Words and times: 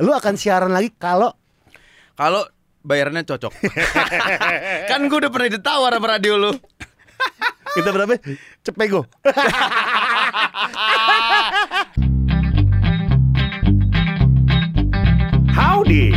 Lu 0.00 0.16
akan 0.16 0.40
siaran 0.40 0.72
lagi 0.72 0.88
kalau 0.96 1.36
Kalau 2.16 2.48
bayarannya 2.80 3.28
cocok. 3.28 3.52
kan 4.88 5.04
gue 5.04 5.18
udah 5.20 5.28
pernah 5.28 5.52
ditawar 5.52 5.92
sama 5.92 6.16
radio 6.16 6.40
lu. 6.40 6.48
kita 7.76 7.92
berapa? 7.92 8.16
Cepego. 8.64 9.04
Howdy. 15.60 16.16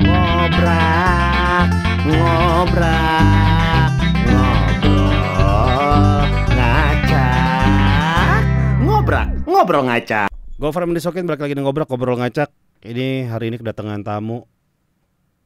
Ngobrak, 0.00 1.68
ngobrak, 2.08 3.92
ngobrol, 4.32 6.24
ngacak, 6.56 8.40
ngobrak, 8.80 9.28
ngobrol 9.44 9.84
ngacak. 9.92 10.32
Gofar 10.62 10.86
Mendisokin 10.86 11.26
balik 11.26 11.42
lagi 11.42 11.58
di 11.58 11.62
ngobrak, 11.62 11.90
ngobrol 11.90 12.14
ngacak. 12.22 12.46
Ini 12.86 13.26
hari 13.26 13.50
ini 13.50 13.58
kedatangan 13.58 14.02
tamu 14.06 14.46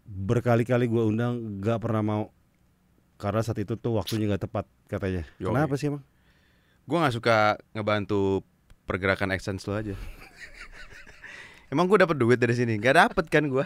berkali-kali 0.04 0.86
gue 0.86 1.02
undang 1.02 1.56
gak 1.58 1.80
pernah 1.80 2.04
mau 2.04 2.22
karena 3.16 3.40
saat 3.40 3.56
itu 3.58 3.80
tuh 3.80 3.96
waktunya 3.96 4.28
gak 4.28 4.44
tepat 4.44 4.68
katanya. 4.88 5.24
Yoi. 5.40 5.48
Kenapa 5.48 5.74
sih 5.80 5.88
emang? 5.88 6.04
Gue 6.84 7.00
nggak 7.00 7.16
suka 7.16 7.56
ngebantu 7.72 8.44
pergerakan 8.84 9.32
AdSense 9.32 9.64
lo 9.66 9.74
aja. 9.74 9.96
Emang 11.72 11.90
gue 11.90 11.98
dapat 11.98 12.14
duit 12.14 12.36
dari 12.38 12.52
sini? 12.54 12.76
Gak 12.76 12.94
dapet 12.94 13.24
kan 13.26 13.48
gue. 13.48 13.64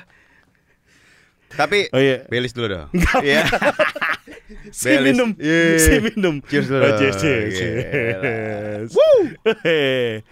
Tapi 1.50 1.90
Oh 1.90 1.98
iya. 2.00 2.24
belis 2.30 2.54
dulu 2.54 2.70
dong. 2.70 2.88
Iya. 3.20 3.42
Si 4.74 4.90
Belis. 4.90 5.14
minum, 5.14 5.30
Iya. 5.38 5.78
si 5.82 5.92
minum. 5.98 6.34
Cheers 6.46 6.66
dulu. 6.70 6.82
Oh, 6.82 6.94
cheers, 6.98 7.16
cheers, 7.18 7.50
cheers. 7.54 8.90
Woo. 8.94 9.18
Hehe. 9.66 10.22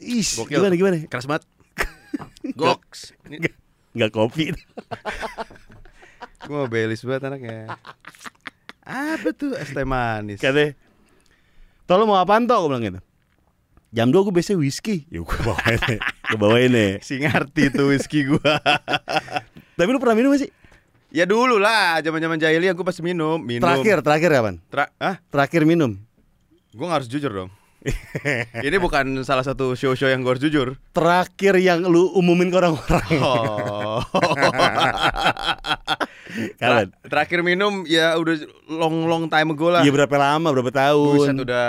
Ish, 0.00 0.40
Gokil. 0.40 0.56
gimana 0.56 0.74
gimana? 0.74 0.96
Keras 1.06 1.28
banget. 1.28 1.44
Goks. 2.60 3.12
Ini 3.28 3.52
Gak 3.92 4.10
kopi. 4.16 4.54
Gue 6.48 6.56
mau 6.56 6.68
belis 6.72 7.04
banget 7.04 7.28
anaknya. 7.28 7.76
Apa 8.80 9.28
tuh 9.36 9.52
es 9.60 9.70
teh 9.76 9.84
manis? 9.84 10.40
Katanya, 10.40 10.72
Tolong 11.84 12.08
mau 12.08 12.16
apaan 12.22 12.48
toh? 12.48 12.64
Gue 12.64 12.68
bilang 12.72 12.84
gitu. 12.86 13.00
Jam 13.90 14.08
2 14.14 14.24
gue 14.30 14.34
biasanya 14.34 14.62
whisky. 14.62 15.04
Ya 15.10 15.20
gue 15.20 15.38
bawain 15.42 15.80
nih. 15.90 16.00
Gue 16.00 16.38
bawain 16.38 16.70
nih. 16.70 16.92
Si 17.06 17.18
ngerti 17.18 17.74
tuh 17.74 17.90
whisky 17.90 18.24
gua. 18.30 18.62
Tapi 19.74 19.88
lu 19.90 19.98
pernah 19.98 20.16
minum 20.16 20.30
gak 20.32 20.46
sih? 20.46 20.50
ya 21.10 21.26
dulu 21.26 21.58
lah, 21.58 21.98
zaman-zaman 22.06 22.38
jahiliyah 22.38 22.70
gue 22.70 22.86
pasti 22.86 23.02
minum, 23.02 23.42
minum. 23.42 23.66
Terakhir, 23.66 23.98
terakhir 23.98 24.30
kapan? 24.30 24.54
Tra 24.70 24.94
ah, 25.02 25.18
Terakhir 25.26 25.66
minum. 25.66 25.98
gue 26.70 26.86
harus 26.86 27.10
jujur 27.10 27.34
dong. 27.34 27.50
Ini 28.66 28.76
bukan 28.76 29.24
salah 29.24 29.40
satu 29.40 29.72
show-show 29.72 30.06
yang 30.06 30.20
gue 30.20 30.36
harus 30.36 30.44
jujur. 30.44 30.76
Terakhir 30.92 31.56
yang 31.56 31.80
lu 31.88 32.12
umumin 32.12 32.52
ke 32.52 32.56
orang-orang. 32.60 33.10
Oh. 33.24 34.04
Tra- 36.60 36.86
terakhir 37.02 37.42
minum 37.42 37.82
ya 37.88 38.14
udah 38.14 38.36
long 38.70 39.08
long 39.08 39.24
time 39.26 39.56
ago 39.56 39.72
lah. 39.72 39.82
Iya 39.82 39.90
berapa 39.90 40.14
lama, 40.14 40.54
berapa 40.54 40.70
Buset 40.70 40.78
tahun? 40.78 41.42
udah 41.42 41.68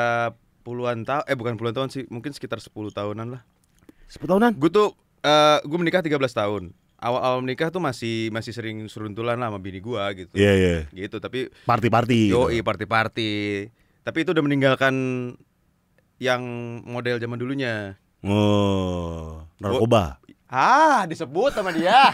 puluhan 0.61 0.99
tahun, 1.01 1.23
eh 1.25 1.35
bukan 1.35 1.57
puluhan 1.57 1.73
tahun 1.73 1.89
sih, 1.89 2.03
mungkin 2.13 2.29
sekitar 2.35 2.61
10 2.61 2.69
tahunan 2.93 3.27
lah. 3.33 3.41
10 4.05 4.29
tahunan? 4.29 4.51
Gue 4.61 4.69
tuh 4.69 4.93
eh 5.25 5.57
gue 5.65 5.77
menikah 5.79 6.05
13 6.05 6.13
tahun. 6.31 6.63
Awal-awal 7.01 7.41
menikah 7.41 7.73
tuh 7.73 7.81
masih 7.81 8.29
masih 8.29 8.53
sering 8.53 8.85
seruntulan 8.85 9.33
lah 9.33 9.49
sama 9.49 9.57
bini 9.57 9.81
gua 9.81 10.13
gitu. 10.13 10.37
Iya, 10.37 10.53
iya. 10.53 10.75
Gitu, 10.93 11.17
tapi 11.17 11.49
Party-party. 11.65 12.29
yo 12.29 12.53
gitu. 12.53 12.61
party-party. 12.61 13.31
Tapi 14.05 14.17
itu 14.21 14.29
udah 14.37 14.43
meninggalkan 14.45 14.93
yang 16.21 16.41
model 16.85 17.17
zaman 17.17 17.35
dulunya. 17.35 17.97
Oh, 18.21 19.41
narkoba. 19.57 20.21
Ah, 20.45 21.09
disebut 21.09 21.49
sama 21.51 21.73
dia. 21.73 22.13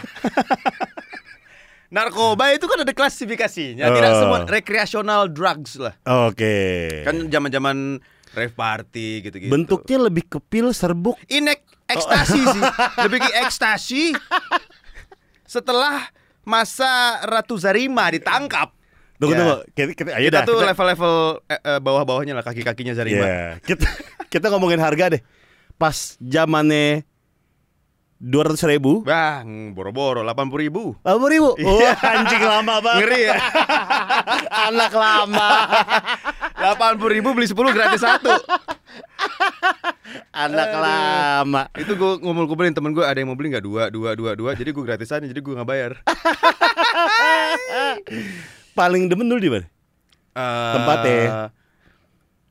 Narkoba 1.88 2.52
itu 2.52 2.64
kan 2.64 2.80
ada 2.80 2.92
klasifikasinya, 2.92 3.88
tidak 3.88 4.10
Oh. 4.10 4.18
semua 4.18 4.38
recreational 4.44 5.24
drugs 5.26 5.76
lah. 5.76 5.96
Oke. 6.28 6.88
Kan 7.00 7.28
zaman-zaman 7.28 7.96
rave 8.32 8.52
party 8.52 9.24
gitu-gitu. 9.24 9.48
Bentuknya 9.48 9.96
lebih 9.98 10.24
ke 10.24 10.36
pil 10.38 10.68
serbuk. 10.70 11.16
ini 11.26 11.48
ek- 11.50 11.64
ekstasi 11.88 12.40
sih, 12.44 12.62
lebih 12.98 13.18
ke 13.18 13.30
ekstasi. 13.40 14.02
Setelah 15.48 16.12
masa 16.44 17.24
Ratu 17.24 17.56
Zarima 17.56 18.12
ditangkap, 18.12 18.68
Tunggu 19.18 19.34
Ya. 19.34 19.38
tunggu. 19.38 19.56
Kita, 19.70 19.90
kita, 19.92 20.08
ayo 20.14 20.24
kita 20.24 20.32
dah, 20.32 20.42
tuh 20.46 20.54
kita- 20.56 20.68
level-level 20.70 21.14
eh, 21.44 21.58
eh, 21.58 21.78
bawah-bawahnya 21.78 22.32
lah 22.32 22.42
kaki-kakinya 22.42 22.92
Zarima. 22.94 23.22
Iya. 23.22 23.42
Kita 23.60 23.86
kita 24.28 24.46
ngomongin 24.48 24.78
harga 24.78 25.12
deh. 25.12 25.22
Pas 25.74 26.16
zamannya 26.18 27.02
dua 28.16 28.42
ratus 28.46 28.62
ribu, 28.64 29.02
Bang, 29.02 29.72
boro-boro 29.72 30.22
80 30.22 30.58
ribu. 30.58 30.94
lima 30.98 31.26
ribu. 31.26 31.48
Iya. 31.54 31.94
Oh, 31.94 32.04
anjing 32.04 32.42
lama 32.42 32.74
banget. 32.78 33.00
Ngeri 33.02 33.20
ya. 33.24 33.34
Anak 34.70 34.92
lama. 34.92 35.48
80 36.58 37.14
ribu 37.14 37.30
beli 37.30 37.46
10 37.46 37.54
gratis 37.70 38.00
satu. 38.00 38.34
Anak 40.32 40.68
Aduh. 40.68 40.80
lama. 40.80 41.62
Itu 41.74 41.94
gue 41.94 42.10
ngumpul-kumpulin 42.18 42.72
temen 42.72 42.90
gue 42.90 43.02
ada 43.02 43.14
yang 43.14 43.30
mau 43.30 43.34
beli 43.34 43.50
nggak 43.50 43.62
dua, 43.62 43.82
dua, 43.88 44.14
dua, 44.14 44.30
dua. 44.34 44.50
Jadi 44.54 44.70
gue 44.70 44.82
gratisan, 44.82 45.22
jadi 45.22 45.36
gue 45.36 45.54
nggak 45.54 45.68
bayar. 45.68 45.92
Paling 48.78 49.10
demen 49.10 49.26
dulu 49.26 49.40
di 49.40 49.50
mana? 49.50 49.66
Eh, 50.32 50.72
Tempatnya? 50.78 51.18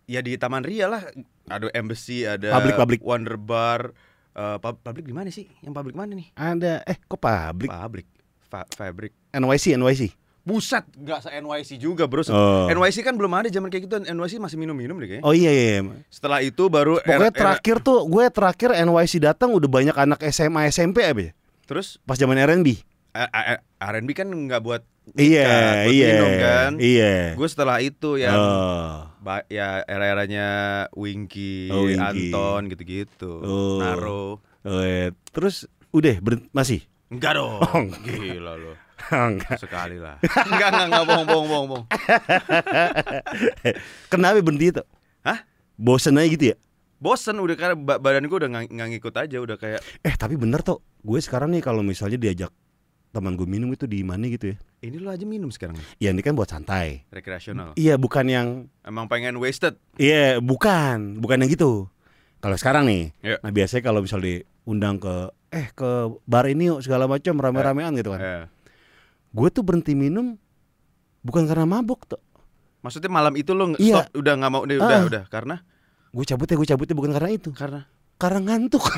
Ya 0.04 0.20
di 0.20 0.36
Taman 0.36 0.64
Ria 0.64 0.88
lah. 0.88 1.04
Ada 1.48 1.72
Embassy, 1.72 2.28
ada 2.28 2.52
Public-public. 2.52 3.00
Wonder 3.00 3.40
Bar. 3.40 3.96
Eh, 4.36 4.58
pub- 4.60 4.84
public 4.84 5.08
di 5.08 5.16
mana 5.16 5.32
sih? 5.32 5.48
Yang 5.64 5.74
public 5.74 5.96
mana 5.96 6.12
nih? 6.14 6.28
Ada 6.36 6.84
eh 6.84 7.00
kok 7.00 7.18
publik? 7.18 7.72
Public. 7.72 8.06
Fa- 8.48 8.68
Fabric. 8.70 9.12
NYC 9.32 9.76
NYC. 9.76 10.04
Buset, 10.44 10.88
nggak 10.96 11.20
se 11.20 11.30
NYC 11.34 11.76
juga 11.76 12.08
bro. 12.08 12.24
Oh. 12.24 12.72
NYC 12.72 13.04
kan 13.04 13.12
belum 13.12 13.36
ada 13.36 13.52
zaman 13.52 13.68
kayak 13.68 13.84
gitu. 13.84 13.96
NYC 14.00 14.40
masih 14.40 14.56
minum-minum 14.56 14.96
deh 14.96 15.08
kayaknya. 15.10 15.28
Oh 15.28 15.36
iya 15.36 15.52
iya. 15.52 15.84
iya. 15.84 16.00
Setelah 16.08 16.40
itu 16.40 16.72
baru 16.72 17.04
Pokoknya 17.04 17.12
era- 17.12 17.28
era- 17.28 17.36
terakhir 17.36 17.84
tuh 17.84 18.08
gue 18.08 18.24
terakhir 18.32 18.70
NYC 18.78 19.20
datang 19.22 19.52
udah 19.52 19.68
banyak 19.68 19.92
anak 19.92 20.24
SMA 20.28 20.72
SMP 20.72 21.04
apa 21.04 21.20
ya? 21.20 21.32
terus 21.68 22.00
Pas 22.08 22.16
zaman 22.16 22.40
R&B. 22.40 22.80
R&B 23.80 24.10
kan 24.14 24.28
nggak 24.28 24.60
buat 24.60 24.84
Iya, 25.10 25.88
iya. 25.88 26.08
minum 26.12 26.32
kan. 26.36 26.72
Iya. 26.78 27.34
Gue 27.34 27.48
setelah 27.48 27.80
itu 27.80 28.16
yang 28.16 28.34
Oh. 28.34 29.08
ba- 29.18 29.44
ya 29.48 29.82
era-eranya 29.82 30.48
Winky, 30.92 31.68
Oh, 31.68 31.86
Winky. 31.86 32.28
Anton 32.28 32.68
gitu-gitu. 32.68 33.32
Oh. 33.40 33.80
Naro. 33.80 34.44
Oh, 34.62 34.82
iya. 34.82 35.10
Terus 35.32 35.64
udah 35.90 36.14
berhenti 36.20 36.46
masih? 36.52 36.80
Enggak 37.08 37.34
dong. 37.34 37.58
Oh, 37.58 37.82
Gila 38.04 38.54
lo. 38.54 38.74
Enggak. 39.32 39.58
Sekali 39.58 39.96
lah. 39.96 40.20
enggak, 40.20 40.68
enggak, 40.70 40.86
enggak 40.86 41.04
bohong, 41.06 41.26
bohong, 41.26 41.48
bohong, 41.48 41.66
bohong. 41.70 41.86
Kenapa 44.10 44.38
berhenti 44.40 44.66
itu? 44.70 44.82
Hah? 45.22 45.40
Bosen 45.78 46.18
aja 46.18 46.28
gitu 46.28 46.46
ya? 46.52 46.56
Bosen 46.98 47.38
udah 47.38 47.54
karena 47.54 47.76
ba- 47.78 47.96
badan 47.96 48.26
gue 48.26 48.36
udah 48.36 48.50
nggak 48.50 48.88
ngikut 48.92 49.14
aja 49.16 49.38
udah 49.38 49.56
kayak 49.56 49.80
Eh 50.02 50.12
tapi 50.12 50.34
bener 50.34 50.60
tuh 50.60 50.82
Gue 51.00 51.22
sekarang 51.22 51.54
nih 51.54 51.62
kalau 51.62 51.80
misalnya 51.80 52.18
diajak 52.18 52.50
teman 53.10 53.34
gue 53.34 53.44
minum 53.44 53.70
itu 53.70 53.84
di 53.84 54.02
mana 54.02 54.28
gitu 54.28 54.52
ya? 54.52 54.58
Ini 54.80 54.98
lo 54.98 55.10
aja 55.10 55.24
minum 55.24 55.50
sekarang? 55.50 55.74
Ya 55.98 56.10
ini 56.10 56.22
kan 56.22 56.34
buat 56.34 56.48
santai. 56.48 57.08
Rekreasional. 57.10 57.74
Iya 57.74 57.96
bukan 57.96 58.26
yang 58.26 58.48
Emang 58.82 59.08
pengen 59.08 59.36
wasted. 59.38 59.74
Iya 59.96 60.38
bukan. 60.38 61.18
Bukan 61.18 61.40
yang 61.40 61.50
gitu. 61.50 61.90
Kalau 62.38 62.54
sekarang 62.56 62.86
nih 62.86 63.10
Iya. 63.20 63.38
Nah 63.42 63.50
biasanya 63.50 63.84
kalau 63.84 64.00
misal 64.00 64.20
diundang 64.20 64.98
ke 64.98 65.16
Eh 65.48 65.72
ke 65.72 65.90
bar 66.24 66.44
ini 66.46 66.68
yuk 66.68 66.84
segala 66.84 67.08
macam 67.08 67.34
rame-ramean 67.36 67.96
gitu 67.96 68.12
kan. 68.12 68.20
Eh. 68.20 68.44
Gue 69.32 69.48
tuh 69.50 69.64
berhenti 69.64 69.96
minum 69.96 70.36
Bukan 71.22 71.48
karena 71.48 71.66
mabuk 71.66 72.06
tuh 72.06 72.22
Maksudnya 72.84 73.10
malam 73.10 73.34
itu 73.34 73.52
lo 73.52 73.74
Iya. 73.76 74.06
stop 74.06 74.22
udah 74.22 74.34
nggak 74.38 74.52
mau 74.52 74.62
udah 74.62 74.76
udah 74.78 74.98
Ah. 75.00 75.08
udah 75.08 75.24
karena? 75.28 75.56
Gue 76.14 76.24
cabut 76.24 76.46
ya 76.46 76.56
gue 76.56 76.68
cabut 76.68 76.86
ya 76.86 76.96
bukan 76.96 77.12
karena 77.12 77.32
itu. 77.34 77.50
Karena? 77.52 77.88
Karena 78.18 78.40
ngantuk 78.46 78.84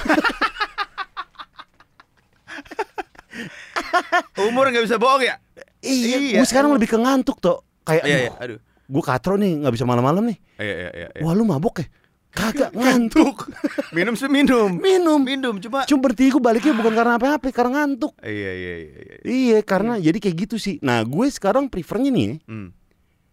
umur 4.47 4.67
nggak 4.67 4.83
bisa 4.83 4.95
bohong 4.95 5.21
ya. 5.21 5.35
Iya, 5.79 6.17
Iya, 6.17 6.39
gue 6.39 6.45
sekarang 6.45 6.71
lebih 6.71 6.87
ke 6.87 6.97
ngantuk 6.97 7.39
tuh 7.39 7.63
Kayak 7.81 8.03
Iya 8.03 8.17
iya 8.19 8.31
aduh. 8.35 8.59
gue 8.85 9.03
katro 9.05 9.35
nih 9.35 9.59
nggak 9.59 9.73
bisa 9.73 9.85
malam-malam 9.85 10.23
nih 10.25 10.37
Iya 10.57 10.75
iya 10.75 10.89
iya. 10.91 11.07
iya. 11.09 11.21
Wah 11.21 11.31
lu 11.31 11.43
mabuk 11.43 11.79
ya? 11.79 11.87
Kagak 12.29 12.75
ngantuk 12.77 13.47
minum 13.89 14.13
sih 14.13 14.27
minum. 14.27 14.75
Minum 14.75 15.17
Minum 15.19 15.55
cuma 15.57 15.81
Cuma 15.83 15.99
bertiga 16.03 16.29
gue 16.29 16.43
baliknya 16.43 16.73
bukan 16.73 16.93
karena 16.93 17.15
apa-apa 17.15 17.49
Karena 17.49 17.81
ngantuk 17.81 18.13
Iya 18.19 18.29
iya 18.51 18.73
iya 18.75 18.99
iya. 18.99 19.15
Iya 19.23 19.57
karena 19.61 19.97
jadi 19.97 20.17
kayak 20.19 20.35
gitu 20.45 20.55
sih 20.55 20.77
Nah 20.79 21.01
gue 21.01 21.25
sekarang 21.27 21.65
prefernya 21.65 22.09
nih 22.09 22.43
Hmm. 22.43 22.69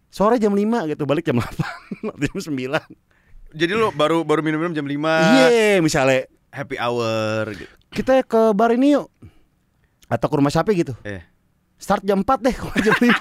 Sore 0.07 0.37
jam 0.37 0.51
5 0.51 0.63
gitu 0.87 1.03
Balik 1.03 1.25
jam 1.25 1.37
8 1.37 1.45
Atau 2.09 2.25
jam 2.25 2.37
9 2.39 3.53
Jadi 3.53 3.71
lo 3.71 3.91
baru 3.91 4.23
baru 4.23 4.39
minum-minum 4.39 4.71
jam 4.71 4.83
5 4.83 4.95
Iya 4.95 5.77
misalnya 5.77 6.25
happy 6.47 6.75
hour 6.75 7.43
gitu. 7.51 7.69
Kita 7.89 8.23
ke 8.23 8.49
bar 8.51 8.71
ini 8.71 8.95
yuk 8.95 9.11
Atau 10.07 10.27
ke 10.27 10.35
rumah 10.35 10.49
siapa 10.49 10.71
gitu 10.71 10.95
Eh. 11.01 11.21
Start 11.75 12.01
jam 12.01 12.19
4 12.19 12.41
deh 12.41 12.55
jam 12.85 12.95
5 12.95 13.11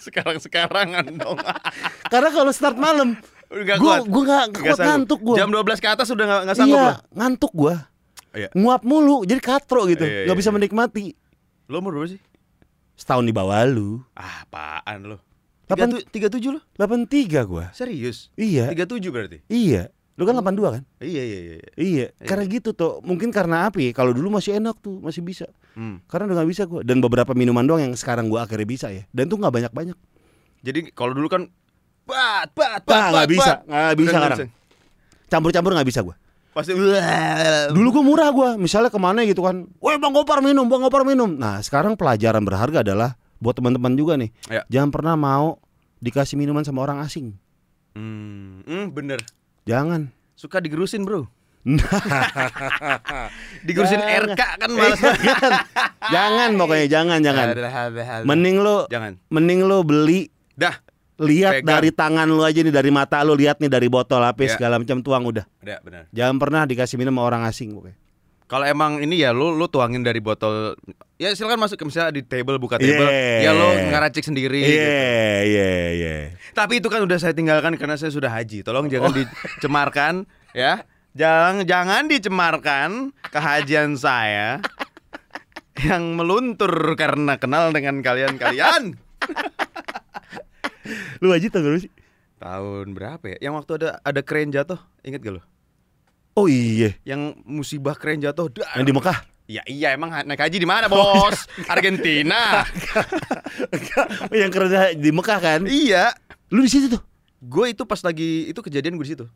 Sekarang-sekarangan 0.00 1.06
dong. 1.12 1.38
Karena 2.12 2.30
kalau 2.30 2.48
start 2.48 2.76
malam 2.76 3.18
gak 3.46 3.76
Gue 3.76 3.84
kuat. 3.84 4.02
gue 4.04 4.22
gak, 4.24 4.44
Nggak 4.46 4.62
kuat 4.62 4.76
sanggup. 4.76 4.88
ngantuk 4.88 5.20
gue 5.22 5.36
Jam 5.36 5.48
12 5.50 5.78
ke 5.78 5.88
atas 5.88 6.08
udah 6.08 6.24
gak, 6.26 6.40
gak 6.44 6.56
sanggup 6.56 6.78
Iya 6.78 6.84
lo. 6.84 6.94
ngantuk 7.14 7.52
gue 7.52 7.74
Iya. 8.30 8.48
nguap 8.52 8.82
mulu 8.82 9.24
jadi 9.24 9.40
katro 9.40 9.84
gitu 9.84 10.04
Iya, 10.04 10.12
iya, 10.14 10.24
nggak 10.24 10.38
bisa 10.38 10.50
iya. 10.50 10.54
menikmati 10.54 11.06
Lo 11.66 11.80
umur 11.80 11.96
berapa 11.96 12.08
sih? 12.10 12.20
setahun 12.94 13.24
di 13.24 13.32
bawah 13.32 13.64
lu 13.64 14.04
Ah, 14.12 14.44
apaan 14.44 15.00
lo? 15.06 15.16
Delapan- 15.64 15.96
Tiga, 15.96 16.04
tiga 16.08 16.28
tujuh 16.30 16.50
lo? 16.52 16.60
83 16.74 17.08
gua 17.44 17.72
Serius? 17.72 18.28
iya 18.34 18.68
Tiga 18.68 18.84
tujuh 18.84 19.08
berarti? 19.08 19.40
iya 19.48 19.88
lu 20.18 20.26
kan 20.26 20.34
82 20.34 20.74
kan 20.74 20.82
Iya 20.98 21.22
iya 21.22 21.38
iya. 21.38 21.54
iya. 21.54 21.70
iya 21.78 22.06
karena 22.20 22.44
gitu 22.44 22.74
tuh 22.74 22.98
mungkin 23.00 23.30
karena 23.30 23.70
ya 23.70 23.94
kalau 23.94 24.10
dulu 24.10 24.34
masih 24.34 24.58
enak 24.58 24.76
tuh 24.78 24.98
masih 24.98 25.22
bisa 25.22 25.46
Hmm. 25.78 26.02
karena 26.04 26.26
udah 26.26 26.42
nggak 26.42 26.50
bisa 26.50 26.62
gua 26.66 26.82
dan 26.82 26.98
beberapa 26.98 27.30
minuman 27.32 27.62
doang 27.62 27.78
yang 27.80 27.94
sekarang 27.94 28.26
gua 28.26 28.42
akhirnya 28.42 28.66
bisa 28.66 28.90
ya 28.90 29.06
dan 29.08 29.30
tuh 29.30 29.38
nggak 29.38 29.54
banyak 29.54 29.72
banyak 29.72 29.96
Jadi 30.58 30.90
kalau 30.90 31.14
dulu 31.14 31.30
kan 31.30 31.46
bat 32.02 32.50
bat 32.50 32.82
bat. 32.82 32.82
Bah, 32.82 33.06
nggak 33.14 33.22
bat, 33.22 33.30
bisa, 33.30 33.52
bat. 33.54 33.58
nggak 33.62 33.94
bisa 33.94 34.10
Udah 34.10 34.18
sekarang. 34.18 34.38
campur-campur 35.28 35.70
nggak 35.78 35.86
bisa 35.86 36.00
gua 36.02 36.16
Pasti 36.50 36.74
Dulu 37.70 37.88
gue 37.94 38.02
murah 38.02 38.34
gue, 38.34 38.48
misalnya 38.58 38.90
ke 38.90 38.98
mana 38.98 39.22
gitu 39.22 39.46
kan, 39.46 39.70
weh 39.78 39.94
bang 39.94 40.10
Gopar 40.10 40.42
minum, 40.42 40.66
bang 40.66 40.82
Gopar 40.82 41.06
minum. 41.06 41.30
Nah 41.30 41.62
sekarang 41.62 41.94
pelajaran 41.94 42.42
berharga 42.42 42.82
adalah 42.82 43.14
buat 43.38 43.54
teman-teman 43.54 43.94
juga 43.94 44.18
nih, 44.18 44.34
Ya. 44.50 44.66
jangan 44.66 44.90
pernah 44.90 45.14
mau 45.14 45.62
dikasih 46.02 46.34
minuman 46.34 46.66
sama 46.66 46.82
orang 46.82 46.98
asing, 46.98 47.38
Hmm, 47.94 48.66
hmm, 48.66 48.90
bener. 48.90 49.22
Jangan. 49.68 50.08
Suka 50.32 50.58
digerusin 50.58 51.04
bro. 51.04 51.28
Digerusin 53.60 54.00
Jangan. 54.00 54.32
RK 54.32 54.40
kan 54.56 54.70
malas. 54.70 55.00
jangan, 55.04 55.60
jangan 56.08 56.50
pokoknya 56.56 56.86
jangan 56.88 57.18
jangan. 57.20 57.46
Mending 58.24 58.56
lo, 58.58 58.76
Jangan. 58.88 59.12
mending 59.28 59.60
lo 59.62 59.82
beli, 59.82 60.30
Dah. 60.54 60.78
lihat 61.18 61.60
Pegang. 61.60 61.68
dari 61.68 61.90
tangan 61.90 62.28
lo 62.30 62.40
aja 62.40 62.62
nih, 62.62 62.72
dari 62.72 62.88
mata 62.88 63.20
lo 63.20 63.34
lihat 63.34 63.58
nih 63.58 63.68
dari 63.68 63.90
botol 63.90 64.22
apa 64.22 64.40
Ya. 64.40 64.54
segala 64.54 64.78
macam 64.78 65.02
tuang 65.02 65.26
udah. 65.26 65.44
Udah 65.60 65.78
benar. 65.82 66.02
Jangan 66.08 66.36
pernah 66.38 66.62
dikasih 66.64 66.96
minum 66.96 67.12
sama 67.12 67.22
orang 67.26 67.42
asing 67.44 67.74
pokoknya. 67.74 67.98
Kalau 68.48 68.64
emang 68.64 69.04
ini 69.04 69.20
ya 69.20 69.36
lu 69.36 69.52
lu 69.52 69.68
tuangin 69.68 70.00
dari 70.00 70.24
botol 70.24 70.72
ya 71.20 71.28
silakan 71.36 71.60
masuk 71.60 71.76
ke 71.76 71.84
misalnya 71.84 72.16
di 72.16 72.24
table 72.24 72.56
buka 72.56 72.80
table 72.80 73.04
Yeah. 73.04 73.44
ya 73.44 73.50
lu 73.52 73.68
ngeracik 73.92 74.24
sendiri 74.24 74.56
gitu. 74.64 74.80
Iya, 74.80 75.36
iya, 75.44 75.70
iya. 75.92 76.16
Tapi 76.56 76.80
itu 76.80 76.88
kan 76.88 77.04
udah 77.04 77.20
saya 77.20 77.36
tinggalkan 77.36 77.76
karena 77.76 78.00
saya 78.00 78.08
sudah 78.08 78.32
haji. 78.32 78.64
Tolong 78.64 78.88
jangan 78.88 79.12
Oh. 79.12 79.16
dicemarkan 79.16 80.24
ya. 80.56 80.80
Jangan 81.12 81.68
jangan 81.68 82.08
dicemarkan 82.08 82.90
kehajian 83.28 84.00
saya 84.00 84.64
yang 85.78 86.16
meluntur 86.16 86.72
karena 86.96 87.36
kenal 87.36 87.68
dengan 87.68 88.00
kalian-kalian. 88.00 88.96
Lu 91.20 91.28
tau 91.28 91.60
gak 91.60 91.68
lu 91.68 91.78
sih? 91.82 91.92
Tahun 92.38 92.86
berapa 92.94 93.24
ya? 93.34 93.50
Yang 93.50 93.54
waktu 93.60 93.72
ada 93.82 93.88
ada 94.00 94.20
keren 94.22 94.54
jatuh, 94.54 94.78
inget 95.02 95.20
gak 95.20 95.36
lo? 95.36 95.42
Oh 96.38 96.46
iya, 96.46 96.94
Yang 97.02 97.34
musibah 97.42 97.98
keren 97.98 98.22
jatuh. 98.22 98.46
dar. 98.48 98.78
yang 98.78 98.86
di 98.86 98.94
Mekah. 98.94 99.18
Ya 99.48 99.64
iya 99.66 99.90
emang 99.90 100.12
naik 100.12 100.38
haji 100.38 100.54
di 100.54 100.68
mana, 100.68 100.86
Bos? 100.86 101.48
Argentina. 101.72 102.62
yang 104.30 104.50
kerja 104.52 104.94
di 104.94 105.10
Mekah 105.10 105.38
kan? 105.40 105.60
iya. 105.66 106.14
Lu 106.48 106.62
di 106.62 106.70
situ 106.70 106.86
tuh. 106.88 107.02
Gue 107.38 107.72
itu 107.72 107.82
pas 107.82 107.98
lagi 107.98 108.46
itu 108.46 108.58
kejadian 108.58 108.94
gue 108.94 109.04
di 109.04 109.12
situ. 109.12 109.26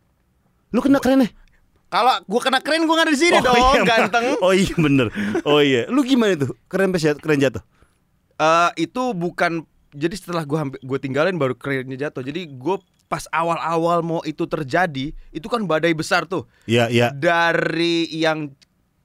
Lu 0.70 0.78
kena 0.78 0.96
keren 0.96 1.26
ya? 1.26 1.30
Kalau 1.88 2.14
gue 2.20 2.40
kena 2.40 2.58
keren 2.58 2.84
gue 2.84 2.94
nggak 2.94 3.04
ada 3.04 3.12
di 3.12 3.20
sini 3.20 3.38
dong, 3.38 3.84
ganteng. 3.84 4.24
Oh 4.40 4.54
iya 4.54 4.72
bener. 4.76 5.06
Oh 5.42 5.60
iya. 5.60 5.84
Lu 5.88 6.00
gimana 6.00 6.38
tuh? 6.38 6.54
Keren 6.66 6.88
pas 6.88 7.00
jat- 7.00 7.18
keren 7.18 7.36
jatuh. 7.36 7.60
Eh 8.38 8.88
itu 8.88 9.02
bukan 9.12 9.66
jadi 9.92 10.14
setelah 10.14 10.42
gue 10.42 10.56
gue 10.78 10.98
tinggalin 10.98 11.36
baru 11.36 11.52
kerennya 11.52 12.08
jatuh. 12.08 12.24
Jadi 12.24 12.48
gue 12.48 12.76
pas 13.12 13.28
awal-awal 13.28 14.00
mau 14.00 14.24
itu 14.24 14.48
terjadi, 14.48 15.12
itu 15.28 15.46
kan 15.52 15.68
badai 15.68 15.92
besar 15.92 16.24
tuh. 16.24 16.48
Iya 16.64 16.88
iya. 16.88 17.12
Dari 17.12 18.08
yang 18.08 18.56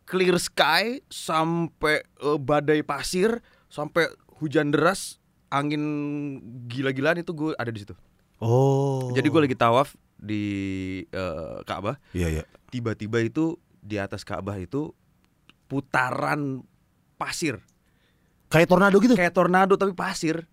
clear 0.07 0.39
sky 0.39 1.03
sampai 1.11 1.99
eh, 2.23 2.39
badai 2.39 2.87
pasir 2.87 3.43
sampai 3.67 4.07
hujan 4.39 4.71
deras, 4.71 5.19
angin 5.51 5.83
gila-gilaan 6.71 7.19
itu 7.19 7.35
gue 7.35 7.51
ada 7.59 7.67
di 7.67 7.83
situ. 7.83 7.91
Oh. 8.39 9.11
Jadi 9.11 9.27
gue 9.27 9.41
lagi 9.43 9.57
tawaf 9.59 9.91
di 10.15 10.43
eh, 11.11 11.57
Ka'bah, 11.67 11.99
Iya 12.15 12.31
iya. 12.31 12.43
tiba-tiba 12.71 13.19
itu 13.19 13.59
di 13.83 13.99
atas 13.99 14.23
Ka'bah 14.23 14.55
itu 14.55 14.95
putaran 15.67 16.63
pasir, 17.19 17.59
Kayak 18.47 18.71
tornado 18.71 19.03
gitu. 19.03 19.19
kayak 19.19 19.35
tornado 19.35 19.75
tapi 19.75 19.91
pasir. 19.91 20.47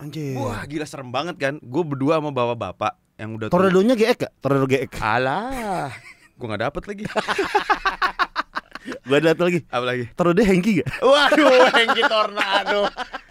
Anjir. 0.00 0.32
Wah 0.34 0.64
gila 0.64 0.84
serem 0.84 1.08
banget 1.08 1.36
kan 1.36 1.54
Gue 1.60 1.84
berdua 1.84 2.16
sama 2.16 2.32
bapak-bapak 2.32 2.96
yang 3.14 3.36
udah. 3.36 3.52
Tornadonya 3.52 3.92
GX 3.92 4.16
gak? 4.18 4.32
Tornado 4.40 4.64
GX. 4.64 4.88
Alah 4.96 5.92
Gue 6.34 6.46
gak 6.48 6.62
dapet 6.62 6.82
lagi 6.86 7.02
Gua 9.04 9.20
ada 9.20 9.36
satu 9.36 9.44
lagi. 9.44 9.60
Apa 9.68 9.84
lagi 9.84 10.04
Tornado 10.16 10.40
Hengki 10.40 10.80
gak? 10.80 10.88
Waduh 11.04 11.68
Hengki 11.68 12.02
Tornado 12.02 12.82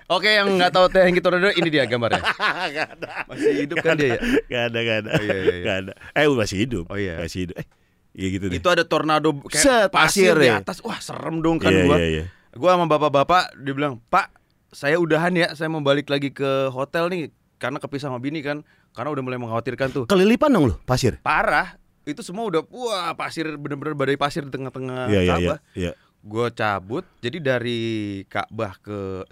Oke 0.05 0.29
yang 0.29 0.45
gak 0.55 0.71
tahu 0.71 0.85
teh 0.87 1.01
Hengki 1.01 1.21
Tornado 1.21 1.49
Ini 1.49 1.67
dia 1.67 1.83
gambarnya 1.89 2.21
gak 2.77 2.87
ada. 3.01 3.09
Masih 3.25 3.65
hidup 3.65 3.77
kan 3.81 3.97
dia 3.97 4.13
ya 4.13 4.17
Gak 4.45 4.63
ada, 4.69 4.79
gak 4.79 4.97
ada. 5.01 5.09
Oh, 5.17 5.21
iya, 5.25 5.33
iya, 5.33 5.41
iya. 5.49 5.65
Gak 5.65 5.77
ada. 5.81 5.93
Eh 6.13 6.25
masih 6.29 6.57
hidup. 6.61 6.85
Oh, 6.85 6.97
iya. 6.97 7.17
Masih 7.17 7.39
hidup. 7.49 7.55
Eh, 7.57 7.65
iya 8.13 8.27
gitu 8.29 8.45
deh. 8.45 8.57
Itu 8.61 8.69
ada 8.69 8.83
tornado 8.85 9.29
kayak 9.41 9.57
Set, 9.65 9.89
pasir, 9.89 10.33
pasir 10.33 10.35
di 10.37 10.47
ya. 10.53 10.61
atas 10.61 10.77
Wah 10.85 11.01
serem 11.01 11.41
dong 11.41 11.57
kan 11.57 11.73
Iya, 11.73 11.81
gua 11.89 11.97
iya, 11.97 12.07
iya. 12.13 12.23
Gua 12.53 12.77
sama 12.77 12.85
bapak-bapak 12.85 13.57
Dia 13.57 13.73
bilang 13.73 13.97
Pak 14.05 14.37
saya 14.69 14.95
udahan 14.95 15.33
ya 15.33 15.47
Saya 15.51 15.67
mau 15.67 15.79
balik 15.79 16.07
lagi 16.07 16.29
ke 16.29 16.69
hotel 16.69 17.09
nih 17.09 17.23
Karena 17.57 17.77
kepisah 17.77 18.07
sama 18.07 18.17
bini 18.17 18.39
kan 18.39 18.61
Karena 18.91 19.09
udah 19.09 19.21
mulai 19.21 19.37
mengkhawatirkan 19.37 19.87
tuh 19.89 20.03
Kelilipan 20.05 20.49
dong 20.49 20.69
lu 20.69 20.75
pasir. 20.83 21.17
Parah 21.19 21.75
itu 22.05 22.21
semua 22.21 22.49
udah 22.49 22.65
wah 22.65 23.13
pasir 23.13 23.45
bener-bener 23.53 23.93
badai 23.93 24.17
pasir 24.17 24.41
di 24.41 24.49
tengah-tengah 24.49 25.09
Iya 25.09 25.19
iya 25.19 25.21
iya. 25.21 25.33
Ka'bah. 25.37 25.59
Iya. 25.73 25.91
gue 26.19 26.47
cabut 26.51 27.05
jadi 27.19 27.37
dari 27.37 27.79
Ka'bah 28.25 28.73
ke 28.77 29.23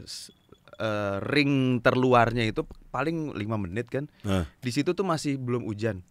eh, 0.78 1.18
ring 1.26 1.82
terluarnya 1.82 2.46
itu 2.46 2.62
paling 2.88 3.34
lima 3.34 3.58
menit 3.58 3.90
kan 3.90 4.06
Nah. 4.22 4.46
di 4.58 4.70
situ 4.70 4.94
tuh 4.94 5.02
masih 5.02 5.36
belum 5.36 5.66
hujan 5.66 6.06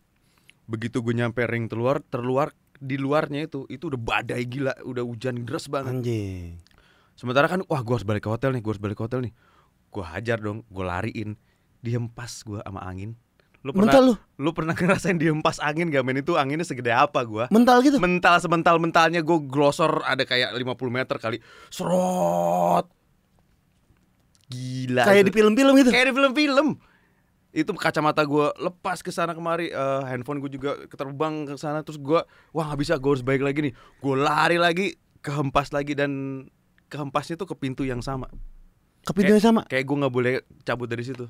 begitu 0.66 0.98
gue 1.00 1.14
nyampe 1.14 1.46
ring 1.46 1.70
terluar 1.70 2.02
terluar 2.02 2.50
di 2.76 2.98
luarnya 2.98 3.46
itu 3.46 3.64
itu 3.68 3.88
udah 3.88 3.96
badai 3.96 4.42
gila 4.44 4.74
udah 4.82 5.00
hujan 5.00 5.46
deras 5.46 5.70
banget 5.70 5.96
Anjing. 5.96 6.58
Sementara 7.16 7.48
kan 7.48 7.64
wah 7.64 7.80
gue 7.80 7.90
harus 7.92 8.04
balik 8.04 8.22
ke 8.22 8.30
hotel 8.30 8.52
nih 8.52 8.60
gue 8.60 8.70
harus 8.70 8.78
balik 8.78 8.94
ke 8.94 9.04
hotel 9.04 9.20
nih. 9.20 9.32
Gue 9.88 10.04
hajar 10.04 10.36
dong 10.36 10.62
gue 10.66 10.84
lariin. 10.84 11.34
Dihempas 11.80 12.42
gue 12.42 12.60
sama 12.60 12.82
angin. 12.82 13.16
Lu 13.60 13.74
pernah 13.74 13.90
Mental 13.90 14.02
lu. 14.04 14.14
lu 14.38 14.50
pernah 14.52 14.74
ngerasain 14.78 15.16
dihempas 15.16 15.58
angin 15.58 15.88
gak 15.88 16.02
men? 16.02 16.20
Itu 16.20 16.36
anginnya 16.36 16.62
segede 16.62 16.90
apa 16.90 17.22
gue 17.22 17.50
Mental 17.50 17.82
gitu. 17.82 17.98
mental 17.98 18.38
semental 18.38 18.76
mentalnya 18.78 19.20
gue 19.20 19.38
glosor 19.42 20.02
ada 20.02 20.22
kayak 20.22 20.54
50 20.54 20.62
meter 20.86 21.16
kali. 21.16 21.38
Serot. 21.66 22.86
Gila 24.46 25.02
Kayak 25.02 25.22
itu. 25.22 25.28
di 25.28 25.32
film-film 25.34 25.72
gitu. 25.76 25.90
kayak 25.90 26.06
di 26.06 26.14
film-film. 26.14 26.68
Itu 27.50 27.72
kacamata 27.72 28.22
gue 28.22 28.46
lepas 28.60 29.00
ke 29.00 29.08
sana 29.08 29.32
kemari 29.32 29.72
eh, 29.72 30.02
handphone 30.06 30.38
gue 30.38 30.50
juga 30.52 30.86
keterbang 30.86 31.48
ke 31.48 31.54
sana. 31.56 31.82
Terus 31.82 31.98
gue 31.98 32.20
wah 32.52 32.64
nggak 32.66 32.78
bisa 32.78 32.94
gue 32.94 33.10
harus 33.10 33.24
balik 33.24 33.42
lagi 33.42 33.66
nih. 33.66 33.74
Gue 33.98 34.14
lari 34.14 34.60
lagi 34.60 34.94
kehempas 35.18 35.72
lagi 35.72 35.98
dan 35.98 36.44
kehempasnya 36.86 37.34
tuh 37.34 37.46
ke 37.46 37.56
pintu 37.56 37.82
yang 37.82 38.00
sama 38.00 38.26
Ke 39.00 39.12
pintu 39.12 39.32
yang 39.32 39.42
sama. 39.42 39.62
kayak 39.64 39.82
gue 39.82 39.96
nggak 39.96 40.10
boleh 40.10 40.32
cabut 40.62 40.86
dari 40.86 41.02
situ 41.02 41.26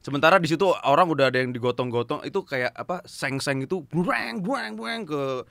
sementara 0.00 0.36
di 0.36 0.46
situ 0.46 0.64
orang 0.80 1.06
udah 1.06 1.28
ada 1.28 1.38
yang 1.38 1.50
digotong-gotong 1.50 2.24
itu 2.24 2.40
kayak 2.40 2.72
apa 2.72 3.04
seng-seng 3.04 3.60
itu 3.60 3.84
buang 3.84 4.40
buang 4.40 4.72
buang 4.72 5.00
ke 5.02 5.44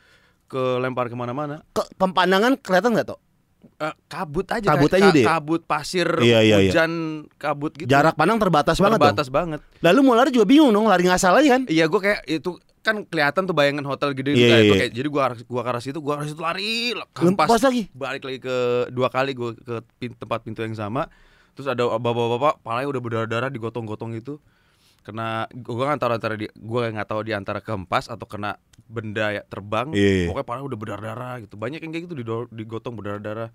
ke 0.47 0.61
lempar 0.77 1.05
ke 1.05 1.13
mana-mana 1.13 1.61
Ke 1.69 1.85
pemandangan 1.93 2.57
kelihatan 2.57 2.91
nggak 2.91 3.07
toh? 3.07 3.21
Eh, 3.77 3.93
kabut 4.07 4.47
aja 4.47 4.65
Kabut 4.65 4.87
kayak 4.87 4.97
aja 4.97 5.05
ka- 5.05 5.13
deh. 5.13 5.25
kabut 5.27 5.61
pasir 5.61 6.07
Iya, 6.17 6.39
iya, 6.41 6.57
iya. 6.57 6.57
hujan 6.65 6.91
kabut 7.35 7.75
gitu 7.75 7.85
Jarak 7.85 8.15
pandang 8.15 8.39
terbatas, 8.39 8.75
banget 8.75 8.97
terbatas 8.97 9.27
banget. 9.29 9.59
Lalu 9.79 9.99
mau 10.01 10.15
lari 10.15 10.31
juga 10.31 10.43
bingung 10.43 10.71
dong, 10.71 10.87
lari 10.87 11.03
ngasal 11.03 11.35
aja 11.35 11.49
kan? 11.53 11.61
iya 11.67 11.85
gue 11.85 11.99
kayak 11.99 12.25
itu 12.25 12.57
kan 12.79 13.03
kelihatan 13.03 13.43
tuh 13.43 13.51
bayangan 13.51 13.83
hotel 13.83 14.11
gede 14.11 14.31
Iya, 14.31 14.35
gitu 14.35 14.45
kayak 14.45 14.55
iya, 14.55 14.63
itu 14.63 14.71
iya. 14.71 14.81
kayak 14.81 14.93
jadi 14.95 15.07
gua 15.07 15.23
gua 15.45 15.61
ke 15.61 15.69
arah 15.69 15.83
situ 15.83 15.99
gua 15.99 16.13
ke 16.15 16.19
arah 16.19 16.29
situ 16.29 16.41
lari 16.41 16.71
kempas 17.11 17.47
Lempas 17.47 17.61
lagi. 17.61 17.83
balik 17.91 18.23
lagi 18.23 18.39
ke 18.39 18.55
dua 18.89 19.07
kali 19.07 19.31
gue 19.33 19.51
ke 19.55 19.75
pin- 19.97 20.15
tempat 20.15 20.39
pintu 20.41 20.61
yang 20.61 20.73
sama. 20.73 21.11
Terus 21.53 21.67
ada 21.67 21.83
bapak-bapak 21.91 22.63
palanya 22.63 22.87
udah 22.87 23.01
berdarah-darah 23.01 23.49
digotong-gotong 23.49 24.15
itu 24.15 24.39
kena 24.99 25.47
gue 25.49 25.73
nggak 25.75 25.97
tahu 25.97 26.11
antara 26.11 26.35
di 26.35 26.47
gue 26.47 26.81
nggak 26.85 27.07
tahu 27.07 27.21
di 27.21 27.33
antara 27.33 27.59
kehempas 27.59 28.07
atau 28.07 28.23
kena 28.23 28.55
benda 28.85 29.31
ya 29.31 29.43
terbang. 29.43 29.91
Iya, 29.91 30.11
iya. 30.15 30.27
pokoknya 30.31 30.47
palanya 30.47 30.65
udah 30.65 30.79
berdarah-darah 30.79 31.35
gitu. 31.43 31.55
Banyak 31.55 31.79
yang 31.83 31.91
kayak 31.91 32.03
gitu 32.07 32.15
digotong 32.49 32.95
berdarah-darah. 32.95 33.51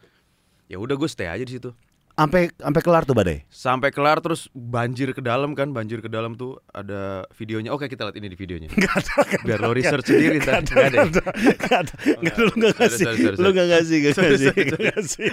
Ya 0.67 0.77
udah 0.77 0.95
gue 0.95 1.09
stay 1.09 1.29
aja 1.29 1.41
di 1.41 1.55
situ 1.55 1.73
Sampai 2.15 2.47
sampai 2.55 2.79
kelar 2.79 3.03
tuh 3.03 3.11
badai. 3.13 3.43
sampai 3.51 3.91
kelar 3.91 4.23
terus 4.23 4.47
banjir 4.51 5.11
ke 5.11 5.19
dalam 5.19 5.51
kan 5.53 5.71
banjir 5.71 5.99
ke 5.99 6.07
dalam 6.07 6.39
tuh 6.39 6.63
ada 6.71 7.27
videonya 7.35 7.75
oke 7.75 7.85
kita 7.85 8.07
lihat 8.07 8.15
ini 8.15 8.31
di 8.31 8.39
videonya 8.39 8.71
Enggak 8.75 9.03
ada. 9.03 9.15
nggak 9.19 9.43
biar 9.43 9.59
ada, 9.59 9.67
lo 9.67 9.67
nggak 9.67 9.79
research 9.83 10.07
ada. 10.07 10.11
sendiri 10.15 10.37
Nggak 10.39 10.55
ntar 10.63 10.63
nggak 10.63 10.87
ada? 10.87 10.99
Enggak 11.03 11.27
ada. 11.27 11.35
Enggak 11.51 11.75
ada. 11.83 11.95
Lu 12.39 12.51
Sorry, 12.55 12.63
ngasih. 12.71 13.31
Lu 13.35 13.49
nggak 13.51 13.67
ngasih. 13.67 15.29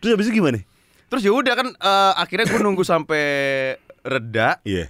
Terus 0.00 0.10
habis 0.10 0.26
itu 0.26 0.34
gimana? 0.34 0.60
terus 1.04 1.22
ya 1.22 1.32
udah 1.36 1.52
kan 1.52 1.68
eh, 1.68 2.12
akhirnya 2.16 2.48
gue 2.48 2.56
nunggu 2.58 2.80
sampai 2.82 3.24
reda 4.00 4.56
Iya. 4.64 4.88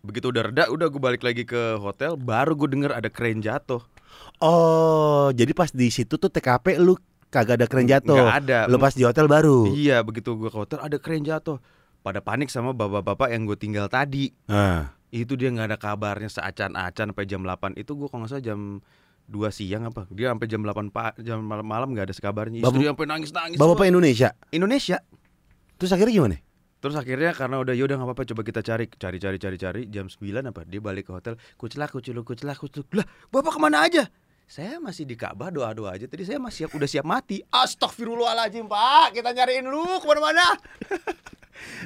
begitu 0.00 0.32
udah 0.32 0.48
reda 0.48 0.72
udah 0.72 0.88
gue 0.88 0.96
balik 0.96 1.20
lagi 1.20 1.44
ke 1.44 1.76
hotel 1.76 2.16
baru 2.16 2.56
gue 2.56 2.68
denger 2.72 2.96
ada 2.96 3.12
crane 3.12 3.44
jatuh 3.44 3.84
Oh, 4.38 5.28
jadi 5.30 5.50
pas 5.50 5.68
di 5.68 5.90
situ 5.90 6.14
tuh 6.14 6.30
TKP 6.30 6.78
lu 6.78 6.94
kagak 7.28 7.60
ada 7.60 7.66
keren 7.68 7.86
jatuh. 7.86 8.16
Nggak 8.16 8.38
ada. 8.44 8.58
Lu 8.66 8.76
pas 8.76 8.92
di 8.92 9.04
hotel 9.04 9.28
baru. 9.28 9.68
Iya, 9.68 10.00
begitu 10.00 10.34
gua 10.34 10.48
ke 10.48 10.58
hotel 10.58 10.78
ada 10.80 10.96
keren 10.96 11.22
jatuh. 11.22 11.60
Pada 12.00 12.22
panik 12.22 12.48
sama 12.48 12.72
bapak-bapak 12.72 13.28
yang 13.30 13.44
gue 13.44 13.58
tinggal 13.58 13.90
tadi. 13.90 14.32
Ah. 14.46 14.94
Itu 15.08 15.34
dia 15.34 15.50
nggak 15.50 15.74
ada 15.74 15.78
kabarnya 15.78 16.28
seacan-acan 16.28 17.12
sampai 17.12 17.24
jam 17.26 17.44
8. 17.44 17.76
Itu 17.76 17.96
gua 17.96 18.08
kalau 18.08 18.24
nggak 18.24 18.32
salah 18.32 18.44
jam 18.44 18.80
2 19.28 19.52
siang 19.52 19.84
apa. 19.84 20.08
Dia 20.08 20.32
sampai 20.32 20.46
jam 20.48 20.60
8 20.62 20.88
pak 20.88 21.20
jam 21.20 21.40
malam-malam 21.40 21.92
nggak 21.92 22.08
ada 22.08 22.14
sekabarnya. 22.16 22.64
Bapak- 22.64 22.80
Istri 22.80 22.88
sampai 22.88 23.06
nangis-nangis. 23.06 23.56
Bapak 23.60 23.76
semua. 23.76 23.90
Indonesia. 23.92 24.28
Indonesia. 24.48 24.98
Terus 25.76 25.90
akhirnya 25.92 26.14
gimana? 26.14 26.36
Terus 26.78 26.94
akhirnya 26.94 27.34
karena 27.34 27.58
udah 27.58 27.74
yaudah 27.74 27.98
nggak 27.98 28.08
apa-apa 28.14 28.22
coba 28.30 28.42
kita 28.46 28.60
cari 28.62 28.86
cari 28.86 29.18
cari 29.18 29.36
cari 29.36 29.56
cari 29.58 29.82
jam 29.90 30.06
9 30.06 30.22
apa 30.46 30.62
dia 30.62 30.78
balik 30.78 31.10
ke 31.10 31.12
hotel 31.12 31.34
kucelak 31.58 31.90
kuculuk 31.90 32.22
kucelak 32.22 32.54
kuculuk 32.54 32.86
lah 32.94 33.02
bapak 33.34 33.50
ke 33.50 33.58
mana 33.58 33.82
aja 33.82 34.06
saya 34.48 34.80
masih 34.80 35.04
di 35.04 35.12
Ka'bah 35.12 35.52
doa 35.52 35.68
doa 35.70 35.92
aja 35.92 36.04
tadi 36.04 36.24
saya 36.24 36.40
masih 36.40 36.64
siap 36.64 36.72
udah 36.72 36.88
siap 36.88 37.04
mati 37.04 37.44
Astagfirullahaladzim 37.46 38.64
pak 38.64 39.12
kita 39.12 39.30
nyariin 39.30 39.62
lu 39.62 39.84
ke 39.94 40.04
mana-mana 40.04 40.56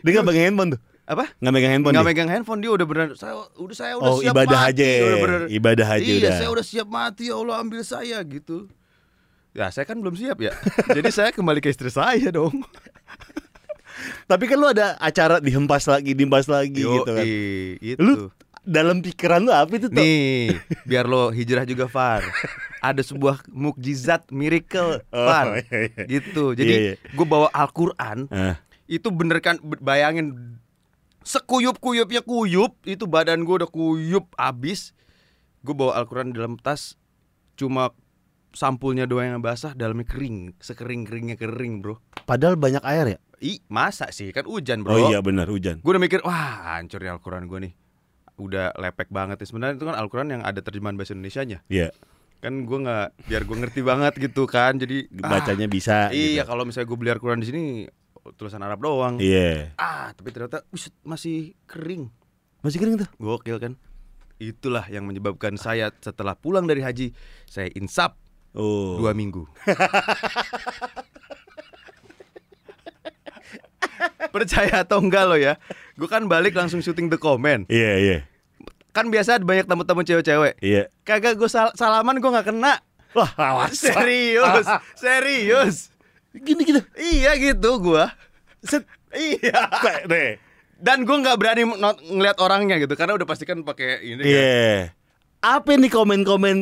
Dia 0.01 0.11
nggak 0.13 0.27
pegang 0.27 0.47
handphone 0.47 0.71
tuh. 0.73 0.81
apa 1.03 1.27
Nggak 1.35 1.53
megang 1.53 1.73
handphone. 1.75 1.93
nggak 1.93 2.07
megang 2.07 2.31
handphone 2.31 2.61
dia 2.61 2.71
udah 2.71 2.87
bener 2.87 3.07
saya 3.13 3.35
udah 3.53 3.77
saya 3.77 3.95
udah 3.97 4.07
Oh, 4.09 4.23
siap 4.23 4.31
ibadah 4.33 4.61
mati 4.63 4.71
aja. 4.79 4.91
udah 5.03 5.19
bener. 5.21 5.41
Ibadah 5.51 5.87
aja 5.91 6.05
iya 6.05 6.17
udah. 6.21 6.33
saya 6.33 6.49
udah 6.51 6.65
siap 6.65 6.89
mati 6.89 7.25
ya 7.27 7.35
Allah 7.35 7.57
ambil 7.59 7.83
saya 7.83 8.19
gitu 8.23 8.71
ya 9.51 9.67
saya 9.69 9.83
kan 9.83 9.99
belum 9.99 10.15
siap 10.15 10.39
ya 10.39 10.55
jadi 10.89 11.11
saya 11.11 11.31
kembali 11.31 11.59
ke 11.59 11.69
istri 11.69 11.91
saya 11.91 12.31
dong 12.31 12.55
Tapi 14.25 14.45
kan 14.45 14.57
lu 14.57 14.67
ada 14.67 14.97
acara 14.99 15.39
dihempas 15.39 15.85
lagi, 15.85 16.11
dihempas 16.13 16.49
lagi 16.49 16.81
gitu 16.81 17.07
kan. 17.07 17.23
Yoi, 17.23 17.77
gitu. 17.79 18.01
Lu 18.01 18.15
dalam 18.63 18.99
pikiran 18.99 19.43
lu 19.43 19.51
apa 19.51 19.73
itu 19.73 19.87
tuh? 19.87 19.99
Nih, 19.99 20.55
biar 20.83 21.05
lo 21.05 21.29
hijrah 21.29 21.63
juga 21.63 21.87
Far. 21.87 22.23
Ada 22.79 23.03
sebuah 23.05 23.47
mukjizat 23.49 24.31
miracle 24.31 25.03
Oh, 25.09 25.19
Far. 25.25 25.59
iya, 25.61 25.79
iya. 25.89 26.03
Gitu. 26.09 26.55
Jadi 26.55 26.73
Iya, 26.73 26.81
iya. 26.89 26.95
gue 26.99 27.27
bawa 27.27 27.51
Al-Qur'an, 27.51 28.27
Ah. 28.29 28.59
itu 28.87 29.09
bener 29.09 29.39
kan 29.39 29.59
bayangin 29.79 30.59
sekuyup-kuyupnya 31.23 32.21
kuyup, 32.21 32.79
itu 32.83 33.05
badan 33.05 33.43
gue 33.43 33.55
udah 33.57 33.71
kuyup 33.71 34.31
abis. 34.35 34.95
Gue 35.61 35.75
bawa 35.75 35.95
Al-Qur'an 35.97 36.31
di 36.31 36.37
dalam 36.37 36.59
tas 36.59 36.99
cuma 37.55 37.95
sampulnya 38.51 39.07
doang 39.07 39.39
yang 39.39 39.43
basah, 39.43 39.73
dalamnya 39.73 40.05
kering, 40.05 40.59
sekering-keringnya 40.59 41.35
kering, 41.35 41.81
Bro. 41.81 42.03
Padahal 42.23 42.55
banyak 42.55 42.83
air 42.83 43.07
ya. 43.09 43.19
Ih, 43.39 43.59
masa 43.67 44.07
sih? 44.11 44.31
Kan 44.31 44.47
hujan, 44.47 44.83
Bro. 44.83 44.93
Oh 44.93 45.01
iya 45.09 45.19
benar 45.19 45.47
hujan. 45.47 45.79
Gue 45.81 45.95
udah 45.95 46.03
mikir, 46.03 46.23
wah 46.23 46.77
hancur 46.77 46.99
nih 46.99 47.11
Al-Quran 47.11 47.47
gue 47.47 47.59
nih 47.61 47.73
Udah 48.43 48.75
lepek 48.75 49.07
banget 49.09 49.39
nih 49.39 49.47
Sebenarnya 49.47 49.75
itu 49.75 49.85
kan 49.85 49.95
Al-Quran 49.95 50.29
yang 50.31 50.43
ada 50.43 50.59
terjemahan 50.59 50.95
bahasa 50.95 51.15
Indonesia-nya 51.15 51.63
Iya. 51.67 51.95
Kan 52.39 52.67
gue 52.67 52.75
nggak 52.77 53.07
biar 53.25 53.43
gue 53.43 53.57
ngerti 53.57 53.81
banget 53.81 54.13
gitu 54.19 54.43
kan 54.45 54.75
Jadi 54.75 55.07
ah, 55.21 55.31
Bacanya 55.31 55.67
bisa. 55.67 56.11
Iya 56.11 56.43
gitu. 56.43 56.49
kalau 56.49 56.63
misalnya 56.63 56.87
gue 56.87 56.99
beli 56.99 57.11
Al-Quran 57.11 57.39
di 57.39 57.47
sini 57.47 57.63
Tulisan 58.33 58.61
Arab 58.61 58.79
doang 58.79 59.17
Iya. 59.17 59.75
Ah 59.77 60.11
tapi 60.11 60.31
ternyata 60.31 60.67
masih 61.01 61.55
kering 61.65 62.11
Masih 62.61 62.79
kering 62.79 62.99
tuh. 62.99 63.09
Gokil 63.17 63.59
kan 63.59 63.75
Itulah 64.37 64.87
yang 64.87 65.05
menyebabkan 65.05 65.55
saya 65.55 65.95
setelah 65.97 66.35
pulang 66.35 66.67
dari 66.67 66.83
haji 66.83 67.15
Saya 67.45 67.71
insap 67.73 68.19
Oh. 68.53 68.99
dua 68.99 69.11
minggu 69.13 69.49
Percaya 74.29 74.83
atau 74.83 74.99
enggak 74.99 75.25
lo 75.25 75.37
ya 75.37 75.57
Gue 75.95 76.05
kan 76.05 76.25
balik 76.25 76.53
langsung 76.53 76.81
syuting 76.81 77.09
The 77.09 77.17
Comment 77.17 77.65
Iya 77.67 77.93
iya. 77.97 78.19
Kan 78.93 79.09
biasa 79.09 79.41
banyak 79.41 79.65
tamu-tamu 79.65 80.01
cewek-cewek. 80.01 80.61
Iya. 80.61 80.93
Kagak 81.03 81.35
gue 81.35 81.49
sal- 81.49 81.75
salaman 81.75 82.17
gue 82.17 82.29
nggak 82.29 82.49
kena. 82.49 82.79
Wah, 83.13 83.29
awas. 83.35 83.77
Serius, 83.77 84.65
serius. 85.03 85.77
Gini 86.33 86.63
gitu. 86.63 86.81
Iya 86.95 87.37
gitu 87.37 87.71
gue. 87.79 88.05
Set. 88.63 88.85
Iya. 89.11 89.69
Deh. 90.05 90.37
Dan 90.77 91.05
gue 91.05 91.15
nggak 91.15 91.37
berani 91.37 91.63
ngeliat 92.09 92.37
orangnya 92.39 92.77
gitu 92.77 92.93
karena 92.93 93.15
udah 93.15 93.29
pasti 93.29 93.45
kan 93.45 93.61
pakai 93.61 94.01
ini. 94.03 94.21
kan. 94.21 94.29
Iya. 94.29 94.77
Apa 95.43 95.75
nih 95.75 95.91
komen-komen 95.91 96.57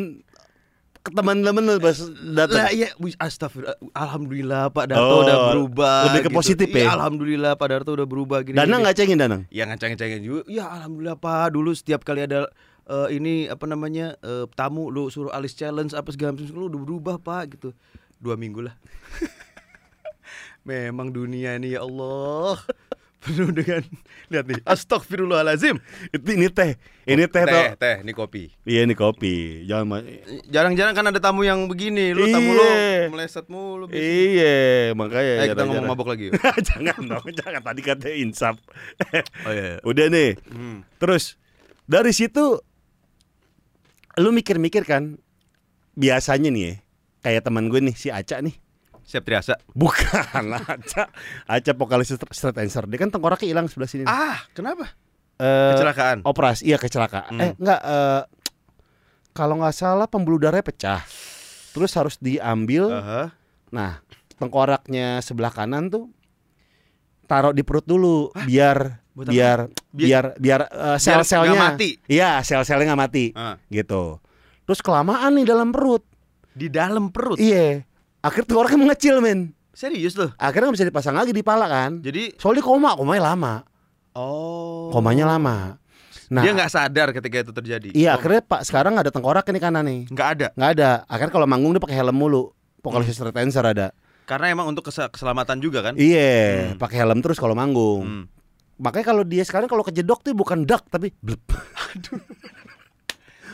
ke 1.00 1.11
teman-teman 1.11 1.64
lu 1.64 1.80
pas 1.80 1.97
datang? 2.37 2.61
Lah 2.61 2.69
iya, 2.71 2.92
astagfirullah, 3.16 3.76
alhamdulillah 3.97 4.69
Pak 4.69 4.85
Darto 4.92 5.00
Oh, 5.07 5.25
udah 5.25 5.37
berubah. 5.50 6.12
lebih 6.12 6.28
ke 6.28 6.30
positif 6.30 6.69
Iya, 6.69 6.85
ya? 6.85 6.88
alhamdulillah 6.92 7.52
Pak 7.57 7.69
Darto 7.69 7.90
udah 7.97 8.04
berubah 8.04 8.45
gini. 8.45 8.54
Danang 8.54 8.85
nggak 8.85 8.97
cengin 8.97 9.16
Danang? 9.16 9.49
Ya 9.49 9.64
ngacang-ngacangin 9.64 10.21
juga. 10.21 10.42
Ya 10.45 10.69
alhamdulillah 10.69 11.16
Pak, 11.16 11.57
dulu 11.57 11.73
setiap 11.73 12.04
kali 12.04 12.28
ada 12.28 12.52
eh, 12.85 13.09
ini 13.16 13.49
apa 13.49 13.64
namanya 13.64 14.21
eh, 14.21 14.45
tamu 14.52 14.92
lu 14.92 15.09
suruh 15.09 15.33
alis 15.33 15.57
challenge 15.57 15.97
apa 15.97 16.12
segala 16.12 16.37
macam 16.37 16.52
lu 16.52 16.69
udah 16.69 16.80
berubah 16.85 17.16
Pak 17.16 17.42
gitu. 17.57 17.69
Dua 18.21 18.37
minggu 18.37 18.61
lah. 18.61 18.76
Memang 20.69 21.09
dunia 21.09 21.57
ini 21.57 21.73
ya 21.73 21.80
Allah 21.80 22.61
penuh 23.21 23.53
dengan 23.53 23.85
lihat 24.33 24.49
nih 24.49 24.65
astagfirullahalazim 24.65 25.77
Itu 26.09 26.25
ini 26.33 26.49
teh. 26.49 26.81
Ini 27.05 27.29
teh, 27.29 27.45
teh 27.45 27.53
teh. 27.53 27.69
teh 27.77 27.97
ini 28.00 28.17
kopi 28.17 28.49
Iya 28.65 28.89
ini 28.89 28.97
kopi. 28.97 29.65
Jangan 29.69 30.00
jarang-jarang 30.49 30.95
kan 30.97 31.05
ada 31.05 31.21
tamu 31.21 31.45
yang 31.45 31.69
begini 31.69 32.17
lu 32.17 32.25
tamu 32.27 32.57
lu 32.57 32.65
Iya. 32.65 33.12
meleset 33.12 33.47
mulu. 33.47 33.85
Iya, 33.93 34.97
makanya 34.97 35.33
eh 35.45 35.49
kita 35.53 35.62
ngomong 35.69 35.87
mabok 35.89 36.17
lagi 36.17 36.33
yuk. 36.33 36.41
jangan 36.73 37.00
dong, 37.05 37.27
jangan 37.37 37.61
tadi 37.61 37.81
katanya 37.85 38.17
insap. 38.17 38.57
oh 39.47 39.53
iya 39.53 39.81
Udah 39.85 40.07
nih. 40.09 40.41
Hmm. 40.49 40.85
Terus 40.97 41.37
dari 41.85 42.17
situ 42.17 42.61
lu 44.17 44.31
mikir-mikir 44.31 44.85
kan 44.85 45.17
biasanya 45.93 46.49
nih 46.49 46.62
ya, 46.62 46.73
kayak 47.21 47.43
teman 47.45 47.69
gue 47.69 47.81
nih 47.83 47.97
si 47.97 48.09
Aca 48.09 48.41
nih. 48.41 48.55
Siap 49.11 49.23
triasa 49.23 49.59
Bukan 49.73 50.47
Aca. 50.71 51.11
Aca 51.45 51.73
vokalis 51.75 52.14
Street 52.14 52.55
Answer. 52.57 52.87
Dia 52.87 52.97
kan 52.97 53.11
tengkoraknya 53.11 53.49
hilang 53.49 53.67
sebelah 53.67 53.90
sini. 53.90 54.05
ah 54.07 54.38
kenapa 54.52 54.95
Eh, 55.35 55.73
kecelakaan 55.73 56.21
Operasi, 56.23 56.62
iya 56.62 56.76
kecelakaan. 56.76 57.33
Hmm. 57.33 57.40
Eh 57.40 57.50
enggak 57.57 57.81
eh, 57.81 58.23
kalau 59.33 59.57
nggak 59.57 59.73
salah 59.73 60.05
pembuluh 60.05 60.37
darahnya 60.38 60.62
pecah. 60.62 61.00
Terus 61.71 61.90
harus 61.93 62.14
diambil. 62.17 62.93
Aha. 62.93 63.33
Nah, 63.71 64.05
tengkoraknya 64.37 65.19
sebelah 65.19 65.49
kanan 65.49 65.88
tuh 65.88 66.12
taruh 67.25 67.50
di 67.50 67.62
perut 67.62 67.83
dulu 67.85 68.29
biar 68.43 69.00
Buat 69.11 69.26
biar 69.29 69.59
biar 69.90 70.25
biar 70.37 70.61
eh, 70.67 70.99
sel-selnya 70.99 71.57
mati. 71.57 71.97
Iya, 72.05 72.43
sel-selnya 72.43 72.93
nggak 72.93 73.00
mati 73.00 73.25
Ah. 73.33 73.57
gitu. 73.67 74.21
Terus 74.62 74.81
kelamaan 74.81 75.35
nih 75.35 75.47
dalam 75.47 75.71
perut. 75.71 76.05
di 76.50 76.67
dalam 76.67 77.09
perut 77.09 77.38
Iya. 77.38 77.87
Akhirnya 78.21 78.47
tengkoraknya 78.47 78.79
mengecil, 78.79 79.17
men. 79.19 79.53
serius 79.71 80.12
loh 80.12 80.29
Akhirnya 80.37 80.69
nggak 80.69 80.77
bisa 80.77 80.89
dipasang 80.89 81.15
lagi 81.15 81.31
di 81.31 81.41
pala 81.41 81.65
kan. 81.65 81.99
jadi 81.99 82.37
Soalnya 82.37 82.61
koma, 82.61 82.93
komanya 82.93 83.33
lama. 83.33 83.55
oh 84.12 84.91
Komanya 84.91 85.25
lama. 85.27 85.81
Nah, 86.29 86.43
dia 86.43 86.53
nggak 86.53 86.69
sadar 86.69 87.11
ketika 87.11 87.37
itu 87.41 87.50
terjadi 87.50 87.89
Iya, 87.91 88.12
Oh, 88.12 88.17
akhirnya 88.17 88.39
Pak 88.41 88.62
sekarang 88.62 88.95
ada 88.95 89.09
tengkorak 89.09 89.43
ini 89.47 89.59
kanan 89.59 89.83
nih. 89.83 90.00
nggak 90.07 90.29
ada 90.31 90.47
Nggak 90.53 90.71
ada. 90.73 90.91
Akhirnya 91.05 91.33
kalau 91.33 91.45
manggung 91.45 91.73
dia 91.73 91.81
pakai 91.81 91.97
helm 91.97 92.15
mulu. 92.15 92.53
Vokalis 92.79 93.11
Street 93.11 93.33
Dancer 93.33 93.61
ada. 93.62 93.91
karena 94.23 94.47
emang 94.49 94.69
untuk 94.69 94.87
kese- 94.87 95.09
keselamatan 95.09 95.59
juga 95.59 95.83
kan 95.83 95.95
Iya, 95.95 96.71
Hmm. 96.71 96.79
pakai 96.79 97.03
helm 97.03 97.19
terus 97.19 97.35
kalau 97.35 97.53
manggung. 97.53 98.05
Hmm. 98.05 98.25
Makanya 98.77 99.07
kalau 99.07 99.23
dia 99.23 99.43
sekarang 99.43 99.67
kalau 99.67 99.83
kejedok 99.83 100.21
tuh 100.21 100.33
bukan 100.33 100.62
dak 100.62 100.87
tapi 100.87 101.11
blep. 101.19 101.43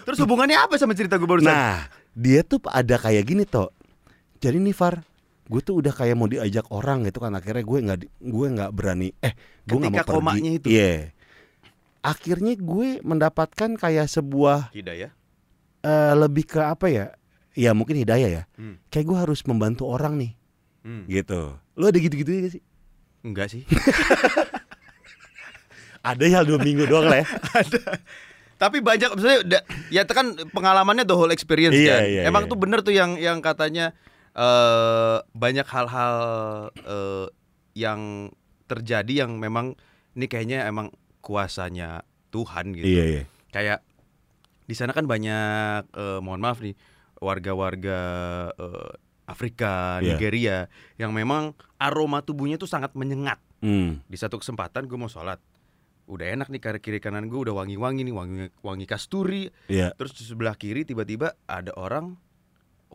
terus 0.03 0.19
hubungannya 0.19 0.55
apa 0.57 0.77
sama 0.77 0.93
cerita 0.93 1.17
gue 1.17 1.25
barusan 1.25 1.49
Nah, 1.49 1.89
dia 2.13 2.41
tuh 2.41 2.61
ada 2.67 2.95
kayak 2.95 3.25
gini 3.25 3.43
toh. 3.43 3.73
Jadi 4.37 4.59
nih 4.59 4.73
Far, 4.73 5.01
gue 5.45 5.61
tuh 5.61 5.79
udah 5.79 5.91
kayak 5.91 6.15
mau 6.15 6.27
diajak 6.27 6.67
orang 6.69 7.03
gitu 7.03 7.19
kan 7.19 7.33
akhirnya 7.33 7.63
gue 7.63 7.79
nggak 7.81 7.99
gue 8.19 8.47
nggak 8.51 8.71
berani 8.71 9.15
eh 9.17 9.33
gue 9.63 9.77
nggak 9.77 9.89
mau 9.89 9.97
Ketika 9.97 10.05
pergi 10.05 10.19
komanya 10.19 10.51
itu. 10.53 10.67
Iya. 10.69 10.95
akhirnya 12.03 12.53
gue 12.57 12.89
mendapatkan 13.01 13.71
kayak 13.75 14.07
sebuah 14.07 14.71
hidayah 14.71 15.11
eh, 15.81 16.13
lebih 16.17 16.47
ke 16.47 16.61
apa 16.61 16.87
ya 16.87 17.07
ya 17.53 17.71
mungkin 17.73 17.95
hidayah 17.97 18.29
ya 18.29 18.43
Hmm. 18.55 18.79
kayak 18.89 19.07
gue 19.07 19.19
harus 19.19 19.41
membantu 19.43 19.87
orang 19.87 20.15
nih 20.17 20.33
Hmm. 20.83 21.03
gitu 21.07 21.55
lo 21.73 21.85
ada 21.85 21.97
gitu-gitu 21.97 22.31
ya 22.33 22.49
sih 22.49 22.63
enggak 23.23 23.47
sih 23.49 23.63
ada 26.05 26.25
ya 26.25 26.43
dua 26.43 26.59
minggu 26.59 26.87
doang 26.87 27.07
lah 27.07 27.23
ya 27.23 27.27
Tapi 28.57 28.81
banyak 28.81 29.13
maksudnya 29.13 29.61
ya 29.93 30.01
itu 30.01 30.13
kan 30.13 30.33
pengalamannya 30.49 31.05
the 31.05 31.13
whole 31.13 31.29
experience 31.29 31.77
Iya, 31.77 31.93
kan. 31.93 32.01
iya, 32.03 32.21
Emang 32.25 32.43
iya. 32.43 32.51
tuh 32.51 32.57
bener 32.57 32.81
tuh 32.81 32.89
yang 32.91 33.21
yang 33.21 33.39
katanya 33.39 33.93
eh 34.37 35.19
banyak 35.27 35.65
hal-hal 35.65 36.17
eh 36.77 37.27
yang 37.73 38.29
terjadi 38.67 39.25
yang 39.25 39.37
memang 39.37 39.73
ini 40.13 40.27
kayaknya 40.27 40.65
emang 40.65 40.93
kuasanya 41.21 42.05
Tuhan 42.29 42.73
gitu. 42.73 42.85
iya 42.85 43.05
iya 43.07 43.23
Kayak 43.49 43.81
di 44.63 44.75
sana 44.75 44.93
kan 44.93 45.05
banyak 45.05 45.89
eh, 45.89 46.21
mohon 46.21 46.39
maaf 46.39 46.61
nih 46.61 46.77
warga-warga 47.17 47.99
eh, 48.53 48.93
Afrika, 49.27 49.99
Iya. 49.99 50.15
Nigeria 50.15 50.59
yang 50.97 51.11
memang 51.11 51.51
aroma 51.77 52.23
tubuhnya 52.23 52.57
tuh 52.57 52.69
sangat 52.69 52.95
menyengat. 52.95 53.43
hmm. 53.59 54.05
Di 54.05 54.15
satu 54.15 54.39
kesempatan 54.39 54.87
gue 54.87 54.95
mau 54.95 55.09
sholat 55.09 55.41
udah 56.07 56.27
enak 56.31 56.47
nih 56.47 56.61
karena 56.61 56.79
kiri 56.79 57.01
kanan 57.01 57.27
gue 57.27 57.35
udah 57.37 57.51
wangi-wangi 57.57 58.03
nih 58.03 58.15
wangi 58.15 58.37
wangi 58.61 58.87
kasturi 58.87 59.51
Iya. 59.67 59.91
terus 59.93 60.15
di 60.15 60.23
sebelah 60.23 60.55
kiri 60.55 60.87
tiba-tiba 60.87 61.35
ada 61.45 61.75
orang 61.75 62.15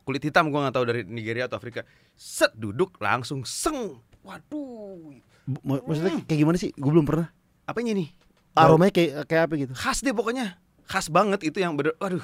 kulit 0.02 0.22
hitam 0.22 0.48
gue 0.48 0.58
nggak 0.58 0.74
tahu 0.74 0.86
dari 0.86 1.02
Nigeria 1.04 1.46
atau 1.46 1.56
Afrika 1.56 1.82
set 2.14 2.54
duduk 2.54 2.98
langsung 2.98 3.42
seng 3.42 3.98
waduh 4.22 5.14
mak- 5.62 5.84
Maksudnya 5.84 6.22
kayak 6.24 6.40
gimana 6.40 6.58
sih? 6.58 6.70
Gue 6.72 6.92
belum 6.92 7.04
pernah. 7.04 7.30
apanya 7.64 7.94
nih. 7.94 8.10
Aromanya 8.52 8.92
kayak 8.92 9.12
kayak 9.26 9.44
apa 9.46 9.54
gitu? 9.58 9.74
khas 9.74 10.00
deh 10.00 10.12
pokoknya 10.12 10.60
khas 10.84 11.08
banget 11.08 11.40
itu 11.42 11.58
yang 11.58 11.74
bener 11.74 11.96
waduh 11.98 12.22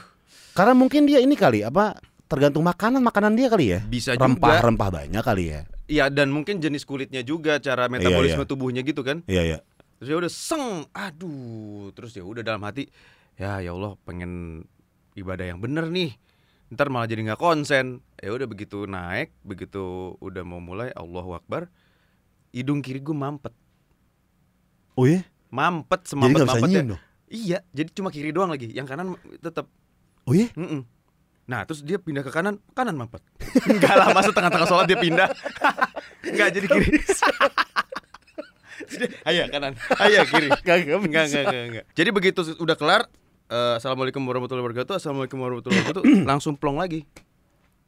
Karena 0.52 0.74
mungkin 0.74 1.06
dia 1.06 1.18
ini 1.18 1.34
kali 1.34 1.62
apa? 1.62 1.96
Tergantung 2.28 2.60
makanan 2.62 3.00
makanan 3.00 3.34
dia 3.34 3.48
kali 3.48 3.72
ya. 3.72 3.80
bisa 3.82 4.12
juga 4.12 4.28
Rempah-rempah 4.28 4.90
banyak 4.92 5.24
kali 5.24 5.46
ya. 5.50 5.62
Iya 5.88 6.06
dan 6.08 6.28
mungkin 6.28 6.60
jenis 6.60 6.84
kulitnya 6.84 7.22
juga 7.22 7.58
cara 7.58 7.88
metabolisme 7.88 8.38
iya. 8.38 8.46
tubuhnya 8.46 8.82
gitu 8.82 9.00
kan 9.02 9.24
Iya 9.24 9.42
iya. 9.46 9.58
terus 9.96 10.08
ya 10.08 10.18
udah 10.18 10.28
seng 10.30 10.66
aduh 10.92 11.90
terus 11.92 12.12
ya 12.12 12.22
udah 12.22 12.44
dalam 12.44 12.60
hati 12.62 12.92
ya 13.34 13.58
ya 13.58 13.72
Allah 13.72 13.96
pengen 14.04 14.62
ibadah 15.14 15.48
yang 15.48 15.58
bener 15.58 15.88
nih 15.88 16.12
ntar 16.74 16.92
malah 16.92 17.08
jadi 17.08 17.24
nggak 17.28 17.42
konsen. 17.42 18.04
Ya 18.20 18.34
udah 18.34 18.48
begitu 18.50 18.84
naik 18.90 19.32
begitu 19.46 20.16
udah 20.20 20.44
mau 20.44 20.60
mulai 20.60 20.92
Allahu 20.96 21.38
Akbar 21.38 21.72
hidung 22.52 22.82
kiri 22.82 23.00
gue 23.00 23.16
mampet. 23.16 23.54
Oh 24.98 25.06
iya? 25.06 25.22
mampet 25.48 26.04
Jadi 26.04 26.12
semampet 26.12 26.36
nggak 26.36 26.44
bisa 26.44 26.60
mampetnya 26.60 26.82
nyium 26.84 26.92
dong? 26.92 27.02
iya 27.32 27.60
jadi 27.72 27.90
cuma 27.96 28.12
kiri 28.12 28.36
doang 28.36 28.52
lagi 28.52 28.68
yang 28.76 28.84
kanan 28.84 29.16
tetap 29.40 29.72
Oh 30.28 30.36
iya? 30.36 30.52
Mm-mm. 30.60 30.84
Nah 31.48 31.64
terus 31.64 31.80
dia 31.80 31.96
pindah 31.96 32.20
ke 32.20 32.28
kanan, 32.36 32.60
kanan 32.76 33.00
mampet. 33.00 33.24
Enggak 33.72 33.96
lah, 33.96 34.12
masa 34.12 34.36
tengah-tengah 34.36 34.68
sholat 34.68 34.86
dia 34.92 35.00
pindah. 35.00 35.32
Enggak, 36.28 36.52
jadi 36.52 36.68
kiri. 36.68 36.90
Ayo 39.28 39.50
kanan, 39.52 39.74
ayo 40.00 40.22
kiri. 40.30 40.48
Enggak, 40.48 40.78
enggak, 40.86 41.24
enggak, 41.28 41.66
enggak 41.68 41.86
Jadi 41.92 42.10
begitu 42.14 42.40
udah 42.62 42.78
kelar 42.78 43.10
eh, 43.48 43.74
Assalamualaikum 43.80 44.20
warahmatullahi 44.28 44.64
wabarakatuh 44.64 45.00
Assalamualaikum 45.00 45.40
warahmatullahi 45.40 45.82
wabarakatuh 45.84 46.04
Langsung 46.32 46.60
plong 46.60 46.78
lagi. 46.80 47.08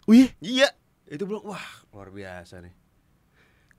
Oh 0.08 0.16
iya? 0.16 0.32
Iya. 0.39 0.70
Itu 1.10 1.25
belum, 1.25 1.42
wah 1.46 1.66
luar 1.92 2.13
biasa 2.13 2.63
nih. 2.63 2.74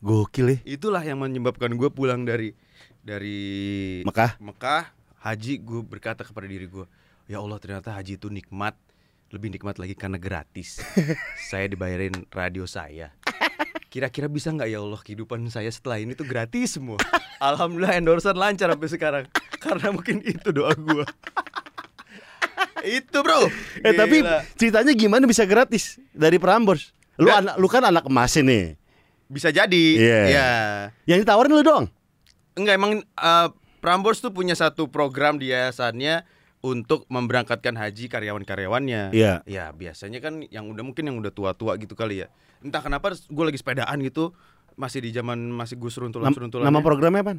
Gokil 0.01 0.47
ya. 0.49 0.59
Itulah 0.65 1.05
yang 1.05 1.21
menyebabkan 1.21 1.73
gue 1.77 1.89
pulang 1.93 2.25
dari 2.25 2.57
Dari 3.01 3.39
Mekah. 4.05 4.41
Mekah 4.41 4.93
Haji 5.21 5.61
gue 5.61 5.81
berkata 5.85 6.25
kepada 6.25 6.49
diri 6.49 6.65
gue 6.65 6.89
Ya 7.29 7.41
Allah 7.41 7.61
ternyata 7.61 7.93
haji 7.93 8.17
itu 8.17 8.33
nikmat 8.33 8.73
Lebih 9.31 9.53
nikmat 9.55 9.79
lagi 9.79 9.95
karena 9.95 10.19
gratis. 10.19 10.83
Saya 11.53 11.71
dibayarin 11.71 12.27
radio 12.35 12.67
saya. 12.67 13.15
Kira-kira 13.87 14.27
bisa 14.27 14.51
nggak 14.51 14.71
ya 14.71 14.83
Allah 14.83 14.99
kehidupan 15.03 15.47
saya 15.51 15.71
setelah 15.71 15.99
ini 16.03 16.15
tuh 16.15 16.27
gratis 16.27 16.79
semua? 16.79 16.99
Alhamdulillah 17.43 17.95
endorsean 17.99 18.35
lancar 18.35 18.71
sampai 18.75 18.91
sekarang. 18.91 19.25
Karena 19.63 19.95
mungkin 19.95 20.23
itu 20.27 20.51
doa 20.51 20.75
gue 20.75 21.07
Itu 22.83 23.21
bro 23.21 23.49
Eh 23.81 23.93
tapi 23.93 24.23
ceritanya 24.55 24.93
gimana 24.93 25.25
bisa 25.25 25.45
gratis 25.45 25.99
dari 26.11 26.37
Prambors? 26.37 26.93
Lu 27.17 27.29
anak 27.29 27.55
lu 27.57 27.69
kan 27.69 27.85
anak 27.85 28.07
emas 28.07 28.35
nih. 28.35 28.77
Bisa 29.27 29.49
jadi 29.49 29.85
Iya. 29.97 30.21
Ya 30.27 30.49
Yang 31.07 31.29
ditawarin 31.29 31.53
lu 31.53 31.63
doang. 31.63 31.87
Enggak 32.55 32.75
emang 32.77 32.93
eh, 33.01 33.49
Prambors 33.81 34.21
tuh 34.21 34.31
punya 34.31 34.53
satu 34.53 34.89
program 34.89 35.41
di 35.41 35.53
yayasannya 35.53 36.25
untuk 36.61 37.09
memberangkatkan 37.09 37.73
haji 37.73 38.13
karyawan-karyawannya. 38.13 39.17
Iya. 39.17 39.41
Ya 39.49 39.73
biasanya 39.73 40.21
kan 40.21 40.45
yang 40.53 40.69
udah 40.69 40.85
mungkin 40.85 41.09
yang 41.09 41.17
udah 41.17 41.33
tua-tua 41.33 41.81
gitu 41.81 41.97
kali 41.97 42.25
ya. 42.25 42.29
Entah 42.61 42.85
kenapa 42.85 43.17
gue 43.17 43.45
lagi 43.45 43.57
sepedaan 43.57 43.97
gitu 44.05 44.37
masih 44.77 45.01
di 45.01 45.11
zaman 45.13 45.37
masih 45.49 45.77
gus 45.77 45.97
runtulan 45.97 46.29
Nam- 46.33 46.41
runtulan 46.41 46.65
nama 46.69 46.81
programnya 46.81 47.21
apa? 47.25 47.33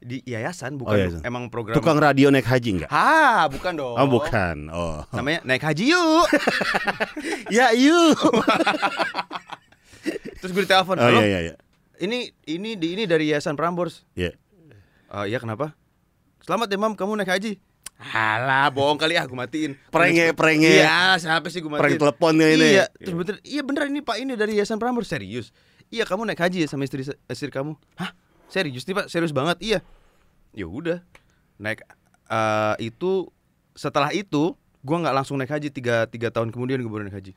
Di 0.00 0.24
yayasan 0.24 0.80
Oh, 0.80 0.88
bukan 0.88 0.96
yayasan. 0.96 1.20
emang 1.28 1.52
program 1.52 1.76
Tukang 1.76 2.00
radio 2.00 2.32
naik 2.32 2.48
haji 2.48 2.80
enggak? 2.80 2.90
Ha, 2.90 3.44
bukan 3.52 3.72
dong. 3.76 3.96
Oh, 4.00 4.08
bukan. 4.08 4.56
Oh. 4.72 5.04
Namanya 5.12 5.44
naik 5.44 5.60
haji 5.60 5.92
yuk. 5.92 6.24
ya, 7.56 7.76
yuk. 7.76 8.16
Terus 10.40 10.50
gue 10.56 10.64
ditelepon, 10.64 10.96
Oh 10.96 11.04
"Halo, 11.04 11.20
iya 11.20 11.28
iya 11.28 11.40
iya. 11.52 11.54
ini 12.00 12.32
ini 12.48 12.80
di 12.80 12.96
ini 12.96 13.04
dari 13.04 13.28
yayasan 13.28 13.60
Prambors." 13.60 14.08
Iya. 14.16 14.32
"Eh, 15.12 15.24
iya 15.28 15.36
kenapa? 15.36 15.76
Selamat 16.40 16.72
ya 16.72 16.80
mam, 16.80 16.96
kamu 16.96 17.20
naik 17.20 17.36
haji. 17.36 17.60
Halah, 18.00 18.72
bohong 18.72 18.96
kali 18.96 19.20
ah, 19.20 19.28
gue 19.28 19.36
matiin. 19.36 19.76
Prenge, 19.92 20.32
prenge. 20.32 20.80
Iya, 20.80 21.20
siapa 21.20 21.52
sih 21.52 21.60
gue 21.60 21.68
matiin? 21.68 21.84
Prank 21.84 22.00
teleponnya 22.00 22.48
ini. 22.48 22.68
Iya, 22.80 22.84
terus 22.96 23.12
bener, 23.12 23.36
iya 23.44 23.60
bener 23.60 23.92
ini 23.92 24.00
Pak 24.00 24.16
ini 24.16 24.32
dari 24.40 24.56
Yayasan 24.56 24.80
Prambors 24.80 25.12
serius. 25.12 25.52
Iya, 25.92 26.08
kamu 26.08 26.24
naik 26.24 26.40
haji 26.40 26.64
ya 26.64 26.68
sama 26.72 26.88
istri 26.88 27.04
istri 27.04 27.52
kamu? 27.52 27.76
Hah? 28.00 28.16
Serius 28.50 28.82
nih 28.84 28.94
Pak? 28.98 29.06
Serius 29.06 29.30
banget? 29.30 29.56
Iya. 29.62 29.78
Ya 30.50 30.66
udah. 30.66 30.98
Naik 31.62 31.86
eh, 32.26 32.74
itu 32.82 33.30
setelah 33.78 34.10
itu 34.10 34.58
gua 34.82 34.96
nggak 35.06 35.14
langsung 35.14 35.38
naik 35.38 35.54
haji 35.54 35.70
tiga, 35.70 36.10
tiga 36.10 36.34
tahun 36.34 36.50
kemudian 36.50 36.82
gue 36.82 36.90
baru 36.90 37.06
naik 37.06 37.16
haji. 37.22 37.32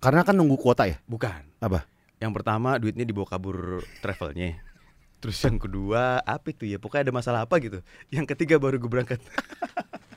Karena 0.00 0.20
kan 0.20 0.36
nunggu 0.36 0.60
kuota 0.60 0.84
ya. 0.84 1.00
Bukan. 1.08 1.56
Apa? 1.64 1.88
Yang 2.20 2.32
pertama 2.36 2.76
duitnya 2.76 3.08
dibawa 3.08 3.26
kabur 3.26 3.80
travelnya. 4.04 4.60
Terus 5.24 5.36
yang 5.40 5.56
kedua 5.56 6.20
apa 6.24 6.52
itu 6.52 6.68
ya? 6.68 6.76
Pokoknya 6.76 7.08
ada 7.08 7.14
masalah 7.16 7.40
apa 7.48 7.56
gitu. 7.60 7.80
Yang 8.12 8.36
ketiga 8.36 8.60
baru 8.60 8.76
gue 8.76 8.88
berangkat. 8.88 9.20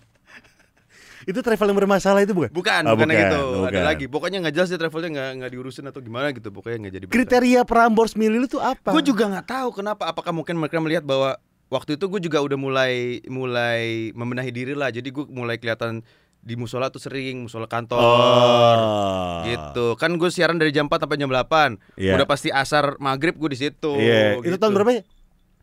Itu 1.23 1.39
travel 1.39 1.71
yang 1.71 1.79
bermasalah 1.79 2.21
itu 2.23 2.35
bukan? 2.35 2.51
Bukan, 2.51 2.81
Oh, 2.87 2.95
bukan, 2.95 3.07
bukan, 3.09 3.21
gitu. 3.23 3.41
Ada 3.43 3.59
bukan. 3.71 3.83
lagi. 3.83 4.05
Pokoknya 4.11 4.37
nggak 4.43 4.53
jelas 4.55 4.69
ya 4.71 4.77
travelnya 4.79 5.09
nggak 5.13 5.29
nggak 5.39 5.51
diurusin 5.55 5.85
atau 5.87 5.99
gimana 6.03 6.31
gitu. 6.35 6.49
Pokoknya 6.51 6.77
nggak 6.87 6.93
jadi. 6.93 7.05
Kriteria 7.07 7.61
Prambors 7.63 8.13
milih 8.19 8.45
tuh 8.47 8.59
apa? 8.59 8.91
Gue 8.91 9.03
juga 9.03 9.27
nggak 9.31 9.47
tahu 9.47 9.69
kenapa. 9.83 10.09
Apakah 10.11 10.35
mungkin 10.35 10.59
mereka 10.59 10.79
melihat 10.83 11.03
bahwa 11.07 11.39
waktu 11.71 11.95
itu 11.95 12.05
gue 12.05 12.21
juga 12.29 12.43
udah 12.43 12.57
mulai 12.59 13.23
mulai 13.31 14.11
membenahi 14.13 14.51
diri 14.51 14.73
lah. 14.75 14.91
Jadi 14.91 15.09
gue 15.09 15.25
mulai 15.31 15.57
kelihatan 15.57 16.03
di 16.43 16.59
musola 16.59 16.91
tuh 16.91 16.99
sering 16.99 17.47
musola 17.47 17.71
kantor. 17.71 18.03
Oh. 18.03 19.47
Gitu. 19.47 19.85
Kan 19.95 20.19
gue 20.19 20.27
siaran 20.27 20.59
dari 20.59 20.75
jam 20.75 20.91
4 20.91 21.07
sampai 21.07 21.15
jam 21.15 21.31
8. 21.31 21.79
Iya. 21.95 22.19
Udah 22.19 22.27
pasti 22.27 22.51
asar 22.51 22.99
maghrib 22.99 23.39
gue 23.39 23.49
di 23.55 23.59
situ. 23.63 23.95
Iya. 23.95 24.43
gitu. 24.43 24.51
Itu 24.51 24.57
tahun 24.59 24.75
berapa 24.75 24.91
ya? 24.91 25.01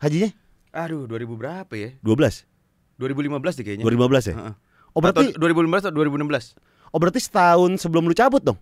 Hajinya? 0.01 0.31
Aduh, 0.73 1.05
2000 1.05 1.37
berapa 1.37 1.73
ya? 1.77 1.91
12. 2.01 2.49
2015 2.97 3.61
deh 3.61 3.65
kayaknya. 3.65 3.85
2015 3.85 4.33
ya? 4.33 4.35
Heeh. 4.41 4.55
Oh 4.91 5.01
berarti 5.01 5.31
Atau 5.33 5.41
2015 5.41 5.87
atau 5.87 5.97
2016. 5.97 6.59
oh 6.91 6.99
berarti 6.99 7.21
setahun 7.23 7.71
sebelum 7.79 8.05
lu 8.05 8.15
cabut 8.15 8.43
dong. 8.43 8.59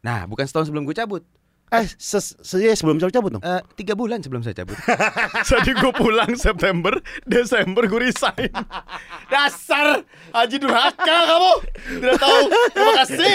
Nah, 0.00 0.24
bukan 0.24 0.44
setahun 0.44 0.70
sebelum 0.70 0.86
gue 0.86 0.94
cabut. 0.94 1.20
Eh, 1.68 1.84
ses, 2.00 2.32
se- 2.40 2.64
ya, 2.64 2.72
sebelum 2.72 2.96
cabut 2.96 3.12
cabut 3.12 3.30
dong. 3.30 3.44
Eh, 3.44 3.60
tiga 3.76 3.92
bulan 3.92 4.24
sebelum 4.24 4.40
saya 4.40 4.56
cabut. 4.56 4.72
Jadi 5.52 5.76
gue 5.76 5.92
pulang 5.92 6.32
September, 6.32 6.96
Desember 7.24 7.84
gue 7.84 8.08
resign. 8.08 8.48
Dasar 9.28 10.00
Haji 10.32 10.56
durhaka 10.56 10.96
kamu. 11.28 11.52
Tidak 12.00 12.16
tahu. 12.16 12.40
Terima 12.72 12.92
kasih. 13.04 13.34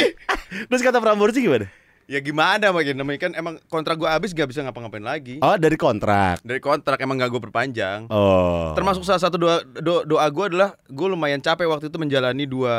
Terus 0.66 0.82
kata 0.82 0.98
Prambors 0.98 1.38
sih 1.38 1.46
gimana? 1.46 1.70
Ya 2.06 2.20
gimana 2.20 2.70
makin 2.70 2.96
namanya 2.96 3.20
kan 3.22 3.32
emang 3.34 3.56
kontrak 3.66 3.96
gue 3.96 4.06
habis 4.06 4.32
gak 4.32 4.46
bisa 4.46 4.60
ngapa-ngapain 4.60 5.02
lagi. 5.02 5.40
Oh, 5.40 5.56
dari 5.56 5.76
kontrak. 5.76 6.44
Dari 6.44 6.60
kontrak 6.60 7.00
emang 7.00 7.16
gak 7.16 7.30
gue 7.30 7.42
perpanjang. 7.42 8.08
Oh. 8.08 8.72
Termasuk 8.74 9.02
salah 9.02 9.20
satu 9.20 9.38
doa 9.38 9.64
do- 9.64 10.04
doa 10.04 10.28
gue 10.28 10.46
adalah 10.50 10.76
gue 10.84 11.08
lumayan 11.08 11.40
capek 11.40 11.64
waktu 11.66 11.88
itu 11.88 11.96
menjalani 11.96 12.44
dua 12.44 12.76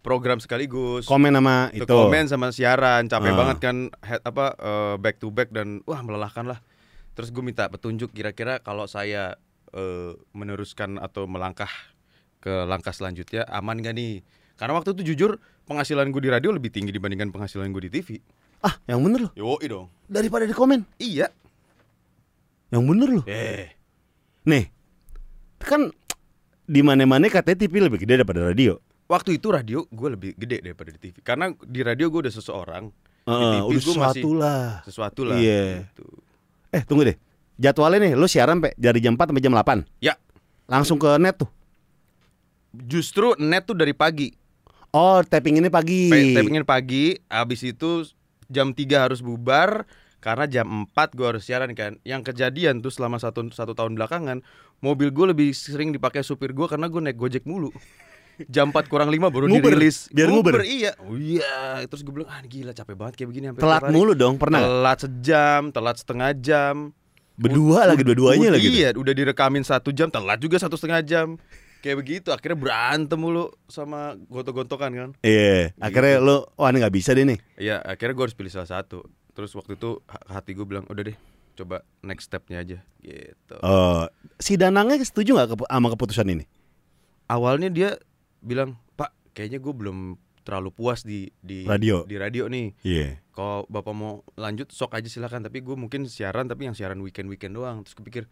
program 0.00 0.38
sekaligus. 0.38 1.02
komen 1.04 1.34
sama 1.34 1.66
itu. 1.72 1.82
komen 1.82 2.24
sama 2.26 2.46
siaran 2.50 3.06
capek 3.06 3.30
Ah. 3.30 3.36
banget 3.36 3.58
kan 3.60 3.76
head, 4.00 4.22
apa 4.22 4.54
eh, 4.54 4.94
back 4.96 5.16
to 5.16 5.30
back 5.30 5.50
dan 5.50 5.82
wah 5.82 5.98
melelahkan 5.98 6.46
lah 6.46 6.62
terus 7.12 7.30
gue 7.30 7.40
minta 7.40 7.66
petunjuk 7.66 8.10
kira-kira 8.10 8.58
kalau 8.58 8.86
saya 8.86 9.34
eh, 9.68 10.14
meneruskan 10.30 10.96
atau 10.96 11.26
melangkah 11.26 11.70
ke 12.38 12.54
langkah 12.64 12.90
selanjutnya 12.90 13.42
aman 13.46 13.78
gak 13.78 13.92
nih 13.92 14.22
karena 14.56 14.72
waktu 14.74 14.92
itu 14.92 15.02
jujur 15.06 15.36
penghasilan 15.64 16.08
gue 16.08 16.20
di 16.20 16.30
radio 16.30 16.50
lebih 16.50 16.68
tinggi 16.68 16.90
dibandingkan 16.90 17.28
penghasilan 17.28 17.68
gue 17.70 17.86
di 17.86 17.92
TV 17.92 18.18
Ah, 18.58 18.72
yang 18.86 18.98
bener 19.00 19.28
loh. 19.28 19.32
yo 19.34 19.56
dong 19.60 19.86
Daripada 20.06 20.42
di 20.42 20.52
komen. 20.52 20.82
iya 20.96 21.28
Yang 22.66 22.82
bener 22.84 23.08
loh. 23.12 23.24
eh 23.26 23.76
Nih. 24.44 24.64
Kan 25.58 25.90
di 26.62 26.80
mana-mana 26.80 27.26
katanya 27.26 27.58
TV 27.60 27.78
lebih 27.80 27.98
gede 27.98 28.18
daripada 28.18 28.42
radio. 28.44 28.80
waktu 29.06 29.38
itu 29.38 29.48
radio 29.48 29.86
gue 29.86 30.08
lebih 30.10 30.34
gede 30.34 30.58
daripada 30.60 30.90
di 30.90 30.98
TV 30.98 31.14
karena 31.20 31.54
di 31.54 31.78
radio 31.80 32.10
gue 32.10 32.26
udah 32.26 32.34
seseorang 32.34 32.90
Heeh, 33.22 33.38
TV 33.38 33.62
udah 33.62 33.70
masih- 33.70 33.82
sesuatu 33.86 34.30
lah. 34.32 34.66
sesuatu 34.82 35.20
lah 35.22 35.38
Iya. 35.38 35.86
gitu. 35.86 36.06
Eh, 36.70 36.82
tunggu 36.82 37.06
deh. 37.06 37.16
Jadwalnya 37.56 38.02
nih, 38.02 38.12
lu 38.12 38.26
siaran 38.26 38.58
pe 38.58 38.74
dari 38.74 38.98
jam 38.98 39.14
4 39.14 39.30
sampai 39.30 39.40
jam 39.40 39.54
8. 39.54 39.86
ya 39.98 40.18
Langsung 40.66 40.98
ke 40.98 41.06
net 41.16 41.38
tuh. 41.38 41.46
justru 42.72 43.32
net 43.38 43.64
tuh 43.64 43.72
dari 43.72 43.94
pagi 43.94 44.28
Oh, 44.96 45.20
tapping 45.20 45.60
ini 45.60 45.68
pagi. 45.68 46.08
Pe- 46.08 46.32
Tapingin 46.32 46.64
pagi, 46.64 47.20
habis 47.28 47.60
itu 47.60 48.08
jam 48.48 48.72
3 48.72 49.04
harus 49.04 49.20
bubar 49.20 49.84
karena 50.24 50.48
jam 50.48 50.88
4 50.88 51.12
gue 51.12 51.26
harus 51.28 51.44
siaran 51.44 51.68
kan. 51.76 52.00
Yang 52.00 52.32
kejadian 52.32 52.80
tuh 52.80 52.88
selama 52.88 53.20
satu 53.20 53.44
satu 53.52 53.76
tahun 53.76 53.92
belakangan, 53.92 54.40
mobil 54.80 55.12
gue 55.12 55.36
lebih 55.36 55.52
sering 55.52 55.92
dipakai 55.92 56.24
supir 56.24 56.56
gue 56.56 56.64
karena 56.64 56.88
gue 56.88 57.00
naik 57.04 57.20
gojek 57.20 57.44
mulu. 57.44 57.68
Jam 58.48 58.72
4 58.72 58.88
kurang 58.88 59.12
5 59.12 59.28
baru 59.28 59.52
Nguber? 59.52 59.76
dirilis. 59.76 60.08
Biar 60.08 60.32
nguber? 60.32 60.64
iya. 60.64 60.96
Oh 61.04 61.12
iya, 61.12 61.84
terus 61.84 62.00
gue 62.00 62.12
bilang 62.16 62.32
ah 62.32 62.40
gila 62.40 62.72
capek 62.72 62.96
banget 62.96 63.14
kayak 63.20 63.28
begini 63.28 63.44
sampai 63.52 63.60
Telat 63.60 63.80
tiap 63.80 63.88
hari." 63.88 63.96
mulu 64.00 64.12
dong, 64.16 64.34
pernah? 64.40 64.60
Telat 64.64 64.98
sejam, 65.04 65.62
telat 65.76 65.96
setengah 66.00 66.30
jam. 66.40 66.74
Berdua 67.36 67.84
lagi 67.84 68.00
dua-duanya 68.00 68.56
lagi. 68.56 68.68
Iya, 68.72 68.96
udah 68.96 69.12
direkamin 69.12 69.60
satu 69.60 69.92
jam, 69.92 70.08
telat 70.08 70.40
juga 70.40 70.56
satu 70.56 70.80
setengah 70.80 71.04
jam. 71.04 71.36
Kayak 71.86 71.98
begitu, 72.02 72.28
akhirnya 72.34 72.58
berantem 72.58 73.14
mulu 73.14 73.46
sama 73.70 74.18
gontok-gontokan 74.26 74.90
kan. 74.90 75.10
Iya. 75.22 75.70
Akhirnya 75.78 76.18
lo, 76.18 76.50
wah 76.58 76.74
ini 76.74 76.82
nggak 76.82 76.90
bisa 76.90 77.14
deh 77.14 77.22
nih. 77.22 77.38
Iya, 77.54 77.78
akhirnya 77.78 78.18
gue 78.18 78.24
harus 78.26 78.34
pilih 78.34 78.50
salah 78.50 78.66
satu. 78.66 79.06
Terus 79.30 79.54
waktu 79.54 79.78
itu 79.78 80.02
ha- 80.10 80.34
hati 80.34 80.58
gue 80.58 80.66
bilang, 80.66 80.82
udah 80.90 81.06
deh, 81.06 81.14
coba 81.54 81.86
next 82.02 82.26
stepnya 82.26 82.58
aja. 82.58 82.82
Gitu. 82.98 83.54
Oh, 83.62 84.02
si 84.34 84.58
Danangnya 84.58 84.98
setuju 84.98 85.38
nggak 85.38 85.54
kepu- 85.54 85.70
sama 85.70 85.88
keputusan 85.94 86.26
ini? 86.26 86.42
Awalnya 87.26 87.70
dia 87.70 87.90
bilang, 88.42 88.74
Pak, 88.94 89.14
kayaknya 89.30 89.62
gue 89.62 89.70
belum 89.70 89.98
terlalu 90.42 90.70
puas 90.70 91.02
di 91.02 91.30
di 91.38 91.66
Radio. 91.66 92.02
di 92.02 92.18
radio 92.18 92.46
nih. 92.46 92.74
Iya. 92.82 93.18
Kalau 93.30 93.62
bapak 93.66 93.94
mau 93.94 94.22
lanjut 94.34 94.70
sok 94.70 94.94
aja 94.94 95.06
silakan. 95.06 95.42
Tapi 95.42 95.58
gue 95.58 95.74
mungkin 95.74 96.06
siaran 96.06 96.46
tapi 96.46 96.66
yang 96.66 96.74
siaran 96.74 96.98
weekend 96.98 97.26
weekend 97.26 97.54
doang. 97.54 97.82
Terus 97.82 97.94
gue 97.94 98.06
pikir 98.06 98.24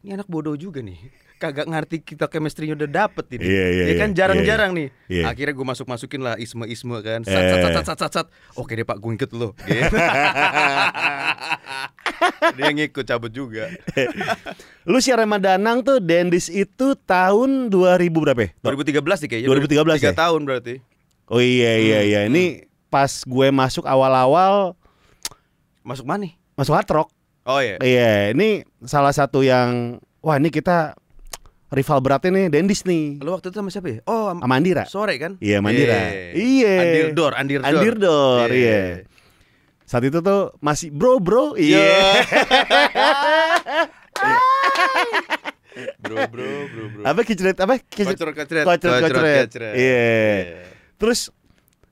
ini 0.00 0.10
anak 0.10 0.26
bodoh 0.26 0.54
juga 0.54 0.80
nih. 0.80 0.96
Kagak 1.36 1.64
ngerti 1.64 2.00
kita 2.00 2.24
chemistry-nya 2.24 2.72
udah 2.74 2.88
dapet 2.88 3.24
ini. 3.32 3.42
Iya, 3.42 3.66
iya, 3.66 3.84
ya 3.86 3.94
kan 3.96 4.08
iya, 4.08 4.16
jarang-jarang 4.16 4.70
nih. 4.72 4.88
Iya. 5.08 5.24
Akhirnya 5.26 5.52
gue 5.52 5.66
masuk 5.66 5.86
masukin 5.86 6.20
lah 6.20 6.36
isme-isme 6.36 6.96
kan. 7.00 7.20
Sat, 7.22 7.32
sat, 7.32 7.58
sat, 7.58 7.60
Eh. 7.60 7.74
sat, 7.74 7.84
sat, 7.86 7.98
sat, 7.98 8.12
sat. 8.14 8.26
Oke 8.54 8.72
deh 8.72 8.82
pak, 8.82 8.96
gue 8.96 9.10
ngikut 9.10 9.32
lo. 9.32 9.56
Gitu. 9.58 9.96
Dia 12.52 12.68
ngikut 12.70 13.04
cabut 13.04 13.32
juga. 13.32 13.72
Lu 14.90 15.00
siaran 15.00 15.24
sama 15.24 15.36
Danang 15.36 15.80
tuh 15.80 15.96
Dendis 15.98 16.48
itu 16.48 16.92
tahun 16.98 17.68
2000 17.68 18.12
berapa 18.12 18.40
ya? 18.42 18.50
2013 18.62 19.00
nih 19.00 19.28
kayaknya. 19.28 19.48
2013 19.48 19.96
Tiga 19.96 20.12
ya? 20.12 20.16
tahun 20.16 20.40
berarti. 20.44 20.74
Oh 21.24 21.40
iya 21.40 21.72
iya 21.78 21.98
Hmm, 21.98 22.08
iya. 22.08 22.20
Ini 22.26 22.44
pas 22.88 23.22
gue 23.22 23.48
masuk 23.50 23.84
awal-awal 23.84 24.74
Masuk 25.80 26.04
mana 26.04 26.28
nih? 26.28 26.32
masuk 26.52 26.76
hard 26.76 26.90
rock. 26.90 27.08
Oh 27.44 27.58
iya. 27.58 27.76
Iya, 27.80 28.36
ini 28.36 28.62
salah 28.84 29.10
satu 29.10 29.40
yang 29.40 29.96
wah 30.20 30.36
ini 30.36 30.48
kita 30.48 30.92
rival 31.70 31.98
beratnya 32.02 32.30
nih 32.30 32.46
Dendis 32.50 32.84
nih. 32.84 33.22
Lo 33.22 33.32
waktu 33.32 33.48
itu 33.48 33.56
sama 33.56 33.70
siapa 33.70 33.88
ya? 33.88 33.98
Oh, 34.04 34.28
am- 34.28 34.42
Sama 34.42 34.54
Andira. 34.54 34.84
sore 34.84 35.16
kan? 35.16 35.38
Iya, 35.40 35.62
Mandira. 35.62 35.96
Iya. 36.34 36.74
Andirdor, 36.82 37.32
Andirdor. 37.32 37.66
Andirdor, 37.66 38.48
iya. 38.50 39.06
Saat 39.86 40.06
itu 40.06 40.20
tuh 40.20 40.54
masih 40.60 40.92
bro 40.92 41.18
bro. 41.18 41.56
Iya. 41.58 41.80
bro, 46.04 46.16
bro, 46.28 46.48
bro, 46.68 46.84
bro. 46.92 47.02
Apa 47.06 47.20
kicret 47.24 47.56
apa 47.56 47.78
kicret 47.80 48.14
kocret, 48.18 48.64
kocret, 48.66 49.00
kocret. 49.48 49.74
Iya. 49.74 50.04
Terus 51.00 51.32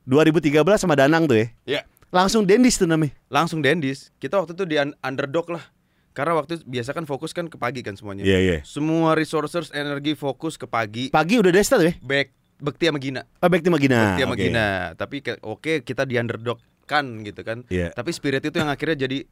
2013 0.05 0.55
sama 0.77 0.95
Danang 0.95 1.25
tuh 1.27 1.37
ya. 1.41 1.47
Iya. 1.65 1.83
Langsung 2.09 2.45
Dendis 2.45 2.77
tuh 2.77 2.89
namanya. 2.89 3.13
Langsung 3.29 3.61
Dendis. 3.61 4.09
Kita 4.17 4.41
waktu 4.41 4.57
itu 4.57 4.65
di 4.65 4.77
un- 4.77 4.97
underdog 4.99 5.53
lah. 5.53 5.65
Karena 6.17 6.35
waktu 6.35 6.59
itu 6.59 6.65
biasa 6.67 6.91
kan 6.91 7.05
fokus 7.05 7.31
kan 7.31 7.47
ke 7.47 7.55
pagi 7.55 7.85
kan 7.85 7.95
semuanya. 7.95 8.27
Iya 8.27 8.39
iya. 8.41 8.57
Semua 8.65 9.15
resources 9.15 9.71
energi 9.71 10.17
fokus 10.17 10.57
ke 10.57 10.67
pagi. 10.67 11.13
Pagi 11.13 11.39
udah 11.39 11.53
Desta 11.53 11.79
tuh 11.79 11.89
ya. 11.89 11.95
Back 12.01 12.35
Bekti 12.59 12.91
sama 12.91 12.99
Gina. 12.99 13.23
Oh, 13.39 13.47
Bekti 13.47 13.71
Magina. 13.71 13.99
Bekti 14.11 14.23
sama 14.25 14.35
Oke. 14.35 14.43
Gina. 14.43 14.67
Tapi 14.93 15.17
ke- 15.23 15.39
oke 15.41 15.73
kita 15.81 16.03
di 16.03 16.19
underdog 16.19 16.59
kan 16.91 17.23
gitu 17.23 17.47
kan. 17.47 17.63
Iya. 17.71 17.95
Tapi 17.95 18.11
spirit 18.11 18.43
itu 18.43 18.57
yang 18.57 18.67
akhirnya 18.67 19.07
jadi 19.07 19.23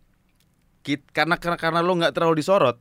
kit- 0.80 1.10
karena 1.10 1.34
karena 1.34 1.58
karena 1.58 1.80
lo 1.82 1.90
nggak 1.96 2.14
terlalu 2.14 2.38
disorot, 2.38 2.78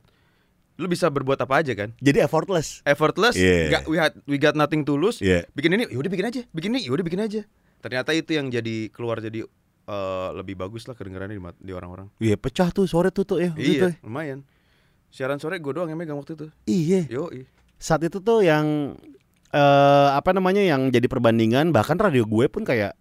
lo 0.76 0.86
bisa 0.86 1.10
berbuat 1.10 1.40
apa 1.40 1.58
aja 1.58 1.74
kan. 1.74 1.90
Jadi 1.98 2.22
effortless. 2.22 2.78
Effortless, 2.84 3.34
Iya. 3.34 3.74
nggak- 3.74 3.86
we 3.88 3.96
had 3.96 4.14
we 4.22 4.36
got 4.36 4.54
nothing 4.54 4.86
to 4.86 4.94
lose. 4.94 5.18
Iya. 5.18 5.50
Bikin 5.50 5.74
ini, 5.74 5.90
yaudah 5.90 6.06
bikin 6.06 6.26
aja. 6.28 6.40
Bikin 6.54 6.70
ini, 6.70 6.86
yaudah 6.86 7.02
bikin 7.02 7.18
aja. 7.18 7.42
Ternyata 7.82 8.14
itu 8.14 8.30
yang 8.30 8.46
jadi 8.46 8.86
keluar 8.88 9.18
jadi 9.18 9.42
eh, 9.86 10.28
lebih 10.34 10.54
bagus 10.54 10.84
lah 10.84 10.92
kedengarannya 10.92 11.34
di, 11.34 11.42
di 11.60 11.72
orang-orang. 11.72 12.10
Iya, 12.18 12.34
pecah 12.34 12.68
tuh 12.68 12.84
sore 12.84 13.08
tuh 13.08 13.22
tuh 13.22 13.38
ya. 13.38 13.50
gitu 13.52 13.86
Iya, 13.86 14.02
lumayan. 14.02 14.42
Siaran 15.08 15.38
sore 15.38 15.56
gue 15.56 15.70
doang 15.70 15.86
yang 15.86 15.96
megang 15.96 16.14
waktu 16.14 16.34
itu. 16.34 16.46
Iya. 16.64 17.06
Yo, 17.08 17.30
Saat 17.76 18.02
itu 18.02 18.18
tuh 18.18 18.40
yang 18.40 18.96
eh 19.48 20.08
apa 20.10 20.30
namanya 20.30 20.60
yang 20.60 20.90
jadi 20.90 21.06
perbandingan 21.06 21.70
bahkan 21.70 21.94
radio 21.96 22.26
gue 22.26 22.44
pun 22.46 22.66
kayak 22.66 22.98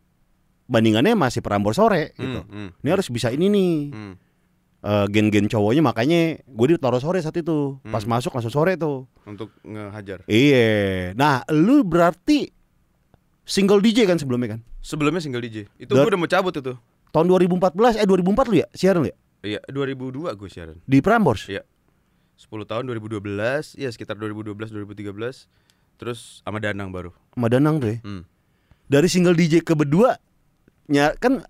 bandingannya 0.65 1.13
masih 1.13 1.41
perambor 1.41 1.73
sore 1.73 2.13
gitu. 2.15 2.41
Hmm, 2.43 2.69
Ini 2.75 2.89
harus 2.89 3.09
bisa 3.09 3.29
ini 3.29 3.49
nih. 3.49 3.75
hmm. 3.91 4.13
Eh, 4.85 5.05
gen-gen 5.09 5.49
cowoknya 5.49 5.81
makanya 5.81 6.37
gue 6.39 6.67
ditaruh 6.71 7.01
sore 7.01 7.17
saat 7.17 7.33
itu. 7.33 7.81
Pas 7.83 8.05
Hmm. 8.05 8.11
masuk 8.11 8.29
langsung 8.31 8.53
sore 8.53 8.77
tuh. 8.77 9.09
Untuk 9.25 9.49
ngehajar. 9.59 10.21
Iya. 10.25 11.17
Nah, 11.17 11.41
lu 11.49 11.81
berarti 11.81 12.53
single 13.45 13.79
DJ 13.79 14.05
kan 14.05 14.17
sebelumnya 14.17 14.57
kan? 14.57 14.61
Sebelumnya 14.81 15.21
single 15.21 15.41
DJ. 15.41 15.69
Itu 15.77 15.93
gue 15.93 16.03
udah 16.03 16.19
mau 16.19 16.27
cabut 16.27 16.51
itu. 16.51 16.73
Tahun 17.09 17.25
2014 17.25 17.95
eh 17.95 18.05
2004 18.05 18.51
lu 18.51 18.55
ya 18.59 18.67
siaran 18.75 19.05
lu 19.05 19.09
ya 19.09 19.17
Iya, 19.45 19.61
2002 19.69 20.33
gue 20.33 20.49
siaran. 20.49 20.77
di 20.83 20.99
Prambors. 20.99 21.45
Iya. 21.45 21.61
10 22.35 22.65
tahun 22.67 22.83
2012, 22.89 23.77
ya 23.79 23.87
sekitar 23.87 24.17
2012 24.17 24.73
2013. 24.73 25.47
Terus 25.95 26.43
sama 26.43 26.59
Danang 26.59 26.91
baru. 26.91 27.13
Sama 27.31 27.47
Danang 27.47 27.79
tuh 27.79 27.95
ya. 27.95 27.97
Hmm. 28.03 28.27
Dari 28.89 29.07
single 29.07 29.37
DJ 29.37 29.63
ke 29.63 29.71
berdua 29.71 30.17
nya 30.85 31.15
kan 31.15 31.45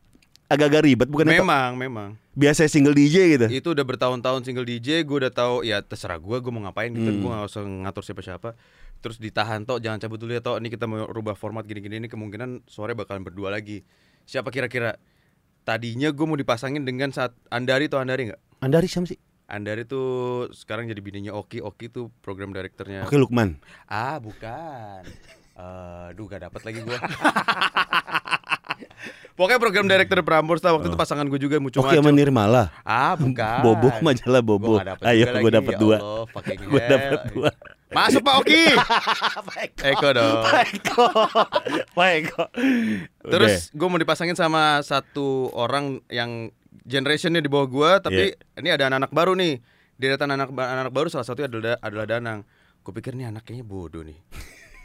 agak-agak 0.46 0.86
ribet 0.86 1.08
bukan 1.10 1.26
Memang, 1.26 1.74
memang. 1.76 2.10
Biasa 2.36 2.68
single 2.68 2.94
DJ 2.94 3.40
gitu. 3.40 3.46
Itu 3.48 3.68
udah 3.72 3.82
bertahun-tahun 3.82 4.44
single 4.44 4.68
DJ, 4.68 5.08
gue 5.08 5.18
udah 5.24 5.32
tahu 5.32 5.64
ya 5.64 5.80
terserah 5.80 6.20
gue, 6.20 6.38
gue 6.38 6.52
mau 6.52 6.68
ngapain 6.68 6.92
gitu, 6.92 7.08
Hmm. 7.08 7.20
gue 7.24 7.30
gak 7.32 7.48
usah 7.48 7.64
ngatur 7.64 8.04
siapa-siapa. 8.04 8.50
Terus 9.00 9.18
ditahan 9.18 9.64
toh, 9.64 9.80
jangan 9.80 9.98
cabut 9.98 10.20
dulu 10.20 10.36
ya 10.36 10.44
toh. 10.44 10.60
Ini 10.60 10.68
kita 10.68 10.86
mau 10.86 11.08
rubah 11.08 11.34
format 11.34 11.64
gini-gini 11.64 11.98
ini 11.98 12.08
kemungkinan 12.08 12.68
sore 12.68 12.92
bakalan 12.94 13.24
berdua 13.24 13.50
lagi. 13.50 13.82
Siapa 14.26 14.52
kira-kira? 14.52 15.00
Tadinya 15.64 16.14
gue 16.14 16.26
mau 16.26 16.38
dipasangin 16.38 16.86
dengan 16.86 17.10
saat 17.10 17.34
Andari 17.50 17.90
toh 17.90 17.98
Andari 17.98 18.30
nggak? 18.30 18.42
Andari 18.62 18.86
siapa 18.86 19.08
sih? 19.08 19.18
Andari 19.46 19.86
tuh 19.86 20.50
sekarang 20.52 20.90
jadi 20.90 20.98
bininya 21.00 21.34
Oki. 21.34 21.62
Oki 21.62 21.90
tuh 21.90 22.10
program 22.22 22.50
direkturnya. 22.50 23.06
Oke 23.06 23.18
Lukman. 23.18 23.62
Ah 23.86 24.18
bukan. 24.18 25.06
Eh, 25.56 26.08
duh 26.12 26.26
gak 26.26 26.44
dapat 26.44 26.62
lagi 26.66 26.80
gue. 26.82 26.98
Pokoknya 29.36 29.60
program 29.60 29.86
direktur 29.92 30.24
Prambors 30.24 30.64
lah 30.64 30.80
waktu 30.80 30.88
itu 30.88 30.96
pasangan 30.96 31.28
gue 31.28 31.36
juga 31.36 31.60
muncul 31.60 31.84
Oke 31.84 32.00
sama 32.00 32.08
Nirmala. 32.16 32.72
Ah 32.88 33.20
bukan. 33.20 33.60
Bobo 33.60 33.92
majalah 34.00 34.40
Bobo. 34.40 34.80
Gua 34.80 34.96
Ayo 35.04 35.28
gue 35.28 35.52
dapat 35.52 35.76
ya 35.76 35.80
dua. 35.80 35.98
Gue 36.48 36.82
dapat 36.88 37.20
dua. 37.36 37.50
Masuk 37.92 38.24
Pak 38.24 38.36
Oki. 38.44 38.64
Eko 39.92 40.08
dong. 40.16 40.40
Pak 40.40 40.56
Eko. 40.72 41.08
Pak 41.92 42.10
Eko. 42.16 42.44
Terus 43.28 43.76
gue 43.76 43.88
mau 43.92 44.00
dipasangin 44.00 44.40
sama 44.40 44.80
satu 44.88 45.52
orang 45.52 46.00
yang 46.08 46.52
generationnya 46.88 47.44
di 47.44 47.52
bawah 47.52 47.68
gue, 47.68 47.92
tapi 48.08 48.24
Iya. 48.36 48.60
ini 48.62 48.70
ada 48.72 48.84
anak-anak 48.88 49.12
baru 49.12 49.36
nih. 49.36 49.60
Deretan 49.96 50.32
anak 50.32 50.52
anak 50.52 50.92
baru 50.92 51.08
salah 51.08 51.24
satunya 51.24 51.48
adalah 51.48 51.76
adalah 51.80 52.06
Danang. 52.08 52.40
Gue 52.84 52.92
pikir 52.96 53.16
nih 53.16 53.32
anak 53.32 53.48
kayaknya 53.48 53.68
bodoh 53.68 54.04
nih. 54.04 54.20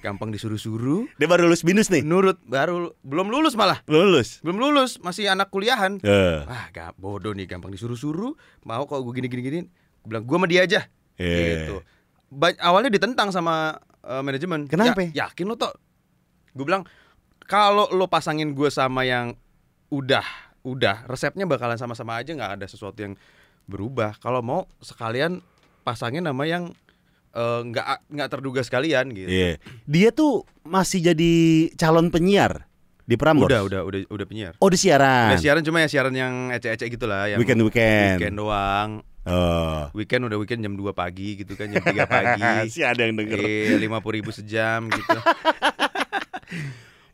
Gampang 0.01 0.33
disuruh-suruh, 0.33 1.05
dia 1.21 1.29
baru 1.29 1.45
lulus 1.45 1.61
binus 1.61 1.93
nih. 1.93 2.01
nurut 2.01 2.41
baru 2.49 2.97
belum 3.05 3.29
lulus 3.29 3.53
malah. 3.53 3.85
Lulus. 3.85 4.41
Belum 4.41 4.57
lulus, 4.57 4.97
masih 5.05 5.29
anak 5.29 5.53
kuliahan. 5.53 6.01
Eh. 6.01 6.41
Wah, 6.49 6.73
gak 6.73 6.97
bodoh 6.97 7.37
nih, 7.37 7.45
gampang 7.45 7.69
disuruh-suruh. 7.69 8.33
Mau 8.65 8.89
kalau 8.89 9.05
gue 9.05 9.21
gini-gini 9.21 9.43
gini, 9.45 9.61
gue 9.69 10.09
bilang 10.09 10.25
gue 10.25 10.37
sama 10.41 10.49
dia 10.49 10.65
aja. 10.65 10.81
Iya. 11.21 11.69
Gitu. 11.69 11.77
Ba- 12.33 12.57
awalnya 12.65 12.89
ditentang 12.89 13.29
sama 13.29 13.77
eh, 14.01 14.23
manajemen. 14.25 14.65
Kenapa? 14.73 15.05
Ya, 15.13 15.29
yakin 15.29 15.45
lo 15.53 15.61
toh? 15.61 15.77
Gue 16.57 16.65
bilang 16.65 16.89
kalau 17.45 17.93
lo 17.93 18.09
pasangin 18.09 18.57
gue 18.57 18.73
sama 18.73 19.05
yang 19.05 19.37
udah, 19.93 20.25
udah 20.65 21.05
resepnya 21.13 21.45
bakalan 21.45 21.77
sama-sama 21.77 22.17
aja, 22.17 22.33
nggak 22.33 22.57
ada 22.57 22.65
sesuatu 22.65 22.97
yang 23.05 23.21
berubah. 23.69 24.17
Kalau 24.17 24.41
mau 24.41 24.65
sekalian 24.81 25.45
pasangin 25.85 26.25
nama 26.25 26.49
yang 26.49 26.73
eh, 27.31 27.61
nggak 27.65 27.85
nggak 28.09 28.29
terduga 28.29 28.61
sekalian 28.61 29.11
gitu. 29.11 29.27
Iya. 29.27 29.51
Dia 29.85 30.09
tuh 30.11 30.45
masih 30.63 31.03
jadi 31.03 31.33
calon 31.75 32.09
penyiar 32.09 32.67
di 33.03 33.15
Prambors. 33.15 33.51
Udah, 33.51 33.63
udah, 33.63 33.81
udah, 33.83 33.99
udah 34.07 34.27
penyiar. 34.27 34.53
Oh, 34.59 34.71
di 34.71 34.77
siaran. 34.77 35.35
Udah 35.35 35.39
siaran 35.39 35.63
cuma 35.63 35.83
ya 35.83 35.89
siaran 35.89 36.13
yang 36.13 36.49
ecek-ecek 36.51 36.89
gitu 36.95 37.05
lah 37.05 37.27
yang 37.27 37.39
Weekend 37.39 37.61
weekend. 37.61 38.19
weekend 38.19 38.37
doang. 38.39 38.89
Oh. 39.27 39.89
Weekend 39.93 40.25
udah 40.25 40.37
weekend 40.37 40.61
jam 40.61 40.75
2 40.75 40.81
pagi 40.93 41.37
gitu 41.37 41.53
kan, 41.53 41.69
jam 41.69 41.83
3 41.83 42.07
pagi. 42.07 42.43
si 42.73 42.81
ada 42.81 43.03
yang 43.03 43.15
denger. 43.15 43.37
Eh, 43.37 43.77
lima 43.77 44.01
puluh 44.01 44.19
ribu 44.19 44.31
sejam 44.33 44.89
gitu. 44.89 45.19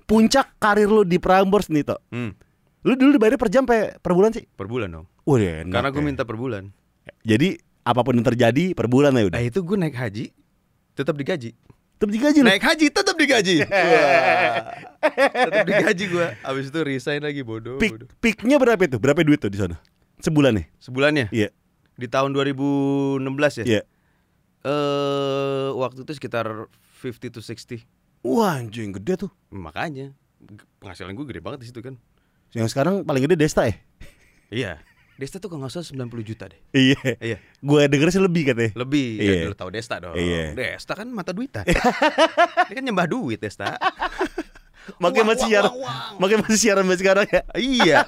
Puncak 0.06 0.54
karir 0.56 0.86
lu 0.86 1.02
di 1.02 1.18
Prambors 1.18 1.66
nih, 1.66 1.82
Tok. 1.82 1.98
Hmm, 2.14 2.30
Lu 2.86 2.94
dulu 2.94 3.18
dibayar 3.18 3.34
per 3.34 3.50
jam 3.50 3.66
pe 3.66 3.98
per 3.98 4.14
bulan 4.14 4.30
sih? 4.30 4.46
per 4.46 4.70
bulan 4.70 4.86
dong. 4.86 5.06
Wah, 5.26 5.42
enak 5.42 5.74
Karena 5.74 5.90
gue 5.90 5.98
ya. 5.98 6.06
minta 6.06 6.22
per 6.22 6.38
bulan. 6.38 6.70
Jadi 7.26 7.58
apa 7.86 8.00
pun 8.02 8.18
yang 8.18 8.26
terjadi 8.26 8.74
per 8.74 8.90
bulan 8.90 9.14
ya 9.14 9.30
udah. 9.30 9.38
Nah 9.38 9.44
itu 9.46 9.62
gue 9.62 9.76
naik 9.78 9.94
haji, 9.94 10.34
tetap 10.92 11.14
digaji. 11.14 11.54
Tetap 11.96 12.10
digaji. 12.12 12.38
Naik 12.42 12.60
haji 12.60 12.86
tetap 12.92 13.16
digaji. 13.16 13.56
Tetap 15.46 15.64
digaji 15.64 16.04
gue. 16.10 16.26
Abis 16.42 16.68
itu 16.68 16.80
resign 16.84 17.22
lagi 17.22 17.40
bodoh. 17.40 17.78
Peak, 17.80 17.94
bodoh. 17.96 18.08
peaknya 18.20 18.58
berapa 18.58 18.82
itu? 18.84 18.98
Berapa 19.00 19.22
duit 19.22 19.38
tuh 19.40 19.48
di 19.48 19.56
sana? 19.56 19.78
Sebulan 20.20 20.60
nih? 20.60 20.66
Sebulannya 20.76 21.26
Iya. 21.32 21.48
di 21.96 22.04
tahun 22.04 22.36
2016 22.36 23.22
ya. 23.62 23.64
Iya. 23.64 23.82
Eh 24.66 25.68
waktu 25.72 26.02
itu 26.04 26.12
sekitar 26.12 26.68
50 27.00 27.32
to 27.32 27.40
60. 27.40 27.86
Wah, 28.26 28.58
anjing 28.60 28.92
gede 28.92 29.24
tuh. 29.24 29.30
Makanya 29.48 30.10
penghasilan 30.82 31.14
gue 31.14 31.24
gede 31.24 31.40
banget 31.40 31.64
di 31.64 31.66
situ 31.70 31.80
kan. 31.80 31.94
Yang 32.52 32.74
sekarang 32.76 33.06
paling 33.06 33.24
gede 33.24 33.38
Desta 33.38 33.64
ya? 33.64 33.74
Iya. 34.52 34.72
Desta 35.16 35.40
tuh 35.40 35.48
kalau 35.48 35.64
nggak 35.64 35.72
salah 35.72 35.88
90 35.88 36.28
juta 36.28 36.44
deh. 36.46 36.60
Iya. 36.76 37.00
Iya. 37.16 37.38
Gue 37.64 37.82
denger 37.88 38.12
sih 38.12 38.20
lebih 38.20 38.52
katanya. 38.52 38.72
Lebih. 38.76 39.08
Iya. 39.16 39.32
Ya, 39.32 39.48
lu 39.48 39.56
tahu 39.56 39.70
Desta 39.72 39.96
dong. 39.96 40.12
Iya. 40.12 40.52
Desta 40.52 40.92
kan 40.92 41.08
mata 41.08 41.32
duitan. 41.32 41.64
Dia 42.68 42.74
kan 42.76 42.84
nyembah 42.84 43.08
duit 43.08 43.40
Desta. 43.40 43.74
Wah, 45.02 45.10
masih 45.10 45.50
siaran. 45.50 45.72
Makanya 46.22 46.40
masih 46.46 46.60
siaran 46.62 46.82
sampai 46.86 46.98
sekarang 47.02 47.26
ya. 47.26 47.42
iya. 47.58 47.98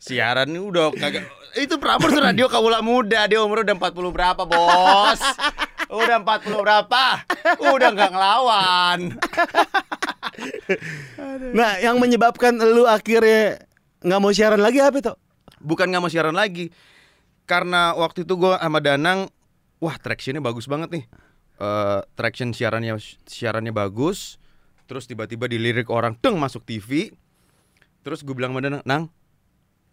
Siaran 0.00 0.48
ini 0.48 0.64
udah 0.64 0.88
kagak 0.96 1.28
itu 1.52 1.76
Prambors 1.76 2.16
radio 2.16 2.48
kaula 2.48 2.80
muda, 2.80 3.28
dia 3.28 3.44
umur 3.44 3.60
udah 3.60 3.76
40 3.76 3.92
berapa, 4.08 4.42
Bos? 4.48 5.20
Udah 5.92 6.16
40 6.24 6.64
berapa? 6.64 7.04
Udah 7.60 7.88
nggak 7.92 8.10
ngelawan. 8.12 9.00
Nah, 11.52 11.76
yang 11.76 12.00
menyebabkan 12.00 12.56
lu 12.56 12.88
akhirnya 12.88 13.60
nggak 14.00 14.20
mau 14.22 14.32
siaran 14.32 14.64
lagi 14.64 14.80
apa 14.80 14.96
itu? 14.96 15.12
Bukan 15.62 15.88
nggak 15.88 16.02
mau 16.02 16.10
siaran 16.10 16.34
lagi. 16.34 16.74
Karena 17.46 17.94
waktu 17.94 18.26
itu 18.26 18.34
gua 18.34 18.58
sama 18.58 18.82
Danang, 18.82 19.30
wah 19.82 19.96
tractionnya 19.98 20.42
bagus 20.42 20.66
banget 20.66 20.90
nih. 20.90 21.04
Eh 21.62 22.00
traction 22.18 22.50
siarannya 22.50 22.98
siarannya 23.26 23.70
bagus. 23.70 24.42
Terus 24.90 25.08
tiba-tiba 25.08 25.46
dilirik 25.46 25.88
orang, 25.88 26.18
teng 26.18 26.36
masuk 26.36 26.66
TV. 26.66 27.14
Terus 28.02 28.26
gue 28.26 28.34
bilang 28.34 28.50
sama 28.50 28.60
Danang, 28.60 28.82
Nang, 28.82 29.04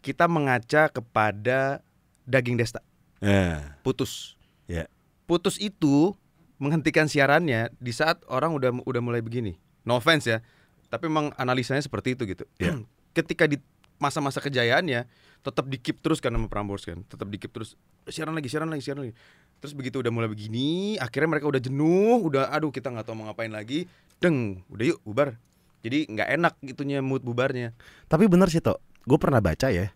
kita 0.01 0.25
mengaca 0.25 0.89
kepada 0.89 1.86
daging 2.25 2.58
desta. 2.58 2.82
Ya. 3.21 3.77
Putus. 3.86 4.36
Ya. 4.65 4.89
Putus 5.29 5.62
itu 5.62 6.17
menghentikan 6.60 7.08
siarannya 7.08 7.71
di 7.79 7.93
saat 7.95 8.19
orang 8.27 8.51
udah 8.58 8.82
udah 8.84 9.01
mulai 9.01 9.21
begini. 9.23 9.55
No 9.88 9.95
offense 9.95 10.27
ya, 10.27 10.43
tapi 10.91 11.08
memang 11.08 11.32
analisanya 11.39 11.79
seperti 11.79 12.17
itu 12.17 12.27
gitu. 12.27 12.43
Iya. 12.60 12.84
Ketika 13.17 13.47
di 13.47 13.62
masa-masa 13.99 14.39
kejayaannya 14.39 15.05
tetap 15.39 15.65
dikip 15.71 16.04
terus 16.04 16.19
kan 16.19 16.36
sama 16.36 16.52
Prambors 16.52 16.84
kan, 16.84 16.99
tetap 17.08 17.28
dikip 17.32 17.49
terus 17.56 17.80
siaran 18.12 18.36
lagi, 18.36 18.52
siaran 18.52 18.67
lagi, 18.67 18.84
siaran 18.84 19.08
lagi. 19.08 19.13
Terus 19.60 19.73
begitu 19.75 19.99
udah 19.99 20.12
mulai 20.12 20.28
begini, 20.28 20.95
akhirnya 20.99 21.36
mereka 21.36 21.47
udah 21.47 21.62
jenuh, 21.63 22.19
udah 22.28 22.52
aduh 22.52 22.71
kita 22.71 22.91
nggak 22.91 23.08
tahu 23.08 23.15
mau 23.15 23.25
ngapain 23.32 23.52
lagi, 23.52 23.88
deng, 24.19 24.63
udah 24.71 24.86
yuk 24.95 24.99
bubar. 25.04 25.36
Jadi 25.80 26.12
nggak 26.12 26.30
enak 26.39 26.54
gitunya 26.63 26.99
mood 26.99 27.23
bubarnya. 27.23 27.71
Tapi 28.12 28.28
bener 28.28 28.52
sih, 28.52 28.60
Tok. 28.60 28.80
Gue 29.08 29.15
pernah 29.15 29.39
baca 29.39 29.71
ya. 29.71 29.95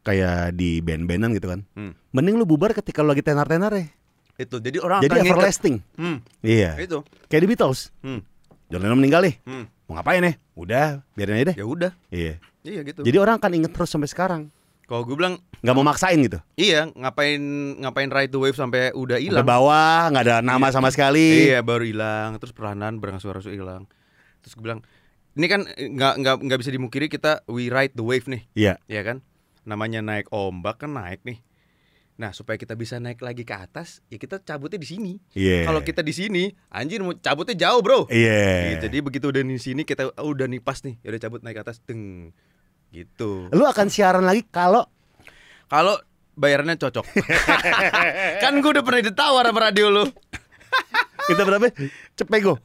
Kayak 0.00 0.56
di 0.56 0.80
band-bandan 0.80 1.36
gitu 1.36 1.52
kan. 1.52 1.60
Hmm. 1.76 1.92
Mending 2.16 2.40
lu 2.40 2.48
bubar 2.48 2.72
ketika 2.72 3.04
lu 3.04 3.12
lagi 3.12 3.20
tenar-tenar 3.20 3.72
ya. 3.76 3.86
Itu 4.40 4.62
jadi 4.62 4.80
orang 4.80 5.04
Jadi 5.04 5.12
akan 5.18 5.26
everlasting. 5.28 5.76
Hmm, 5.98 6.24
Iya. 6.40 6.78
itu. 6.80 7.04
Kayak 7.28 7.42
di 7.44 7.48
Beatles. 7.52 7.92
Hmm, 8.00 8.24
John 8.68 8.80
Lennon 8.80 8.98
meninggal 8.98 9.24
nih. 9.24 9.36
hmm. 9.42 9.64
Mau 9.88 9.96
ngapain 9.96 10.20
ya? 10.20 10.32
Udah, 10.52 10.86
biarin 11.12 11.36
aja 11.36 11.46
deh. 11.48 11.56
Ya 11.56 11.64
udah, 11.64 11.92
Iya. 12.08 12.36
iya 12.60 12.80
gitu. 12.84 13.00
Jadi 13.00 13.16
orang 13.16 13.40
akan 13.40 13.52
inget 13.54 13.72
terus 13.72 13.88
sampai 13.88 14.04
sekarang. 14.06 14.52
Kalau 14.84 15.04
gue 15.04 15.12
bilang 15.14 15.36
Nggak 15.58 15.74
mau 15.74 15.82
maksain 15.82 16.16
gitu. 16.20 16.38
Iya, 16.54 16.86
ngapain 16.88 17.40
ngapain 17.78 18.08
ride 18.08 18.28
the 18.28 18.38
wave 18.38 18.54
sampai 18.54 18.92
udah 18.92 19.16
Ke 19.16 19.24
hilang. 19.24 19.42
bawah, 19.42 20.06
nggak 20.06 20.22
ada 20.22 20.36
nama 20.38 20.68
sama 20.68 20.88
sekali. 20.88 21.48
Iya, 21.48 21.60
baru 21.60 21.82
hilang, 21.82 22.36
terus 22.36 22.52
perlahan 22.52 22.94
berangsur-angsur 22.94 23.50
hilang. 23.50 23.90
Terus 24.38 24.54
gue 24.54 24.62
bilang, 24.62 24.80
ini 25.34 25.46
kan 25.46 25.66
eh, 25.66 25.88
nggak 25.88 26.14
nggak 26.20 26.34
nggak 26.40 26.58
bisa 26.60 26.70
dimungkiri 26.70 27.06
kita 27.06 27.42
we 27.46 27.66
ride 27.68 27.92
the 27.92 28.04
wave 28.04 28.24
nih, 28.24 28.46
Iya. 28.54 28.78
ya 28.86 29.02
kan? 29.02 29.18
Namanya 29.64 29.98
naik 29.98 30.30
ombak 30.30 30.78
kan 30.78 30.94
naik 30.94 31.20
nih. 31.22 31.42
Nah, 32.18 32.34
supaya 32.34 32.58
kita 32.58 32.74
bisa 32.74 32.98
naik 32.98 33.22
lagi 33.22 33.46
ke 33.46 33.54
atas, 33.54 34.02
ya 34.10 34.18
kita 34.18 34.42
cabutnya 34.42 34.82
di 34.82 34.88
sini. 34.90 35.12
Iya. 35.38 35.70
Kalau 35.70 35.86
kita 35.86 36.02
di 36.02 36.10
sini, 36.10 36.50
anjir 36.66 36.98
mau 36.98 37.14
cabutnya 37.14 37.54
jauh, 37.54 37.78
Bro. 37.78 38.10
Iya. 38.10 38.74
Gitu, 38.74 38.90
Jadi 38.90 38.98
begitu 39.06 39.30
udah 39.30 39.38
di 39.46 39.62
sini 39.62 39.86
kita 39.86 40.10
oh, 40.18 40.34
udah 40.34 40.50
nih 40.50 40.58
pas 40.58 40.82
nih, 40.82 40.98
ya 40.98 41.14
udah 41.14 41.22
cabut 41.22 41.40
naik 41.46 41.54
ke 41.54 41.62
atas, 41.62 41.78
deng. 41.86 42.34
Gitu. 42.90 43.46
Lu 43.54 43.62
akan 43.62 43.86
siaran 43.86 44.26
lagi 44.26 44.42
kalau 44.50 44.82
Kalau 45.70 45.94
bayarannya 46.34 46.74
cocok. 46.74 47.06
kan 48.42 48.52
gue 48.58 48.70
udah 48.74 48.82
pernah 48.82 49.02
ditawar 49.04 49.46
sama 49.46 49.60
radio 49.70 49.86
lu. 49.86 50.04
kita 51.30 51.42
berapa? 51.46 51.70
Cepego. 52.18 52.58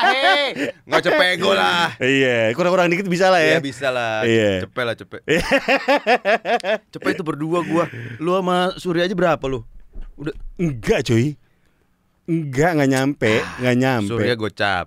ah, 0.00 0.12
hei. 0.16 0.72
Nggak 0.88 1.02
cepego 1.04 1.50
lah. 1.52 1.92
iya, 2.00 2.48
kurang-kurang 2.56 2.88
dikit 2.88 3.06
bisa 3.06 3.28
lah 3.28 3.44
ya. 3.44 3.56
Iya 3.56 3.60
bisa 3.60 3.88
lah. 3.92 4.24
Iya. 4.24 4.64
Cepet 4.64 4.84
lah 4.88 4.94
cepet. 4.96 5.20
cepet 6.96 7.10
itu 7.12 7.24
berdua 7.24 7.60
gua. 7.68 7.84
Lu 8.16 8.32
sama 8.32 8.72
Surya 8.80 9.04
aja 9.04 9.12
berapa 9.12 9.44
lu? 9.44 9.62
Udah 10.16 10.34
Enggak, 10.56 11.04
cuy. 11.04 11.36
Enggak, 12.30 12.70
nggak 12.78 12.90
nyampe, 12.90 13.32
nggak 13.60 13.76
nyampe. 13.76 14.10
Surya 14.10 14.34
gocap. 14.36 14.86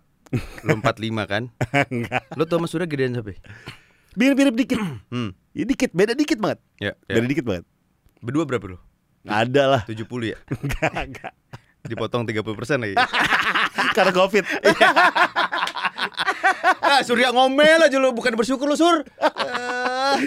Lu 0.65 0.80
45 0.82 1.30
kan? 1.30 1.43
Enggak. 1.91 2.23
Lu 2.34 2.43
tuh 2.49 2.58
sama 2.58 2.67
Surya 2.69 2.88
gedean 2.89 3.13
siapa? 3.13 3.38
Mirip-mirip 4.17 4.56
dikit. 4.58 4.80
Hmm. 5.13 5.38
Ya, 5.54 5.69
dikit, 5.69 5.93
beda 5.93 6.17
dikit 6.17 6.41
banget. 6.41 6.58
Ya, 6.82 6.97
ya. 7.06 7.13
Beda 7.21 7.30
dikit 7.30 7.45
banget. 7.45 7.69
Berdua 8.17 8.49
berapa 8.49 8.65
lu? 8.65 8.78
Ada 9.30 9.63
lah. 9.69 9.82
70 9.86 10.02
ya? 10.26 10.38
Enggak, 10.63 10.93
enggak. 10.97 11.34
Dipotong 11.84 12.24
30% 12.24 12.80
lagi. 12.80 12.96
Karena 13.98 14.15
Covid. 14.15 14.43
ah, 16.63 16.99
Surya 17.04 17.30
ngomel 17.30 17.84
aja 17.84 17.97
lu, 17.99 18.12
bukan 18.12 18.34
bersyukur 18.34 18.65
lu, 18.65 18.76
Sur. 18.76 19.04
Ah. 19.19 20.17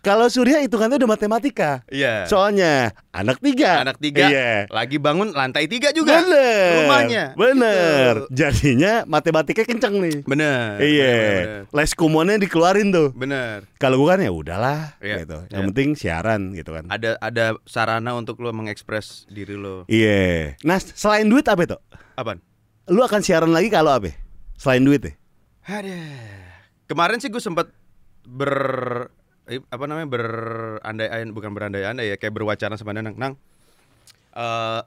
Kalau 0.00 0.30
Surya 0.30 0.62
hitungannya 0.62 0.96
udah 1.02 1.10
matematika. 1.10 1.82
Iya. 1.90 2.24
Soalnya 2.30 2.94
anak 3.10 3.42
tiga. 3.42 3.82
Anak 3.82 3.98
tiga, 3.98 4.30
Iya. 4.30 4.70
lagi 4.70 4.96
bangun 4.96 5.34
lantai 5.34 5.66
tiga 5.66 5.90
juga. 5.90 6.22
Bener. 6.22 6.86
Rumahnya. 6.86 7.24
Bener. 7.34 8.12
Gitu. 8.24 8.34
Jadinya 8.34 9.02
matematika 9.04 9.66
kenceng 9.66 9.98
nih. 9.98 10.22
Bener. 10.24 10.78
iya. 10.80 11.16
Les 11.66 11.90
kumonnya 11.92 12.38
dikeluarin 12.38 12.94
tuh. 12.94 13.10
Bener. 13.12 13.66
Kalau 13.82 13.98
gue 13.98 14.06
kan 14.08 14.22
ya 14.22 14.30
udahlah 14.30 14.94
Iya, 15.02 15.26
gitu. 15.26 15.38
Yang 15.50 15.62
iya. 15.62 15.68
penting 15.74 15.88
siaran 15.98 16.40
gitu 16.54 16.70
kan. 16.72 16.84
Ada 16.88 17.18
ada 17.18 17.58
sarana 17.66 18.14
untuk 18.14 18.38
lo 18.38 18.54
mengekspres 18.54 19.26
diri 19.28 19.58
lo. 19.58 19.82
Iya. 19.90 20.54
Nah, 20.62 20.78
selain 20.78 21.26
duit 21.26 21.44
apa 21.50 21.66
itu? 21.66 21.76
Apaan? 22.14 22.38
Lu 22.88 23.02
akan 23.02 23.20
siaran 23.20 23.50
lagi 23.50 23.68
kalau 23.68 23.92
apa? 23.92 24.14
Selain 24.56 24.80
duit 24.80 25.02
ya? 25.02 25.12
Ada. 25.68 26.00
Kemarin 26.88 27.20
sih 27.20 27.28
gue 27.28 27.44
sempat 27.44 27.68
ber 28.24 28.56
apa 29.48 29.84
namanya 29.84 30.08
berandai 30.08 31.24
bukan 31.32 31.52
berandai-andai 31.52 32.08
ya 32.08 32.16
kayak 32.16 32.32
berwacana 32.32 32.80
sama 32.80 32.96
Danang. 32.96 33.16
Nang. 33.20 33.34
eh 34.38 34.82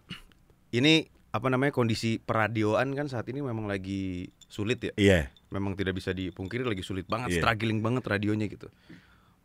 ini 0.74 1.06
apa 1.32 1.48
namanya 1.54 1.70
kondisi 1.76 2.18
peradioan 2.18 2.98
kan 2.98 3.06
saat 3.06 3.30
ini 3.30 3.46
memang 3.46 3.70
lagi 3.70 4.34
sulit 4.50 4.82
ya. 4.82 4.94
Iya. 4.98 5.20
Memang 5.54 5.78
tidak 5.78 6.02
bisa 6.02 6.16
dipungkiri 6.18 6.66
lagi 6.66 6.82
sulit 6.82 7.06
banget, 7.06 7.38
Iya. 7.38 7.46
struggling 7.46 7.86
banget 7.86 8.04
radionya 8.08 8.50
gitu. 8.50 8.68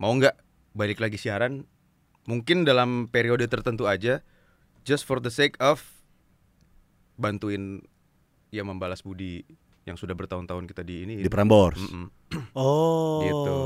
Mau 0.01 0.15
nggak 0.17 0.35
balik 0.73 1.05
lagi 1.05 1.21
siaran? 1.21 1.69
Mungkin 2.27 2.65
dalam 2.67 3.07
periode 3.13 3.47
tertentu 3.47 3.87
aja, 3.87 4.25
just 4.89 5.07
for 5.07 5.21
the 5.21 5.31
sake 5.31 5.55
of 5.63 5.83
bantuin 7.21 7.83
ya 8.51 8.63
membalas 8.63 9.03
budi 9.03 9.43
yang 9.87 9.95
sudah 9.95 10.13
bertahun-tahun 10.13 10.67
kita 10.67 10.83
di 10.83 11.07
ini. 11.07 11.15
Di 11.23 11.31
Prambors. 11.31 11.79
Mm-mm. 11.79 12.11
Oh. 12.59 13.23
Gitu. 13.23 13.59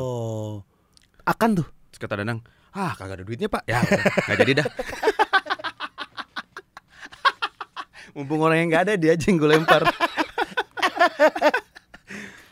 Akan 1.25 1.57
tuh. 1.57 1.67
Terus 1.89 1.99
kata 1.99 2.21
Danang, 2.21 2.45
ah 2.71 2.93
kagak 2.95 3.19
ada 3.19 3.25
duitnya 3.25 3.49
pak 3.49 3.65
Ya 3.67 3.81
udah, 3.81 4.01
nggak 4.31 4.39
jadi 4.41 4.53
dah 4.63 4.67
Mumpung 8.15 8.41
orang 8.41 8.59
yang 8.59 8.69
nggak 8.71 8.83
ada 8.85 8.93
dia 8.95 9.13
aja 9.15 9.25
yang 9.27 9.37
gue 9.37 9.49
lempar 9.49 9.83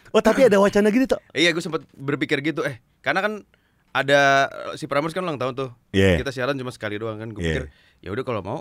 Oh, 0.09 0.24
tapi 0.24 0.48
ada 0.48 0.57
wacana 0.57 0.88
gitu 0.88 1.04
tuh. 1.04 1.20
Iya 1.31 1.52
gue 1.52 1.61
sempat 1.61 1.85
berpikir 1.92 2.40
gitu 2.40 2.64
Eh 2.64 2.81
karena 2.98 3.20
kan 3.20 3.33
ada 3.92 4.48
si 4.74 4.88
Prambors 4.88 5.12
kan 5.12 5.22
ulang 5.22 5.37
tahun 5.37 5.54
tuh 5.54 5.70
Iya. 5.92 6.18
Kita 6.18 6.33
siaran 6.33 6.57
cuma 6.57 6.72
sekali 6.72 6.96
doang 6.96 7.20
kan 7.20 7.28
Gue 7.31 7.44
Iya. 7.44 7.46
pikir 7.46 7.64
ya 7.98 8.11
udah 8.11 8.24
kalau 8.24 8.40
mau 8.40 8.59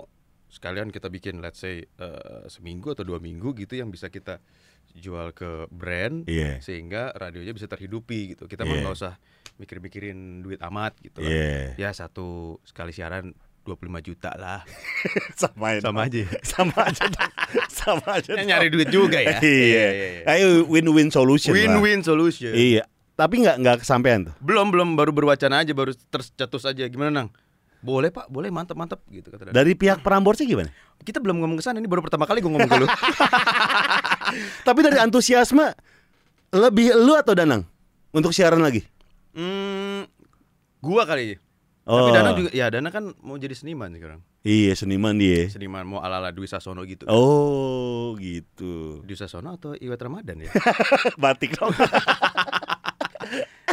sekalian 0.48 0.88
kita 0.88 1.06
bikin 1.06 1.38
let's 1.38 1.58
say 1.58 1.84
eh, 1.84 2.42
seminggu 2.46 2.90
atau 2.90 3.02
dua 3.02 3.16
minggu 3.16 3.52
gitu 3.54 3.74
yang 3.74 3.88
bisa 3.88 4.08
kita 4.08 4.40
jual 4.90 5.30
ke 5.30 5.68
brand 5.68 6.24
Iya. 6.24 6.58
sehingga 6.58 7.12
radionya 7.12 7.52
bisa 7.52 7.66
terhidupi 7.66 8.32
gitu 8.32 8.44
kita 8.44 8.62
mah 8.62 8.72
Iya. 8.72 8.82
nggak 8.82 8.96
usah 8.96 9.14
mikir-mikirin 9.58 10.16
duit 10.40 10.58
amat 10.62 10.96
gitu 10.98 11.20
kan. 11.20 11.28
Iya. 11.28 11.76
ya 11.76 11.90
satu 11.92 12.56
sekali 12.62 12.90
siaran 12.90 13.36
25 13.62 13.76
juta 14.02 14.32
lah 14.32 14.64
Sama 15.36 15.76
aja. 15.76 15.80
sama 15.84 16.00
aja 16.02 16.24
Sama 16.56 16.78
aja. 16.80 17.04
Sama 17.68 18.06
aja. 18.10 18.30
Ya, 18.32 18.44
nyari 18.46 18.68
duit 18.68 18.88
juga 18.88 19.20
ya 19.20 19.36
Iya. 19.44 19.86
Ayo 20.26 20.64
win-win 20.64 21.10
solution. 21.10 21.52
lah. 21.52 21.60
win-win 21.60 22.00
solution 22.00 22.50
Iya. 22.50 22.88
Tapi 23.12 23.42
nggak 23.42 23.56
nggak 23.58 23.76
kesampaian 23.82 24.24
tuh. 24.24 24.34
belum 24.40 24.70
belum 24.70 24.88
baru 24.94 25.10
berwacana 25.10 25.60
aja 25.60 25.74
baru 25.74 25.90
tercetus 26.08 26.64
aja 26.64 26.86
gimana 26.86 27.10
nang 27.12 27.28
boleh 27.78 28.08
pak 28.08 28.26
boleh 28.26 28.48
mantap 28.48 28.74
mantap 28.74 28.98
gitu 29.06 29.28
kata 29.28 29.46
Danang. 29.46 29.54
Dari 29.54 29.72
pihak 29.72 30.00
Pramborsnya 30.00 30.44
gimana? 30.44 30.70
kita 30.98 31.18
belum 31.18 31.38
ngomong 31.38 31.54
ke 31.54 31.62
sana 31.62 31.78
ini 31.78 31.86
baru 31.86 32.00
pertama 32.00 32.24
kali 32.24 32.38
gue 32.38 32.48
ngomong 32.48 32.66
ke 32.66 32.76
lu 32.76 32.86
Tapi 34.66 34.78
dari 34.80 34.98
antusiasme 34.98 35.72
lebih 36.50 36.92
lu 36.92 37.14
atau 37.14 37.32
Danang 37.32 37.62
untuk 38.10 38.30
siaran 38.30 38.58
lagi? 38.58 38.82
hmm, 39.30 40.04
gua 40.78 41.04
kali 41.04 41.38
Oh. 41.84 42.04
tapi 42.04 42.10
Dana 42.12 42.30
juga 42.34 42.50
ya 42.50 42.68
Dana 42.68 42.92
kan 42.92 43.16
mau 43.18 43.34
jadi 43.34 43.56
seniman 43.56 43.88
sekarang 43.88 44.20
Iya 44.40 44.76
seniman 44.76 45.16
dia. 45.16 45.48
seniman 45.48 45.82
mau 45.82 45.98
ala 45.98 46.20
ala 46.20 46.28
Dwi 46.28 46.44
Sasono 46.44 46.84
gitu 46.84 47.08
Oh 47.08 48.12
gitu. 48.14 49.00
Dwi 49.00 49.16
Sasono 49.16 49.56
atau 49.56 49.72
Iwet 49.72 49.96
Ramadan 49.96 50.36
ya 50.38 50.52
Batik 51.22 51.56
dong. 51.56 51.72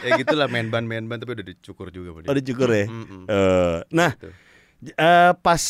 ya 0.05 0.15
gitulah 0.15 0.45
main 0.45 0.69
ban 0.69 0.85
main 0.85 1.03
ban 1.03 1.17
tapi 1.17 1.33
udah 1.33 1.45
dicukur 1.45 1.89
juga 1.89 2.21
dia. 2.21 2.29
Oh 2.29 2.35
dicukur 2.35 2.69
ya. 2.69 2.85
Mm-mm. 2.85 3.25
Eh, 3.25 3.77
nah, 3.89 4.13
Gitu. 4.13 4.29
eh, 4.93 5.31
pas 5.35 5.63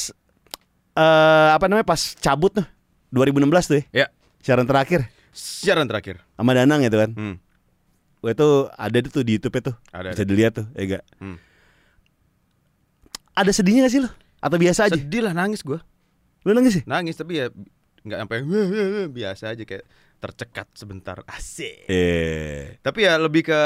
eh 0.93 1.49
apa 1.51 1.65
namanya 1.65 1.83
pas 1.83 2.01
cabut 2.15 2.51
tuh 2.51 2.67
2016 3.09 3.47
tuh 3.65 3.75
ya. 3.79 3.83
Ya, 3.91 4.07
Siaran 4.39 4.67
terakhir 4.67 5.07
siaran 5.35 5.83
terakhir. 5.83 6.23
sama 6.35 6.51
Danang 6.51 6.79
gitu 6.79 6.95
kan. 6.95 7.11
Hmm. 7.11 7.35
Wah, 8.23 8.31
itu 8.31 8.47
ada 8.71 8.97
tuh 9.03 9.21
di 9.21 9.35
YouTube 9.35 9.53
itu. 9.53 9.71
Ada, 9.91 10.15
Bisa 10.15 10.23
dilihat 10.23 10.51
tuh, 10.55 10.65
ya 10.73 10.97
gak? 10.97 11.03
Hmm. 11.19 11.37
Ada 13.35 13.51
sedihnya 13.51 13.85
gak 13.85 13.93
sih 13.93 14.01
lo? 14.01 14.09
Atau 14.39 14.57
biasa 14.57 14.87
aja? 14.87 14.95
Sedih 14.95 15.21
lah 15.21 15.35
nangis 15.35 15.59
gua. 15.59 15.83
Lu 16.47 16.55
nangis 16.55 16.79
sih? 16.79 16.83
Nangis 16.87 17.19
tapi 17.19 17.41
ya 17.41 17.51
nggak 18.05 18.19
sampai 18.21 18.37
biasa 19.17 19.43
aja 19.51 19.63
kayak 19.65 19.83
tercekat 20.17 20.67
sebentar. 20.71 21.17
Asik. 21.27 21.89
Eh. 21.89 22.79
Tapi 22.79 22.99
ya 23.03 23.19
lebih 23.19 23.43
ke 23.43 23.59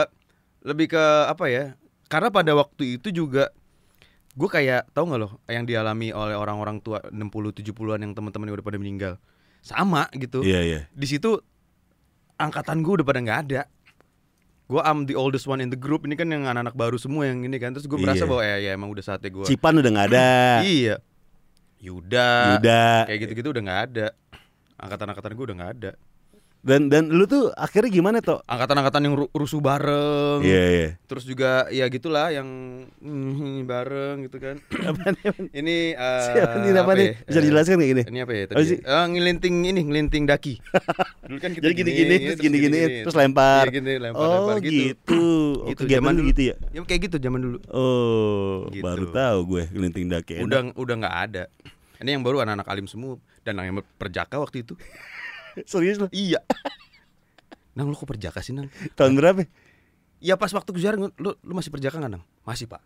lebih 0.61 0.91
ke 0.91 1.03
apa 1.25 1.45
ya? 1.47 1.75
Karena 2.09 2.29
pada 2.29 2.51
waktu 2.53 2.97
itu 2.97 3.13
juga 3.13 3.53
gue 4.33 4.49
kayak 4.49 4.93
tahu 4.93 5.09
nggak 5.09 5.19
loh 5.19 5.31
yang 5.45 5.65
dialami 5.65 6.09
oleh 6.09 6.33
orang-orang 6.33 6.79
tua 6.79 7.03
60 7.11 7.59
70-an 7.59 7.99
yang 7.99 8.13
teman-teman 8.13 8.49
udah 8.51 8.65
pada 8.65 8.77
meninggal. 8.77 9.13
Sama 9.59 10.07
gitu. 10.15 10.41
Iya, 10.41 10.59
iya. 10.63 10.79
Di 10.89 11.05
situ 11.05 11.37
angkatan 12.35 12.79
gue 12.81 13.01
udah 13.01 13.07
pada 13.07 13.19
nggak 13.19 13.39
ada. 13.47 13.61
Gue 14.69 14.81
am 14.85 15.03
the 15.03 15.17
oldest 15.17 15.49
one 15.49 15.59
in 15.59 15.73
the 15.73 15.79
group 15.79 16.05
ini 16.05 16.13
kan 16.13 16.29
yang 16.29 16.45
anak-anak 16.45 16.77
baru 16.77 16.95
semua 16.95 17.25
yang 17.25 17.41
ini 17.41 17.57
kan 17.57 17.73
terus 17.73 17.89
gue 17.89 17.97
merasa 17.97 18.23
Iya. 18.23 18.29
bahwa 18.29 18.43
ya, 18.45 18.55
ya 18.61 18.71
emang 18.77 18.89
udah 18.93 19.01
saatnya 19.01 19.33
gue 19.33 19.45
Cipan 19.49 19.81
udah 19.81 19.89
nggak 19.89 20.07
ada. 20.13 20.29
iya 20.69 20.95
Yuda, 21.79 22.59
Yuda. 22.59 23.07
kayak 23.07 23.19
gitu-gitu 23.23 23.49
udah 23.49 23.63
nggak 23.65 23.81
ada 23.89 24.07
angkatan-angkatan 24.77 25.31
gue 25.33 25.45
udah 25.49 25.57
nggak 25.57 25.71
ada 25.79 25.91
Dan 26.59 26.91
dan 26.91 27.07
lu 27.07 27.23
tuh 27.23 27.55
akhirnya 27.55 27.87
gimana 27.89 28.19
toh? 28.19 28.43
angkatan-angkatan 28.43 29.01
yang 29.01 29.15
ru- 29.15 29.31
rusuh 29.31 29.57
bareng 29.59 30.43
Iya, 30.43 30.63
iya. 30.67 30.87
terus 31.05 31.23
juga 31.23 31.71
ya 31.71 31.87
gitulah 31.87 32.27
yang 32.29 32.45
mm, 32.93 33.63
bareng 33.63 34.27
gitu 34.27 34.37
kan 34.37 34.59
ya? 34.59 34.89
apaan? 34.91 35.15
ini 35.51 35.95
eh, 35.95 36.23
Siapa 36.25 36.59
nih 36.59 36.75
apa 36.75 36.91
nih? 36.93 37.07
ya? 37.07 37.13
Bisa 37.23 37.39
Eh, 37.39 37.43
dijelaskan 37.47 37.75
kayak 37.77 37.89
gini? 37.89 38.03
ini 38.05 38.19
apa 38.19 38.31
ya 38.33 38.43
Apa 38.43 38.53
tadi 38.53 38.67
sih? 38.67 38.77
Eh, 38.77 39.05
ngelinting 39.07 39.55
ini 39.63 39.81
ngelinting 39.81 40.23
daki 40.25 40.59
dulu 41.29 41.39
kan 41.39 41.51
kita 41.53 41.63
Jadi 41.63 41.73
gini-gini, 41.73 42.03
gini, 42.11 42.25
terus 42.27 42.39
gini-gini, 42.41 42.79
terus 43.05 43.15
lempar. 43.15 43.63
Iya, 43.63 43.73
gini, 43.73 43.93
lempar, 43.97 44.19
oh, 44.19 44.31
lempar 44.33 44.55
gitu, 44.59 44.73
gitu. 44.75 45.21
Oh, 45.55 45.67
Gitu, 45.69 45.79
kegiatan 45.79 45.95
zaman 45.97 46.11
lu 46.11 46.19
dulu. 46.19 46.29
gitu 46.29 46.41
ya? 46.43 46.55
ya 46.69 46.79
kayak 46.83 47.01
gitu 47.07 47.15
zaman 47.19 47.39
dulu 47.39 47.57
Oh, 47.69 48.67
Gitu. 48.67 48.83
baru 48.83 49.05
tahu 49.09 49.39
gue 49.47 49.63
gelinting 49.69 50.11
daki. 50.11 50.33
Enak. 50.35 50.43
udah 50.43 50.59
udah 50.75 50.95
nggak 50.99 51.15
ada 51.23 51.43
ini 51.97 52.09
yang 52.11 52.21
baru 52.21 52.43
anak-anak 52.43 52.67
alim 52.67 52.83
semua 52.83 53.15
dan 53.39 53.55
yang 53.55 53.79
perjaka 53.95 54.35
waktu 54.35 54.61
itu 54.61 54.75
serius 55.65 55.97
lu? 55.97 56.07
iya 56.11 56.39
nang 57.75 57.87
lu 57.87 57.95
kok 57.95 58.05
perjaka 58.05 58.39
sih 58.39 58.51
nang 58.51 58.67
Tahun 58.93 59.15
berapa? 59.15 59.47
Ya 60.19 60.35
pas 60.35 60.51
waktu 60.51 60.67
kejuaraan 60.69 61.15
lu 61.15 61.31
lu 61.39 61.53
masih 61.55 61.71
perjaka 61.71 61.95
nggak 61.95 62.11
nang? 62.11 62.23
Masih 62.43 62.67
pak. 62.67 62.83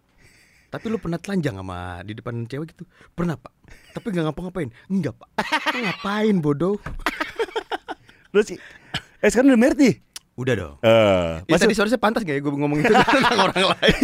Tapi 0.70 0.86
lu 0.90 0.98
pernah 0.98 1.18
telanjang 1.18 1.58
sama 1.58 2.02
di 2.02 2.14
depan 2.14 2.46
cewek 2.46 2.74
gitu? 2.74 2.86
Pernah 3.14 3.38
pak. 3.38 3.50
Tapi 3.94 4.14
nggak 4.14 4.26
ngapa-ngapain? 4.30 4.70
Enggak 4.86 5.18
pak. 5.18 5.30
Ngapain 5.74 6.38
bodoh? 6.38 6.78
Lu 8.34 8.42
sih 8.42 8.58
Eh 9.18 9.30
sekarang 9.32 9.56
udah 9.56 9.62
married 9.62 9.80
nih? 9.80 9.96
Udah 10.34 10.54
dong. 10.54 10.76
Eh, 10.82 11.34
Ya, 11.46 11.54
masih, 11.58 11.64
tadi 11.70 11.74
suaranya 11.74 12.00
pantas 12.02 12.22
gak 12.22 12.36
ya 12.36 12.42
gue 12.42 12.52
ngomong 12.52 12.78
itu 12.82 12.90
tentang 12.90 13.40
orang 13.48 13.66
lain? 13.72 14.02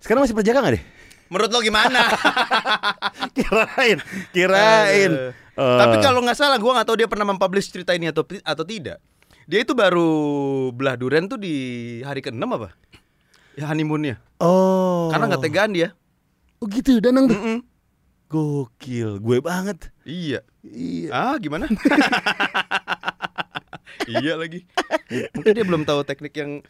sekarang 0.00 0.20
masih 0.24 0.34
perjaka 0.34 0.58
gak 0.60 0.74
deh? 0.76 0.84
Menurut 1.30 1.50
lo 1.54 1.58
gimana? 1.62 2.00
kirain, 3.38 3.98
kirain. 4.34 5.12
Aduh. 5.14 5.32
Eh, 5.60 5.78
Tapi 5.84 5.96
kalau 6.00 6.24
nggak 6.24 6.38
salah, 6.40 6.56
gue 6.56 6.72
nggak 6.72 6.88
tahu 6.88 6.96
dia 6.96 7.08
pernah 7.10 7.28
mempublish 7.28 7.68
cerita 7.68 7.92
ini 7.92 8.08
atau 8.08 8.24
atau 8.24 8.64
tidak. 8.64 8.96
Dia 9.44 9.60
itu 9.60 9.76
baru 9.76 10.08
belah 10.72 10.96
duren 10.96 11.28
tuh 11.28 11.36
di 11.36 11.52
hari 12.00 12.24
ke-6 12.24 12.40
apa? 12.40 12.72
Ya 13.60 13.68
honeymoonnya. 13.68 14.16
Oh. 14.40 15.12
Karena 15.12 15.28
nggak 15.28 15.44
tegaan 15.44 15.76
dia. 15.76 15.92
Oh 16.64 16.66
gitu, 16.70 16.96
Danang 17.04 17.28
tuh. 17.28 17.36
Mm-mm. 17.36 17.58
Gokil, 18.30 19.20
gue 19.20 19.38
banget. 19.44 19.92
Iya. 20.08 20.40
Iya. 20.64 21.08
Ah 21.12 21.36
gimana? 21.36 21.68
iya 24.22 24.38
lagi. 24.38 24.64
Mungkin 25.36 25.52
dia 25.52 25.64
belum 25.66 25.82
tahu 25.84 26.06
teknik 26.08 26.32
yang 26.38 26.64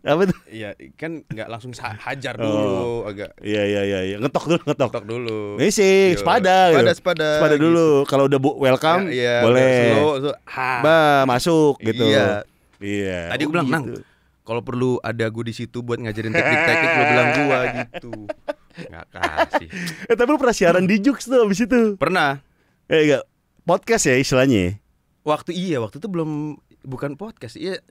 Apa 0.00 0.22
tuh? 0.32 0.38
Iya 0.48 0.72
kan 0.96 1.20
nggak 1.28 1.48
langsung 1.52 1.76
hajar 1.76 2.34
Oh. 2.40 2.44
dulu, 2.48 2.84
agak 3.04 3.36
Iya 3.44 3.62
iya 3.68 3.82
iya, 3.84 4.00
iya. 4.00 4.16
ngetok 4.16 4.44
dulu, 4.48 4.62
ngetok. 4.64 4.90
tok 4.96 5.04
dulu. 5.04 5.40
Ini 5.60 5.68
sih, 5.68 6.16
Yo. 6.16 6.24
sepada. 6.24 6.72
Sepada, 6.72 6.88
gitu. 6.88 6.96
sepada. 6.96 7.26
Sepada 7.36 7.56
dulu. 7.60 7.88
Kalau 8.08 8.24
udah 8.24 8.38
bu 8.40 8.50
welcome, 8.56 9.12
Ya, 9.12 9.12
iya, 9.12 9.34
boleh. 9.44 9.76
Slow, 9.92 10.10
slow. 10.24 10.36
Ha. 10.48 10.70
Ba, 10.80 10.98
masuk 11.28 11.74
gitu. 11.84 12.04
Iya. 12.08 12.48
Iya. 12.80 13.20
Tadi 13.28 13.42
Oh, 13.44 13.46
gue 13.46 13.52
bilang, 13.52 13.68
gitu. 13.68 13.76
Nang, 13.76 13.84
kalau 14.40 14.62
perlu 14.64 14.90
ada 14.98 15.24
gue 15.28 15.44
di 15.44 15.54
situ 15.54 15.78
buat 15.84 16.00
ngajarin 16.00 16.32
teknik-teknik 16.32 16.90
lo 16.90 17.04
bilang 17.04 17.28
gua 17.36 17.58
gitu. 17.76 18.12
Nggak 18.80 19.06
kasih. 19.12 19.68
Eh 20.08 20.14
tapi 20.16 20.28
lu 20.32 20.38
pernah 20.40 20.56
siaran 20.56 20.84
di 20.88 20.96
Jux 20.96 21.28
tuh 21.28 21.44
abis 21.44 21.68
itu. 21.68 21.94
Pernah. 21.94 22.40
Eh 22.88 23.04
enggak, 23.04 23.22
podcast 23.62 24.08
ya 24.08 24.16
istilahnya. 24.16 24.80
Waktu 25.22 25.52
iya, 25.52 25.76
waktu 25.78 26.00
itu 26.00 26.08
belum 26.08 26.56
bukan 26.82 27.20
podcast. 27.20 27.60
Iya 27.60 27.84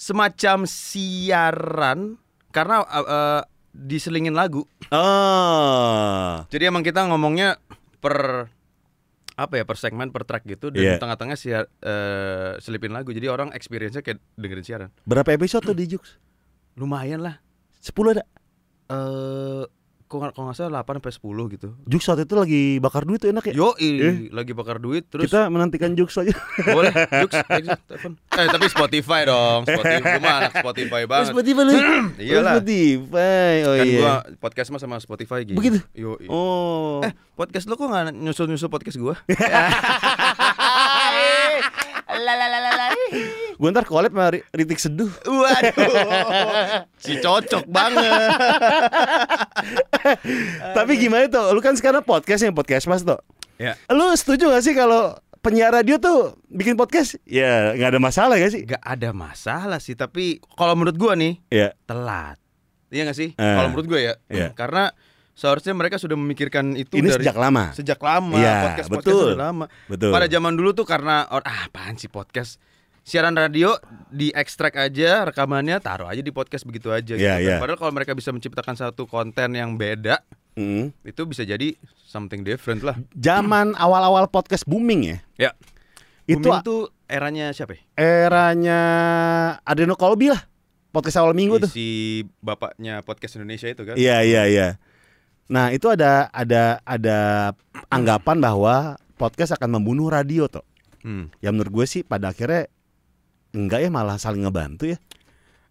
semacam 0.00 0.64
siaran 0.64 2.16
karena 2.48 2.80
uh, 2.80 3.04
uh, 3.04 3.42
diselingin 3.70 4.32
lagu. 4.32 4.64
Oh. 4.88 6.40
Jadi 6.48 6.64
emang 6.64 6.80
kita 6.80 7.04
ngomongnya 7.04 7.60
per 8.00 8.48
apa 9.36 9.56
ya 9.56 9.64
per 9.64 9.76
segmen 9.76 10.08
per 10.08 10.24
track 10.24 10.44
gitu 10.44 10.68
dan 10.68 10.80
Iya. 10.84 10.96
tengah-tengah 11.00 11.32
siar, 11.32 11.64
eh, 11.80 12.60
selipin 12.60 12.92
lagu 12.92 13.08
jadi 13.08 13.32
orang 13.32 13.56
experience-nya 13.56 14.04
kayak 14.04 14.20
dengerin 14.36 14.60
siaran 14.60 14.90
Berapa 15.08 15.32
episode 15.32 15.64
tuh 15.64 15.72
di 15.72 15.88
Jux? 15.88 16.20
lumayan 16.76 17.24
lah 17.24 17.40
10 17.80 17.92
ada. 18.12 18.24
eh 18.90 19.64
kok 20.10 20.18
kalau 20.26 20.44
nggak 20.44 20.58
salah 20.58 20.82
8 20.82 20.98
sampai 20.98 21.14
10 21.14 21.54
gitu 21.54 21.68
Jux 21.86 22.02
waktu 22.02 22.26
itu 22.26 22.34
lagi 22.34 22.62
bakar 22.76 23.06
duit 23.06 23.16
tuh 23.16 23.30
enak 23.30 23.44
ya. 23.46 23.54
yo 23.54 23.78
Eh. 23.78 24.26
lagi 24.28 24.50
bakar 24.50 24.76
duit 24.76 25.06
terus 25.06 25.24
Kita 25.24 25.46
menantikan 25.46 25.94
Jux 25.94 26.10
aja. 26.12 26.34
boleh 26.66 26.90
Jux, 27.22 27.30
telepon 27.86 28.18
eh 28.32 28.46
tapi 28.48 28.66
Spotify 28.66 29.22
dong 29.22 29.62
Spotify 29.62 30.02
gue 30.02 30.18
mah 30.18 30.34
anak 30.40 30.52
Spotify 30.56 31.02
banget 31.06 31.30
Spotify 31.30 31.62
lu. 31.62 31.72
Iyalah. 32.20 32.42
Oh, 32.50 32.58
Spotify. 32.58 33.54
Oh 33.62 33.72
kan 33.72 33.86
iya. 33.86 33.96
gua 33.96 34.14
podcast 34.40 34.68
mah 34.68 34.80
sama 34.80 34.96
Spotify 34.98 35.38
gitu 35.44 35.54
Begitu? 35.54 35.78
yo 35.94 36.18
Oh. 36.26 36.98
eh 37.00 37.14
podcast 37.32 37.64
lo 37.64 37.74
kok 37.74 37.86
nggak 37.86 38.10
nyusul-nyusul 38.12 38.66
podcast 38.66 38.98
gua 38.98 39.14
Gue 43.60 43.68
ntar 43.68 43.84
collab 43.84 44.08
sama 44.08 44.32
Ri- 44.32 44.46
Ritik 44.50 44.80
Seduh. 44.80 45.12
Waduh, 45.20 45.92
si 46.96 47.20
cocok 47.20 47.68
banget. 47.68 48.08
Tapi 50.76 50.92
gimana 50.96 51.28
tuh? 51.28 51.52
Lu 51.52 51.60
kan 51.60 51.76
sekarang 51.76 52.00
podcast 52.00 52.40
yang 52.40 52.52
podcast 52.52 52.88
mas 52.88 53.04
tuh. 53.04 53.20
Ya, 53.60 53.76
Lu 53.92 54.08
setuju 54.16 54.48
gak 54.48 54.64
sih 54.64 54.72
kalau 54.72 55.12
penyiar 55.40 55.70
radio 55.70 56.00
tuh 56.00 56.40
bikin 56.48 56.72
podcast? 56.72 57.20
Ya 57.28 57.76
nggak 57.76 57.88
ada 57.92 58.00
masalah 58.00 58.34
gak 58.36 58.48
sih? 58.48 58.64
gak 58.64 58.80
ada 58.80 59.12
masalah 59.12 59.76
sih. 59.76 59.92
Tapi 59.92 60.40
kalau 60.56 60.72
menurut 60.72 60.96
gua 60.96 61.12
nih 61.12 61.36
Ya. 61.52 61.76
telat. 61.84 62.40
Iya 62.88 63.04
gak 63.06 63.14
sih? 63.14 63.30
Eh. 63.30 63.36
Kalau 63.36 63.68
menurut 63.68 63.86
gua 63.86 64.00
ya, 64.00 64.14
Iya. 64.26 64.56
karena 64.56 64.90
seharusnya 65.36 65.72
mereka 65.72 65.96
sudah 65.96 66.16
memikirkan 66.16 66.74
itu 66.74 66.96
Ini 66.96 67.12
dari 67.12 67.22
sejak 67.22 67.36
lama. 67.36 67.70
sejak 67.72 68.00
lama. 68.00 68.34
Iya, 68.34 68.52
podcast 68.66 68.88
podcast 68.88 69.04
betul. 69.04 69.20
sudah 69.28 69.38
lama. 69.38 69.64
Betul. 69.84 70.10
Pada 70.10 70.26
zaman 70.26 70.52
dulu 70.56 70.70
tuh 70.72 70.84
karena 70.84 71.24
ah, 71.24 71.40
apaan 71.68 71.96
sih 71.96 72.08
podcast? 72.08 72.56
Siaran 73.00 73.34
radio 73.34 73.74
diekstrak 74.08 74.76
aja 74.76 75.24
rekamannya 75.24 75.80
taruh 75.80 76.06
aja 76.06 76.20
di 76.20 76.30
podcast 76.30 76.62
begitu 76.62 76.92
aja 76.92 77.16
gitu. 77.16 77.20
Iya, 77.20 77.36
kan. 77.36 77.42
iya. 77.42 77.56
Padahal 77.58 77.78
kalau 77.80 77.92
mereka 77.92 78.12
bisa 78.12 78.30
menciptakan 78.30 78.76
satu 78.76 79.04
konten 79.04 79.56
yang 79.56 79.74
beda 79.74 80.20
Mm. 80.58 80.90
itu 81.06 81.22
bisa 81.24 81.46
jadi 81.46 81.78
something 82.04 82.42
different 82.42 82.82
lah. 82.82 82.98
Zaman 83.14 83.72
awal-awal 83.78 84.26
podcast 84.26 84.66
booming 84.66 85.06
ya. 85.06 85.18
Ya. 85.38 85.50
Itu 86.26 86.42
Booming 86.42 86.66
tuh 86.66 86.82
eranya 87.06 87.54
siapa 87.54 87.78
ya? 87.78 87.82
eranya 87.94 88.80
Adreno 89.62 89.94
Kolbi 89.94 90.30
lah. 90.30 90.42
Podcast 90.90 91.22
awal 91.22 91.38
minggu 91.38 91.62
tuh. 91.62 91.70
Si 91.70 92.22
bapaknya 92.42 92.98
podcast 93.06 93.38
Indonesia 93.38 93.70
itu 93.70 93.82
kan? 93.86 93.94
Iya 93.94 94.26
iya 94.26 94.42
iya. 94.50 94.68
Nah 95.46 95.70
itu 95.70 95.86
ada 95.86 96.26
ada 96.34 96.82
ada 96.82 97.18
anggapan 97.86 98.42
bahwa 98.42 98.98
podcast 99.14 99.54
akan 99.54 99.78
membunuh 99.78 100.10
radio 100.10 100.50
tuh. 100.50 100.66
Hmm. 101.06 101.30
Ya 101.38 101.54
menurut 101.54 101.70
gue 101.72 101.86
sih 101.86 102.02
pada 102.02 102.34
akhirnya 102.34 102.66
enggak 103.52 103.80
ya 103.80 103.90
malah 103.90 104.16
saling 104.16 104.42
ngebantu 104.42 104.90
ya. 104.90 104.98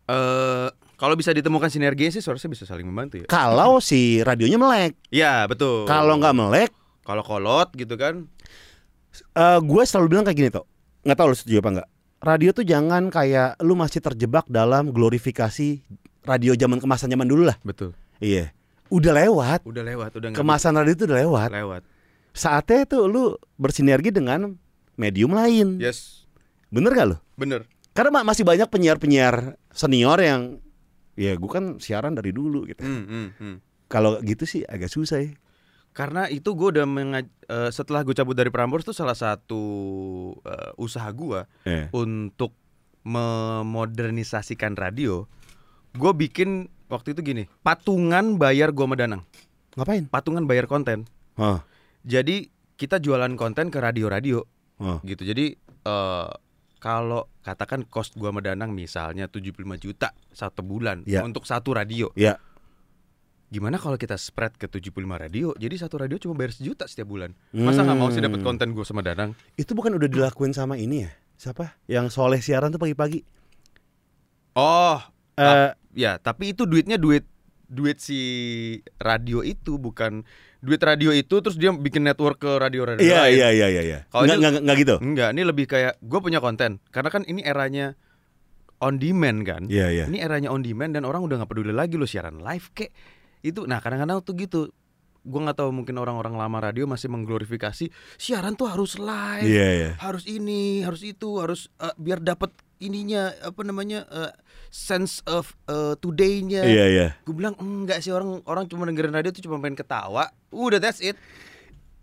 Eh, 0.05 0.67
kalau 0.95 1.13
bisa 1.13 1.29
ditemukan 1.29 1.69
sinergi 1.69 2.09
sih 2.09 2.19
seharusnya 2.19 2.49
bisa 2.49 2.65
saling 2.65 2.83
membantu 2.83 3.21
ya. 3.21 3.25
Kalau 3.25 3.77
si 3.79 4.19
radionya 4.19 4.57
melek, 4.57 4.97
Iya 5.09 5.45
betul. 5.45 5.85
kalau 5.85 6.17
nggak 6.17 6.35
melek, 6.35 6.71
kalau 7.03 7.21
kolot 7.21 7.69
gitu 7.73 7.95
kan? 7.95 8.25
eh 9.33 9.59
gue 9.59 9.83
selalu 9.83 10.07
bilang 10.07 10.23
kayak 10.23 10.37
gini 10.37 10.49
tuh. 10.49 10.65
Nggak 11.01 11.17
tahu 11.17 11.27
lu 11.31 11.35
setuju 11.35 11.57
apa 11.59 11.69
enggak. 11.71 11.89
Radio 12.19 12.49
tuh 12.51 12.65
jangan 12.67 13.07
kayak 13.07 13.55
lu 13.63 13.73
masih 13.73 14.03
terjebak 14.03 14.43
dalam 14.45 14.91
glorifikasi 14.91 15.79
radio 16.27 16.51
zaman 16.53 16.77
kemasan 16.77 17.07
zaman 17.07 17.25
dulu 17.25 17.47
lah. 17.47 17.55
Betul. 17.63 17.95
Iya. 18.19 18.51
Udah 18.91 19.13
lewat. 19.15 19.63
Udah 19.63 19.83
lewat, 19.85 20.11
udah 20.17 20.27
Kemasan 20.33 20.73
radio 20.75 20.93
itu 20.93 21.05
udah 21.07 21.19
lewat. 21.21 21.49
lewat. 21.53 21.81
Saatnya 22.33 22.83
tuh 22.83 23.05
lu 23.07 23.23
bersinergi 23.55 24.09
dengan 24.09 24.57
medium 24.97 25.31
lain. 25.31 25.79
Yes, 25.79 26.18
Bener 26.69 26.91
gak 26.91 27.07
lu? 27.07 27.17
bener. 27.35 27.65
Karena 27.91 28.11
ma- 28.13 28.27
masih 28.27 28.43
banyak 28.43 28.67
penyiar-penyiar 28.67 29.35
senior 29.69 30.17
yang 30.17 30.61
ya 31.13 31.33
gue 31.33 31.49
kan 31.49 31.77
siaran 31.77 32.13
dari 32.13 32.29
dulu 32.29 32.63
gitu. 32.63 32.79
Hmm, 32.79 33.03
hmm, 33.03 33.27
hmm. 33.35 33.55
Kalau 33.87 34.21
gitu 34.21 34.45
sih 34.45 34.63
agak 34.63 34.87
susah 34.87 35.19
ya. 35.19 35.33
Karena 35.91 36.29
itu 36.29 36.53
gue 36.53 36.69
udah 36.71 36.85
mengaj- 36.85 37.33
eh, 37.43 37.69
setelah 37.69 38.01
gue 38.01 38.13
cabut 38.13 38.33
dari 38.33 38.47
Prambors 38.47 38.83
tuh 38.83 38.93
salah 38.93 39.13
satu 39.13 39.61
eh, 40.39 40.71
usaha 40.77 41.09
gue 41.09 41.43
Eh. 41.65 41.89
untuk 41.91 42.53
memodernisasikan 43.03 44.75
radio. 44.75 45.25
Gue 45.91 46.13
bikin 46.13 46.69
waktu 46.87 47.11
itu 47.11 47.21
gini, 47.23 47.43
patungan 47.59 48.37
bayar 48.37 48.69
gua 48.69 48.85
sama 48.85 48.95
Danang, 48.95 49.23
Ngapain? 49.73 50.05
patungan 50.05 50.45
bayar 50.45 50.65
konten. 50.65 51.09
Hah. 51.33 51.65
Jadi 52.01 52.47
kita 52.75 52.97
jualan 52.97 53.33
konten 53.35 53.67
ke 53.67 53.77
radio-radio 53.77 54.45
Hah. 54.77 55.01
gitu. 55.03 55.23
Jadi 55.23 55.57
eh 55.57 56.29
kalau 56.79 57.27
katakan 57.39 57.83
cost 57.83 58.15
gua 58.15 58.31
sama 58.31 58.39
Danang 58.39 58.71
misalnya 58.71 59.27
75 59.27 59.51
juta 59.75 60.15
satu 60.31 60.63
bulan 60.63 61.03
Ya. 61.03 61.21
untuk 61.21 61.43
satu 61.43 61.71
radio. 61.71 62.07
Ya. 62.15 62.39
Gimana 63.49 63.75
kalau 63.75 63.97
kita 63.97 64.13
spread 64.13 64.53
ke 64.55 64.65
75 64.65 64.89
radio? 65.17 65.51
Jadi 65.53 65.75
satu 65.75 65.97
radio 65.97 66.15
cuma 66.15 66.33
bayar 66.33 66.53
sejuta 66.53 66.85
setiap 66.85 67.09
bulan. 67.09 67.33
Masa 67.49 67.81
nggak 67.81 67.97
mau 67.97 68.07
sih 68.07 68.21
dapat 68.21 68.39
Hmm. 68.39 68.47
konten 68.47 68.71
gua 68.71 68.85
sama 68.85 69.01
Danang? 69.01 69.33
Itu 69.53 69.73
bukan 69.73 69.93
udah 69.93 70.05
dilakuin 70.05 70.53
sama 70.53 70.75
ini 70.75 71.03
ya? 71.03 71.11
Siapa? 71.35 71.75
Yang 71.85 72.13
soleh 72.13 72.39
siaran 72.39 72.69
tuh 72.69 72.79
pagi-pagi. 72.79 73.23
Oh, 74.53 74.99
Eh, 75.35 75.71
ya, 75.95 76.19
tapi 76.19 76.51
itu 76.51 76.67
duitnya 76.67 76.99
duit 76.99 77.23
duit 77.65 77.95
si 77.97 78.19
radio 78.99 79.39
itu 79.39 79.77
bukan 79.77 80.27
duit 80.59 80.81
radio 80.83 81.15
itu 81.15 81.39
terus 81.39 81.55
dia 81.55 81.71
bikin 81.71 82.03
network 82.03 82.43
ke 82.43 82.51
radio-radio 82.59 82.99
iya, 82.99 83.27
lain. 83.27 83.35
iya, 83.39 83.49
iya, 83.55 83.67
iya, 83.71 83.81
iya. 83.83 83.99
Kalau 84.11 84.27
Nggak, 84.27 84.37
nggak, 84.39 84.53
nggak 84.67 84.77
gitu. 84.83 84.95
Enggak, 84.99 85.29
ini 85.31 85.41
lebih 85.47 85.65
kayak 85.71 85.93
gue 86.03 86.19
punya 86.19 86.39
konten 86.43 86.83
karena 86.91 87.09
kan 87.09 87.23
ini 87.23 87.41
eranya 87.43 87.95
on 88.83 88.99
demand 88.99 89.39
kan. 89.47 89.61
Iya, 89.71 89.87
iya. 89.91 90.05
Ini 90.11 90.19
eranya 90.19 90.51
on 90.51 90.63
demand 90.63 90.95
dan 90.95 91.07
orang 91.07 91.23
udah 91.23 91.43
nggak 91.43 91.51
peduli 91.51 91.71
lagi 91.71 91.95
lo 91.95 92.03
siaran 92.03 92.43
live 92.43 92.67
kek. 92.75 92.91
Itu 93.39 93.63
nah 93.67 93.79
kadang-kadang 93.79 94.19
tuh 94.23 94.35
gitu. 94.35 94.61
Gue 95.23 95.39
nggak 95.43 95.63
tahu 95.63 95.71
mungkin 95.71 95.95
orang-orang 95.99 96.35
lama 96.35 96.57
radio 96.59 96.87
masih 96.87 97.11
mengglorifikasi 97.11 97.91
siaran 98.19 98.55
tuh 98.59 98.67
harus 98.67 98.99
live. 98.99 99.47
Iya, 99.47 99.67
iya. 99.71 99.91
Harus 99.99 100.27
ini, 100.27 100.83
harus 100.83 101.03
itu, 101.07 101.39
harus 101.39 101.71
eh, 101.79 101.95
biar 101.95 102.19
dapat 102.19 102.51
ininya 102.79 103.35
apa 103.39 103.61
namanya 103.61 104.07
eh, 104.09 104.31
sense 104.67 105.19
of 105.27 105.53
eh, 105.67 105.93
today-nya. 105.99 106.63
Iya, 106.63 106.85
iya. 106.89 107.07
Gue 107.23 107.35
bilang 107.35 107.55
enggak 107.59 107.99
sih 107.99 108.09
orang 108.09 108.39
orang 108.43 108.65
cuma 108.65 108.87
dengerin 108.87 109.13
radio 109.13 109.29
tuh 109.29 109.43
cuma 109.43 109.59
pengen 109.59 109.77
ketawa. 109.77 110.31
Udah 110.49 110.79
that's 110.79 110.99
it. 110.99 111.19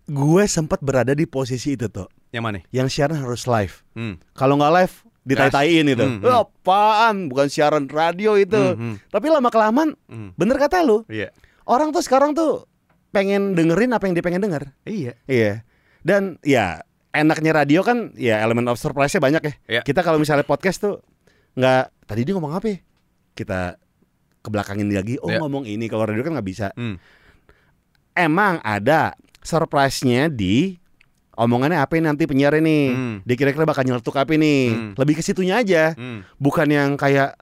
Gue 0.07 0.47
sempat 0.47 0.79
berada 0.79 1.13
di 1.13 1.27
posisi 1.27 1.75
itu 1.75 1.91
tuh. 1.91 2.07
Yang 2.31 2.45
mana? 2.45 2.59
Yang 2.71 2.89
siaran 2.95 3.19
harus 3.19 3.49
live. 3.51 3.83
Hmm. 3.99 4.23
Kalau 4.39 4.55
nggak 4.55 4.73
live, 4.79 4.95
ditai-taiin 5.27 5.87
itu. 5.91 6.05
Hmm, 6.07 6.23
hmm. 6.23 6.29
"Eh, 6.31 6.37
Apaan? 6.39 7.17
Bukan 7.27 7.49
siaran 7.51 7.91
radio 7.91 8.39
itu. 8.39 8.55
Hmm, 8.55 8.95
hmm. 8.95 9.11
Tapi 9.11 9.27
lama 9.27 9.51
kelamaan, 9.51 9.99
Hmm. 10.07 10.31
bener 10.39 10.61
kata 10.61 10.87
lu. 10.87 11.03
Iya. 11.11 11.35
Orang 11.67 11.91
tuh 11.91 12.07
sekarang 12.07 12.39
tuh 12.39 12.71
pengen 13.11 13.59
dengerin 13.59 13.91
apa 13.91 14.07
yang 14.07 14.15
dia 14.15 14.23
pengen 14.23 14.47
denger. 14.47 14.71
Iya. 14.87 15.19
Iya. 15.27 15.67
Dan 16.07 16.39
ya 16.47 16.87
enaknya 17.17 17.53
radio 17.53 17.81
kan 17.81 18.13
ya 18.15 18.41
elemen 18.41 18.69
of 18.69 18.77
surprise-nya 18.77 19.21
banyak 19.21 19.43
ya. 19.43 19.55
Iya. 19.67 19.81
Kita 19.83 20.01
kalau 20.01 20.17
misalnya 20.17 20.45
podcast 20.45 20.81
tuh 20.81 21.01
nggak 21.57 22.05
tadi 22.05 22.21
dia 22.23 22.33
ngomong 22.37 22.53
apa 22.53 22.67
ya? 22.69 22.79
Kita 23.33 23.61
ke 24.41 24.49
belakangin 24.49 24.87
lagi, 24.89 25.19
oh 25.19 25.27
Iya. 25.27 25.41
ngomong 25.43 25.67
ini 25.67 25.89
kalau 25.89 26.07
radio 26.07 26.23
kan 26.23 26.37
nggak 26.39 26.49
bisa. 26.49 26.71
Hmm. 26.77 26.97
Emang 28.17 28.61
ada 28.65 29.13
surprise-nya 29.43 30.33
di 30.33 30.79
omongannya 31.37 31.77
apa 31.77 32.01
nanti 32.01 32.25
penyiar 32.25 32.57
ini. 32.57 32.79
Hmm. 32.91 33.17
Dia 33.29 33.37
kira-kira 33.37 33.69
bakal 33.69 33.85
nyeletuk 33.85 34.17
apa 34.17 34.33
nih. 34.33 34.63
Hmm. 34.73 34.93
Lebih 34.97 35.21
ke 35.21 35.23
situnya 35.23 35.61
aja. 35.61 35.93
Hmm. 35.93 36.25
Bukan 36.41 36.69
yang 36.73 36.97
kayak 36.97 37.37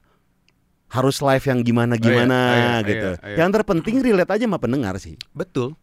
harus 0.90 1.18
live 1.22 1.42
yang 1.42 1.58
gimana-gimana 1.62 2.38
Oh, 2.38 2.54
iya, 2.54 2.62
iya, 2.62 2.74
gitu. 2.86 3.10
iya, 3.18 3.26
iya. 3.34 3.36
Yang 3.42 3.50
terpenting 3.58 3.96
relate 4.02 4.30
aja 4.30 4.44
sama 4.46 4.58
pendengar 4.62 4.94
sih. 4.98 5.14
Betul. 5.34 5.74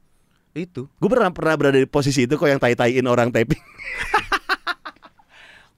Itu. 0.51 0.91
Gue 0.99 1.09
pernah 1.09 1.31
pernah 1.31 1.55
berada 1.55 1.79
di 1.79 1.87
posisi 1.87 2.27
itu 2.27 2.35
kok 2.35 2.47
yang 2.47 2.59
tai-taiin 2.59 3.07
orang 3.07 3.31
taping. 3.31 3.59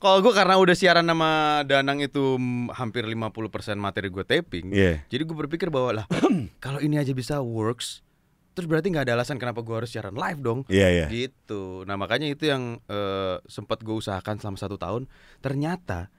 Kalau 0.03 0.19
gue 0.19 0.35
karena 0.35 0.59
udah 0.59 0.75
siaran 0.75 1.07
sama 1.07 1.63
Danang 1.63 2.03
itu 2.03 2.35
mm, 2.35 2.75
hampir 2.75 3.07
50% 3.07 3.79
materi 3.79 4.11
gue 4.11 4.25
taping. 4.27 4.67
Iya. 4.67 4.99
Jadi 5.07 5.23
gue 5.23 5.37
berpikir 5.47 5.71
bahwa 5.71 6.03
lah 6.03 6.05
kalau 6.63 6.83
ini 6.83 6.99
aja 6.99 7.15
bisa 7.15 7.39
works, 7.39 8.03
terus 8.51 8.67
berarti 8.67 8.91
nggak 8.91 9.07
ada 9.07 9.15
alasan 9.15 9.39
kenapa 9.39 9.63
gue 9.63 9.71
harus 9.71 9.95
siaran 9.95 10.11
live 10.11 10.43
dong. 10.43 10.59
Iya, 10.67 10.87
iya. 10.91 11.07
Gitu. 11.07 11.87
Nah 11.87 11.95
makanya 11.95 12.27
itu 12.27 12.51
yang 12.51 12.83
eh, 12.83 13.39
sempat 13.47 13.79
gue 13.79 13.95
usahakan 13.95 14.43
selama 14.43 14.59
satu 14.59 14.75
tahun. 14.75 15.07
Ternyata 15.39 16.11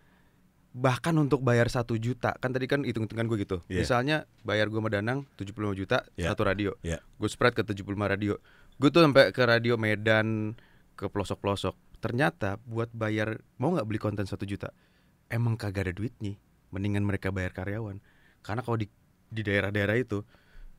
bahkan 0.75 1.15
untuk 1.23 1.39
bayar 1.47 1.71
satu 1.71 1.95
juta 1.95 2.35
kan 2.43 2.51
tadi 2.51 2.67
kan 2.67 2.83
hitung-hitungan 2.83 3.31
gue 3.31 3.47
gitu. 3.47 3.63
Iya. 3.71 3.87
Misalnya 3.87 4.17
bayar 4.43 4.67
gue 4.67 4.83
sama 4.83 4.91
Danang 4.91 5.23
75 5.39 5.71
juta 5.79 6.03
Iya. 6.19 6.35
satu 6.35 6.43
radio. 6.43 6.75
Iya. 6.83 6.99
Gue 7.15 7.31
spread 7.31 7.55
ke 7.55 7.63
75 7.63 8.11
radio. 8.11 8.35
Gue 8.83 8.91
tuh 8.91 9.07
sampai 9.07 9.31
ke 9.31 9.43
radio 9.47 9.79
Medan 9.79 10.59
ke 10.99 11.07
pelosok-pelosok. 11.07 11.79
Ternyata 12.03 12.59
buat 12.67 12.91
bayar 12.91 13.39
mau 13.57 13.71
nggak 13.71 13.87
beli 13.87 14.03
konten 14.03 14.27
satu 14.27 14.43
juta, 14.45 14.75
emang 15.31 15.55
kagak 15.55 15.89
ada 15.89 15.95
duitnya. 15.95 16.35
Mendingan 16.75 17.07
mereka 17.07 17.31
bayar 17.31 17.55
karyawan. 17.55 18.03
Karena 18.43 18.61
kalau 18.67 18.75
di 18.75 18.91
di 19.31 19.47
daerah-daerah 19.47 19.95
itu 19.95 20.27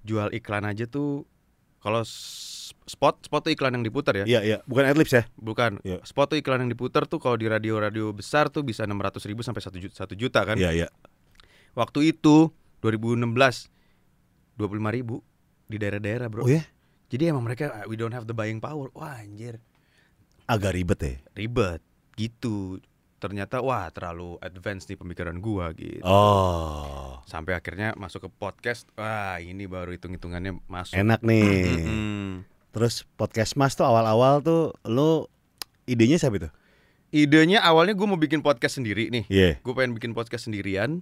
jual 0.04 0.30
iklan 0.36 0.68
aja 0.68 0.86
tuh 0.86 1.24
kalau 1.86 2.02
spot 2.90 3.22
spot 3.22 3.42
tuh 3.46 3.54
iklan 3.54 3.78
yang 3.78 3.86
diputar 3.86 4.18
ya. 4.18 4.26
Iya, 4.26 4.40
iya. 4.42 4.58
Bukan 4.66 4.82
adlibs 4.90 5.14
ya? 5.14 5.30
Bukan. 5.38 5.86
Iya. 5.86 6.02
Spot 6.02 6.26
tuh 6.26 6.42
iklan 6.42 6.66
yang 6.66 6.72
diputar 6.74 7.06
tuh 7.06 7.22
kalau 7.22 7.38
di 7.38 7.46
radio-radio 7.46 8.10
besar 8.10 8.50
tuh 8.50 8.66
bisa 8.66 8.90
600 8.90 9.22
ribu 9.30 9.46
sampai 9.46 9.62
1 9.62 9.78
juta, 9.78 9.94
1 10.02 10.18
juta 10.18 10.42
kan. 10.42 10.58
Iya, 10.58 10.74
iya. 10.74 10.88
Waktu 11.78 12.10
itu 12.10 12.50
2016 12.82 13.70
25 14.58 14.98
ribu 14.98 15.22
di 15.70 15.78
daerah-daerah 15.78 16.26
bro. 16.32 16.42
Oh 16.46 16.50
ya? 16.50 16.66
Jadi 17.06 17.30
emang 17.30 17.46
mereka 17.46 17.70
"Ah, 17.70 17.86
we 17.86 17.94
don't 17.94 18.16
have 18.18 18.26
the 18.26 18.34
buying 18.34 18.58
power. 18.58 18.90
Wah 18.98 19.22
anjir 19.22 19.62
Agak 20.50 20.74
ribet 20.74 21.00
ya. 21.02 21.14
ribet 21.38 21.82
gitu. 22.18 22.82
Ternyata 23.26 23.58
wah 23.58 23.90
terlalu 23.90 24.38
advance 24.38 24.86
nih 24.86 25.02
pemikiran 25.02 25.42
gua 25.42 25.74
gitu. 25.74 26.06
Oh. 26.06 27.18
Sampai 27.26 27.58
akhirnya 27.58 27.98
masuk 27.98 28.30
ke 28.30 28.30
podcast. 28.30 28.86
Wah 28.94 29.42
ini 29.42 29.66
baru 29.66 29.98
hitung-hitungannya 29.98 30.62
masuk. 30.70 30.94
Enak 30.94 31.26
nih. 31.26 31.74
Mm-mm. 31.74 32.46
Terus 32.70 33.02
podcast 33.18 33.58
Mas 33.58 33.74
tuh 33.74 33.82
awal-awal 33.82 34.46
tuh 34.46 34.78
lu 34.86 35.26
idenya 35.90 36.22
siapa 36.22 36.38
itu? 36.38 36.50
Idenya 37.10 37.66
awalnya 37.66 37.98
gue 37.98 38.06
mau 38.06 38.22
bikin 38.22 38.46
podcast 38.46 38.78
sendiri 38.78 39.10
nih. 39.10 39.26
Iya. 39.26 39.52
Gue 39.66 39.74
pengen 39.74 39.98
bikin 39.98 40.14
podcast 40.14 40.46
sendirian. 40.46 41.02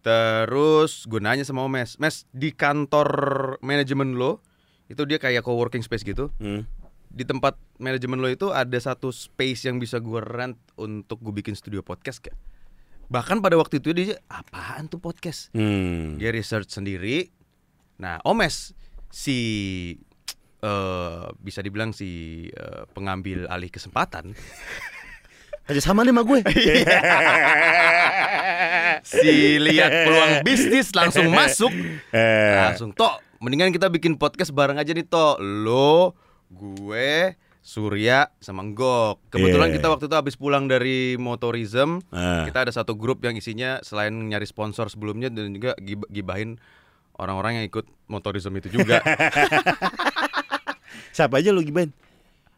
Terus 0.00 1.04
gue 1.04 1.20
nanya 1.20 1.44
sama 1.44 1.68
Mes, 1.68 2.00
Mes 2.00 2.24
di 2.32 2.56
kantor 2.56 3.60
manajemen 3.60 4.16
lo 4.16 4.40
itu 4.88 5.04
dia 5.04 5.20
kayak 5.20 5.44
co-working 5.44 5.84
space 5.84 6.08
gitu. 6.08 6.32
Hmm. 6.40 6.64
Di 7.10 7.26
tempat 7.26 7.58
manajemen 7.82 8.22
lo 8.22 8.30
itu 8.30 8.54
ada 8.54 8.78
satu 8.78 9.10
space 9.10 9.66
yang 9.66 9.82
bisa 9.82 9.98
gue 9.98 10.22
rent 10.22 10.56
untuk 10.78 11.18
gue 11.18 11.34
bikin 11.42 11.58
studio 11.58 11.82
podcast 11.82 12.22
gak? 12.22 12.38
Bahkan 13.10 13.42
pada 13.42 13.58
waktu 13.58 13.82
itu 13.82 13.90
dia 13.90 14.14
apaan 14.30 14.86
tuh 14.86 15.02
podcast? 15.02 15.50
Hmm. 15.50 16.14
Dia 16.16 16.30
research 16.30 16.70
sendiri. 16.70 17.26
Nah, 17.98 18.22
Omes 18.22 18.72
si 19.10 19.38
eh 20.60 21.26
bisa 21.40 21.64
dibilang 21.64 21.90
si 21.90 22.44
eh, 22.52 22.84
pengambil 22.92 23.48
alih 23.48 23.72
kesempatan 23.72 24.36
Aja 25.70 25.80
sama 25.80 26.02
nih 26.02 26.10
sama 26.10 26.22
gue. 26.26 26.38
si 29.06 29.56
lihat 29.62 29.90
peluang 30.02 30.32
bisnis 30.42 30.90
langsung 30.92 31.30
masuk 31.30 31.70
eh. 32.10 32.58
langsung 32.58 32.90
tok 32.90 33.22
mendingan 33.38 33.70
kita 33.72 33.86
bikin 33.86 34.18
podcast 34.18 34.50
bareng 34.52 34.76
aja 34.76 34.90
nih 34.90 35.06
tok 35.06 35.38
lo 35.40 36.12
gue 36.50 37.34
Surya 37.60 38.32
sama 38.38 38.64
Nggok 38.64 39.28
kebetulan 39.28 39.68
Iya. 39.68 39.74
kita 39.76 39.86
waktu 39.88 40.04
itu 40.06 40.16
habis 40.16 40.34
pulang 40.34 40.64
dari 40.64 41.14
motorism 41.16 42.00
Ah. 42.08 42.42
kita 42.42 42.64
ada 42.64 42.72
satu 42.72 42.94
grup 42.94 43.20
yang 43.20 43.34
isinya 43.34 43.78
selain 43.80 44.12
nyari 44.12 44.44
sponsor 44.44 44.88
sebelumnya 44.88 45.28
dan 45.28 45.52
juga 45.52 45.76
gib- 45.78 46.08
gibahin 46.08 46.56
orang-orang 47.14 47.60
yang 47.60 47.66
ikut 47.66 47.84
motorism 48.06 48.56
itu 48.56 48.72
juga 48.72 48.98
Siapa 51.10 51.36
aja 51.36 51.50
lu 51.50 51.60
gibain? 51.60 51.90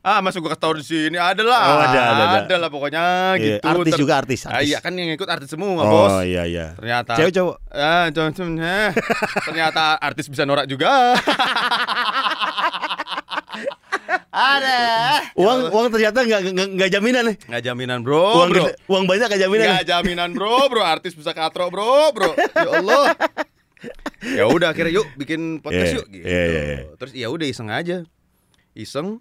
ah 0.03 0.19
masuk 0.19 0.43
gue 0.43 0.51
kasih 0.51 0.59
tau 0.61 0.75
di 0.75 0.83
sini 0.83 1.15
ada 1.15 1.39
lah 1.41 1.63
Oh, 1.63 1.79
ada, 1.81 2.01
ada, 2.03 2.25
ada. 2.43 2.55
lah 2.59 2.67
pokoknya 2.69 3.03
Iya, 3.39 3.63
gitu 3.63 3.67
artis 3.71 3.93
Ter- 3.93 4.03
juga 4.03 4.15
artis, 4.19 4.41
Ah, 4.43 4.59
artis. 4.59 4.67
iya 4.67 4.79
kan 4.79 4.93
yang 4.93 5.15
ikut 5.15 5.31
artis 5.31 5.47
semua 5.47 5.79
oh 5.79 5.87
bos 5.87 6.27
iya 6.27 6.43
iya. 6.43 6.75
ternyata 6.75 7.15
Cewek 7.15 7.31
cowok. 7.31 7.57
Ah, 7.71 8.11
jangan 8.11 8.59
eh. 8.59 8.91
Ternyata 9.47 9.95
artis 9.97 10.27
bisa 10.27 10.43
norak 10.43 10.67
juga. 10.67 10.91
Ada. 14.33 14.81
Uang 15.37 15.69
uang 15.69 15.87
ternyata 15.93 16.25
nggak 16.25 16.41
nggak 16.73 16.91
jaminan 16.91 17.23
nih. 17.29 17.37
Nggak 17.45 17.63
jaminan 17.63 17.99
bro, 18.01 18.41
uang 18.41 18.49
bro. 18.49 18.65
gede- 18.65 18.77
uang 18.89 19.05
banyak 19.05 19.27
nggak 19.29 19.43
jaminan. 19.45 19.67
Nggak 19.69 19.87
jaminan 19.87 20.29
bro, 20.33 20.57
bro. 20.67 20.81
Artis 20.81 21.13
bisa 21.13 21.31
katro 21.31 21.69
bro, 21.69 22.11
bro. 22.11 22.33
Ya 22.35 22.69
Allah. 22.73 23.05
Ya 24.23 24.47
udah 24.47 24.71
akhirnya 24.71 24.95
yuk 24.95 25.11
bikin 25.19 25.59
podcast 25.59 25.91
Iya, 25.91 25.99
yuk 25.99 26.07
gitu. 26.09 26.23
iya, 26.23 26.43
iya, 26.47 26.63
iya. 26.63 26.79
Terus 26.95 27.13
ya 27.13 27.27
udah 27.27 27.43
iseng 27.43 27.67
aja. 27.67 28.07
Iseng. 28.73 29.19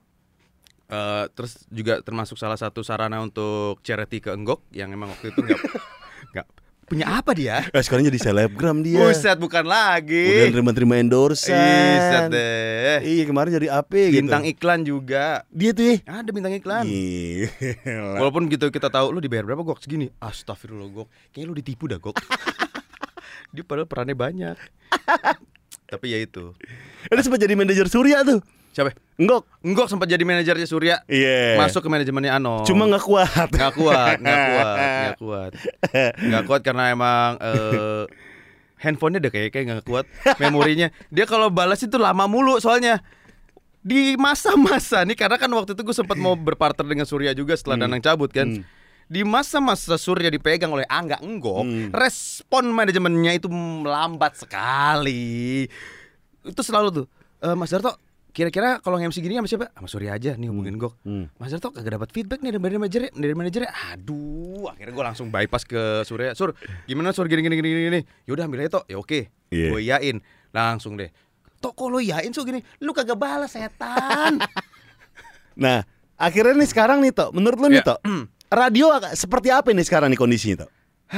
Eh, 0.86 1.26
terus 1.34 1.66
juga 1.74 2.05
termasuk 2.05 2.38
salah 2.38 2.53
satu 2.53 2.86
sarana 2.86 3.18
untuk 3.18 3.82
charity 3.82 4.22
ke 4.22 4.30
Enggok 4.30 4.62
yang 4.70 4.93
emang 4.93 5.09
waktu 5.09 5.34
itu 5.34 5.41
nggak 5.41 5.57
nggak 6.38 6.47
punya 6.91 7.07
apa 7.07 7.31
dia? 7.31 7.63
Eh, 7.71 7.79
sekarang 7.79 8.03
jadi 8.03 8.19
selebgram 8.19 8.83
dia. 8.83 8.99
Buset 8.99 9.39
bukan 9.39 9.63
lagi. 9.63 10.43
Udah 10.43 10.51
terima-terima 10.51 10.99
endorsean. 10.99 11.55
Buset 11.55 12.23
deh. 12.35 12.97
Iya 13.07 13.23
kemarin 13.23 13.51
jadi 13.55 13.67
AP 13.79 13.93
gitu. 14.11 14.27
Bintang 14.27 14.43
iklan 14.43 14.79
juga. 14.83 15.47
Dia 15.47 15.71
tuh 15.71 15.87
ya. 15.87 15.95
Ada 16.03 16.29
bintang 16.35 16.51
iklan. 16.51 16.83
Gila. 16.83 18.19
Walaupun 18.19 18.51
gitu 18.51 18.67
kita 18.67 18.91
tahu 18.91 19.15
lu 19.15 19.23
dibayar 19.23 19.47
berapa 19.47 19.63
gok 19.63 19.79
segini. 19.79 20.11
Astagfirullah 20.19 20.91
gok. 20.91 21.07
Kayaknya 21.31 21.47
lu 21.47 21.55
ditipu 21.55 21.87
dah 21.87 21.95
gok. 21.95 22.19
Dia 23.55 23.63
padahal 23.63 23.87
perannya 23.87 24.15
banyak. 24.15 24.57
Tapi 25.91 26.05
ya 26.11 26.19
itu. 26.19 26.51
Ada 27.07 27.23
sempat 27.23 27.39
jadi 27.39 27.55
manajer 27.55 27.87
Surya 27.87 28.23
tuh. 28.27 28.43
Siapa? 28.72 28.95
Enggak. 29.19 29.43
Enggok 29.61 29.88
sempat 29.88 30.07
jadi 30.07 30.24
manajernya 30.24 30.65
Surya. 30.65 30.95
Iya. 31.05 31.59
Masuk 31.59 31.84
ke 31.86 31.89
manajemennya 31.91 32.39
Ano. 32.39 32.63
Cuma 32.63 32.88
nggak 32.88 33.03
kuat. 33.03 33.49
nggak 33.51 33.74
kuat, 33.76 34.17
nggak 34.17 34.39
kuat, 34.49 34.76
nggak 34.80 35.17
kuat, 35.19 35.51
nggak 36.17 36.43
kuat 36.47 36.61
karena 36.63 36.84
emang 36.89 37.30
eh, 37.38 38.03
handphonenya 38.80 39.22
udah 39.22 39.32
kayak 39.32 39.49
kayak 39.51 39.65
nggak 39.69 39.86
kuat 39.86 40.05
memorinya. 40.39 40.88
Dia 41.11 41.28
kalau 41.28 41.51
balas 41.51 41.80
itu 41.80 41.95
lama 41.95 42.26
mulu 42.26 42.57
soalnya 42.57 43.03
di 43.82 44.13
masa-masa 44.15 45.01
nih 45.03 45.17
karena 45.17 45.38
kan 45.38 45.49
waktu 45.51 45.74
itu 45.74 45.82
gue 45.82 45.95
sempat 45.95 46.13
mau 46.15 46.34
berpartner 46.34 46.86
dengan 46.86 47.05
Surya 47.05 47.34
juga 47.34 47.53
setelah 47.53 47.86
Danang 47.86 48.01
cabut 48.01 48.32
kan. 48.32 48.47
Hmm. 48.47 48.63
Di 49.05 49.28
masa-masa 49.28 49.99
Surya 49.99 50.32
dipegang 50.32 50.72
oleh 50.72 50.88
Angga 50.88 51.19
Enggok, 51.19 51.67
Hmm. 51.67 51.89
respon 51.91 52.72
manajemennya 52.72 53.36
itu 53.36 53.51
lambat 53.84 54.39
sekali. 54.39 55.67
Itu 56.41 56.61
selalu 56.63 56.88
tuh, 56.93 57.05
"Eh, 57.43 57.51
Mas 57.51 57.69
Darto, 57.69 57.99
kira-kira 58.32 58.79
kalau 58.79 58.95
nge-MC 58.97 59.19
gini 59.19 59.36
sama 59.39 59.47
siapa? 59.47 59.67
Sama 59.75 59.88
Surya 59.91 60.15
aja 60.15 60.39
nih 60.39 60.47
hubungin 60.47 60.79
Gok. 60.79 61.03
Hmm. 61.03 61.27
Mas 61.36 61.51
Darto 61.51 61.71
kagak 61.75 61.99
dapat 61.99 62.09
feedback 62.15 62.39
nih 62.39 62.55
dari 62.55 62.79
manajernya, 62.79 63.11
dari 63.11 63.36
manajernya. 63.36 63.71
Aduh, 63.95 64.71
akhirnya 64.71 64.93
gue 64.95 65.05
langsung 65.05 65.27
bypass 65.27 65.67
ke 65.67 66.07
Surya. 66.07 66.32
Sur, 66.34 66.55
gimana 66.88 67.11
Sur 67.11 67.27
gini 67.27 67.43
gini 67.43 67.55
gini 67.59 67.69
gini. 67.69 67.99
Yaudah 68.25 68.47
ambil 68.47 68.63
aja 68.65 68.82
Tok. 68.82 68.86
Ya 68.88 68.97
oke. 68.97 69.29
Iya. 69.51 69.69
Gue 69.69 69.79
iyain. 69.84 70.17
Langsung 70.55 70.95
deh. 70.95 71.11
Tok 71.61 71.77
kok 71.77 71.88
lo 71.91 72.01
iyain 72.01 72.32
so 72.34 72.41
gini? 72.41 72.63
Lu 72.82 72.95
kagak 72.95 73.19
balas 73.19 73.53
setan. 73.53 74.39
Nah, 75.51 75.84
akhirnya 76.15 76.55
nih 76.55 76.69
sekarang 76.71 77.03
nih 77.03 77.11
Tok, 77.11 77.36
menurut 77.36 77.59
lu 77.59 77.67
nih 77.67 77.84
Ya. 77.84 77.93
Tok, 77.93 77.99
radio 78.47 78.88
seperti 79.11 79.51
apa 79.51 79.67
nih 79.75 79.84
sekarang 79.84 80.07
nih 80.07 80.17
kondisinya 80.17 80.63
Tok? 80.65 80.71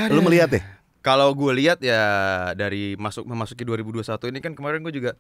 Lu 0.10 0.26
melihat 0.26 0.58
deh. 0.58 0.64
Kalau 1.06 1.30
gue 1.38 1.52
lihat 1.54 1.78
ya 1.84 2.02
dari 2.58 2.98
masuk 2.98 3.30
memasuki 3.30 3.62
2021 3.62 4.34
ini 4.34 4.40
kan 4.42 4.58
kemarin 4.58 4.82
gue 4.82 4.90
juga 4.90 5.12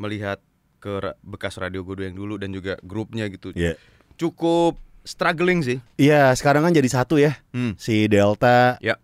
melihat 0.00 0.40
ke 0.86 0.94
bekas 1.20 1.58
radio 1.58 1.82
gue 1.82 1.98
yang 2.00 2.14
dulu 2.14 2.38
dan 2.38 2.54
juga 2.54 2.78
grupnya 2.80 3.26
gitu. 3.26 3.50
Iya. 3.50 3.74
Cukup 4.14 4.78
struggling 5.02 5.60
sih. 5.60 5.78
Iya, 5.96 6.30
sekarang 6.32 6.62
kan 6.62 6.70
jadi 6.70 6.86
satu 6.86 7.18
ya. 7.18 7.34
Hmm. 7.50 7.74
Si 7.74 8.06
Delta, 8.06 8.78
Ya. 8.78 8.94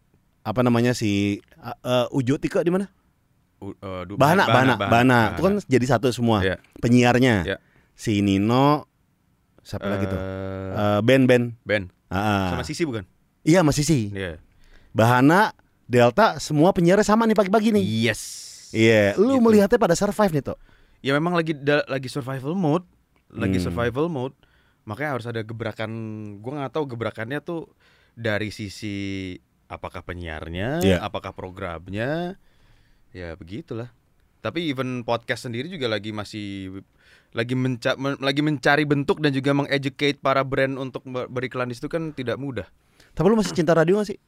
apa 0.41 0.63
namanya 0.63 0.95
si 0.95 1.43
uh, 1.59 1.75
uh, 1.83 2.07
Ujo 2.11 2.39
Tika 2.39 2.63
di 2.63 2.71
mana? 2.71 2.87
U- 3.59 3.75
du- 4.05 4.15
Bahana, 4.15 4.47
Bahana, 4.47 4.75
Bahana. 4.75 5.21
Itu 5.35 5.43
kan 5.43 5.55
jadi 5.61 5.87
satu 5.89 6.11
semua. 6.11 6.39
Iya. 6.41 6.63
Penyiarnya. 6.79 7.35
Iya. 7.45 7.57
Si 7.93 8.19
Nino 8.19 8.87
siapa 9.61 9.87
lagi 9.87 10.07
tuh? 10.07 10.19
Eh, 10.19 10.71
Eh, 10.73 11.01
Ben 11.03 11.27
Ben. 11.27 11.43
Ben 11.63 11.91
Ah, 12.09 12.53
sama 12.53 12.65
Sisi 12.65 12.83
bukan? 12.83 13.03
Iya 13.43 13.63
masih 13.63 13.83
sih. 13.83 14.11
Iya. 14.11 14.37
Bahana, 14.91 15.51
Delta, 15.85 16.37
semua 16.39 16.71
penyiarnya 16.71 17.03
sama 17.03 17.25
nih 17.25 17.35
pagi-pagi 17.35 17.73
nih. 17.73 17.85
Yes. 18.05 18.21
Iya, 18.73 19.17
lu 19.17 19.37
Gitu. 19.37 19.45
melihatnya 19.45 19.77
pada 19.77 19.93
survive 19.93 20.33
nih 20.33 20.45
Tok. 20.45 20.59
Ya 21.03 21.13
memang 21.13 21.35
lagi 21.35 21.53
da- 21.53 21.85
lagi 21.85 22.07
survival 22.07 22.55
mode, 22.55 22.87
lagi 23.29 23.59
Hmm. 23.59 23.67
survival 23.69 24.07
mode. 24.07 24.35
Makanya 24.83 25.11
harus 25.15 25.27
ada 25.27 25.43
gebrakan. 25.43 25.91
Gua 26.39 26.63
nggak 26.63 26.75
tahu 26.75 26.85
gebrakannya 26.89 27.39
tuh 27.39 27.71
dari 28.15 28.51
sisi 28.51 29.35
apakah 29.67 30.03
penyiarnya, 30.03 30.79
Iya. 30.81 30.99
apakah 31.03 31.35
programnya. 31.35 32.39
Ya 33.11 33.35
begitulah. 33.35 33.91
Tapi 34.41 34.71
even 34.71 35.03
podcast 35.03 35.47
sendiri 35.47 35.71
juga 35.71 35.87
lagi 35.87 36.11
masih 36.11 36.81
lagi 37.31 37.55
menca 37.55 37.95
men- 37.95 38.19
lagi 38.19 38.43
mencari 38.43 38.83
bentuk 38.83 39.23
dan 39.23 39.31
juga 39.31 39.55
mengeducate 39.55 40.19
para 40.19 40.43
brand 40.43 40.75
untuk 40.77 41.03
ber- 41.05 41.31
beriklan 41.31 41.71
di 41.71 41.79
situ 41.79 41.87
kan 41.87 42.11
tidak 42.11 42.37
mudah. 42.37 42.67
Tapi 43.13 43.27
lu 43.27 43.39
masih 43.39 43.55
cinta 43.55 43.73
radio 43.73 43.99
gak 43.99 44.15
sih? 44.15 44.19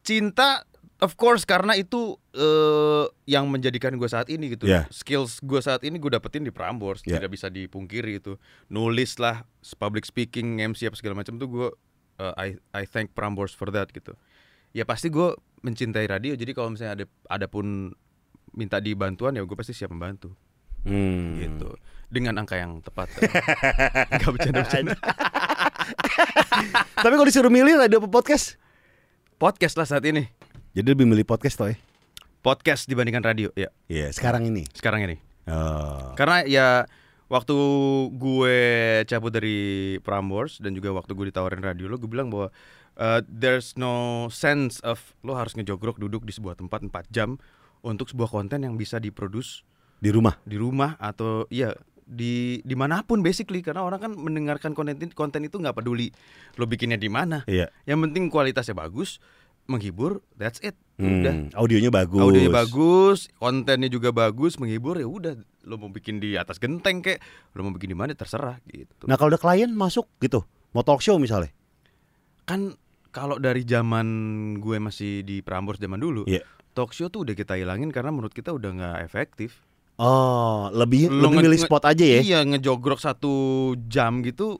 cinta 0.00 0.64
of 0.98 1.14
course 1.14 1.46
karena 1.46 1.78
itu 1.78 2.18
eh, 2.34 3.06
yang 3.30 3.46
menjadikan 3.50 3.94
gue 3.94 4.08
saat 4.10 4.26
ini 4.30 4.54
gitu. 4.54 4.66
Yeah. 4.66 4.86
skills 4.90 5.38
gue 5.42 5.60
saat 5.62 5.82
ini 5.86 5.96
gue 5.98 6.10
dapetin 6.10 6.42
di 6.42 6.52
Prambors. 6.52 7.02
Yeah. 7.06 7.22
tidak 7.22 7.38
bisa 7.38 7.46
dipungkiri 7.50 8.18
itu. 8.18 8.36
Nulis 8.70 9.18
lah 9.22 9.46
public 9.78 10.06
speaking 10.06 10.58
MC 10.62 10.90
apa 10.90 10.96
segala 10.98 11.22
macam 11.22 11.38
tuh 11.38 11.48
gue 11.48 11.68
eh, 12.22 12.34
I 12.34 12.48
I 12.74 12.82
thank 12.86 13.14
Prambors 13.14 13.54
for 13.54 13.70
that 13.70 13.90
gitu. 13.94 14.14
Ya 14.74 14.84
pasti 14.84 15.08
gue 15.08 15.34
mencintai 15.62 16.06
radio. 16.06 16.34
Jadi 16.34 16.52
kalau 16.54 16.74
misalnya 16.74 17.02
ada 17.02 17.06
ada 17.30 17.46
pun 17.46 17.94
minta 18.54 18.82
dibantuan 18.82 19.38
ya 19.38 19.42
gue 19.42 19.58
pasti 19.58 19.74
siap 19.74 19.94
membantu. 19.94 20.34
Hmm. 20.86 21.42
gitu. 21.42 21.74
Dengan 22.08 22.38
angka 22.40 22.56
yang 22.56 22.80
tepat. 22.80 23.10
Nggak 24.18 24.30
bercanda 24.30 24.58
bercanda 24.64 24.94
Tapi 26.96 27.14
kalau 27.18 27.28
disuruh 27.28 27.52
milih 27.52 27.76
radio 27.76 27.98
apa 28.00 28.08
podcast? 28.08 28.56
podcast 29.38 29.78
lah 29.78 29.86
saat 29.86 30.02
ini 30.02 30.26
Jadi 30.78 30.94
lebih 30.94 31.10
milih 31.10 31.26
podcast 31.26 31.58
toh 31.58 31.66
ya? 31.66 31.74
podcast 32.38 32.86
dibandingkan 32.86 33.26
radio 33.26 33.50
ya 33.52 33.66
Iya, 33.90 34.14
sekarang 34.14 34.46
ini. 34.46 34.62
sekarang 34.70 35.02
ini 35.02 35.18
Oh. 35.42 36.14
Karena 36.14 36.46
ya 36.46 36.86
waktu 37.26 37.56
gue 38.14 38.58
cabut 39.04 39.32
dari 39.32 39.58
Prambors 39.98 40.62
dan 40.62 40.70
juga 40.70 40.94
waktu 40.94 41.18
gue 41.18 41.26
ditawarin 41.26 41.58
radio 41.58 41.90
lo 41.90 41.98
gue 41.98 42.06
bilang 42.06 42.30
bahwa 42.30 42.54
uh, 42.94 43.20
there's 43.26 43.74
no 43.74 43.90
sense 44.30 44.78
of 44.80 45.02
lo 45.20 45.34
harus 45.34 45.58
ngejogrok 45.58 45.98
duduk 45.98 46.22
di 46.22 46.30
sebuah 46.30 46.54
tempat 46.54 46.84
4 46.84 47.10
jam 47.10 47.42
untuk 47.80 48.06
sebuah 48.06 48.30
konten 48.30 48.62
yang 48.62 48.76
bisa 48.76 49.02
diproduce 49.02 49.66
Di 49.98 50.14
rumah. 50.14 50.38
di 50.44 50.54
rumah 50.54 50.94
atau 50.96 51.42
ya 51.48 51.74
di 52.04 52.62
di 52.62 52.72
mana 52.72 53.02
pun 53.02 53.18
basically 53.18 53.60
karena 53.60 53.82
orang 53.82 54.00
kan 54.00 54.12
mendengarkan 54.14 54.72
konten 54.72 54.96
konten 55.10 55.42
itu 55.42 55.58
nggak 55.58 55.74
peduli 55.74 56.08
lo 56.54 56.64
bikinnya 56.64 56.96
di 56.96 57.10
mana 57.10 57.42
Iya. 57.44 57.66
yang 57.82 57.98
penting 58.00 58.30
kualitasnya 58.30 58.72
bagus 58.72 59.18
menghibur 59.68 60.24
that's 60.34 60.58
it 60.64 60.74
udah 60.98 61.30
Hmm, 61.30 61.54
audionya 61.54 61.94
bagus. 61.94 62.18
Audionya 62.18 62.50
bagus, 62.50 63.18
kontennya 63.38 63.86
juga 63.86 64.10
bagus, 64.10 64.58
menghibur 64.58 64.98
ya 64.98 65.06
udah. 65.06 65.38
Lo 65.62 65.78
mau 65.78 65.86
bikin 65.86 66.18
di 66.18 66.34
atas 66.34 66.58
genteng 66.58 67.06
kek, 67.06 67.22
lo 67.54 67.62
mau 67.62 67.70
bikin 67.70 67.94
di 67.94 67.98
mana 67.98 68.18
terserah 68.18 68.58
gitu. 68.66 69.06
Nah, 69.06 69.14
kalau 69.14 69.30
udah 69.30 69.38
klien 69.38 69.70
masuk 69.70 70.10
gitu, 70.18 70.42
mau 70.74 70.82
talk 70.82 70.98
show 70.98 71.14
misalnya. 71.22 71.54
Kan 72.42 72.74
kalau 73.14 73.38
dari 73.38 73.62
zaman 73.62 74.06
gue 74.58 74.82
masih 74.82 75.22
di 75.22 75.38
Prambors 75.38 75.78
zaman 75.78 76.02
dulu, 76.02 76.26
Iya. 76.26 76.42
talk 76.74 76.90
show 76.90 77.06
tuh 77.06 77.22
udah 77.22 77.38
kita 77.38 77.54
hilangin 77.54 77.94
karena 77.94 78.10
menurut 78.10 78.34
kita 78.34 78.50
udah 78.50 78.70
nggak 78.74 78.98
efektif. 79.06 79.62
Oh, 80.02 80.66
lebih 80.74 81.14
Lo 81.14 81.30
lebih 81.30 81.46
milih 81.46 81.62
spot 81.62 81.86
aja 81.86 82.02
ya. 82.02 82.18
Iya 82.26 82.38
ngejogrok 82.42 82.98
satu 82.98 83.34
jam 83.86 84.26
gitu. 84.26 84.58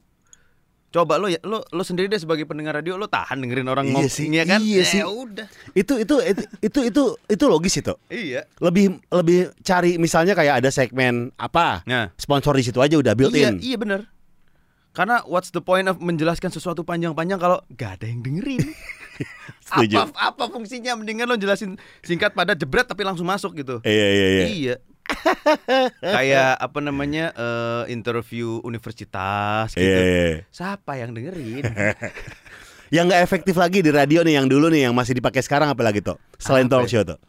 Coba 0.89 1.21
lo 1.21 1.29
ya 1.29 1.37
lo 1.43 1.61
lo 1.63 1.83
sendiri 1.83 2.09
deh 2.09 2.17
sebagai 2.17 2.43
pendengar 2.43 2.73
radio 2.75 2.97
lo 2.97 3.07
tahan 3.07 3.39
dengerin 3.39 3.69
orang 3.69 3.85
Iya 3.87 4.09
sih, 4.09 4.25
ya 4.27 4.43
kan? 4.43 4.57
iya 4.59 4.81
Eh, 4.81 4.89
sih. 4.89 5.05
udah. 5.05 5.45
Itu 5.73 6.01
itu 6.01 6.17
itu 6.23 6.43
itu 6.59 6.81
itu, 6.83 7.03
itu 7.29 7.45
logis 7.45 7.77
itu. 7.77 7.93
Iya. 8.09 8.49
Lebih 8.57 8.97
lebih 9.07 9.53
cari 9.61 9.97
misalnya 9.97 10.33
kayak 10.33 10.65
ada 10.65 10.71
segmen 10.71 11.29
apa, 11.35 11.85
Nah, 11.85 12.09
sponsor 12.15 12.57
di 12.57 12.65
situ 12.65 12.81
aja 12.81 12.97
udah 12.97 13.13
built 13.13 13.33
iya, 13.33 13.53
in. 13.53 13.61
iya 13.61 13.77
bener 13.77 14.09
Karena 14.89 15.21
what's 15.23 15.53
the 15.53 15.61
point 15.61 15.87
of 15.87 16.01
menjelaskan 16.01 16.49
sesuatu 16.49 16.83
panjang-panjang 16.83 17.37
kalau 17.37 17.61
gak 17.71 18.01
ada 18.01 18.09
yang 18.09 18.19
dengerin? 18.19 18.59
Setuju. 19.63 19.95
apa 20.01 20.33
apa 20.33 20.45
fungsinya 20.49 20.97
mendingan 20.97 21.29
lo 21.29 21.37
jelasin 21.37 21.77
singkat 22.01 22.33
pada 22.33 22.55
jebret 22.55 22.83
tapi 22.83 23.05
langsung 23.05 23.29
masuk 23.29 23.53
gitu. 23.55 23.79
Iya 23.83 24.07
iya 24.09 24.27
iya. 24.27 24.45
Iya. 24.49 24.75
Kayak 26.17 26.57
apa 26.57 26.79
namanya 26.79 27.33
eh, 27.33 27.83
interview 27.91 28.61
universitas 28.63 29.73
gitu. 29.73 29.85
Iya, 29.85 30.01
iya. 30.05 30.45
Siapa 30.53 30.97
yang 30.97 31.17
dengerin? 31.17 31.65
Yang 32.89 33.05
nggak 33.13 33.21
efektif 33.21 33.55
lagi 33.61 33.85
di 33.85 33.93
radio 33.93 34.25
nih 34.25 34.41
yang 34.41 34.49
dulu 34.49 34.73
nih 34.73 34.89
yang 34.89 34.97
masih 34.97 35.13
dipakai 35.13 35.45
sekarang 35.45 35.69
apa 35.69 35.85
lagi 35.85 36.01
tuh? 36.01 36.17
Selain 36.41 36.65
Apa 36.65 36.81
talk 36.81 36.89
ya? 36.89 36.93
show 36.97 37.03
tuh. 37.05 37.21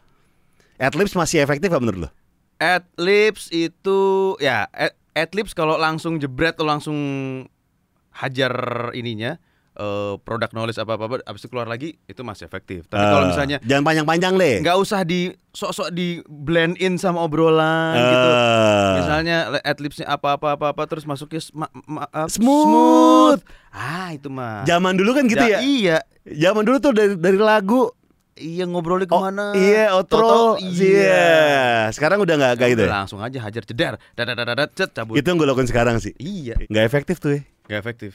Adlibs 0.80 1.12
masih 1.12 1.44
efektif 1.44 1.68
apa 1.68 1.84
menurut 1.84 2.08
lo? 2.08 2.10
Adlibs 2.56 3.52
itu 3.52 4.00
ya 4.40 4.64
ad- 4.72 4.96
adlibs 5.12 5.52
kalau 5.52 5.76
langsung 5.76 6.16
jebret 6.16 6.56
lo 6.56 6.64
langsung 6.64 6.96
hajar 8.08 8.52
ininya 8.96 9.36
eh, 9.72 10.14
produk 10.18 10.50
knowledge 10.50 10.76
apa 10.76 10.94
apa 10.94 11.22
abis 11.22 11.40
itu 11.40 11.48
keluar 11.48 11.64
lagi 11.64 11.98
itu 12.04 12.20
masih 12.20 12.44
efektif. 12.44 12.84
Tapi 12.84 13.00
kalau 13.00 13.24
Eh, 13.24 13.30
misalnya 13.30 13.56
jangan 13.60 13.84
panjang-panjang 13.84 14.34
deh. 14.34 14.56
nggak 14.60 14.76
usah 14.76 15.00
di 15.02 15.20
sok-sok 15.48 15.90
di 15.90 16.08
blend 16.24 16.74
in 16.76 16.94
sama 16.94 17.20
obrolan 17.20 17.94
gitu. 17.96 18.28
Eh, 18.30 18.92
Misalnya 18.96 19.36
adlibsnya 19.60 20.06
apa-apa 20.06 20.54
apa-apa 20.54 20.82
terus 20.86 21.02
masuknya 21.02 21.40
sma- 21.40 21.72
ma- 21.82 22.06
uh, 22.08 22.26
Smooth. 22.26 23.40
Ah, 23.68 24.10
itu 24.10 24.26
mah. 24.26 24.62
zaman 24.64 24.94
dulu 24.94 25.12
kan 25.12 25.24
gitu 25.24 25.40
Ja- 25.40 25.56
ya. 25.56 25.60
Iya. 25.60 25.98
Zaman 26.24 26.62
dulu 26.62 26.76
tuh 26.78 26.92
dari 26.92 27.14
dari 27.14 27.36
lagu 27.36 27.90
Iya 28.32 28.64
ngobrolnya 28.64 29.04
Oh, 29.06 29.20
ke 29.20 29.24
mana? 29.26 29.52
iya, 29.52 29.92
outro. 29.92 30.16
Toto, 30.16 30.64
Iya. 30.64 31.90
Sekarang 31.90 32.18
udah 32.18 32.34
nggak 32.34 32.54
kayak 32.56 32.70
gitu. 32.72 32.82
Ya? 32.82 32.90
langsung 32.94 33.20
aja 33.20 33.36
hajar 33.38 33.62
jeder. 33.62 33.94
Dadadadadat 34.14 34.72
cet 34.72 34.90
cabut. 34.90 35.12
Itu 35.12 35.26
yang 35.26 35.36
gue 35.36 35.44
lakukan 35.44 35.68
sekarang 35.68 35.96
sih. 35.98 36.16
Iya. 36.16 36.56
Nggak 36.64 36.84
efektif 36.86 37.16
tuh 37.18 37.36
ya. 37.36 37.40
Gak 37.66 37.80
efektif. 37.80 38.12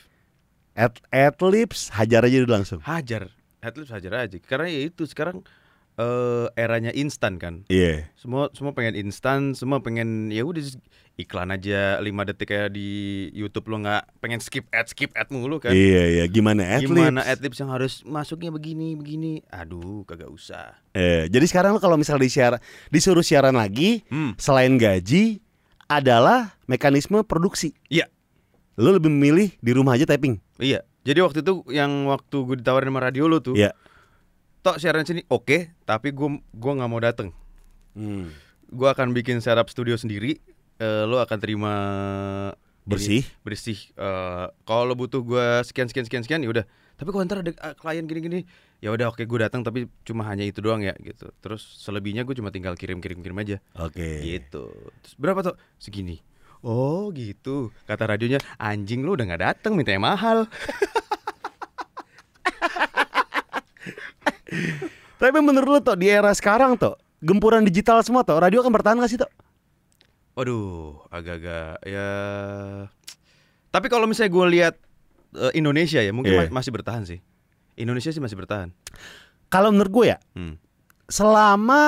Ad, 0.75 0.99
adlibs 1.07 1.87
hajar 1.95 2.27
aja 2.27 2.37
dulu 2.43 2.51
langsung. 2.51 2.83
Hajar. 2.83 3.31
Adlibs 3.63 3.89
hajar 3.95 4.27
aja. 4.27 4.37
Karena 4.43 4.67
ya 4.67 4.91
itu 4.91 5.07
sekarang 5.07 5.41
eh 5.95 6.47
eranya 6.59 6.91
instan 6.91 7.39
kan. 7.39 7.63
Iya. 7.71 8.11
Semua 8.19 8.51
semua 8.51 8.75
pengen 8.75 8.99
instan, 8.99 9.55
semua 9.55 9.79
pengen 9.79 10.27
ya 10.27 10.43
udah 10.43 10.59
iklan 11.15 11.47
aja 11.55 12.03
5 12.03 12.27
detik 12.27 12.51
kayak 12.51 12.75
di 12.75 12.87
YouTube 13.31 13.71
lo 13.71 13.79
nggak 13.79 14.19
pengen 14.19 14.43
skip 14.43 14.67
ad 14.75 14.91
skip 14.91 15.15
ad 15.15 15.31
mulu 15.31 15.63
kan. 15.63 15.71
Iya, 15.71 16.03
iya. 16.19 16.23
Gimana 16.27 16.67
adlibs? 16.75 16.91
Gimana 16.91 17.19
adlibs 17.23 17.55
yang 17.63 17.71
harus 17.71 18.03
masuknya 18.03 18.51
begini 18.51 18.99
begini? 18.99 19.39
Aduh, 19.47 20.03
kagak 20.03 20.27
usah. 20.27 20.75
Eh, 20.91 21.31
jadi 21.31 21.47
sekarang 21.47 21.71
lo 21.71 21.79
kalau 21.79 21.95
misalnya 21.95 22.27
disiar, 22.27 22.53
disuruh 22.91 23.23
siaran 23.23 23.55
lagi, 23.55 24.03
Hmm. 24.11 24.35
selain 24.35 24.75
gaji 24.75 25.39
adalah 25.87 26.59
mekanisme 26.67 27.23
produksi. 27.23 27.71
Iya. 27.87 28.11
Lo 28.75 28.91
lebih 28.91 29.07
memilih 29.07 29.55
di 29.55 29.71
rumah 29.71 29.95
aja 29.95 30.03
tapping. 30.03 30.35
Iya. 30.57 30.83
Jadi 31.01 31.19
waktu 31.21 31.39
itu 31.39 31.63
yang 31.69 32.09
waktu 32.09 32.35
gue 32.43 32.55
ditawarin 32.59 32.89
sama 32.89 32.99
radio 32.99 33.29
lo 33.29 33.39
tuh, 33.39 33.53
Iya. 33.53 33.71
tok 34.59 34.81
siaran 34.81 35.05
sini 35.05 35.21
oke, 35.27 35.71
tapi 35.83 36.09
gue 36.09 36.27
gua 36.51 36.71
nggak 36.73 36.89
mau 36.89 36.97
dateng. 36.97 37.29
Hmm. 37.93 38.33
Gue 38.67 38.89
akan 38.89 39.13
bikin 39.13 39.39
setup 39.39 39.69
studio 39.69 39.95
sendiri. 39.95 40.41
eh, 40.75 41.07
lo 41.07 41.23
akan 41.23 41.39
terima 41.39 41.73
ini, 42.83 42.83
Bersih. 42.83 43.23
bersih. 43.41 43.79
Eh, 43.95 44.45
kalau 44.61 44.83
lo 44.83 44.91
butuh 44.93 45.23
gue 45.23 45.45
sekian 45.63 45.87
sekian 45.87 46.03
sekian 46.03 46.19
sekian, 46.19 46.43
ya 46.43 46.51
udah. 46.51 46.65
Tapi 46.95 47.09
kalau 47.09 47.23
ntar 47.23 47.39
ada 47.39 47.51
eh, 47.51 47.75
klien 47.79 48.03
gini-gini, 48.03 48.43
ya 48.83 48.91
udah 48.91 49.07
oke 49.07 49.23
gue 49.23 49.39
datang, 49.39 49.63
tapi 49.63 49.87
cuma 50.03 50.27
hanya 50.27 50.43
itu 50.43 50.59
doang 50.59 50.83
ya 50.83 50.91
gitu. 50.99 51.31
Terus 51.39 51.63
selebihnya 51.79 52.27
gue 52.27 52.35
cuma 52.35 52.51
tinggal 52.51 52.75
kirim 52.75 52.99
kirim 52.99 53.23
kirim 53.23 53.39
aja. 53.39 53.63
Oke. 53.79 54.19
Gitu. 54.19 54.67
Terus 54.99 55.13
berapa 55.15 55.39
tuh? 55.41 55.55
Segini. 55.79 56.19
Oh 56.65 57.13
gitu. 57.13 57.69
Kata 57.85 58.09
radionya, 58.09 58.41
anjing 58.57 59.05
lu 59.05 59.13
udah 59.13 59.21
nggak 59.23 59.43
datang, 59.45 59.77
minta 59.77 59.93
yang 59.93 60.01
mahal. 60.01 60.49
Tapi 65.15 65.37
menurut 65.39 65.69
lo 65.69 65.79
tuh 65.81 65.95
di 65.95 66.09
era 66.09 66.33
sekarang 66.33 66.75
tuh 66.75 66.97
gempuran 67.21 67.63
digital 67.63 68.01
semua 68.01 68.21
tuh 68.21 68.37
radio 68.37 68.59
akan 68.61 68.73
bertahan 68.73 68.97
gak 68.97 69.09
sih 69.09 69.17
tuh? 69.17 69.29
Waduh, 70.35 70.99
agak-agak 71.07 71.79
ya. 71.81 72.09
Tapi 73.69 73.87
kalau 73.87 74.05
misalnya 74.05 74.31
gue 74.31 74.45
lihat 74.51 74.75
eh, 75.33 75.53
Indonesia 75.55 76.03
ya, 76.03 76.11
mungkin 76.11 76.35
ma- 76.35 76.59
masih 76.59 76.75
bertahan 76.75 77.07
sih. 77.07 77.19
Indonesia 77.75 78.09
sih 78.09 78.19
masih 78.19 78.35
bertahan. 78.35 78.69
Kalau 79.47 79.71
menurut 79.71 79.91
gue 79.93 80.05
ya 80.09 80.17
Hmm. 80.35 80.59
Selama 81.07 81.83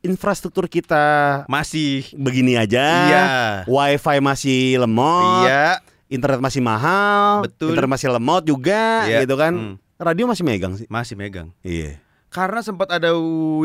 infrastruktur 0.00 0.66
kita 0.66 1.42
Masih. 1.46 2.06
begini 2.14 2.54
aja, 2.54 2.86
Iya. 3.06 3.24
wifi 3.66 4.18
masih 4.18 4.78
lemot, 4.78 5.46
Iya. 5.46 5.82
internet 6.08 6.40
masih 6.40 6.62
mahal, 6.62 7.46
Betul. 7.46 7.74
internet 7.74 7.90
masih 7.90 8.08
lemot 8.10 8.42
juga, 8.42 9.04
Iya. 9.04 9.22
gitu 9.22 9.34
kan? 9.34 9.54
Hmm. 9.54 9.74
Radio 9.98 10.24
masih 10.26 10.46
megang 10.46 10.78
sih. 10.78 10.86
Masih 10.86 11.18
megang. 11.18 11.50
Iya. 11.60 11.98
Karena 12.30 12.62
sempat 12.62 12.86
ada 12.92 13.10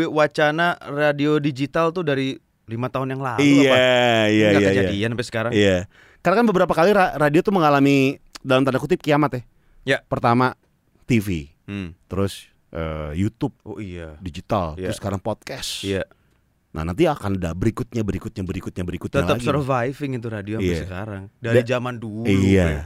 wacana 0.09 0.79
radio 0.81 1.37
digital 1.37 1.91
tuh 1.91 2.01
dari 2.01 2.39
lima 2.63 2.87
tahun 2.87 3.13
yang 3.13 3.21
lalu. 3.21 3.39
Iya, 3.43 3.69
apa? 3.69 3.77
iya, 4.31 4.47
Nggak 4.49 4.49
iya, 4.49 4.49
iya. 4.49 4.69
kejadian 4.71 5.09
sampai 5.13 5.27
sekarang. 5.27 5.51
Iya. 5.53 5.77
Karena 6.23 6.35
kan 6.41 6.47
beberapa 6.47 6.73
kali 6.73 6.89
ra- 6.89 7.13
radio 7.19 7.43
tuh 7.43 7.51
mengalami 7.51 8.17
dalam 8.39 8.63
tanda 8.63 8.79
kutip 8.79 9.03
kiamat 9.03 9.35
ya. 9.35 9.41
Ya. 9.83 9.97
Pertama 10.07 10.55
TV, 11.03 11.51
Hmm. 11.67 11.91
terus 12.07 12.47
eh, 12.73 13.11
YouTube 13.15 13.53
Oh 13.63 13.77
iya. 13.77 14.17
digital, 14.19 14.73
Iya. 14.73 14.89
terus 14.89 14.97
sekarang 14.97 15.21
podcast. 15.21 15.81
Iya. 15.81 16.03
Nah 16.73 16.81
nanti 16.83 17.05
akan 17.05 17.37
ada 17.37 17.53
berikutnya, 17.53 18.01
berikutnya, 18.01 18.41
berikutnya, 18.41 18.81
berikutnya 18.83 19.21
Tetap 19.21 19.37
lagi. 19.37 19.45
surviving 19.45 20.11
itu 20.17 20.27
radio 20.27 20.55
sampai 20.57 20.67
Iya. 20.67 20.81
sekarang. 20.81 21.23
Dari 21.37 21.61
Da- 21.61 21.69
zaman 21.69 21.93
dulu. 21.95 22.25
Iya. 22.25 22.65
ya. 22.65 22.83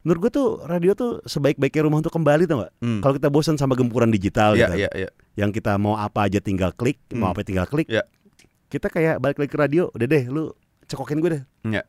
Menurut 0.00 0.20
gue 0.22 0.32
tuh 0.32 0.48
radio 0.62 0.94
tuh 0.94 1.20
sebaik-baiknya 1.22 1.82
rumah 1.84 1.98
untuk 1.98 2.08
kembali 2.10 2.46
tau 2.46 2.64
gak? 2.64 2.72
Hmm. 2.78 3.00
Kalau 3.00 3.14
kita 3.14 3.28
bosan 3.28 3.58
sama 3.58 3.74
gempuran 3.74 4.08
digital 4.08 4.54
Iya, 4.54 4.64
gitu, 4.64 4.74
iya, 4.78 4.90
iya. 4.96 5.08
yang 5.36 5.50
kita 5.50 5.76
mau 5.76 5.92
apa 5.94 6.24
aja 6.24 6.38
tinggal 6.38 6.72
klik, 6.72 6.96
mau 7.12 7.28
Hmm. 7.28 7.34
apa 7.34 7.42
tinggal 7.42 7.66
klik, 7.66 7.84
Iya. 7.84 8.08
kita 8.68 8.88
kayak 8.88 9.18
balik 9.18 9.36
lagi 9.36 9.50
ke 9.50 9.58
radio, 9.58 9.90
udah 9.90 10.06
deh, 10.06 10.24
lu 10.24 10.54
cekokin 10.86 11.18
gue 11.18 11.30
deh, 11.34 11.42
Iya. 11.66 11.82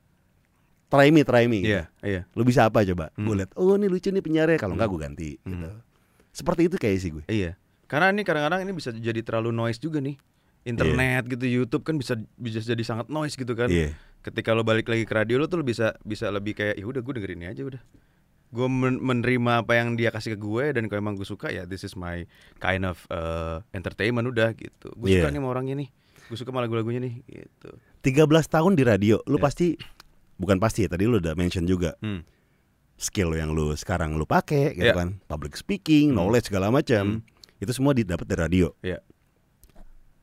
try 0.89 1.07
me, 1.07 1.24
try 1.24 1.45
me. 1.45 1.61
Iya, 1.61 1.88
iya. 2.01 2.28
Lu 2.34 2.43
bisa 2.43 2.65
apa 2.65 2.84
coba? 2.84 3.15
Hmm. 3.15 3.24
Gue 3.24 3.36
liat, 3.38 3.55
oh 3.55 3.72
ini 3.74 3.88
lucu 3.88 4.09
nih 4.09 4.19
penyiarnya, 4.19 4.57
kalau 4.57 4.76
enggak 4.76 4.89
Hmm. 4.89 4.95
gue 4.97 5.05
ganti. 5.05 5.30
Hmm. 5.39 5.51
Gitu. 5.53 5.69
Seperti 6.32 6.67
itu 6.67 6.75
kayak 6.75 6.97
sih 6.97 7.11
gue. 7.11 7.23
Iya. 7.25 7.59
Karena 7.86 8.09
ini 8.09 8.23
kadang-kadang 8.23 8.63
ini 8.63 8.71
bisa 8.71 8.89
jadi 8.89 9.19
terlalu 9.19 9.51
noise 9.51 9.77
juga 9.77 9.99
nih. 9.99 10.15
Internet 10.61 11.25
gitu, 11.27 11.43
YouTube 11.43 11.82
kan 11.82 11.97
bisa 11.97 12.13
bisa 12.38 12.61
jadi 12.61 12.79
sangat 12.82 13.09
noise 13.09 13.34
gitu 13.34 13.51
kan. 13.51 13.67
Iya. 13.67 13.97
Ketika 14.21 14.53
lo 14.53 14.61
balik 14.61 14.86
lagi 14.86 15.03
ke 15.03 15.11
radio 15.11 15.38
lo 15.38 15.45
tuh 15.45 15.59
lo 15.59 15.65
bisa 15.65 15.97
bisa 16.01 16.29
lebih 16.29 16.53
kayak 16.53 16.77
ya 16.77 16.86
udah 16.86 17.01
gue 17.01 17.13
dengerin 17.15 17.39
ini 17.39 17.47
aja 17.49 17.63
udah. 17.65 17.82
Gue 18.51 18.67
men- 18.67 18.99
menerima 18.99 19.63
apa 19.63 19.73
yang 19.75 19.95
dia 19.95 20.07
kasih 20.07 20.36
ke 20.36 20.39
gue 20.39 20.65
dan 20.71 20.86
kalau 20.86 21.01
emang 21.01 21.15
gue 21.15 21.25
suka 21.25 21.49
ya 21.49 21.65
this 21.65 21.82
is 21.82 21.95
my 21.95 22.27
kind 22.59 22.84
of 22.84 23.01
uh, 23.09 23.63
entertainment 23.71 24.23
udah 24.23 24.53
gitu. 24.53 24.93
Gue 24.93 25.17
suka 25.17 25.27
Iya. 25.27 25.34
nih 25.34 25.39
sama 25.39 25.49
orangnya 25.49 25.75
nih. 25.82 25.89
Gue 26.29 26.38
suka 26.38 26.49
sama 26.49 26.61
lagu-lagunya 26.61 27.01
nih 27.01 27.13
gitu. 27.25 27.69
13 28.01 28.23
tahun 28.47 28.71
di 28.75 28.84
radio, 28.84 29.17
lu 29.25 29.36
Iya. 29.36 29.43
pasti 29.43 29.67
bukan 30.38 30.57
pasti 30.57 30.86
ya, 30.86 30.89
tadi 30.89 31.05
lu 31.05 31.17
udah 31.17 31.34
mention 31.34 31.65
juga 31.65 31.97
Hmm. 31.99 32.21
Skill 33.01 33.33
yang 33.33 33.51
lu 33.51 33.73
sekarang 33.73 34.13
lu 34.13 34.23
pakai 34.23 34.77
gitu 34.77 34.85
Iya. 34.85 34.93
kan. 34.93 35.17
Public 35.25 35.57
speaking, 35.57 36.13
Hmm. 36.13 36.21
knowledge 36.21 36.47
segala 36.47 36.69
macam. 36.69 37.25
Itu 37.57 37.73
semua 37.73 37.91
didapat 37.91 38.23
dari 38.23 38.39
radio. 38.39 38.77
Iya. 38.79 39.01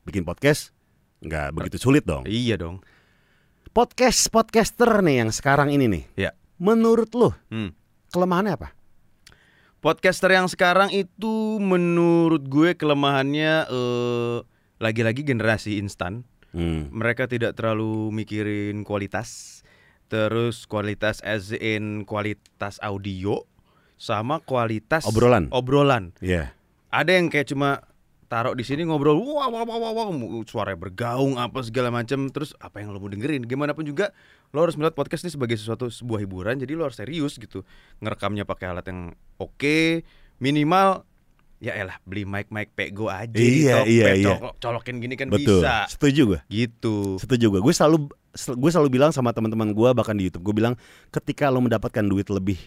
Bikin 0.03 0.23
podcast 0.23 0.71
nggak 1.19 1.51
begitu 1.53 1.77
sulit 1.77 2.07
dong. 2.07 2.23
Iya 2.23 2.55
dong. 2.55 2.79
Podcast 3.69 4.25
podcaster 4.29 4.89
nih 4.99 5.21
yang 5.21 5.29
sekarang 5.29 5.69
ini 5.69 5.85
nih. 5.85 6.03
Iya. 6.17 6.31
Menurut 6.57 7.11
lu 7.13 7.29
Hmm. 7.47 7.75
kelemahannya 8.09 8.55
apa? 8.55 8.69
Podcaster 9.79 10.27
yang 10.29 10.47
sekarang 10.47 10.91
itu 10.91 11.55
menurut 11.57 12.43
gue 12.43 12.75
kelemahannya 12.75 13.67
eh, 13.69 14.37
lagi-lagi 14.77 15.21
generasi 15.21 15.75
instan. 15.77 16.23
Hmm. 16.49 16.89
mereka 16.89 17.29
tidak 17.29 17.53
terlalu 17.53 18.09
mikirin 18.09 18.81
kualitas 18.81 19.58
terus 20.09 20.65
kualitas 20.65 21.21
as 21.21 21.53
in 21.53 22.03
kualitas 22.03 22.75
audio 22.79 23.45
sama 23.95 24.39
kualitas 24.39 25.05
Obrolan. 25.05 25.47
obrolan 25.49 26.11
Iya. 26.17 26.51
ada 26.89 27.11
yang 27.11 27.27
kayak 27.27 27.47
cuma 27.47 27.85
taruh 28.25 28.53
di 28.53 28.61
sini 28.61 28.83
ngobrol 28.83 29.17
wah 29.17 29.45
wah 29.47 29.61
wah 29.61 29.77
wah, 29.79 29.91
wah 29.91 30.07
suaranya 30.43 30.77
bergaung 30.79 31.35
apa 31.35 31.61
segala 31.61 31.89
macam 31.89 32.25
terus 32.27 32.53
apa 32.57 32.77
yang 32.77 32.89
lo 32.89 32.97
mau 32.97 33.07
dengerin 33.07 33.41
gimana 33.43 33.71
pun 33.71 33.83
juga 33.83 34.13
lo 34.49 34.59
harus 34.59 34.73
melihat 34.73 34.93
podcast 34.93 35.21
ini 35.23 35.31
sebagai 35.31 35.55
sesuatu 35.55 35.87
sebuah 35.87 36.19
hiburan 36.19 36.57
jadi 36.57 36.73
lo 36.73 36.83
harus 36.83 36.95
serius 36.95 37.35
gitu 37.35 37.65
ngerekamnya 37.99 38.43
pakai 38.43 38.65
alat 38.67 38.85
yang 38.85 39.01
oke 39.35 40.05
minimal 40.37 41.05
ya 41.59 41.75
elah 41.75 41.99
beli 42.01 42.23
mic 42.23 42.47
mic 42.47 42.71
pego 42.71 43.11
aja 43.11 43.35
Iya, 43.35 43.83
Tokped, 43.83 43.91
iya, 43.91 44.07
iya. 44.15 44.27
colok- 44.31 44.57
colokin 44.57 44.95
gini 44.99 45.13
kan 45.13 45.27
Betul. 45.27 45.59
bisa 45.59 45.89
Setuju 45.89 46.21
gue. 46.25 46.39
gitu 46.47 47.19
Setuju 47.19 47.45
gue. 47.49 47.59
Gue 47.59 47.73
selalu 47.73 48.07
gue 48.33 48.69
selalu 48.69 48.89
bilang 48.93 49.11
sama 49.11 49.33
teman-teman 49.33 49.73
gue 49.73 49.89
bahkan 49.91 50.13
di 50.13 50.29
YouTube 50.29 50.45
gue 50.45 50.55
bilang 50.61 50.73
ketika 51.09 51.49
lo 51.49 51.59
mendapatkan 51.59 52.05
duit 52.05 52.29
lebih 52.29 52.57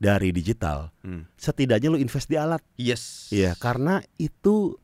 dari 0.00 0.32
digital, 0.32 0.88
Hmm. 1.04 1.28
setidaknya 1.36 1.92
lo 1.92 1.98
invest 2.00 2.24
di 2.24 2.40
alat. 2.40 2.64
Yes. 2.80 3.28
Iya, 3.28 3.52
karena 3.52 4.00
itu 4.16 4.80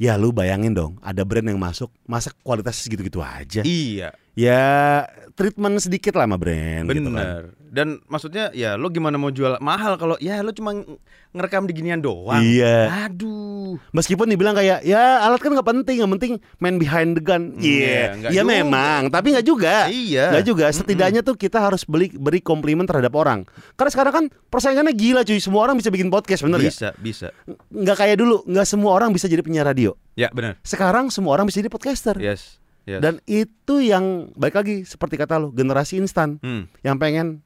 ya 0.00 0.16
lu 0.16 0.32
bayangin 0.32 0.72
dong, 0.72 0.96
ada 1.04 1.20
brand 1.20 1.44
yang 1.44 1.60
masuk, 1.60 1.92
masa 2.08 2.32
kualitasnya 2.40 2.88
segitu-gitu 2.88 3.20
aja. 3.20 3.60
Iya, 3.60 4.16
Ya 4.34 5.06
treatment 5.38 5.78
sedikit 5.78 6.18
lah 6.18 6.26
sama 6.26 6.34
brand 6.34 6.90
gitu 6.90 7.06
kan. 7.14 7.54
Dan 7.74 7.98
maksudnya 8.06 8.54
ya 8.54 8.78
lo 8.78 8.86
gimana 8.86 9.18
mau 9.18 9.34
jual 9.34 9.58
mahal 9.58 9.98
kalau 9.98 10.14
ya 10.16 10.38
lo 10.38 10.54
cuma 10.54 10.70
ng- 10.70 10.94
ngerekam 11.34 11.66
di 11.66 11.74
ginian 11.74 11.98
doang. 11.98 12.38
Iya. 12.38 13.10
Aduh. 13.10 13.82
Meskipun 13.90 14.30
dibilang 14.30 14.54
kayak 14.54 14.86
ya 14.86 15.18
alat 15.18 15.42
kan 15.42 15.50
nggak 15.50 15.66
penting, 15.66 15.96
yang 15.98 16.10
penting 16.14 16.32
main 16.62 16.78
behind 16.78 17.18
the 17.18 17.22
gun. 17.22 17.50
Hmm, 17.50 17.58
Iya, 17.58 17.82
iya, 17.82 18.02
nggak 18.14 18.30
iya 18.30 18.42
juga. 18.46 18.52
memang, 18.54 19.00
tapi 19.10 19.34
nggak 19.34 19.46
juga. 19.46 19.74
Iya. 19.90 20.26
Nggak 20.30 20.46
juga. 20.46 20.64
Setidaknya 20.70 21.20
tuh 21.20 21.34
kita 21.34 21.58
harus 21.58 21.82
beli 21.82 22.14
beri 22.14 22.38
komplimen 22.38 22.86
terhadap 22.86 23.10
orang. 23.18 23.42
Karena 23.74 23.90
sekarang 23.90 24.12
kan 24.14 24.24
persaingannya 24.46 24.94
gila 24.94 25.26
cuy. 25.26 25.42
Semua 25.42 25.66
orang 25.66 25.74
bisa 25.74 25.90
bikin 25.90 26.06
podcast, 26.06 26.46
bener 26.46 26.62
nggak? 26.62 26.70
bisa, 26.70 26.88
bisa. 26.94 27.28
Nggak 27.74 27.96
kayak 27.98 28.16
dulu. 28.22 28.46
Nggak 28.46 28.66
semua 28.70 28.94
orang 28.94 29.10
bisa 29.10 29.26
jadi 29.26 29.42
penyiar 29.42 29.66
radio. 29.66 29.98
Ya, 30.14 30.30
benar. 30.30 30.62
Sekarang 30.62 31.10
semua 31.10 31.34
orang 31.34 31.50
bisa 31.50 31.58
jadi 31.58 31.66
podcaster. 31.66 32.14
Yes. 32.22 32.62
Yes. 32.84 33.00
Dan 33.00 33.18
itu 33.24 33.80
yang 33.80 34.28
baik 34.36 34.54
lagi 34.54 34.84
seperti 34.84 35.16
kata 35.16 35.40
lo 35.40 35.48
generasi 35.50 35.96
instan 35.96 36.36
hmm, 36.38 36.68
yang 36.84 37.00
pengen 37.00 37.40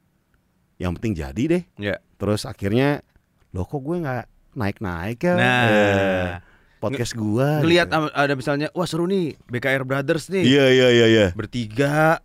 yang 0.79 0.95
penting 0.95 1.13
jadi 1.13 1.43
deh. 1.45 1.63
ya. 1.77 1.99
Terus 2.15 2.43
akhirnya 2.43 3.03
loh 3.51 3.63
kok 3.63 3.79
gue 3.79 3.99
nggak 3.99 4.25
naik-naik 4.51 5.19
ya 5.19 5.33
Nah, 5.35 5.63
eh, 5.65 6.29
podcast 6.77 7.13
gua. 7.13 7.59
ngelihat 7.59 7.87
gitu. 7.87 8.07
ada 8.09 8.33
misalnya 8.33 8.67
wah 8.71 8.83
seru 8.83 9.03
nih 9.03 9.35
BKR 9.45 9.83
Brothers 9.83 10.27
nih. 10.27 10.43
Iya 10.43 10.65
iya 10.69 10.87
iya 10.89 11.05
iya. 11.07 11.25
Bertiga 11.31 12.23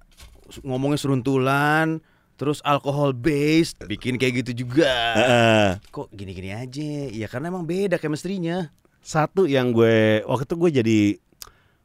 ngomongnya 0.61 0.97
seruntulan, 0.97 1.99
terus 2.35 2.63
alkohol 2.63 3.11
based, 3.11 3.83
bikin 3.83 4.15
kayak 4.15 4.45
gitu 4.45 4.63
juga. 4.63 4.87
Heeh. 5.15 5.69
Kok 5.89 6.11
gini-gini 6.11 6.51
aja? 6.51 6.91
Ya 7.09 7.27
karena 7.27 7.49
emang 7.49 7.65
beda 7.65 7.97
chemistry-nya. 7.97 8.71
Satu 9.01 9.45
yang 9.45 9.71
gue 9.71 10.23
waktu 10.23 10.45
itu 10.45 10.55
gue 10.57 10.71
jadi 10.75 10.99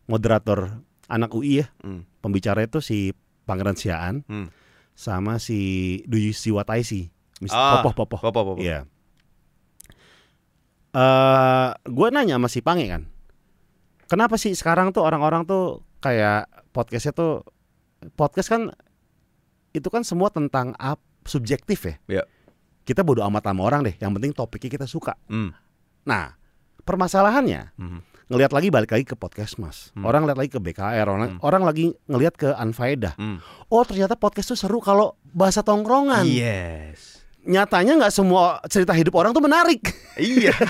moderator 0.05 0.70
anak 1.05 1.32
UI 1.32 1.61
ya. 1.61 1.67
Hmm. 1.82 2.05
Pembicara 2.20 2.61
itu 2.61 2.80
si 2.80 3.11
Pangeran 3.43 3.74
Siaan 3.74 4.22
Hmm. 4.26 4.47
Sama 5.00 5.39
si 5.39 5.60
Duyusi 6.04 6.52
Wataisi. 6.52 7.08
Mis- 7.39 7.56
Ah, 7.56 7.80
Popoh 7.80 8.04
Popoh. 8.04 8.20
Popoh, 8.20 8.43
Popoh. 8.43 8.60
Iya. 8.60 8.84
Eh, 10.89 11.68
gue 11.86 12.08
nanya 12.12 12.36
sama 12.36 12.50
si 12.50 12.60
Pange 12.60 12.89
kan. 12.89 13.08
Kenapa 14.10 14.36
sih 14.36 14.52
sekarang 14.52 14.89
tuh 14.89 15.06
orang-orang 15.06 15.45
tuh 15.45 15.86
kayak 16.02 16.50
podcastnya 16.74 17.14
tuh 17.14 17.45
podcast 18.18 18.50
kan 18.50 18.74
itu 19.70 19.86
kan 19.88 20.02
semua 20.02 20.34
tentang 20.34 20.74
up 20.76 20.97
subjektif 21.24 21.86
ya. 21.86 21.95
Iya. 22.10 22.24
Kita 22.84 23.06
bodo 23.06 23.22
amat 23.22 23.45
sama 23.45 23.62
orang 23.64 23.86
deh. 23.86 23.95
Yang 24.02 24.12
penting 24.18 24.32
topiknya 24.34 24.70
kita 24.76 24.88
suka. 24.89 25.14
Hmm. 25.30 25.54
Nah, 26.04 26.34
permasalahannya 26.82 27.78
Hmm. 27.78 28.02
Ngelihat 28.30 28.54
lagi 28.54 28.70
balik 28.70 28.94
lagi 28.94 29.06
ke 29.06 29.18
podcast 29.18 29.58
mas. 29.58 29.90
Hmm. 29.98 30.06
Orang 30.06 30.30
lihat 30.30 30.38
lagi 30.38 30.54
ke 30.54 30.62
BKR, 30.62 31.06
orang, 31.10 31.36
Hmm. 31.36 31.42
orang 31.42 31.66
lagi 31.66 31.98
ngelihat 32.06 32.38
ke 32.38 32.50
Anfaedah. 32.54 33.18
Hmm. 33.18 33.42
Oh 33.68 33.82
ternyata 33.82 34.14
podcast 34.14 34.54
tuh 34.54 34.58
seru 34.58 34.78
kalau 34.80 35.18
bahasa 35.34 35.66
tongkrongan. 35.66 36.30
Yes. 36.30 37.26
Nyatanya 37.42 37.98
nggak 37.98 38.14
semua 38.14 38.62
cerita 38.70 38.94
hidup 38.94 39.18
orang 39.18 39.34
tuh 39.34 39.42
menarik. 39.42 39.82
iya. 40.16 40.54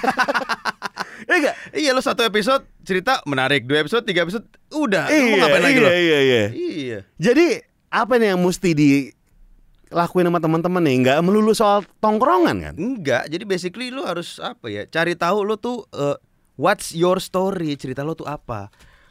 Iya 1.29 1.53
iya 1.77 1.91
lo 1.93 2.01
satu 2.01 2.25
episode 2.25 2.65
cerita 2.81 3.21
menarik, 3.29 3.69
dua 3.69 3.85
episode, 3.85 4.01
tiga 4.01 4.25
episode, 4.25 4.49
udah. 4.73 5.05
Lu 5.13 5.37
mau 5.37 5.45
ngapain 5.45 5.61
lagi 5.61 5.77
iya, 5.77 5.85
lo? 5.85 5.89
iya, 5.91 6.19
iya. 6.19 6.43
Iya. 6.49 6.99
Jadi 7.21 7.47
apa 7.93 8.17
nih 8.17 8.33
yang 8.33 8.41
mesti 8.41 8.69
dilakuin 8.73 10.25
sama 10.25 10.39
teman-teman 10.41 10.81
nih? 10.81 10.95
Nggak 11.05 11.17
melulu 11.21 11.53
soal 11.53 11.85
tongkrongan 12.01 12.57
kan? 12.65 12.73
Enggak, 12.75 13.29
jadi 13.29 13.43
basically 13.45 13.93
lu 13.93 14.09
harus 14.09 14.41
apa 14.41 14.73
ya? 14.73 14.89
Cari 14.89 15.13
tahu 15.13 15.45
lu 15.45 15.55
tuh 15.61 15.85
eh, 15.93 16.17
what's 16.59 16.91
your 16.91 17.23
story, 17.23 17.79
cerita 17.79 18.03
lu 18.03 18.11
tuh 18.13 18.27
apa. 18.27 18.67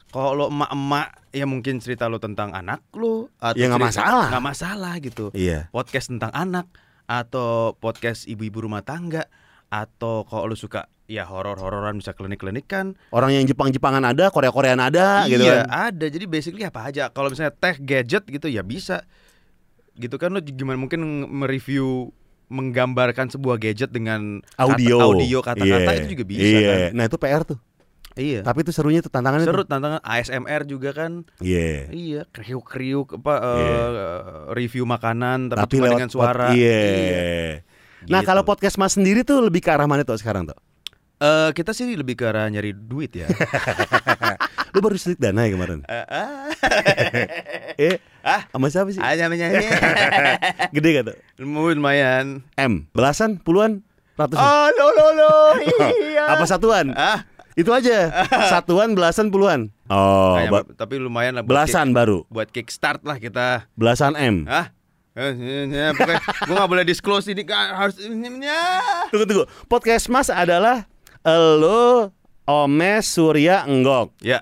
Kalau 0.09 0.33
lo 0.33 0.45
emak-emak 0.49 1.33
ya 1.33 1.45
mungkin 1.45 1.81
cerita 1.81 2.09
lu 2.09 2.17
tentang 2.17 2.53
anak 2.53 2.81
lu 2.93 3.29
atau 3.37 3.57
Ya, 3.57 3.69
nggak 3.69 3.81
cerita- 3.89 4.05
masalah. 4.05 4.27
nggak 4.29 4.45
masalah 4.45 4.95
gitu. 5.01 5.25
Iya. 5.33 5.69
Podcast 5.69 6.09
tentang 6.09 6.33
anak 6.33 6.69
atau 7.05 7.73
podcast 7.77 8.25
ibu-ibu 8.25 8.65
rumah 8.65 8.85
tangga 8.85 9.29
atau 9.69 10.25
kalau 10.25 10.49
lu 10.49 10.57
suka 10.57 10.89
ya 11.09 11.25
horor-hororan 11.25 11.97
bisa 11.97 12.13
klinik-klinikan. 12.13 12.97
Orang 13.13 13.33
yang 13.33 13.45
Jepang-Jepangan 13.45 14.05
ada, 14.05 14.29
Korea-Koreaan 14.29 14.81
ada, 14.81 15.25
gitu 15.25 15.41
iya, 15.41 15.65
kan? 15.65 15.93
ada. 15.93 16.07
Jadi 16.09 16.25
basically 16.25 16.65
apa 16.65 16.85
aja. 16.85 17.09
Kalau 17.13 17.33
misalnya 17.33 17.53
tech 17.53 17.81
gadget 17.81 18.25
gitu 18.29 18.49
ya 18.49 18.61
bisa. 18.61 19.05
Gitu 19.93 20.17
kan 20.17 20.33
lu 20.33 20.41
gimana 20.41 20.77
mungkin 20.77 21.01
mereview 21.29 22.13
menggambarkan 22.49 23.29
sebuah 23.29 23.57
gadget 23.57 23.89
dengan 23.89 24.41
kata- 24.51 24.75
Audio, 24.75 24.97
audio 24.99 25.39
kata-kata 25.39 25.85
Iya. 25.87 25.99
itu 25.99 26.07
juga 26.13 26.25
bisa 26.25 26.43
Iya. 26.43 26.69
kan. 26.69 26.81
Nah 26.93 27.05
itu 27.05 27.17
PR 27.17 27.43
tuh. 27.45 27.59
Iya. 28.15 28.41
Tapi 28.43 28.59
itu 28.61 28.73
serunya 28.73 28.99
tuh 28.99 29.09
tantangannya. 29.09 29.47
Seru 29.47 29.63
tuh. 29.63 29.71
tantangan 29.71 30.01
ASMR 30.03 30.63
juga 30.65 30.91
kan. 30.91 31.23
Iya. 31.39 31.87
Iya, 31.89 32.21
kriuk-kriuk 32.27 33.15
apa 33.15 33.35
eh, 33.37 33.61
Iya. 33.61 33.79
review 34.51 34.85
makanan 34.85 35.49
tapi, 35.49 35.61
Tapi 35.61 35.73
cuma 35.73 35.85
lewat 35.87 35.97
dengan 35.97 36.11
suara. 36.11 36.47
pod- 36.49 36.59
Iya. 36.59 37.63
Nah 38.05 38.21
Gitu. 38.21 38.27
kalau 38.27 38.43
podcast 38.43 38.75
mas 38.75 38.93
sendiri 38.93 39.23
tuh 39.23 39.39
lebih 39.41 39.59
ke 39.59 39.71
arah 39.71 39.87
mana 39.87 40.03
tuh 40.03 40.15
sekarang 40.15 40.47
tuh? 40.47 40.59
Eh, 41.19 41.51
kita 41.51 41.75
sih 41.75 41.99
lebih 41.99 42.15
ke 42.15 42.31
arah 42.31 42.47
nyari 42.47 42.71
duit 42.71 43.11
ya. 43.11 43.27
Lu 44.75 44.79
baru 44.79 44.95
selit 44.95 45.19
dana 45.19 45.43
ya 45.43 45.51
kemarin? 45.51 45.83
Eh, 45.83 46.07
ah. 46.07 46.47
eh, 47.91 47.97
Ah. 48.23 48.47
sama 48.55 48.71
siapa 48.71 48.95
sih? 48.95 49.03
Aja 49.03 49.27
menyanyi. 49.27 49.67
Gede 50.79 50.89
gak 50.95 51.05
tuh? 51.11 51.17
Lumayan. 51.43 52.47
M, 52.55 52.87
belasan, 52.95 53.35
puluhan, 53.43 53.83
ratusan? 54.15 54.39
Oh, 54.39 54.67
lo 54.71 54.87
lo 54.95 55.07
lo. 55.19 55.33
Iya. 55.59 56.39
Apa 56.39 56.47
satuan? 56.47 56.95
Ah, 56.95 57.27
Itu 57.59 57.75
aja. 57.75 58.15
Satuan, 58.47 58.95
belasan, 58.95 59.35
puluhan. 59.35 59.75
Oh, 59.91 60.39
tapi 60.79 61.03
lumayan 61.03 61.35
lah 61.35 61.43
belasan 61.43 61.91
baru. 61.91 62.23
buat 62.31 62.47
kickstart 62.55 63.03
lah 63.03 63.19
kita. 63.19 63.67
Belasan 63.75 64.15
M. 64.15 64.47
Ah. 64.47 64.71
Eh, 65.19 65.35
eh, 65.35 65.67
eh, 65.67 65.91
pokoknya 65.99 66.23
gue 66.23 66.55
gak 66.55 66.71
boleh 66.71 66.85
disclose 66.87 67.27
ini 67.27 67.43
harus 67.51 67.99
ya. 67.99 68.63
Tunggu 69.11 69.27
tunggu. 69.27 69.45
Podcast 69.67 70.07
Mas 70.07 70.31
adalah 70.31 70.87
elo, 71.29 72.11
Omes, 72.45 73.05
Surya, 73.05 73.69
Enggok. 73.69 74.17
Ya, 74.25 74.41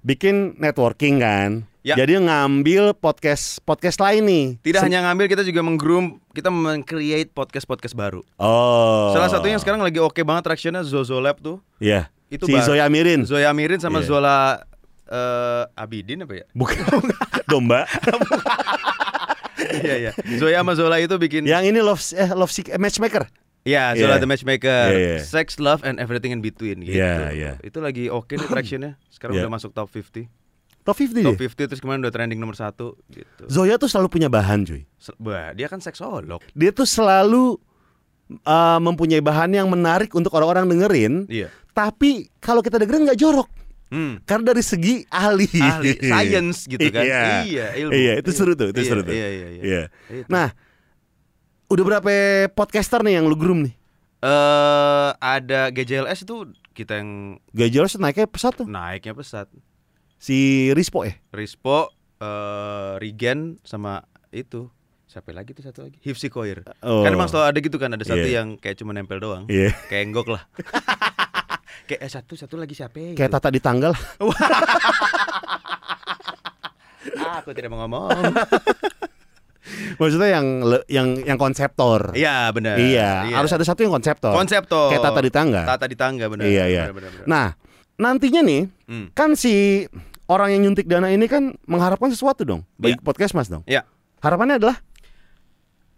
Bikin 0.00 0.54
networking 0.56 1.18
kan. 1.18 1.50
Ya. 1.82 1.96
Jadi 1.96 2.20
ngambil 2.20 2.92
podcast 2.92 3.64
podcast 3.64 3.96
lain 3.98 4.22
nih. 4.24 4.46
tidak 4.60 4.84
Sem- 4.84 4.92
hanya 4.92 5.08
ngambil 5.08 5.26
kita 5.26 5.40
juga 5.40 5.64
menggroom, 5.64 6.20
kita 6.36 6.52
meng-create 6.52 7.32
podcast-podcast 7.32 7.96
baru. 7.96 8.20
Oh. 8.36 9.10
Salah 9.16 9.32
satunya 9.32 9.56
yang 9.56 9.62
sekarang 9.62 9.80
lagi 9.80 9.96
oke 9.96 10.20
banget 10.20 10.44
tractionnya 10.44 10.84
Zozo 10.84 11.16
Lab 11.16 11.40
tuh. 11.40 11.64
Iya. 11.80 12.12
Itu 12.28 12.44
si 12.44 12.52
baru. 12.52 12.76
Zoya 12.76 12.86
Mirin. 12.92 13.24
Zoya 13.24 13.50
Mirin 13.56 13.80
sama 13.80 14.04
Iya. 14.04 14.06
Zola 14.06 14.36
eh, 15.08 15.64
Abidin 15.80 16.28
apa 16.28 16.34
ya? 16.36 16.46
Bukan 16.52 16.76
domba. 17.50 17.88
Iya 19.58 19.94
iya. 19.98 20.12
Zoya 20.36 20.60
sama 20.62 20.72
Zola 20.76 20.96
itu 21.00 21.16
bikin 21.16 21.42
Yang 21.48 21.64
ini 21.72 21.80
love 21.80 22.02
eh, 22.14 22.30
love 22.36 22.52
sick 22.52 22.68
eh, 22.68 22.76
matchmaker. 22.76 23.26
Iya, 23.68 23.92
Zola 23.94 24.16
Iya. 24.16 24.22
the 24.24 24.28
Matchmaker, 24.28 24.84
Iya, 24.88 24.96
iya. 24.96 25.18
Sex, 25.20 25.60
Love 25.60 25.84
and 25.84 26.00
Everything 26.00 26.32
in 26.32 26.40
Between 26.40 26.80
gitu. 26.80 26.96
Iya, 26.96 27.28
iya. 27.30 27.52
Itu 27.60 27.78
lagi 27.78 28.08
oke 28.08 28.32
nih 28.32 28.48
tractionnya. 28.48 28.96
Sekarang 29.12 29.36
Iya. 29.36 29.44
udah 29.44 29.52
masuk 29.52 29.76
top 29.76 29.92
50. 29.92 30.24
Top 30.80 30.96
50 30.96 31.20
Top 31.20 31.36
dia. 31.36 31.44
50 31.52 31.68
terus 31.68 31.80
kemarin 31.84 32.00
udah 32.00 32.08
trending 32.08 32.40
nomor 32.40 32.56
satu 32.56 32.96
gitu. 33.12 33.44
Zoya 33.44 33.76
tuh 33.76 33.92
selalu 33.92 34.08
punya 34.08 34.32
bahan, 34.32 34.64
cuy. 34.64 34.88
Wah, 35.20 35.52
dia 35.52 35.68
kan 35.68 35.78
seksolog. 35.78 36.40
Dia 36.56 36.72
tuh 36.72 36.88
selalu 36.88 37.60
uh, 38.42 38.80
mempunyai 38.80 39.20
bahan 39.20 39.52
yang 39.52 39.68
menarik 39.68 40.08
untuk 40.12 40.32
orang-orang 40.32 40.64
dengerin. 40.64 41.28
Iya. 41.28 41.52
Tapi 41.76 42.32
kalau 42.40 42.64
kita 42.64 42.80
dengerin 42.80 43.04
nggak 43.04 43.20
jorok. 43.20 43.48
Hmm. 43.88 44.20
Karena 44.24 44.52
dari 44.52 44.60
segi 44.60 45.00
ahli. 45.08 45.48
Ahli 45.48 45.92
science 45.96 46.64
gitu 46.64 46.88
kan. 46.94 47.04
Iya. 47.04 47.20
Iya, 47.44 47.66
ilmu. 47.84 47.92
Iya, 47.92 48.12
itu 48.20 48.30
seru 48.32 48.52
tuh, 48.52 48.68
itu 48.72 48.80
Iya, 48.80 48.88
seru 48.88 49.00
tuh. 49.00 49.12
Iya, 49.12 49.28
iya, 49.28 49.46
iya. 49.48 49.62
Iya. 49.64 49.82
Nah, 50.28 50.52
udah 51.68 51.84
berapa 51.84 52.10
podcaster 52.50 53.00
nih 53.00 53.14
yang 53.14 53.26
lu 53.26 53.34
groom 53.34 53.62
nih? 53.62 53.74
eh 54.18 55.10
ada 55.14 55.70
GJLS 55.70 56.26
itu 56.26 56.50
kita 56.72 56.98
yang 56.98 57.10
Gajelos 57.52 57.94
naiknya 57.96 58.26
pesat 58.26 58.50
tuh. 58.52 58.66
naiknya 58.66 59.14
pesat. 59.14 59.46
Si 60.16 60.34
Rispo 60.72 61.02
ya? 61.02 61.14
Rispo, 61.30 61.86
eh 62.16 62.98
Regen 62.98 63.62
sama 63.62 64.02
itu 64.28 64.66
siapa 65.04 65.30
lagi 65.30 65.52
tuh 65.52 65.62
satu 65.62 65.80
lagi 65.82 66.02
Hifsi 66.02 66.28
Koir. 66.28 66.66
Oh. 66.80 67.00
Kan 67.00 67.14
emang 67.14 67.26
selalu 67.26 67.46
ada 67.46 67.58
gitu 67.60 67.76
kan 67.76 67.90
ada 67.90 68.02
satu 68.02 68.20
Iya. 68.20 68.42
yang 68.42 68.48
kayak 68.56 68.76
cuma 68.76 68.90
nempel 68.90 69.16
doang. 69.16 69.46
Iya. 69.46 69.70
Kayak 69.86 70.04
enggok 70.04 70.28
lah. 70.28 70.42
kayak 71.88 72.00
eh, 72.02 72.10
satu 72.10 72.34
satu 72.34 72.58
lagi 72.58 72.74
siapa? 72.74 72.98
ya? 72.98 73.10
Kayak 73.14 73.32
Tata 73.32 73.48
di 73.48 73.62
tanggal. 73.62 73.94
Aku 77.38 77.54
tidak 77.54 77.70
mau 77.70 77.80
ngomong. 77.80 78.10
Maksudnya 79.96 80.28
yang 80.32 80.46
yang 80.86 81.08
yang 81.24 81.38
konseptor. 81.38 82.12
Iya 82.12 82.48
benar. 82.50 82.76
Iya, 82.76 83.32
harus 83.32 83.50
ada 83.50 83.62
satu 83.62 83.82
yang 83.82 83.92
konseptor. 83.92 84.32
konseptor. 84.32 84.90
Kayak 84.90 85.04
Tata 85.04 85.20
di 85.20 85.30
tangga. 85.30 85.62
Tata 85.64 85.86
di 85.86 85.96
tangga 85.96 86.24
benar. 86.26 86.44
Iya, 86.46 86.64
iya. 86.66 86.82
Nah, 87.24 87.52
nantinya 87.96 88.40
nih 88.40 88.62
Hmm. 88.88 89.10
kan 89.12 89.34
si 89.34 89.84
orang 90.26 90.52
yang 90.52 90.60
nyuntik 90.64 90.86
dana 90.86 91.08
ini 91.08 91.24
kan 91.24 91.56
mengharapkan 91.64 92.08
sesuatu 92.08 92.44
dong 92.44 92.62
bagi 92.76 92.96
Iya. 92.96 93.02
podcast 93.02 93.32
Mas 93.32 93.48
dong. 93.48 93.64
Iya. 93.64 93.84
Harapannya 94.18 94.56
adalah 94.56 94.76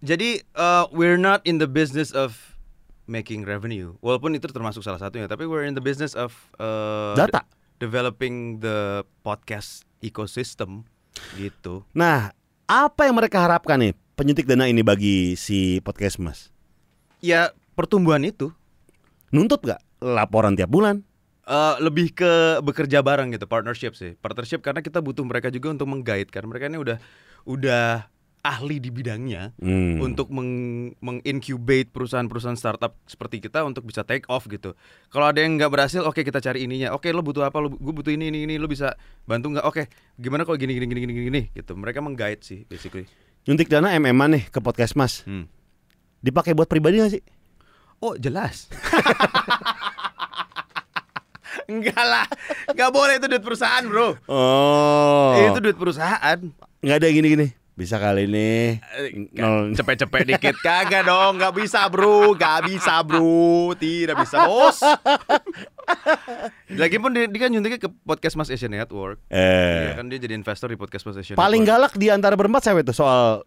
Jadi 0.01 0.41
uh, 0.57 0.89
we're 0.91 1.21
not 1.21 1.45
in 1.45 1.61
the 1.61 1.69
business 1.69 2.09
of 2.11 2.57
making 3.05 3.45
revenue. 3.45 4.01
Walaupun 4.01 4.33
itu 4.33 4.49
termasuk 4.49 4.81
salah 4.81 4.97
satunya, 4.97 5.29
tapi 5.29 5.45
we're 5.45 5.67
in 5.67 5.77
the 5.77 5.85
business 5.85 6.17
of 6.17 6.33
uh, 6.57 7.13
data. 7.13 7.45
de- 7.45 7.49
developing 7.85 8.35
the 8.59 9.05
podcast 9.21 9.85
ecosystem 10.01 10.89
gitu. 11.37 11.85
Nah, 11.93 12.33
apa 12.71 13.11
yang 13.11 13.19
mereka 13.19 13.43
harapkan 13.43 13.83
nih 13.83 13.99
penyuntik 14.15 14.47
dana 14.47 14.71
ini 14.71 14.87
bagi 14.87 15.35
si 15.35 15.83
podcast 15.83 16.23
Mas? 16.23 16.55
Ya 17.19 17.51
pertumbuhan 17.75 18.23
itu 18.23 18.55
Nuntut 19.35 19.67
gak 19.67 19.83
laporan 19.99 20.55
tiap 20.55 20.71
bulan? 20.71 21.03
uh, 21.51 21.75
lebih 21.83 22.15
ke 22.15 22.63
bekerja 22.63 23.03
bareng 23.03 23.35
gitu, 23.35 23.45
partnership 23.51 23.99
sih. 23.99 24.15
Partnership 24.23 24.63
karena 24.63 24.81
kita 24.81 25.03
butuh 25.03 25.27
mereka 25.27 25.51
juga 25.51 25.75
untuk 25.75 25.91
meng-guide 25.91 26.31
karena 26.31 26.47
mereka 26.47 26.71
ini 26.71 26.79
udah 26.79 26.97
udah 27.43 28.07
ahli 28.41 28.81
di 28.81 28.89
bidangnya. 28.89 29.53
Hmm. 29.61 30.01
untuk 30.01 30.33
meng- 30.33 30.97
mengincubate 30.99 31.93
perusahaan-perusahaan 31.93 32.57
startup 32.57 32.97
seperti 33.05 33.45
kita 33.45 33.61
untuk 33.63 33.85
bisa 33.85 34.01
take 34.03 34.25
off 34.33 34.49
gitu. 34.49 34.73
Kalau 35.13 35.29
ada 35.29 35.41
yang 35.45 35.61
nggak 35.61 35.69
berhasil, 35.69 36.01
oke 36.03 36.25
kita 36.25 36.41
cari 36.41 36.65
ininya. 36.65 36.97
Oke 36.97 37.13
lo 37.13 37.21
butuh 37.21 37.45
apa? 37.45 37.61
Lo 37.61 37.69
gue 37.69 37.95
butuh 37.95 38.11
ini 38.11 38.33
ini 38.33 38.49
ini. 38.49 38.55
Lo 38.57 38.65
bisa 38.67 38.97
bantu 39.29 39.53
nggak? 39.53 39.65
Oke, 39.69 39.87
gimana 40.17 40.49
kalau 40.49 40.57
gini 40.57 40.73
gini 40.73 40.87
gini 40.89 41.01
gini 41.05 41.13
gini 41.29 41.43
gitu. 41.53 41.77
Mereka 41.77 42.01
mengguide 42.01 42.41
sih 42.41 42.65
basically. 42.65 43.05
Nyuntik 43.45 43.69
dana 43.69 43.93
MMA 43.97 44.27
nih 44.37 44.45
ke 44.49 44.61
podcast 44.61 44.97
Mas. 44.97 45.25
Hmm. 45.29 45.49
Dipakai 46.21 46.53
buat 46.53 46.69
pribadi 46.69 47.01
gak 47.01 47.13
sih? 47.17 47.23
Oh 48.01 48.17
jelas. 48.17 48.69
Enggak 51.71 52.03
lah, 52.03 52.27
nggak 52.75 52.91
boleh 52.91 53.23
itu 53.23 53.27
duit 53.31 53.43
perusahaan 53.47 53.85
bro. 53.87 54.19
Oh. 54.27 55.39
Itu 55.39 55.63
duit 55.63 55.79
perusahaan. 55.79 56.39
nggak 56.81 56.97
ada 56.99 57.09
gini-gini. 57.13 57.60
Bisa 57.81 57.97
kali 57.97 58.29
nih. 58.29 58.77
Nol. 59.33 59.73
Cepet-cepet 59.73 60.21
dikit 60.31 60.57
kagak 60.61 61.01
dong, 61.03 61.41
nggak 61.41 61.57
bisa 61.57 61.89
bro, 61.89 62.37
nggak 62.37 62.69
bisa 62.69 63.01
bro, 63.01 63.73
tidak 63.75 64.21
bisa 64.21 64.45
bos. 64.45 64.85
Lagipun 66.71 67.11
dia, 67.11 67.25
dia 67.25 67.41
kan 67.41 67.49
nyuntiknya 67.49 67.81
ke 67.81 67.89
podcast 68.05 68.37
Mas 68.37 68.53
Asian 68.53 68.69
Network. 68.69 69.17
Eh. 69.27 69.89
Iya 69.89 69.93
kan 69.97 70.07
dia 70.07 70.21
jadi 70.21 70.37
investor 70.37 70.69
di 70.69 70.77
podcast 70.77 71.03
Mas 71.03 71.17
Asian 71.17 71.35
Paling 71.35 71.65
Network. 71.65 71.89
galak 71.89 71.93
di 71.97 72.07
antara 72.07 72.37
berempat 72.37 72.61
siapa 72.63 72.85
itu 72.85 72.93
soal 72.93 73.43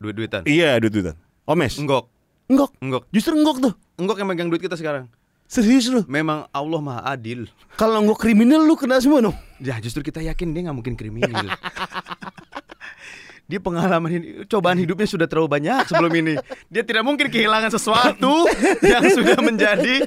duit-duitan. 0.00 0.42
iya 0.44 0.80
duit-duitan. 0.80 1.14
Omes. 1.44 1.76
Enggok, 1.76 2.08
Enggok. 2.48 2.70
enggok, 2.80 3.04
Justru 3.12 3.36
enggok 3.36 3.60
tuh. 3.60 3.72
enggok 3.94 4.16
yang 4.16 4.28
megang 4.28 4.48
duit 4.48 4.60
kita 4.60 4.74
sekarang. 4.74 5.06
Serius 5.44 5.84
lu? 5.86 6.00
Memang 6.08 6.48
Allah 6.48 6.80
Maha 6.80 7.12
Adil. 7.12 7.44
Kalau 7.76 8.00
nggak 8.00 8.16
kriminal 8.18 8.64
lu 8.64 8.72
kena 8.72 8.96
semua 8.96 9.20
dong. 9.20 9.36
Ya 9.60 9.76
justru 9.76 10.00
kita 10.00 10.24
yakin 10.24 10.50
dia 10.50 10.64
nggak 10.64 10.74
mungkin 10.74 10.96
kriminal. 10.96 11.44
dia 13.52 13.60
pengalaman 13.60 14.08
ini, 14.10 14.26
cobaan 14.48 14.74
hidupnya 14.74 15.04
sudah 15.04 15.28
terlalu 15.28 15.52
banyak 15.52 15.84
sebelum 15.84 16.08
ini. 16.14 16.40
Dia 16.66 16.80
tidak 16.80 17.04
mungkin 17.04 17.28
kehilangan 17.28 17.68
sesuatu 17.68 18.48
yang 18.82 19.04
sudah 19.04 19.36
menjadi 19.38 20.00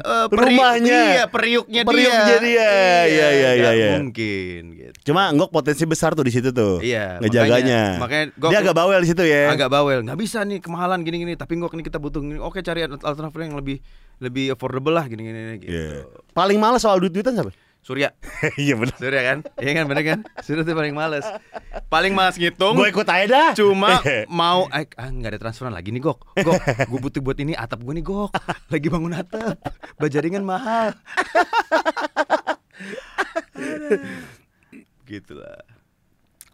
eh, 0.00 0.26
peri- 0.26 0.56
Rumahnya. 0.56 1.00
Iya, 1.12 1.24
periuknya, 1.28 1.82
Periuknya 1.84 2.36
dia. 2.40 2.40
Iya, 2.40 2.72
iya, 3.04 3.28
iya, 3.28 3.48
nggak 3.54 3.74
iya. 3.74 3.88
Mungkin 4.00 4.60
gitu. 4.72 4.96
Cuma 5.06 5.28
Nggok 5.28 5.52
potensi 5.52 5.84
besar 5.84 6.16
tuh 6.16 6.24
di 6.24 6.32
situ 6.32 6.48
tuh. 6.50 6.80
Iya, 6.80 7.20
Ngejaganya. 7.20 8.00
makanya- 8.00 8.00
makanya 8.00 8.24
Nggok- 8.32 8.50
dia 8.50 8.58
agak 8.58 8.74
bawel 8.74 8.98
di 8.98 9.08
situ 9.12 9.22
ya. 9.22 9.42
Agak 9.52 9.68
bawel, 9.68 9.98
nggak 10.00 10.16
bisa 10.16 10.38
nih 10.40 10.58
kemahalan 10.58 10.98
gini-gini. 11.02 11.36
Tapi 11.36 11.52
kok 11.54 11.70
ini 11.70 11.84
kita 11.84 12.00
butuh 12.00 12.24
gini. 12.24 12.40
Oke 12.40 12.64
cari 12.64 12.80
alternatif 12.80 13.36
yang 13.36 13.52
lebih 13.54 13.76
lebih 14.16 14.56
affordable 14.56 14.96
lah 14.96 15.04
gini-gini 15.04 15.60
gitu. 15.60 15.68
Iya. 15.68 16.08
Paling 16.32 16.56
males 16.56 16.80
soal 16.80 16.96
duit-duitan 16.96 17.36
siapa? 17.36 17.52
Surya, 17.86 18.10
Iya 18.58 18.74
benar. 18.74 18.98
Surya 18.98 19.22
kan? 19.22 19.38
Iya 19.56 19.72
kan 19.72 19.84
bener 19.86 20.02
kan? 20.02 20.18
Surya 20.42 20.66
tuh 20.66 20.74
paling 20.74 20.90
males. 20.90 21.22
Paling 21.86 22.10
males 22.12 22.34
ngitung. 22.34 22.74
Gue 22.74 22.90
ikut 22.90 23.06
aja 23.06 23.24
dah. 23.24 23.50
Cuma 23.54 24.02
mau 24.42 24.66
eh, 24.68 24.90
ah 24.92 25.06
nggak 25.06 25.30
ada 25.30 25.40
transferan 25.40 25.70
lagi 25.70 25.94
nih 25.94 26.02
gok 26.02 26.18
gok 26.34 26.58
gue 26.82 26.98
butuh 26.98 27.22
buat 27.22 27.38
ini 27.38 27.54
atap 27.54 27.78
gue 27.78 27.94
nih 27.94 28.02
gok 28.02 28.34
lagi 28.66 28.90
bangun 28.90 29.14
atap 29.14 29.54
bajaringan 29.96 30.42
mahal 30.42 30.90
gitu 35.06 35.32
lah 35.32 35.62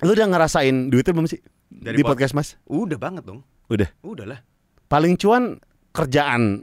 Lu 0.02 0.12
udah 0.12 0.26
ngerasain 0.26 0.90
duitnya 0.90 1.14
belum 1.14 1.24
sih? 1.26 1.40
Dari 1.66 1.96
di 1.96 2.02
pod- 2.02 2.18
podcast 2.18 2.34
Mas? 2.34 2.48
udah 2.66 2.98
banget 2.98 3.24
dong 3.24 3.40
Udah. 3.66 3.88
udah 4.02 4.26
lah 4.26 4.40
Paling 4.84 5.16
cuan 5.16 5.56
kerjaan 5.90 6.60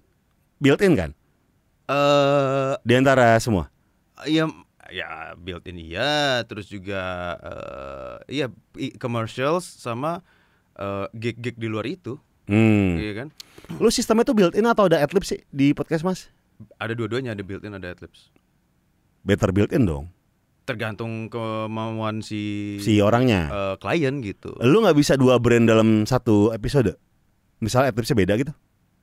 built 0.57 0.79
in 0.79 0.93
kan? 0.93 1.11
eh 1.89 2.77
Di 2.79 2.93
antara 2.93 3.33
semua. 3.39 3.73
Ya 4.25 4.49
ya 4.87 5.07
built 5.35 5.63
in 5.63 5.77
iya 5.77 6.41
terus 6.43 6.65
juga 6.65 6.99
eh 7.37 8.15
iya 8.33 8.45
i- 8.75 8.93
commercials 8.93 9.63
sama 9.63 10.25
eh, 10.73 11.05
gig-gig 11.13 11.55
di 11.55 11.67
luar 11.67 11.85
itu 11.85 12.17
Hmm. 12.45 12.97
iya 12.97 13.13
kan 13.15 13.27
Lu 13.77 13.87
sistemnya 13.87 14.23
tuh 14.23 14.33
built 14.33 14.53
in 14.53 14.65
atau 14.65 14.85
ada 14.85 14.97
adlib 14.97 15.21
sih 15.21 15.45
di 15.47 15.69
podcast 15.71 16.01
Mas? 16.01 16.33
ada 16.75 16.91
dua-duanya 16.91 17.31
ada 17.31 17.39
built 17.39 17.61
in 17.61 17.71
ada 17.71 17.93
adlibs 17.93 18.33
Better 19.21 19.51
built 19.51 19.69
in 19.69 19.85
dong. 19.85 20.09
tergantung 20.63 21.27
kemauan 21.27 22.19
si 22.19 22.77
Si 22.77 22.97
orangnya. 22.97 23.49
eh, 23.49 23.75
klien 23.77 24.17
gitu 24.19 24.53
Lu 24.59 24.81
nggak 24.81 24.93
bisa 24.93 25.13
dua 25.13 25.37
brand 25.37 25.63
dalam 25.63 26.03
satu 26.03 26.49
episode. 26.49 26.93
Misalnya 27.59 27.89
adlibsnya 27.89 28.13
beda 28.15 28.33
gitu. 28.35 28.53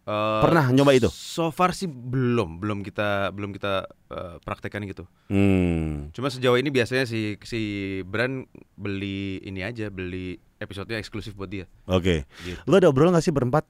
Eh, 0.07 0.41
Pernah 0.41 0.71
nyoba 0.71 0.95
itu? 0.95 1.11
So 1.11 1.51
far 1.51 1.75
sih 1.75 1.85
belum, 1.85 2.63
belum 2.63 2.81
kita 2.81 3.35
belum 3.35 3.51
kita 3.51 3.73
eh, 4.07 4.37
praktekkan 4.41 4.87
gitu. 4.87 5.03
Hmm. 5.27 6.15
Cuma 6.15 6.31
sejauh 6.31 6.55
ini 6.55 6.71
biasanya 6.71 7.03
si 7.05 7.35
si 7.43 7.61
brand 8.01 8.47
beli 8.73 9.43
ini 9.43 9.61
aja, 9.61 9.91
beli 9.91 10.39
episodenya 10.57 10.97
eksklusif 10.97 11.35
buat 11.35 11.51
dia. 11.51 11.67
Oke. 11.85 12.23
Gitu. 12.41 12.63
Lu 12.65 12.79
ada 12.79 12.87
obrolan 12.87 13.13
gak 13.13 13.27
sih 13.27 13.35
berempat? 13.35 13.67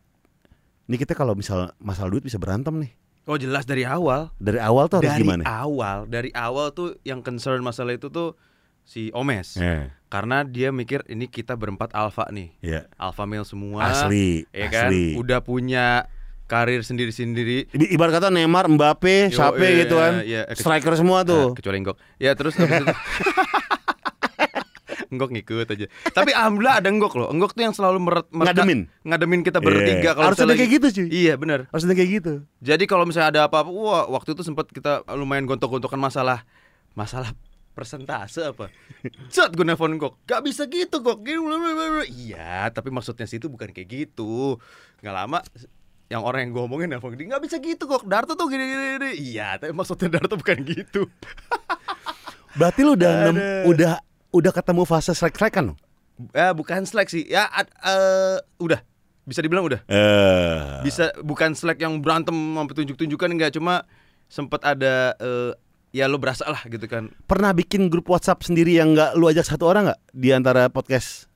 Ini 0.87 0.97
kita 0.97 1.17
kalau 1.17 1.33
misal 1.33 1.73
masalah 1.77 2.13
duit 2.13 2.23
bisa 2.23 2.37
berantem 2.37 2.77
nih. 2.79 2.93
Oh 3.25 3.35
jelas 3.35 3.65
dari 3.65 3.83
awal. 3.83 4.31
Dari 4.37 4.61
awal 4.61 4.87
tuh 4.87 5.01
harus 5.01 5.11
dari 5.11 5.25
gimana? 5.25 5.43
awal, 5.43 6.07
dari 6.07 6.31
awal 6.31 6.71
tuh 6.71 7.01
yang 7.03 7.25
concern 7.25 7.59
masalah 7.59 7.97
itu 7.97 8.07
tuh 8.07 8.37
si 8.85 9.11
Omes. 9.11 9.57
Eh, 9.57 9.91
Karena 10.07 10.47
dia 10.47 10.71
mikir 10.71 11.03
ini 11.09 11.27
kita 11.27 11.59
berempat 11.59 11.91
alpha 11.91 12.29
nih. 12.31 12.55
ya. 12.61 12.87
Alpha 12.95 13.25
male 13.25 13.43
semua. 13.43 13.83
Asli, 13.83 14.47
Ya 14.53 14.71
kan? 14.71 14.93
asli. 14.93 15.19
Udah 15.19 15.43
punya 15.43 16.07
karir 16.47 16.81
sendiri-sendiri. 16.81 17.67
Ibarat 17.91 18.17
kata 18.17 18.31
Neymar, 18.31 18.67
Mbappe, 18.69 19.31
Sape 19.31 19.61
iya, 19.63 19.79
gitu 19.83 19.95
kan. 19.95 20.13
iya, 20.23 20.43
ke- 20.45 20.57
Striker 20.57 20.95
semua 20.95 21.21
Nah, 21.21 21.27
tuh. 21.27 21.47
kecuali 21.53 21.79
Enggok. 21.79 21.99
Ya 22.17 22.33
terus 22.33 22.55
habis 22.55 22.81
itu 22.81 22.87
Enggok 25.07 25.31
ngikut 25.31 25.69
aja. 25.69 25.87
Tapi 26.09 26.31
alhamdulillah 26.31 26.79
ada 26.79 26.89
Enggok 26.89 27.15
loh. 27.15 27.29
Enggok 27.29 27.53
tuh 27.53 27.63
yang 27.63 27.71
selalu 27.71 27.99
meret, 28.01 28.27
mereka- 28.29 28.59
Ngademin? 28.59 28.81
ngademin 29.03 29.41
kita 29.41 29.59
bertiga 29.61 30.03
Iya. 30.03 30.13
kalau 30.13 30.27
Harus 30.31 30.41
ada 30.41 30.55
kayak 30.55 30.71
gitu, 30.73 30.87
cuy. 30.93 31.07
Iya, 31.09 31.35
benar. 31.37 31.61
Harus 31.69 31.85
ada 31.85 31.95
kayak 31.95 32.11
gitu. 32.17 32.33
Jadi 32.59 32.85
kalau 32.85 33.05
misalnya 33.05 33.29
ada 33.29 33.41
apa-apa, 33.45 33.69
wah 33.69 34.05
waktu 34.09 34.33
itu 34.33 34.43
sempat 34.43 34.67
kita 34.67 35.07
lumayan 35.13 35.45
gontok-gontokan 35.45 35.97
masalah 35.97 36.43
masalah 36.93 37.31
persentase 37.73 38.41
apa. 38.47 38.73
Cet 39.29 39.53
gue 39.53 39.63
nelfon 39.63 39.91
Enggok. 39.91 40.19
Gak 40.25 40.43
bisa 40.43 40.65
gitu 40.65 40.99
kok. 40.99 41.23
Iya, 41.23 42.67
tapi 42.71 42.89
maksudnya 42.89 43.25
situ 43.25 43.47
bukan 43.47 43.71
kayak 43.71 43.87
gitu. 43.87 44.59
Nggak 44.99 45.15
lama 45.15 45.39
yang 46.07 46.23
orang 46.23 46.47
yang 46.47 46.51
gue 46.55 46.63
omongin 46.63 46.89
nelfon 46.91 47.19
dia 47.19 47.27
nggak 47.27 47.43
bisa 47.43 47.57
gitu 47.59 47.85
kok 47.85 48.07
Darto 48.07 48.39
tuh 48.39 48.47
gini 48.47 48.63
gini, 48.63 48.85
gini. 48.95 49.11
iya 49.35 49.59
tapi 49.59 49.75
maksudnya 49.75 50.07
Darto 50.07 50.39
bukan 50.39 50.63
gitu 50.63 51.03
Berarti 52.57 52.81
lu 52.89 52.97
udah 52.97 53.13
nem- 53.29 53.69
udah 53.69 54.01
udah 54.33 54.53
ketemu 54.53 54.83
fase 54.89 55.13
strike-strikan 55.13 55.73
dong? 55.73 55.79
Ya 56.33 56.57
bukan 56.57 56.89
slack 56.89 57.13
sih. 57.13 57.29
Ya 57.29 57.45
ad- 57.53 57.69
eh, 57.85 58.41
udah. 58.57 58.81
Bisa 59.29 59.45
dibilang 59.45 59.69
udah. 59.69 59.85
Eh. 59.85 60.81
Bisa 60.81 61.13
bukan 61.21 61.53
slack 61.53 61.77
yang 61.77 62.01
berantem 62.01 62.33
sampai 62.33 62.75
tunjuk-tunjukkan 62.75 63.29
enggak 63.29 63.53
cuma 63.53 63.85
sempat 64.33 64.65
ada 64.65 65.13
eh, 65.21 65.53
ya 65.93 66.09
lo 66.09 66.17
berasa 66.17 66.49
lah 66.49 66.65
gitu 66.65 66.89
kan. 66.89 67.13
Pernah 67.29 67.53
bikin 67.53 67.93
grup 67.93 68.09
WhatsApp 68.09 68.41
sendiri 68.41 68.81
yang 68.81 68.97
nggak 68.97 69.21
lu 69.21 69.29
ajak 69.29 69.45
satu 69.45 69.69
orang 69.69 69.93
nggak 69.93 70.01
di 70.17 70.33
antara 70.33 70.73
podcast 70.73 71.29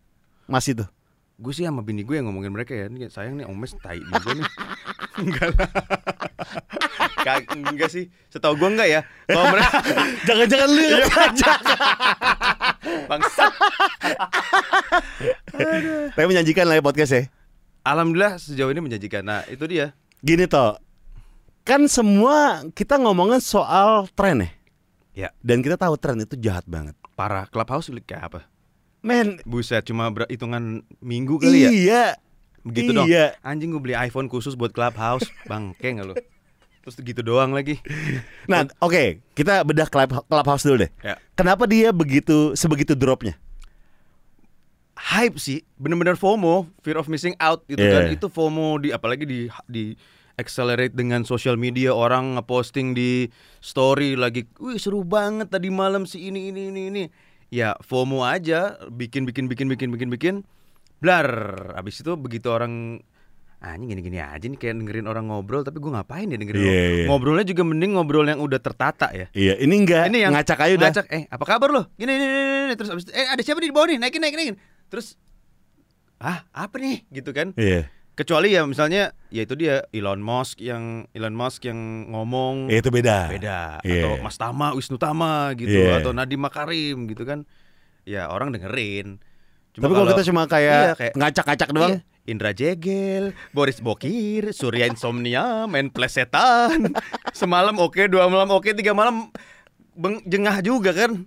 Mas 0.48 0.64
itu? 0.72 0.88
Gue 1.40 1.56
sih 1.56 1.64
sama 1.64 1.80
bini 1.80 2.04
gue 2.04 2.20
yang 2.20 2.28
ngomongin 2.28 2.52
mereka 2.52 2.76
ya. 2.76 2.86
Ini 2.86 3.08
sayang 3.08 3.40
nih 3.40 3.48
Omes 3.48 3.72
tai 3.80 3.96
juga 3.98 4.36
nih. 4.36 4.44
enggak 5.24 5.48
lah. 5.56 5.68
Kag- 7.26 7.48
enggak 7.56 7.88
sih. 7.88 8.12
Setahu 8.28 8.60
gue 8.60 8.68
enggak 8.68 8.88
ya. 8.88 9.00
Kalau 9.24 9.48
mereka 9.48 9.70
Jangan-jangan 10.28 10.68
lu 10.68 10.82
ajak. 11.00 11.60
bangsat. 13.08 13.52
Tapi 16.12 16.26
menjanjikan 16.28 16.64
lah 16.68 16.76
ya 16.76 16.82
podcast 16.84 17.12
ya. 17.12 17.22
Alhamdulillah 17.80 18.36
sejauh 18.36 18.68
ini 18.68 18.80
menjanjikan. 18.84 19.24
Nah, 19.24 19.40
itu 19.48 19.64
dia. 19.64 19.96
Gini 20.20 20.44
toh, 20.44 20.76
kan 21.64 21.88
semua 21.88 22.68
kita 22.76 23.00
ngomongin 23.00 23.40
soal 23.40 24.04
tren 24.12 24.44
ya. 24.44 24.50
Ya, 25.10 25.28
Dan 25.40 25.64
kita 25.64 25.74
tahu 25.74 25.96
tren 25.96 26.20
itu 26.20 26.36
jahat 26.36 26.68
banget. 26.68 26.92
parah. 27.16 27.44
Clubhouse 27.48 27.88
kayak 28.04 28.32
apa? 28.32 28.40
Men, 29.00 29.40
Buset, 29.48 29.88
cuma 29.88 30.12
hitungan 30.28 30.84
minggu 31.00 31.40
kali 31.40 31.64
ya. 31.64 31.70
iya. 31.70 32.04
Begitu 32.60 32.92
dong. 32.92 33.08
Iya. 33.08 33.32
Anjing 33.40 33.72
gue 33.72 33.80
beli 33.80 33.96
iPhone 33.96 34.28
khusus 34.28 34.52
buat 34.52 34.70
Clubhouse. 34.70 35.24
Bangke 35.50 35.96
nggak 35.96 36.06
lu? 36.06 36.14
Terus 36.80 36.96
gitu 36.96 37.20
doang 37.20 37.52
lagi. 37.52 37.80
Nah, 38.44 38.68
oke, 38.80 39.20
kita 39.32 39.64
bedah 39.64 39.88
club, 39.88 40.24
clubhouse 40.24 40.64
dulu 40.64 40.84
deh. 40.84 40.90
Ya. 41.00 41.16
Kenapa 41.32 41.64
dia 41.64 41.92
begitu 41.92 42.52
sebegitu 42.52 42.92
dropnya? 42.92 43.36
Hype 45.00 45.40
sih, 45.40 45.64
bener-bener 45.80 46.12
FOMO, 46.12 46.68
fear 46.84 47.00
of 47.00 47.08
missing 47.08 47.32
out 47.40 47.64
gitu 47.64 47.80
Iya. 47.80 47.92
kan. 47.96 48.02
Itu 48.12 48.26
FOMO 48.28 48.76
di 48.76 48.92
apalagi 48.92 49.24
di 49.24 49.48
di 49.64 49.96
accelerate 50.36 50.92
dengan 50.92 51.24
social 51.24 51.56
media 51.56 51.92
orang 51.92 52.36
ngeposting 52.36 52.92
di 52.92 53.28
story 53.60 54.16
lagi, 54.16 54.44
wih 54.56 54.76
seru 54.76 55.00
banget 55.00 55.48
tadi 55.48 55.68
malam 55.68 56.04
si 56.04 56.28
ini 56.28 56.48
ini 56.48 56.68
ini 56.68 56.82
ini. 56.88 57.04
Ya 57.50 57.74
FOMO 57.80 58.22
aja, 58.22 58.78
bikin 58.88 59.26
bikin 59.26 59.46
bikin 59.46 59.66
bikin 59.66 59.90
bikin 59.90 60.08
bikin, 60.08 60.34
blar. 60.98 61.26
Abis 61.74 61.98
itu 61.98 62.14
begitu 62.14 62.46
orang 62.46 63.02
anjing 63.60 63.92
gini-gini 63.92 64.16
aja 64.16 64.40
nih 64.40 64.56
kayak 64.56 64.72
dengerin 64.74 65.04
orang 65.04 65.28
ngobrol 65.28 65.60
tapi 65.60 65.76
gue 65.76 65.92
ngapain 65.92 66.24
ya 66.24 66.40
dengerin 66.40 66.56
Iya, 66.56 66.64
orang- 66.64 66.96
iya. 66.96 67.06
ngobrolnya 67.12 67.44
juga 67.44 67.62
mending 67.62 67.92
ngobrol 67.92 68.24
yang 68.24 68.40
udah 68.40 68.56
tertata 68.56 69.12
ya 69.12 69.28
Iya, 69.36 69.60
ini 69.60 69.84
enggak 69.84 70.08
ini 70.08 70.24
yang 70.24 70.32
ngacak 70.32 70.56
aja 70.56 70.74
udah. 70.74 70.88
ngacak, 70.88 71.06
eh 71.12 71.22
apa 71.28 71.44
kabar 71.44 71.68
lo 71.68 71.82
gini 71.92 72.08
gini, 72.08 72.24
gini, 72.24 72.40
gini. 72.64 72.74
terus 72.74 72.88
abis 72.88 73.04
itu, 73.04 73.12
eh 73.12 73.28
ada 73.28 73.42
siapa 73.44 73.60
di 73.60 73.68
bawah 73.68 73.92
nih 73.92 73.98
naikin 74.00 74.16
naikin 74.16 74.38
naikin 74.40 74.56
terus 74.88 75.20
ah 76.16 76.48
apa 76.50 76.72
nih 76.80 77.04
gitu 77.12 77.36
kan 77.36 77.52
Iya. 77.52 77.84
Kecuali 78.12 78.52
ya 78.52 78.64
misalnya 78.64 79.10
ya 79.28 79.42
itu 79.42 79.54
dia 79.54 79.86
Elon 79.90 80.20
Musk 80.20 80.60
yang 80.60 81.08
Elon 81.10 81.32
Musk 81.32 81.64
yang 81.64 81.78
ngomong 82.08 82.68
Ya, 82.68 82.78
itu 82.78 82.88
beda. 82.88 83.28
beda 83.28 83.60
Iya. 83.80 84.04
atau 84.04 84.12
Mas 84.20 84.36
Tama 84.36 84.72
Wisnu 84.72 84.96
Tama 84.96 85.54
gitu 85.54 85.72
Iya. 85.72 85.98
atau 85.98 86.12
Nadiem 86.12 86.38
Makarim 86.38 87.06
gitu 87.06 87.24
kan 87.24 87.48
ya 88.02 88.28
orang 88.28 88.50
dengerin 88.50 89.20
Tapi 89.70 89.86
kalau 89.88 90.10
kita 90.10 90.26
cuma 90.26 90.44
kayak, 90.44 90.82
Iya, 90.82 90.94
kayak- 90.94 91.14
ngacak-ngacak 91.14 91.68
doang. 91.70 91.92
Iya, 91.94 92.26
Indra 92.26 92.50
Jegel, 92.50 93.32
Boris 93.50 93.78
Bokir, 93.78 94.50
Surya 94.50 94.84
Insomnia, 94.84 95.64
main 95.64 95.88
plesetan. 95.88 96.90
Semalam 97.32 97.78
oke, 97.78 98.04
dua 98.06 98.26
malam 98.26 98.50
oke, 98.50 98.74
tiga 98.74 98.92
malam 98.92 99.30
beng, 99.94 100.20
jengah 100.26 100.58
juga 100.60 100.90
kan. 100.92 101.22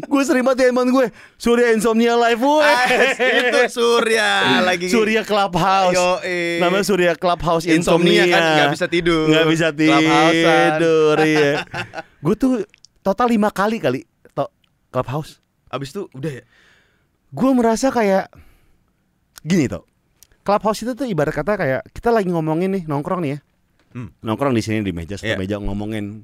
Gue 0.00 0.22
sering 0.22 0.42
banget 0.42 0.64
ya 0.64 0.66
emang 0.68 0.86
gue 0.86 1.08
Surya 1.34 1.72
Insomnia 1.72 2.14
Live 2.14 2.38
gue. 2.38 2.60
As, 2.60 3.16
itu 3.16 3.60
Surya 3.80 4.28
lagi. 4.68 4.86
Surya 4.86 5.22
Clubhouse. 5.22 5.96
Yoi. 5.96 6.60
Namanya 6.60 6.84
Surya 6.84 7.12
Clubhouse 7.14 7.64
Insomnia 7.64 8.22
Insomnia. 8.22 8.24
kan 8.30 8.42
nggak 8.54 8.68
bisa 8.70 8.86
tidur. 8.86 9.26
Nggak 9.26 9.46
bisa 9.48 9.68
tidur. 9.72 11.16
iya. 11.26 11.52
gue 11.96 12.34
tuh 12.34 12.52
total 13.00 13.28
lima 13.28 13.48
kali 13.48 13.78
kali 13.78 14.00
to 14.30 14.46
Clubhouse. 14.88 15.40
Abis 15.66 15.90
itu 15.90 16.04
udah 16.12 16.32
ya. 16.36 16.44
Gue 17.30 17.50
merasa 17.52 17.88
kayak 17.88 18.28
gini 19.40 19.66
toh. 19.66 19.86
Clubhouse 20.40 20.82
itu 20.82 20.92
tuh 20.92 21.06
ibarat 21.06 21.32
kata 21.32 21.54
kayak 21.54 21.82
kita 21.92 22.10
lagi 22.10 22.28
ngomongin 22.28 22.74
nih 22.74 22.82
nongkrong 22.84 23.22
nih 23.22 23.32
ya. 23.34 23.40
Hmm. 23.90 24.14
nongkrong 24.22 24.54
di 24.54 24.62
sini 24.62 24.86
di 24.86 24.94
meja 24.94 25.18
satu 25.18 25.26
Iya. 25.26 25.34
meja 25.34 25.56
ngomongin 25.58 26.22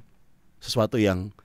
sesuatu 0.57 0.95
yang 0.95 1.35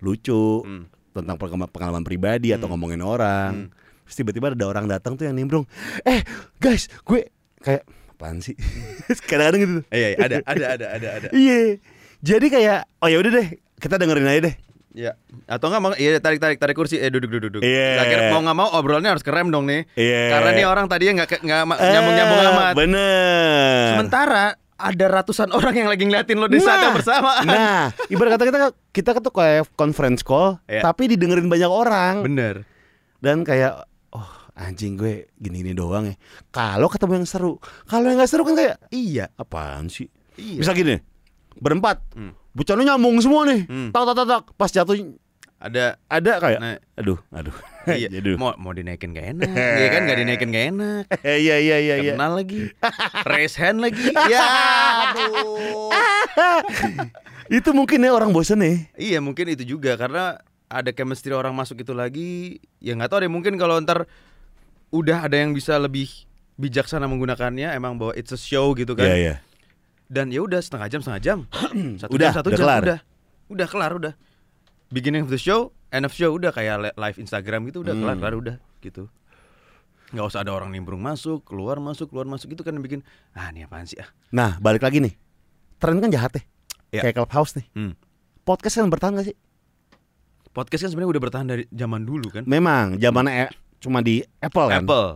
lucu 0.00 0.60
Hmm. 0.60 0.84
tentang 1.10 1.36
pengalaman, 1.36 1.68
pengalaman 1.68 2.02
pribadi 2.02 2.50
atau 2.50 2.64
Hmm. 2.64 2.74
ngomongin 2.74 3.00
orang. 3.00 3.52
Hmm. 3.66 4.04
Terus 4.04 4.16
tiba-tiba 4.16 4.50
ada 4.50 4.66
orang 4.66 4.86
datang 4.86 5.14
tuh 5.14 5.22
yang 5.22 5.34
nimbrung, 5.34 5.64
eh 6.02 6.26
guys, 6.56 6.90
gue 7.00 7.30
kayak 7.58 7.86
apaan 8.10 8.38
sih? 8.38 8.58
Kadang-kadang 9.28 9.60
gitu. 9.60 9.72
Iya, 9.88 10.08
iya, 10.08 10.18
ada, 10.18 10.36
ada, 10.42 10.64
ada, 10.68 10.86
ada, 10.90 11.08
ada. 11.14 11.28
Iya. 11.36 11.78
Jadi 12.18 12.46
kayak 12.48 12.84
oh 12.98 13.08
ya 13.08 13.16
udah 13.16 13.32
deh, 13.32 13.48
kita 13.76 13.96
dengerin 13.96 14.26
aja 14.26 14.40
deh. 14.44 14.56
Iya. 14.90 15.12
Atau 15.46 15.70
enggak 15.70 15.80
mau 15.80 15.94
iya 15.94 16.18
tarik 16.18 16.36
tarik 16.36 16.58
tarik 16.58 16.74
kursi 16.74 16.98
eh 16.98 17.08
duduk 17.08 17.30
duduk 17.30 17.48
duduk. 17.54 17.62
Iya. 17.62 18.02
Akhirnya 18.02 18.28
mau 18.28 18.42
nggak 18.42 18.58
mau 18.58 18.68
obrolannya 18.74 19.08
harus 19.08 19.22
kerem 19.22 19.48
dong 19.48 19.64
nih. 19.64 19.86
Iya. 19.94 20.34
Karena 20.34 20.50
nih 20.52 20.66
orang 20.66 20.84
tadinya 20.84 21.12
nggak 21.16 21.40
nggak 21.40 21.60
ma- 21.64 21.78
nyambung-nyambung 21.78 22.38
Eh, 22.38 22.50
amat. 22.50 22.74
Bener. 22.74 23.86
Sementara 23.94 24.44
ada 24.80 25.04
ratusan 25.12 25.52
orang 25.52 25.76
yang 25.76 25.88
lagi 25.88 26.08
ngeliatin 26.08 26.40
lo 26.40 26.48
di 26.48 26.56
saat 26.58 26.80
yang 26.80 26.96
bersamaan. 26.96 27.44
Nah, 27.44 27.92
ibarat 28.08 28.34
kata 28.34 28.44
kita 28.48 28.58
kita 28.90 29.10
tuh 29.20 29.30
kayak 29.30 29.68
conference 29.76 30.24
call, 30.24 30.56
Iya. 30.64 30.80
tapi 30.82 31.12
didengerin 31.12 31.46
banyak 31.46 31.68
orang 31.68 32.24
Bener. 32.24 32.64
dan 33.20 33.44
kayak 33.44 33.84
oh 34.10 34.26
anjing 34.56 34.96
gue 34.96 35.28
gini-gini 35.36 35.76
doang 35.76 36.08
ya. 36.08 36.16
Kalau 36.48 36.88
ketemu 36.88 37.20
yang 37.20 37.28
seru, 37.28 37.52
kalau 37.84 38.08
yang 38.08 38.16
nggak 38.16 38.30
seru 38.30 38.42
kan 38.42 38.56
kayak 38.56 38.80
Iya. 38.88 39.28
apaan 39.34 39.86
sih? 39.86 40.08
Iya. 40.34 40.64
Bisa 40.64 40.72
gini, 40.72 40.96
berempat, 41.54 42.00
Hmm. 42.16 42.32
bercandanya 42.50 42.96
nyambung 42.96 43.20
semua 43.20 43.44
nih, 43.44 43.68
Hmm. 43.68 43.88
tak 43.92 44.02
tak 44.02 44.14
tak 44.16 44.26
tak, 44.26 44.40
pas 44.56 44.70
jatuh 44.70 44.96
Ada 45.60 46.00
ada 46.08 46.32
kayak, 46.40 46.58
nah, 46.58 46.80
aduh, 46.96 47.20
aduh, 47.28 47.52
iya. 47.98 48.08
Mau 48.36 48.52
mau 48.56 48.72
dinaikin 48.72 49.12
gak 49.12 49.26
enak. 49.36 49.48
Iya 49.80 49.88
kan 49.88 50.00
gak 50.04 50.18
dinaikin 50.18 50.48
gak 50.50 50.66
enak. 50.72 51.04
iya 51.24 51.56
iya 51.56 51.76
iya 51.78 51.94
iya. 52.00 52.12
Kenal 52.14 52.36
lagi. 52.36 52.68
Raise 53.30 53.56
hand 53.56 53.80
lagi. 53.80 54.12
Ya, 54.28 54.44
aduh. 55.08 55.90
Itu 57.48 57.74
mungkin 57.74 58.04
ya 58.04 58.12
orang 58.12 58.30
bosen 58.30 58.62
nih. 58.62 58.86
Iya 58.94 59.18
mungkin 59.18 59.50
itu 59.50 59.66
juga 59.66 59.96
karena 59.96 60.38
ada 60.70 60.90
chemistry 60.94 61.34
orang 61.34 61.50
masuk 61.50 61.82
itu 61.82 61.90
lagi 61.90 62.62
ya 62.78 62.94
nggak 62.94 63.10
tahu 63.10 63.26
deh 63.26 63.32
mungkin 63.32 63.58
kalau 63.58 63.74
ntar 63.82 64.06
udah 64.94 65.26
ada 65.26 65.34
yang 65.34 65.50
bisa 65.50 65.74
lebih 65.74 66.06
bijaksana 66.54 67.10
menggunakannya 67.10 67.74
emang 67.74 67.98
bahwa 67.98 68.14
it's 68.14 68.30
a 68.30 68.38
show 68.38 68.70
gitu 68.78 68.94
kan 68.94 69.02
Iya 69.10 69.16
iya. 69.18 69.34
dan 70.06 70.30
ya 70.30 70.46
udah 70.46 70.62
setengah 70.62 70.86
jam 70.86 71.00
setengah 71.02 71.22
jam 71.22 71.38
satu 72.06 72.14
Udah, 72.14 72.30
jam 72.30 72.36
satu 72.38 72.48
udah 72.54 72.58
jam 72.58 72.62
kelar. 72.62 72.82
udah 72.86 72.98
udah 73.50 73.66
kelar 73.66 73.92
udah 73.98 74.12
beginning 74.94 75.26
of 75.26 75.30
the 75.34 75.42
show 75.42 75.74
end 75.90 76.02
of 76.02 76.12
show 76.12 76.30
udah 76.30 76.50
kayak 76.50 76.76
li- 76.80 76.96
live 76.96 77.18
Instagram 77.18 77.66
gitu 77.66 77.80
udah 77.80 77.92
kelar 77.92 78.12
Hmm. 78.12 78.20
kelar 78.20 78.34
udah 78.36 78.56
gitu 78.80 79.06
nggak 80.10 80.24
usah 80.24 80.40
ada 80.40 80.50
orang 80.50 80.68
nimbrung 80.68 80.98
masuk 80.98 81.44
keluar 81.44 81.78
masuk 81.78 82.08
keluar 82.08 82.24
masuk 82.24 82.50
itu 82.50 82.60
kan 82.60 82.72
yang 82.72 82.82
bikin 82.82 83.00
ah 83.30 83.46
ini 83.48 83.62
apaan 83.62 83.84
sih 83.84 83.94
ah 83.96 84.10
Nah, 84.30 84.58
balik 84.58 84.80
lagi 84.80 84.98
nih. 84.98 85.14
Tren 85.76 85.96
kan 85.96 86.08
jahat 86.08 86.32
ya. 86.32 86.42
Iya. 86.90 87.00
Kayak 87.02 87.16
clubhouse 87.16 87.54
nih. 87.54 87.66
Hmm. 87.72 87.92
Podcast 88.40 88.74
kan 88.76 88.86
bertahan 88.86 89.14
gak 89.14 89.26
sih? 89.26 89.36
podcast 90.50 90.82
kan 90.82 90.90
sebenarnya 90.90 91.10
udah 91.10 91.22
bertahan 91.22 91.46
dari 91.46 91.64
zaman 91.68 92.02
dulu 92.02 92.26
kan 92.28 92.42
Memang 92.42 92.98
zamannya 92.98 93.46
e- 93.46 93.54
cuma 93.78 94.00
di 94.00 94.18
Apple 94.36 94.66
kan. 94.68 94.82
Apple 94.82 95.08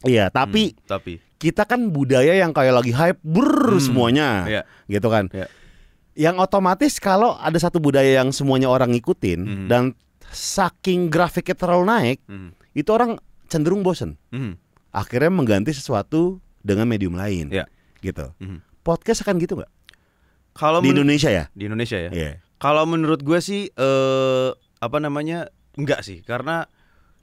Iya, 0.00 0.26
tapi 0.28 0.72
Hmm, 0.72 0.86
tapi 0.88 1.12
kita 1.36 1.62
kan 1.62 1.84
budaya 1.88 2.32
yang 2.32 2.50
kayak 2.50 2.72
lagi 2.72 2.90
hype 2.90 3.20
ber 3.20 3.50
Hmm, 3.68 3.82
semuanya. 3.82 4.28
iya. 4.44 4.62
Gitu 4.86 5.04
kan. 5.06 5.26
Iya. 5.28 5.44
Yang 6.16 6.36
otomatis 6.40 6.96
kalau 6.96 7.36
ada 7.36 7.54
satu 7.56 7.76
budaya 7.76 8.16
yang 8.16 8.30
semuanya 8.30 8.66
orang 8.66 8.90
ngikutin 8.90 9.40
Hmm. 9.40 9.66
dan 9.66 9.82
saking 10.30 11.08
grafiknya 11.08 11.56
terlalu 11.56 11.84
naik, 11.86 12.18
Hmm. 12.26 12.52
itu 12.72 12.88
orang 12.90 13.16
cenderung 13.46 13.80
bosen. 13.80 14.16
Hmm. 14.28 14.56
Akhirnya 14.90 15.28
mengganti 15.28 15.72
sesuatu 15.72 16.40
dengan 16.60 16.88
medium 16.88 17.14
lain. 17.14 17.48
Iya. 17.48 17.64
Gitu. 18.00 18.28
Hmm. 18.40 18.60
Podcast 18.80 19.22
akan 19.22 19.36
gitu 19.38 19.56
nggak? 19.56 19.72
Kalau 20.52 20.82
Di 20.82 20.90
Indonesia 20.90 21.30
ya? 21.30 21.44
di 21.54 21.70
Indonesia 21.70 21.98
ya. 21.98 22.10
Iya. 22.10 22.30
Kalau 22.58 22.82
menurut 22.82 23.22
gue 23.22 23.38
sih 23.38 23.70
eh 23.70 24.50
apa 24.78 24.98
namanya 24.98 25.46
enggak 25.78 26.02
sih 26.02 26.22
karena 26.22 26.66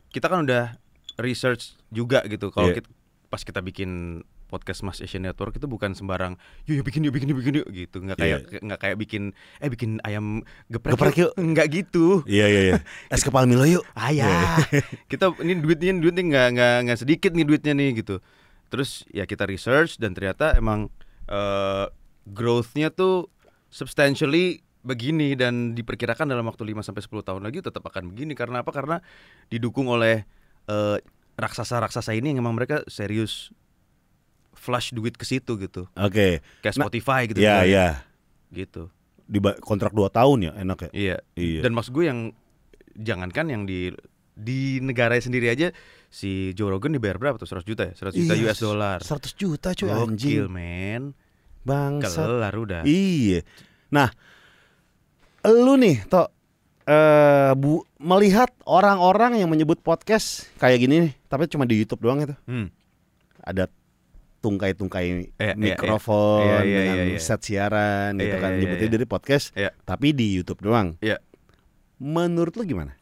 kita 0.10 0.32
kan 0.32 0.48
udah 0.48 0.80
research 1.20 1.76
juga 1.92 2.24
gitu. 2.28 2.48
Kalau 2.52 2.72
Iya. 2.72 2.80
kita- 2.80 2.92
pas 3.28 3.42
kita 3.44 3.60
bikin 3.60 4.22
podcast 4.46 4.82
Mas 4.82 5.00
Asian 5.00 5.22
Network 5.22 5.56
itu 5.56 5.66
bukan 5.66 5.92
sembarang 5.92 6.38
yuk, 6.64 6.80
yuk 6.80 6.86
bikin 6.86 7.02
yuk 7.04 7.14
bikin 7.14 7.28
yuk 7.30 7.40
bikin 7.42 7.54
yuk 7.60 7.68
gitu 7.70 7.98
nggak 8.00 8.18
kayak 8.18 8.40
nggak 8.62 8.80
kayak 8.80 8.98
bikin 8.98 9.24
eh 9.58 9.68
bikin 9.68 9.98
ayam 10.02 10.42
geprek, 10.68 10.92
Iya. 10.92 10.98
Geprek 10.98 11.16
yuk. 11.18 11.32
nggak 11.36 11.68
gitu 11.70 12.06
Iya 12.24 12.46
iya 12.48 12.62
iya. 12.62 12.76
Es 13.14 13.22
kepal 13.22 13.46
Milo 13.46 13.66
yuk. 13.66 13.84
ah 13.94 14.10
ya 14.10 14.58
kita 15.12 15.34
ini 15.42 15.58
duitnya 15.58 15.94
duitnya 15.96 16.24
nggak 16.24 16.48
nggak 16.54 16.76
nggak 16.86 17.00
sedikit 17.00 17.32
nih 17.32 17.44
duitnya 17.44 17.74
nih 17.74 18.00
gitu 18.00 18.22
terus 18.68 19.04
ya 19.10 19.24
kita 19.24 19.46
research 19.46 19.98
dan 19.98 20.14
ternyata 20.14 20.54
emang 20.54 20.88
eh 21.26 21.86
growth-nya 22.26 22.90
tuh 22.90 23.30
substantially 23.70 24.62
begini 24.82 25.34
dan 25.34 25.74
diperkirakan 25.74 26.30
dalam 26.30 26.46
waktu 26.46 26.62
5 26.62 26.86
sampai 26.86 27.02
10 27.02 27.22
tahun 27.22 27.42
lagi 27.42 27.62
tetap 27.62 27.82
akan 27.82 28.14
begini 28.14 28.34
karena 28.34 28.62
apa 28.62 28.70
karena 28.70 29.02
didukung 29.50 29.90
oleh 29.90 30.26
eh, 30.66 30.98
raksasa-raksasa 31.36 32.14
ini 32.14 32.34
yang 32.34 32.42
emang 32.42 32.56
mereka 32.56 32.86
serius 32.86 33.50
flush 34.66 34.90
duit 34.92 35.14
ke 35.14 35.22
situ 35.22 35.54
gitu 35.56 35.86
Oke. 35.94 36.42
kayak 36.60 36.74
Nah, 36.74 36.82
Spotify 36.82 37.22
gitu 37.26 37.38
Iya 37.38 37.62
iya. 37.64 37.88
gitu 38.50 38.90
Di 39.22 39.38
ba- 39.38 39.58
kontrak 39.58 39.90
2 39.92 40.10
tahun 40.10 40.38
ya 40.44 40.52
enak 40.58 40.78
ya. 40.80 40.90
iya 40.92 41.18
Iya. 41.34 41.62
dan 41.62 41.72
maksud 41.72 41.94
gue 41.94 42.06
yang 42.06 42.34
jangankan 42.96 43.46
yang 43.48 43.64
di 43.64 43.94
di 44.32 44.60
negara 44.80 45.16
sendiri 45.16 45.48
aja 45.48 45.70
si 46.08 46.52
Joe 46.52 46.68
Rogan 46.68 46.92
dibayar 46.92 47.16
berapa 47.16 47.36
tuh 47.36 47.46
100 47.46 47.64
juta 47.64 47.84
ya 47.84 47.94
100 47.94 48.12
juta 48.16 48.34
Iya, 48.34 48.44
US 48.46 48.60
dollar 48.60 48.98
100 49.00 49.32
juta 49.34 49.70
cuy 49.72 49.88
Gokil 49.88 50.02
anjing. 50.10 50.40
men 50.48 51.04
Bangsat. 51.62 52.20
kelar 52.20 52.54
udah 52.54 52.82
Iya. 52.84 53.42
Nah, 53.88 54.10
lu 55.44 55.76
nih, 55.76 56.06
Tok 56.06 56.30
eh 56.86 57.52
bu 57.56 57.82
melihat 57.98 58.54
orang-orang 58.64 59.38
yang 59.38 59.50
menyebut 59.50 59.80
podcast 59.80 60.46
kayak 60.56 60.78
gini 60.80 60.96
nih, 61.02 61.12
tapi 61.26 61.46
cuma 61.48 61.66
di 61.66 61.74
YouTube 61.76 62.02
doang 62.02 62.22
itu. 62.22 62.36
hmm. 62.46 62.70
Ada 63.42 63.66
tungkai-tungkai 64.46 65.06
Iya, 65.10 65.18
iya, 65.42 65.54
mikrofon 65.58 66.46
iya. 66.46 66.62
Iya, 66.62 66.62
iya, 66.62 66.78
dengan 66.86 67.08
iya, 67.10 67.14
iya. 67.18 67.26
set 67.26 67.42
siaran 67.42 68.12
gitu 68.22 68.38
Iya, 68.38 68.44
kan 68.46 68.52
iya, 68.54 68.60
nyebutnya 68.62 68.86
iya. 68.86 68.94
dari 68.94 69.06
podcast, 69.10 69.46
Iya. 69.58 69.70
tapi 69.82 70.14
di 70.14 70.38
YouTube 70.38 70.62
doang. 70.62 71.02
Iya. 71.02 71.18
Menurut 71.98 72.54
lu 72.54 72.64
gimana? 72.64 72.94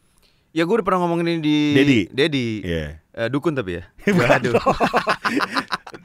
ya 0.53 0.69
gue 0.69 0.75
udah 0.77 0.85
pernah 0.85 1.01
ngomongin 1.01 1.25
ini 1.33 1.41
di 1.41 1.57
Dedi. 1.73 1.99
Dedi 2.13 2.47
Iya. 2.61 3.01
Eh, 3.13 3.27
dukun 3.29 3.57
tapi 3.57 3.81
ya 3.81 3.83
Bukan 4.13 4.29
Aduh. 4.37 4.53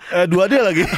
Eh, 0.09 0.25
dua 0.25 0.49
dia 0.49 0.65
lagi. 0.65 0.89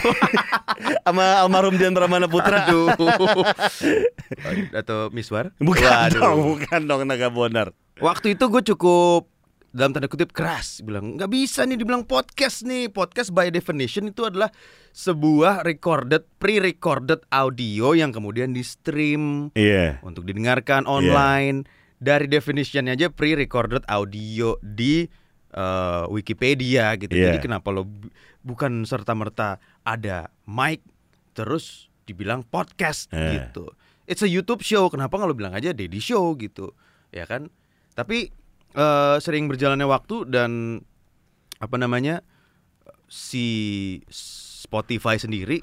Sama 1.07 1.43
almarhum 1.43 1.75
Di 1.75 1.83
antara 1.83 2.07
Mana 2.07 2.31
Putra. 2.31 2.63
Aduh. 2.71 2.95
Atau 4.81 5.11
Miswar? 5.11 5.51
Bukan 5.59 5.83
Waduh. 5.83 6.15
dong, 6.23 6.39
bukan 6.55 6.81
dong 6.87 7.03
Naga 7.11 7.27
Bonar. 7.27 7.75
Waktu 7.99 8.39
itu 8.39 8.47
gue 8.47 8.63
cukup 8.71 9.27
dalam 9.71 9.91
tanda 9.91 10.07
kutip 10.07 10.31
keras. 10.31 10.83
Bilang 10.83 11.15
nggak 11.15 11.29
bisa 11.29 11.63
nih 11.63 11.77
dibilang 11.77 12.03
podcast 12.03 12.63
nih. 12.63 12.89
Podcast 12.89 13.31
by 13.31 13.49
definition 13.49 14.07
itu 14.07 14.23
adalah 14.23 14.51
sebuah 14.91 15.63
recorded 15.63 16.27
pre-recorded 16.37 17.23
audio 17.29 17.95
yang 17.95 18.11
kemudian 18.11 18.51
di 18.51 18.61
stream 18.61 19.55
Iya. 19.55 20.03
untuk 20.03 20.27
didengarkan 20.27 20.85
online. 20.85 21.67
Dari 21.97 22.27
definitionnya 22.27 22.97
aja 22.97 23.09
pre-recorded 23.09 23.85
audio 23.87 24.57
di 24.61 25.05
eh, 25.51 26.05
Wikipedia 26.07 26.95
gitu. 26.95 27.11
Iya. 27.11 27.35
jadi 27.35 27.39
kenapa 27.43 27.69
lo 27.69 27.83
bu- 27.83 28.07
bukan 28.41 28.87
serta 28.87 29.13
merta 29.13 29.59
ada 29.83 30.31
mic 30.47 30.79
terus 31.31 31.91
dibilang 32.07 32.41
podcast 32.43 33.11
Eh. 33.11 33.35
gitu. 33.35 33.67
It's 34.07 34.23
a 34.23 34.31
YouTube 34.31 34.63
show. 34.63 34.87
Kenapa 34.87 35.19
nggak 35.19 35.27
lo 35.27 35.35
bilang 35.35 35.51
aja 35.51 35.71
Daddy 35.71 35.99
Show 35.99 36.35
gitu? 36.35 36.71
Ya 37.11 37.27
kan? 37.27 37.51
Tapi 37.95 38.31
eh, 38.73 39.17
sering 39.19 39.47
berjalannya 39.47 39.85
waktu 39.85 40.27
dan 40.27 40.81
apa 41.57 41.77
namanya 41.77 42.23
si 43.05 43.47
Spotify 44.09 45.17
sendiri 45.17 45.61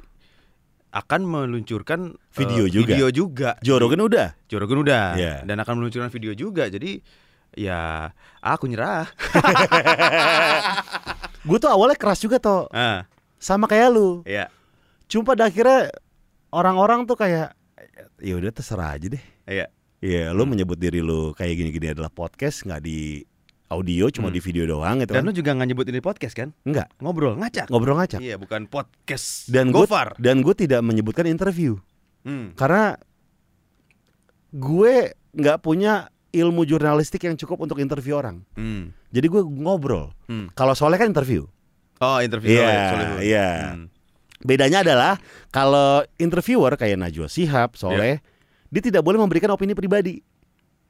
akan 0.89 1.21
meluncurkan 1.23 2.11
eh, 2.11 2.37
Video 2.37 2.65
juga. 2.65 2.87
video 2.89 3.07
juga 3.09 3.49
Joe 3.59 3.77
Rogan 3.77 4.01
udah. 4.01 4.27
Joe 4.45 4.57
Rogan 4.57 4.79
udah 4.81 5.05
Iya. 5.13 5.33
dan 5.43 5.57
akan 5.57 5.73
meluncurkan 5.77 6.09
video 6.09 6.31
juga 6.31 6.67
jadi 6.67 6.99
ya 7.53 8.11
aku 8.37 8.67
nyerah 8.67 9.07
Gue 11.43 11.57
tuh 11.57 11.69
awalnya 11.69 11.95
keras 11.95 12.19
juga 12.19 12.37
toh 12.37 12.67
ah 12.69 13.07
sama 13.37 13.65
kayak 13.65 13.89
lu. 13.89 14.21
ya 14.23 14.49
Cuma 15.07 15.23
pada 15.25 15.47
akhirnya 15.47 15.87
orang-orang 16.49 17.05
tuh 17.05 17.15
kayak 17.15 17.55
ya 18.17 18.33
udah 18.33 18.49
terserah 18.49 18.91
aja 18.91 19.07
deh. 19.07 19.23
ya 19.45 19.69
Iya, 19.97 20.29
lu 20.29 20.45
menyebut 20.45 20.77
diri 20.77 21.01
lu 21.01 21.33
kayak 21.33 21.57
gini-gini 21.57 21.89
adalah 21.89 22.07
podcast 22.07 22.61
nggak 22.63 22.81
di 22.81 23.25
audio 23.67 24.07
cuma 24.07 24.29
Hmm. 24.29 24.37
di 24.37 24.41
video 24.41 24.63
doang 24.65 25.01
gitu 25.01 25.11
dan 25.11 25.21
kan. 25.21 25.27
lu 25.27 25.33
juga 25.33 25.51
nggak 25.51 25.67
nyebut 25.67 25.85
ini 25.85 25.99
podcast 25.99 26.31
kan 26.31 26.55
Enggak, 26.63 26.87
ngobrol 26.97 27.35
ngacak 27.35 27.67
ngobrol 27.67 27.97
ngacak. 27.97 28.21
iya 28.21 28.35
bukan 28.35 28.63
podcast 28.63 29.49
Dan 29.49 29.75
gue 29.75 29.83
dan 30.15 30.39
gue 30.39 30.55
tidak 30.55 30.79
menyebutkan 30.79 31.25
interview 31.25 31.75
hmm. 32.23 32.55
karena 32.55 32.95
gue 34.49 34.93
nggak 35.33 35.59
punya 35.59 36.07
ilmu 36.29 36.63
jurnalistik 36.63 37.23
yang 37.23 37.35
cukup 37.35 37.57
untuk 37.59 37.77
interview 37.77 38.15
orang. 38.15 38.45
Hmm. 38.53 38.93
Jadi 39.09 39.27
gue 39.27 39.41
ngobrol. 39.43 40.13
Hmm. 40.27 40.51
Kalau 40.53 40.71
soalnya 40.71 41.01
kan 41.01 41.09
interview. 41.09 41.47
oh 41.97 42.21
interview 42.21 42.53
Iya, 42.53 42.71
Solehun. 42.87 43.19
iya. 43.19 43.49
Hmm. 43.73 43.85
Bedanya 44.39 44.85
adalah 44.85 45.17
kalau 45.49 46.05
interviewer 46.15 46.77
kayak 46.77 46.95
Najwa 46.95 47.25
Shihab, 47.25 47.73
Iya. 47.73 47.79
Soleh, 47.79 48.15
dia 48.77 48.93
tidak 48.93 49.01
boleh 49.01 49.17
memberikan 49.17 49.49
opini 49.49 49.73
pribadi. 49.73 50.21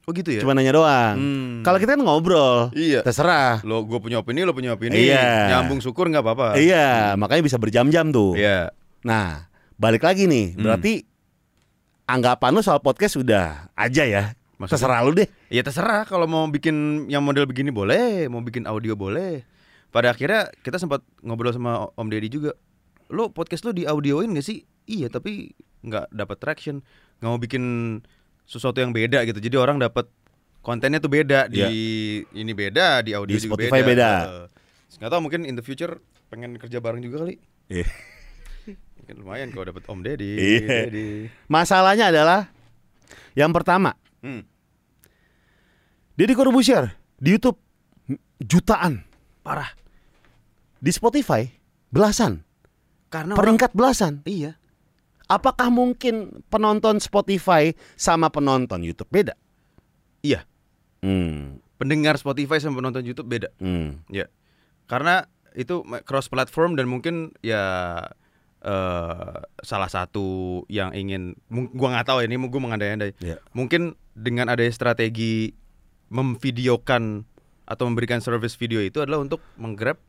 Oh 0.04 0.12
gitu 0.12 0.28
ya. 0.28 0.44
Cuma 0.44 0.52
nanya 0.52 0.76
doang. 0.76 1.16
Hmm. 1.16 1.52
Kalau 1.64 1.80
kita 1.80 1.96
kan 1.96 2.00
ngobrol, 2.04 2.68
Iya. 2.76 3.00
terserah. 3.00 3.64
lo 3.64 3.84
gue 3.88 3.96
punya 3.96 4.20
opini, 4.20 4.44
lo 4.44 4.52
punya 4.52 4.76
opini. 4.76 5.08
Iya. 5.08 5.56
Nyambung 5.56 5.80
syukur 5.80 6.08
nggak 6.12 6.20
apa-apa. 6.20 6.60
Iya, 6.60 7.16
makanya 7.16 7.44
bisa 7.44 7.56
berjam-jam 7.56 8.12
tuh. 8.12 8.36
Iya. 8.36 8.72
Nah, 9.04 9.48
balik 9.80 10.04
lagi 10.04 10.28
nih. 10.28 10.52
Hmm. 10.52 10.68
Berarti 10.68 11.08
anggapan 12.04 12.56
lu 12.56 12.60
soal 12.60 12.80
podcast 12.80 13.16
udah 13.16 13.72
aja 13.72 14.04
ya. 14.04 14.22
Maksudnya? 14.56 14.80
Terserah 14.80 15.00
lu 15.04 15.12
deh. 15.12 15.28
Ya 15.48 15.62
terserah 15.64 16.04
kalau 16.04 16.28
mau 16.28 16.44
bikin 16.48 17.08
yang 17.08 17.24
model 17.24 17.48
begini 17.48 17.72
boleh, 17.72 18.28
mau 18.28 18.40
bikin 18.40 18.64
audio 18.68 18.96
boleh. 18.96 19.44
Pada 19.88 20.12
akhirnya 20.12 20.52
kita 20.60 20.76
sempat 20.76 21.00
ngobrol 21.24 21.52
sama 21.52 21.88
Om 21.96 22.08
Deddy 22.08 22.28
juga. 22.28 22.52
Lo 23.08 23.32
podcast 23.32 23.64
lo 23.64 23.72
di 23.72 23.88
audioin 23.88 24.32
gak 24.36 24.44
sih? 24.44 24.64
Iya, 24.84 25.08
tapi 25.08 25.52
nggak 25.84 26.12
dapat 26.12 26.36
traction. 26.40 26.80
Nggak 27.18 27.28
mau 27.28 27.38
bikin 27.38 27.64
sesuatu 28.44 28.78
yang 28.78 28.90
beda 28.90 29.22
gitu. 29.24 29.38
Jadi 29.38 29.56
orang 29.56 29.76
dapat 29.76 30.06
kontennya 30.58 30.98
tuh 30.98 31.08
beda 31.08 31.46
di 31.46 31.62
ini 32.32 32.52
beda, 32.52 33.00
di 33.00 33.12
audio 33.12 33.34
Di 33.34 33.40
juga 33.40 33.54
Spotify 33.54 33.80
beda. 33.82 34.10
Eh, 34.24 34.46
Nggak 34.98 35.10
tahu 35.10 35.20
mungkin 35.20 35.40
in 35.42 35.54
the 35.54 35.62
future 35.62 36.00
pengen 36.28 36.56
kerja 36.56 36.78
bareng 36.78 37.00
juga 37.00 37.22
kali. 37.22 37.36
Iya. 37.68 37.86
Mungkin 38.98 39.14
lumayan 39.20 39.48
kalau 39.48 39.64
dapat 39.66 39.84
Om 39.86 40.00
Deddy. 40.02 40.32
Iya. 40.34 40.68
Deddy. 40.84 41.08
Masalahnya 41.46 42.10
adalah 42.10 42.52
yang 43.32 43.54
pertama, 43.54 43.94
Hmm. 44.18 44.42
Deddy 46.12 46.34
Corbuzier 46.34 46.90
di 47.14 47.30
YouTube 47.30 47.54
jutaan, 48.36 49.06
Parah. 49.40 49.70
di 50.76 50.90
Spotify 50.90 51.46
belasan, 51.88 52.42
Karena 53.06 53.34
orang, 53.34 53.40
peringkat 53.40 53.70
belasan. 53.72 54.26
iya. 54.26 54.57
Apakah 55.28 55.68
mungkin 55.68 56.40
penonton 56.48 56.98
Spotify 57.04 57.76
sama 58.00 58.32
penonton 58.32 58.80
YouTube 58.80 59.12
beda? 59.12 59.36
Iya. 60.24 60.48
Hmm, 61.04 61.60
Pendengar 61.78 62.18
Spotify 62.18 62.58
sama 62.58 62.82
penonton 62.82 63.06
YouTube 63.06 63.30
beda. 63.30 63.52
hmm. 63.62 64.08
Ya, 64.10 64.26
karena 64.90 65.30
itu 65.54 65.86
cross 66.08 66.26
platform 66.26 66.74
dan 66.74 66.90
mungkin 66.90 67.30
ya 67.38 67.62
eh 68.58 69.38
salah 69.62 69.86
satu 69.86 70.66
yang 70.66 70.90
ingin, 70.90 71.38
gua 71.76 71.94
nggak 71.94 72.08
tahu 72.10 72.18
ya, 72.18 72.26
ini 72.26 72.34
gua 72.50 72.62
mengandai-andai. 72.64 73.14
Ya. 73.22 73.38
Mungkin 73.54 73.94
dengan 74.18 74.50
ada 74.50 74.66
strategi 74.74 75.54
memvideokan 76.10 77.22
atau 77.68 77.84
memberikan 77.86 78.18
service 78.18 78.58
video 78.58 78.82
itu 78.82 78.98
adalah 78.98 79.22
untuk 79.22 79.38
menggrab 79.60 80.00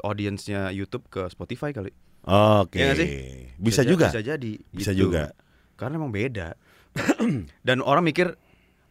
audiensnya 0.00 0.72
YouTube 0.72 1.04
ke 1.12 1.28
Spotify 1.28 1.74
kali. 1.76 1.92
Oke. 2.24 2.80
Sih? 2.94 3.10
Bisa, 3.56 3.80
ja- 3.80 3.88
juga. 3.88 4.08
Bisa 4.08 4.20
jadi. 4.20 4.52
Bisa 4.70 4.90
gitu. 4.90 5.08
juga. 5.08 5.32
Karena 5.76 5.96
emang 5.96 6.10
beda. 6.10 6.56
Dan 7.66 7.80
orang 7.80 8.02
mikir 8.02 8.34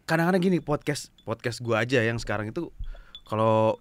kadang-kadang 0.04 0.44
gini 0.44 0.60
podcast 0.60 1.16
podcast 1.22 1.60
gua 1.60 1.82
aja 1.82 2.00
yang 2.00 2.20
sekarang 2.20 2.50
itu 2.50 2.68
kalau 3.24 3.80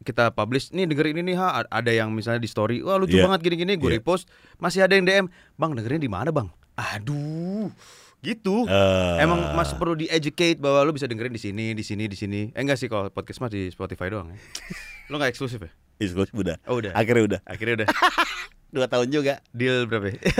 kita 0.00 0.28
publish 0.30 0.68
nih 0.70 0.84
dengerin 0.84 1.16
ini 1.18 1.32
ha 1.32 1.60
ada 1.62 1.88
yang 1.88 2.08
misalnya 2.10 2.36
di 2.38 2.46
story 2.46 2.80
wah 2.80 2.96
lucu 2.96 3.16
Iya. 3.16 3.24
banget 3.24 3.40
gini-gini 3.42 3.76
gue 3.76 3.84
Iya. 3.86 3.96
repost 3.96 4.28
masih 4.56 4.80
ada 4.80 4.92
yang 4.92 5.04
DM 5.04 5.26
bang 5.54 5.72
dengerin 5.72 5.96
di 5.98 6.08
mana 6.08 6.28
bang 6.28 6.48
aduh 6.74 7.72
gitu 8.20 8.64
Eh. 8.64 9.16
emang 9.18 9.52
masih 9.54 9.76
perlu 9.76 9.92
di 9.94 10.08
educate 10.08 10.56
bahwa 10.56 10.84
lu 10.84 10.92
bisa 10.92 11.04
dengerin 11.04 11.32
di 11.32 11.40
sini 11.40 11.72
di 11.72 11.80
sini 11.80 12.04
di 12.04 12.16
sini 12.16 12.40
eh 12.50 12.60
enggak 12.60 12.76
sih 12.76 12.86
kalau 12.86 13.08
podcast 13.08 13.40
mah 13.40 13.48
di 13.48 13.68
Spotify 13.68 14.08
doang 14.08 14.28
ya 14.28 14.36
lu 15.08 15.16
nggak 15.16 15.32
eksklusif 15.32 15.56
ya 15.58 15.72
Eksklusif 15.98 16.32
udah. 16.32 16.56
oh 16.64 16.80
udah 16.80 16.92
Akhirnya 16.92 17.24
udah. 17.26 17.40
akhirnya 17.44 17.74
udah 17.80 17.88
Dua 18.70 18.86
tahun 18.86 19.10
juga. 19.10 19.42
deal 19.50 19.82
berapa 19.84 20.08
ya? 20.08 20.18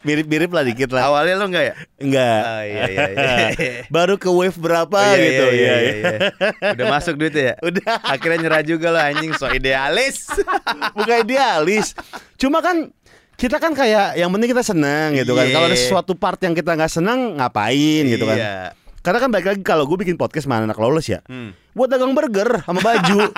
Mirip-mirip 0.00 0.46
lah 0.48 0.62
dikit 0.62 0.90
lah. 0.90 1.10
awalnya 1.10 1.34
lu 1.36 1.46
enggak 1.48 1.64
ya 1.64 1.74
Enggak. 1.98 2.40
Oh, 2.40 2.62
iya, 2.62 2.82
iya, 2.86 3.06
iya. 3.10 3.36
Baru 3.94 4.14
ke 4.14 4.28
wave 4.28 4.54
berapa 4.54 4.94
Oh, 4.94 5.12
iya, 5.12 5.18
gitu. 5.20 5.44
iya, 5.44 5.50
iya, 5.50 5.74
Iya, 5.74 5.76
iya, 5.90 6.10
iya. 6.14 6.72
Udah 6.74 6.86
masuk 6.88 7.14
duitnya 7.14 7.44
ya? 7.44 7.54
Udah. 7.60 7.94
Akhirnya 8.04 8.38
nyerah 8.40 8.62
juga 8.62 8.86
lo 8.88 9.00
anjing 9.00 9.34
so 9.34 9.46
idealis. 9.48 10.30
Bukan 10.96 11.16
idealis. 11.20 11.98
Cuma 12.36 12.60
kan 12.60 12.90
kita 13.34 13.58
kan 13.58 13.70
kayak 13.70 14.14
yang 14.14 14.30
penting 14.30 14.50
kita 14.50 14.62
seneng 14.62 15.14
gitu 15.14 15.34
kan. 15.34 15.46
Iya. 15.46 15.54
Kalau 15.54 15.66
ada 15.66 15.76
sesuatu 15.76 16.12
part 16.14 16.38
yang 16.38 16.54
kita 16.54 16.74
nggak 16.74 16.90
seneng 16.92 17.36
ngapain 17.36 18.02
gitu 18.04 18.22
kan. 18.22 18.36
Iya. 18.36 18.54
Karena 18.98 19.18
kan 19.18 19.30
balik 19.30 19.46
lagi 19.48 19.62
kalau 19.62 19.86
gue 19.86 19.94
bikin 19.96 20.14
podcast 20.14 20.44
sama 20.44 20.58
anak 20.58 20.76
lawless 20.76 21.06
ya, 21.08 21.22
Hmm. 21.24 21.54
buat 21.70 21.86
dagang 21.86 22.12
burger 22.12 22.60
sama 22.60 22.82
baju. 22.82 23.30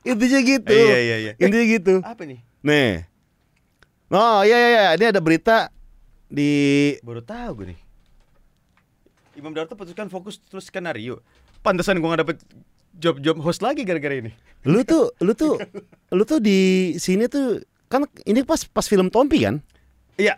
Intinya 0.00 0.40
gitu. 0.40 0.72
Iya, 0.72 0.98
iya, 0.98 1.16
iya. 1.20 1.32
Intinya 1.36 1.66
gitu. 1.68 1.94
Apa 2.00 2.24
nih? 2.24 2.40
Nih. 2.64 3.04
Oh 4.12 4.44
iya 4.44 4.56
iya 4.56 4.68
iya, 4.68 4.84
ini 4.96 5.04
ada 5.08 5.20
berita 5.20 5.72
di 6.28 6.52
Baru 7.00 7.24
tahu 7.24 7.64
gue 7.64 7.66
nih. 7.72 7.80
Imam 9.36 9.52
Darto 9.56 9.72
putuskan 9.72 10.12
fokus 10.12 10.36
terus 10.44 10.68
skenario. 10.68 11.24
Pantesan 11.64 11.96
gue 11.96 12.08
gak 12.08 12.20
dapet 12.20 12.36
job-job 12.92 13.40
host 13.40 13.64
lagi 13.64 13.84
gara-gara 13.84 14.20
ini. 14.20 14.32
lu 14.68 14.84
tuh 14.84 15.10
lu 15.24 15.32
tuh 15.34 15.56
lu 16.12 16.22
tuh 16.22 16.38
di 16.38 16.92
sini 17.00 17.26
tuh 17.26 17.64
kan 17.88 18.04
ini 18.28 18.44
pas 18.44 18.60
pas 18.68 18.84
film 18.84 19.08
Tompi 19.08 19.48
kan? 19.48 19.64
Iya. 20.20 20.36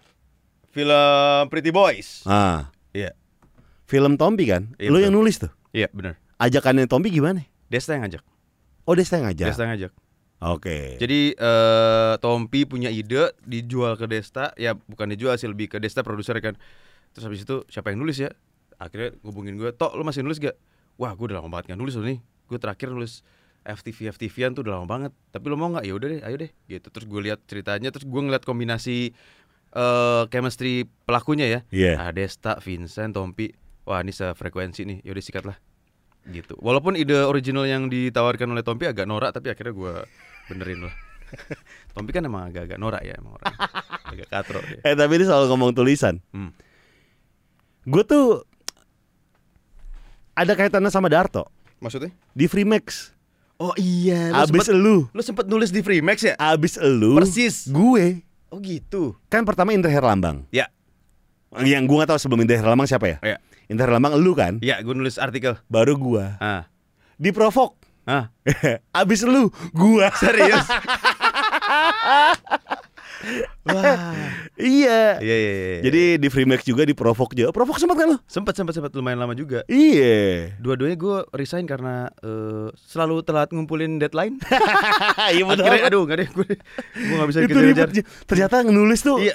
Film 0.70 1.46
Pretty 1.50 1.70
Boys. 1.70 2.22
Ah, 2.26 2.70
Iya. 2.94 3.14
film 3.86 4.14
Tompi 4.14 4.46
kan? 4.46 4.70
Iya, 4.78 4.90
lu 4.90 4.98
betul. 4.98 5.04
yang 5.06 5.14
nulis 5.14 5.36
tuh. 5.42 5.50
Iya 5.74 5.90
benar. 5.90 6.14
Ajakannya 6.38 6.86
Tompi 6.86 7.10
gimana? 7.10 7.42
Desta 7.66 7.94
yang 7.98 8.06
ngajak. 8.06 8.22
Oh, 8.84 8.92
Desta 8.92 9.16
yang 9.16 9.32
ngajak. 9.32 9.48
Desta 9.48 9.62
yang 9.64 9.72
ngajak. 9.76 9.92
Oke. 10.44 11.00
Jadi 11.00 11.32
eh 11.32 12.14
Tompi 12.20 12.68
punya 12.68 12.92
ide 12.92 13.32
dijual 13.48 13.96
ke 13.96 14.04
Desta, 14.04 14.52
ya 14.60 14.76
bukan 14.76 15.08
dijual 15.16 15.40
sih 15.40 15.48
lebih 15.48 15.72
ke 15.72 15.80
Desta 15.80 16.04
produser 16.04 16.36
kan. 16.44 16.52
Terus 17.16 17.24
habis 17.24 17.40
itu 17.48 17.64
siapa 17.72 17.94
yang 17.94 18.04
nulis 18.04 18.20
ya? 18.20 18.28
Akhirnya 18.76 19.16
ngubungin 19.24 19.56
gue, 19.56 19.72
"Tok, 19.72 19.96
lu 19.96 20.04
masih 20.04 20.20
nulis 20.20 20.42
gak?" 20.42 20.58
Wah, 21.00 21.14
gue 21.16 21.32
udah 21.32 21.40
lama 21.40 21.48
banget 21.48 21.72
gak 21.72 21.80
nulis 21.80 21.96
loh 21.96 22.04
nih. 22.04 22.20
Gue 22.50 22.58
terakhir 22.60 22.92
nulis 22.92 23.24
FTV 23.64 24.12
FTV-an 24.12 24.52
tuh 24.52 24.62
udah 24.68 24.76
lama 24.76 24.86
banget. 24.86 25.12
Tapi 25.32 25.44
lo 25.48 25.56
mau 25.56 25.72
nggak? 25.72 25.84
Ya 25.88 25.94
udah 25.96 26.08
deh, 26.12 26.20
ayo 26.20 26.36
deh. 26.36 26.50
Gitu. 26.68 26.86
Terus 26.92 27.06
gue 27.08 27.20
lihat 27.24 27.40
ceritanya, 27.48 27.88
terus 27.88 28.04
gue 28.04 28.20
ngeliat 28.20 28.44
kombinasi 28.44 29.16
eh 29.74 30.24
chemistry 30.28 30.84
pelakunya 31.08 31.46
ya. 31.48 31.60
Iya. 31.72 31.92
Ah, 31.98 32.10
Desta, 32.12 32.60
Vincent, 32.60 33.16
Tompi. 33.16 33.50
Wah, 33.88 34.04
ini 34.04 34.12
sefrekuensi 34.12 34.84
nih. 34.84 34.98
Yaudah 35.08 35.24
sikat 35.24 35.44
lah. 35.48 35.56
Gitu. 36.24 36.56
Walaupun 36.56 36.94
ide 36.94 37.20
original 37.20 37.64
yang 37.64 37.86
ditawarkan 37.86 38.48
oleh 38.48 38.64
Tompi 38.64 38.84
agak 38.84 39.04
norak, 39.04 39.30
tapi 39.30 39.48
akhirnya 39.48 39.72
gue 39.72 39.94
benerin 40.46 40.88
lah. 40.88 40.94
Tompi 41.94 42.10
kan 42.10 42.22
emang 42.22 42.48
agak-agak 42.48 42.78
norak 42.78 43.02
ya 43.02 43.14
emang 43.14 43.36
orang. 43.36 43.52
agak 44.12 44.28
katro 44.28 44.60
dia. 44.62 44.80
Eh 44.82 44.94
tapi 44.94 45.12
ini 45.14 45.24
soal 45.24 45.44
ngomong 45.46 45.72
tulisan. 45.72 46.24
Hmm. 46.30 46.54
Gue 47.84 48.00
tuh 48.02 48.40
ada 50.32 50.52
kaitannya 50.52 50.88
sama 50.88 51.06
Darto 51.06 51.46
Maksudnya? 51.78 52.10
di 52.32 52.46
Freemax. 52.46 53.12
Oh 53.54 53.70
iya, 53.76 54.34
Abis 54.34 54.66
elu, 54.66 55.06
lu 55.06 55.22
sempet 55.22 55.46
nulis 55.46 55.70
di 55.70 55.78
Freemax 55.78 56.24
ya? 56.24 56.34
abis 56.36 56.74
elu. 56.74 57.14
Persis. 57.14 57.70
Gue 57.70 58.24
Oh 58.50 58.58
gitu. 58.58 59.14
kan 59.26 59.42
pertama 59.42 59.70
Indra 59.70 59.90
Herlambang. 59.90 60.46
Ya, 60.48 60.70
Yang 61.54 61.86
gue 61.86 61.96
gak 61.96 62.10
tahu 62.10 62.18
sebelum 62.18 62.40
Indra 62.40 62.54
Herlambang 62.56 62.86
siapa 62.86 63.06
ya? 63.06 63.16
ya. 63.20 63.36
Indra 63.66 63.86
Herlambang 63.86 64.14
elu 64.14 64.32
kan? 64.32 64.52
Ya, 64.60 64.76
gue 64.78 64.92
nulis 64.92 65.16
artikel. 65.16 65.56
Baru 65.66 65.96
gua. 65.96 66.36
Ah. 66.38 66.68
Di 67.14 67.30
provok. 67.30 67.80
Ah, 68.04 68.28
abis 69.00 69.24
elu 69.24 69.48
gua. 69.72 70.12
serius? 70.14 70.68
Wah. 73.64 73.96
iya. 74.60 75.16
Iya, 75.16 75.34
iya, 75.34 75.52
iya. 75.56 75.78
Jadi 75.80 76.02
di 76.20 76.28
Freemax 76.28 76.60
juga 76.62 76.84
di 76.84 76.92
provok 76.92 77.32
juga. 77.32 77.48
Provok 77.48 77.80
sempat 77.80 77.96
kan 77.96 78.12
lo? 78.12 78.18
sempat 78.28 78.52
sempat 78.52 78.76
sempat 78.76 78.92
lumayan 78.92 79.16
lama 79.16 79.32
juga. 79.32 79.64
Iya. 79.64 80.52
Dua-duanya 80.60 80.92
gue 80.94 81.16
resign 81.32 81.64
karena 81.64 82.12
eh, 82.20 82.68
selalu 82.76 83.24
telat 83.24 83.48
ngumpulin 83.50 83.96
deadline. 83.96 84.36
Iya 85.32 85.40
Akhirnya, 85.48 85.88
aduh, 85.88 86.04
gak 86.04 86.16
deh, 86.20 86.28
gue 86.28 86.46
gue 86.92 87.16
gak 87.16 87.28
bisa 87.32 87.40
Itu 87.40 87.56
kejar-kejar. 87.56 87.88
ribet. 87.88 88.04
Ternyata 88.28 88.56
nulis 88.62 89.00
tuh. 89.00 89.16
Iya, 89.16 89.34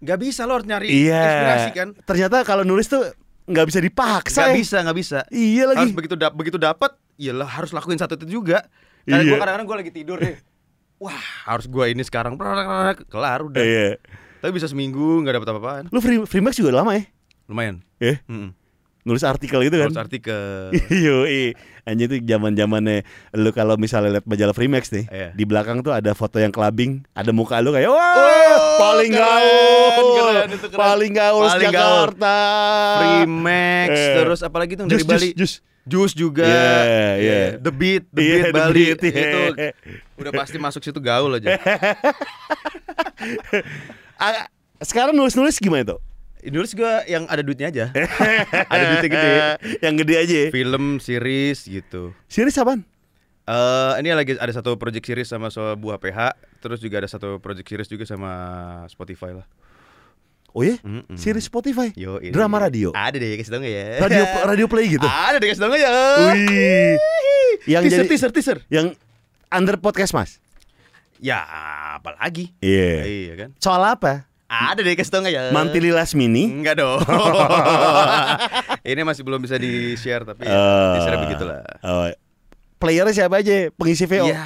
nggak 0.00 0.18
bisa 0.20 0.44
lo 0.44 0.56
harus 0.56 0.64
nyari 0.64 0.88
Iya. 0.88 1.20
inspirasi 1.20 1.70
kan? 1.76 1.88
Ternyata 2.00 2.36
kalau 2.42 2.64
nulis 2.64 2.88
tuh 2.88 3.04
nggak 3.44 3.66
bisa 3.68 3.80
dipaksa. 3.80 4.40
Nggak 4.40 4.52
ya. 4.52 4.56
bisa, 4.58 4.76
nggak 4.80 4.98
bisa. 4.98 5.18
Iya 5.28 5.62
lagi. 5.68 5.78
Harus 5.84 5.96
begitu 5.96 6.14
dap 6.16 6.32
begitu 6.32 6.56
dapat, 6.56 6.90
iyalah 7.16 7.48
harus 7.48 7.70
lakuin 7.70 8.00
satu 8.00 8.16
itu 8.16 8.40
juga. 8.40 8.64
Karena 9.04 9.20
Iya. 9.20 9.30
gue 9.30 9.38
kadang-kadang 9.38 9.66
gue 9.68 9.76
lagi 9.84 9.92
tidur 9.92 10.16
deh. 10.16 10.36
Wah, 10.96 11.24
harus 11.44 11.68
gue 11.68 11.84
ini 11.92 12.00
sekarang 12.00 12.38
kelar 12.38 13.40
udah. 13.44 13.60
Iya. 13.60 14.00
Tapi 14.40 14.50
bisa 14.52 14.68
seminggu 14.68 15.20
nggak 15.20 15.40
dapat 15.40 15.48
apa-apaan. 15.52 15.84
Lu 15.92 16.00
free, 16.00 16.20
Freemax 16.24 16.56
juga 16.56 16.72
lama 16.72 16.96
ya? 16.96 17.04
Lumayan. 17.44 17.84
Eh, 18.00 18.20
Mm-mm. 18.24 18.56
Nulis 19.04 19.20
artikel 19.20 19.60
gitu 19.60 19.76
kan? 19.76 19.88
Harus 19.88 20.00
artikel. 20.00 20.72
Yo, 21.04 21.28
anjir 21.84 22.08
itu 22.08 22.16
zaman 22.24 22.52
zamannya 22.52 23.04
lu 23.30 23.52
kalau 23.52 23.76
misalnya 23.76 24.16
lihat 24.16 24.24
majalah 24.24 24.50
Freemax 24.50 24.88
nih, 24.88 25.04
Iya. 25.06 25.28
di 25.30 25.44
belakang 25.44 25.80
tuh 25.80 25.92
ada 25.92 26.12
foto 26.12 26.36
yang 26.36 26.48
clubbing, 26.48 27.04
ada 27.12 27.28
muka 27.30 27.60
lu 27.60 27.70
kayak 27.70 27.86
wah 27.86 28.00
Oh, 28.54 28.80
paling 28.80 29.12
keren, 29.12 29.28
gaul, 29.28 30.08
keren, 30.16 30.48
keren. 30.56 30.72
paling 30.74 31.12
gaul 31.12 31.44
Paling 31.44 31.68
gaul. 31.68 32.08
Jakarta. 32.08 32.36
Freemax, 32.96 33.90
Eh. 33.92 34.14
terus 34.16 34.40
apalagi 34.40 34.72
tuh 34.74 34.84
dari 34.84 35.04
Bali. 35.04 35.30
jus, 35.32 35.36
jus. 35.36 35.54
Jus 35.84 36.16
juga, 36.16 36.48
Iya, 36.48 37.04
iya. 37.20 37.40
The 37.60 37.68
Beat, 37.68 38.08
The 38.08 38.16
Iya, 38.16 38.32
Beat 38.32 38.44
The 38.46 38.52
Bali 38.56 38.72
Beat, 38.72 38.98
iya. 39.04 39.12
itu 39.12 39.40
udah 40.16 40.32
pasti 40.32 40.56
masuk 40.56 40.80
situ 40.80 40.96
gaul 40.96 41.36
aja. 41.36 41.60
Sekarang 44.80 45.12
nulis-nulis 45.12 45.56
gimana 45.56 45.84
tuh? 45.86 46.00
Nulis 46.44 46.76
gue 46.76 46.92
yang 47.08 47.24
ada 47.24 47.40
duitnya 47.40 47.72
aja, 47.72 47.84
ada 48.72 48.84
duitnya 48.92 49.10
gede. 49.10 49.32
Yang 49.80 49.94
gede 50.04 50.14
aja. 50.20 50.40
Film, 50.52 50.84
series 51.00 51.64
gitu. 51.64 52.12
Series 52.28 52.56
apaan? 52.60 52.84
Eh 53.44 53.92
ini 54.00 54.12
lagi 54.12 54.36
ada 54.36 54.52
satu 54.52 54.76
project 54.76 55.04
series 55.04 55.28
sama 55.28 55.48
sebuah 55.48 56.00
PH, 56.00 56.36
terus 56.64 56.80
juga 56.80 57.00
ada 57.00 57.08
satu 57.08 57.40
project 57.40 57.68
series 57.68 57.88
juga 57.88 58.04
sama 58.04 58.32
Spotify 58.88 59.36
lah. 59.36 59.44
Oh 60.54 60.62
ya? 60.62 60.78
Mm-mm. 60.86 61.18
Series 61.18 61.44
Spotify. 61.50 61.90
Yo, 61.98 62.22
ini. 62.22 62.30
Drama 62.30 62.62
radio. 62.62 62.94
Ada 62.94 63.18
deh 63.18 63.34
kasih 63.36 63.50
tau 63.50 63.58
nggak 63.58 63.74
ya? 63.74 63.86
Radio 64.06 64.22
radio 64.46 64.66
play 64.70 64.86
gitu. 64.86 65.02
Ada 65.04 65.36
deh 65.42 65.48
kasih 65.50 65.60
tau 65.60 65.68
nggak 65.68 65.82
ya? 65.82 65.92
Wih. 66.30 66.94
Yang 67.66 67.82
teaser, 67.88 67.98
jadi 67.98 68.08
teaser, 68.08 68.30
teaser. 68.30 68.58
yang 68.70 68.86
under 69.50 69.76
podcast 69.82 70.14
Mas. 70.14 70.38
Ya, 71.18 71.40
apalagi? 71.98 72.52
Iya. 72.62 72.92
Iya 73.02 73.34
kan? 73.34 73.50
Soal 73.58 73.82
apa? 73.82 74.28
Ada 74.54 74.80
deh 74.80 74.94
kasih 74.94 75.10
tau 75.10 75.20
nggak 75.20 75.34
ya? 75.34 75.42
Mantili 75.50 75.90
Lasmini. 75.90 76.44
Enggak 76.46 76.78
dong. 76.78 77.00
ini 78.90 79.00
masih 79.02 79.22
belum 79.22 79.40
bisa 79.40 79.56
di 79.56 79.94
share 79.94 80.22
tapi 80.22 80.44
ya, 80.44 80.52
Eh, 80.52 80.90
teasernya 80.94 81.20
begitulah. 81.20 81.58
Oh, 81.80 82.06
playernya 82.78 83.14
siapa 83.14 83.40
aja? 83.40 83.68
Pengisi 83.72 84.04
VO. 84.04 84.28
Ya, 84.28 84.44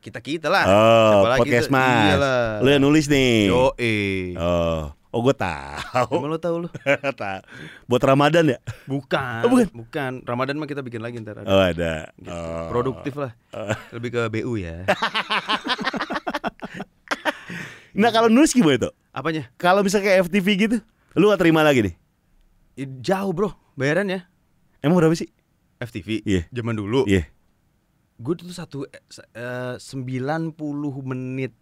kita 0.00 0.18
kita 0.18 0.48
lah. 0.48 0.64
Oh, 0.66 1.28
podcast 1.36 1.68
tuh? 1.68 1.76
Mas. 1.76 2.06
Iyalah. 2.08 2.42
Lu 2.60 2.68
yang 2.68 2.82
nulis 2.82 3.06
nih. 3.06 3.48
Yo, 3.48 3.70
eh. 3.76 4.32
Oh, 4.34 4.90
oh 5.10 5.20
gue 5.20 5.34
tahu. 5.34 6.14
Emang 6.16 6.30
lo 6.30 6.38
tahu 6.38 6.56
lu? 6.64 6.68
Tahu. 7.20 7.40
Buat 7.84 8.02
Ramadan 8.04 8.44
ya? 8.48 8.58
Bukan. 8.86 9.42
Oh, 9.44 9.50
bukan. 9.50 9.66
Bukan. 9.70 10.12
Ramadan 10.24 10.56
mah 10.56 10.66
kita 10.66 10.80
bikin 10.80 11.00
lagi 11.00 11.20
ntar. 11.20 11.42
ada. 11.42 11.46
Oh 11.46 11.60
ada. 11.60 11.94
Gitu. 12.16 12.32
Oh. 12.32 12.66
Produktif 12.72 13.14
lah. 13.14 13.32
Lebih 13.94 14.08
ke 14.10 14.20
BU 14.32 14.52
ya. 14.56 14.88
Nah 17.90 18.08
kalau 18.08 18.30
nulis 18.30 18.54
gimana 18.54 18.88
tuh? 18.88 18.94
Apanya? 19.10 19.50
Kalau 19.58 19.82
misalnya 19.82 20.06
kayak 20.08 20.30
FTV 20.30 20.46
gitu, 20.56 20.76
lu 21.18 21.30
gak 21.30 21.42
terima 21.42 21.66
lagi 21.66 21.82
nih? 21.82 21.94
Ih, 22.78 22.88
Jauh 23.02 23.34
bro, 23.34 23.50
bayarannya. 23.74 24.22
Emang 24.80 24.96
berapa 24.96 25.12
sih? 25.12 25.28
FTV. 25.82 26.22
Iya. 26.22 26.42
Zaman 26.52 26.78
dulu. 26.78 27.04
Iya. 27.04 27.26
Gue 28.20 28.36
tuh 28.36 28.52
satu 28.52 28.84
eh, 28.86 29.02
se- 29.08 29.26
eh, 29.32 29.76
90 29.80 30.54
menit. 31.02 31.52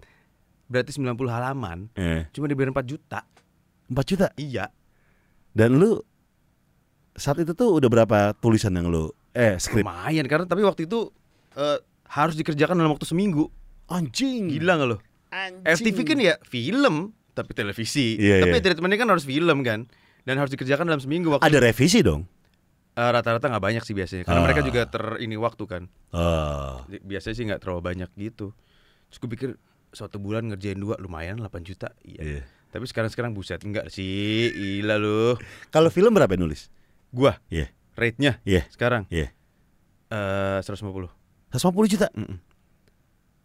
Berarti 0.68 0.92
90 0.92 1.30
halaman. 1.30 1.88
Eh, 1.94 2.28
Cuma 2.30 2.44
dibayar 2.46 2.70
4 2.70 2.84
juta. 2.84 3.24
4 3.88 4.04
juta. 4.04 4.26
Iya. 4.36 4.68
Dan 5.54 5.80
lu 5.80 6.02
saat 7.14 7.40
itu 7.40 7.50
tuh 7.56 7.74
udah 7.74 7.88
berapa 7.88 8.18
tulisan 8.38 8.76
yang 8.76 8.86
lu 8.92 9.10
eh 9.32 9.58
skrip? 9.58 9.82
Lumayan 9.82 10.26
karena 10.28 10.46
tapi 10.46 10.62
waktu 10.62 10.86
itu 10.86 11.10
eh, 11.56 11.78
harus 12.06 12.36
dikerjakan 12.36 12.76
dalam 12.76 12.92
waktu 12.92 13.08
seminggu. 13.08 13.48
Anjing. 13.88 14.52
Gila 14.52 14.72
gak 14.76 14.88
lo? 14.92 14.96
Anjing. 15.32 15.64
FTV 15.64 15.98
kan 16.04 16.18
ya 16.20 16.34
film 16.44 17.16
tapi 17.38 17.54
televisi. 17.54 18.18
Iya, 18.18 18.42
tapi 18.42 18.58
iya. 18.58 18.64
treatmentnya 18.66 18.98
kan 18.98 19.08
harus 19.08 19.22
film 19.22 19.62
kan. 19.62 19.86
Dan 20.26 20.34
harus 20.36 20.50
dikerjakan 20.50 20.90
dalam 20.90 20.98
seminggu 20.98 21.30
waktu. 21.30 21.46
Ada 21.46 21.62
revisi 21.62 22.02
dong. 22.02 22.26
Eh, 22.92 23.10
rata-rata 23.14 23.46
nggak 23.46 23.62
banyak 23.62 23.82
sih 23.86 23.94
biasanya 23.94 24.26
karena 24.26 24.42
Ah. 24.42 24.44
mereka 24.44 24.60
juga 24.60 24.82
ter 24.84 25.22
ini 25.22 25.38
waktu 25.38 25.64
kan. 25.64 25.82
Jadi 26.84 26.98
Biasanya 27.00 27.34
sih 27.38 27.44
nggak 27.46 27.60
terlalu 27.62 27.80
banyak 27.86 28.10
gitu. 28.18 28.50
Terus 29.08 29.18
gue 29.22 29.30
pikir 29.30 29.50
suatu 29.88 30.18
bulan 30.18 30.50
ngerjain 30.50 30.76
dua 30.76 30.98
lumayan 30.98 31.38
8 31.38 31.62
juta. 31.62 31.94
Iya. 32.02 32.20
Iya. 32.20 32.42
Tapi 32.68 32.84
sekarang 32.84 33.08
sekarang 33.08 33.32
buset 33.32 33.62
enggak 33.64 33.88
sih. 33.88 34.50
Gila 34.52 34.98
lu. 34.98 35.38
Kalau 35.70 35.88
film 35.88 36.12
berapa 36.12 36.28
yang 36.28 36.44
nulis? 36.44 36.68
Gua 37.08 37.38
Iya. 37.48 37.72
rate-nya 37.96 38.42
Iya. 38.44 38.68
sekarang 38.68 39.08
Iya. 39.08 39.32
eh 40.10 40.58
150. 40.60 41.08
150 41.48 41.88
juta. 41.88 42.12
Mm-mm. 42.12 42.36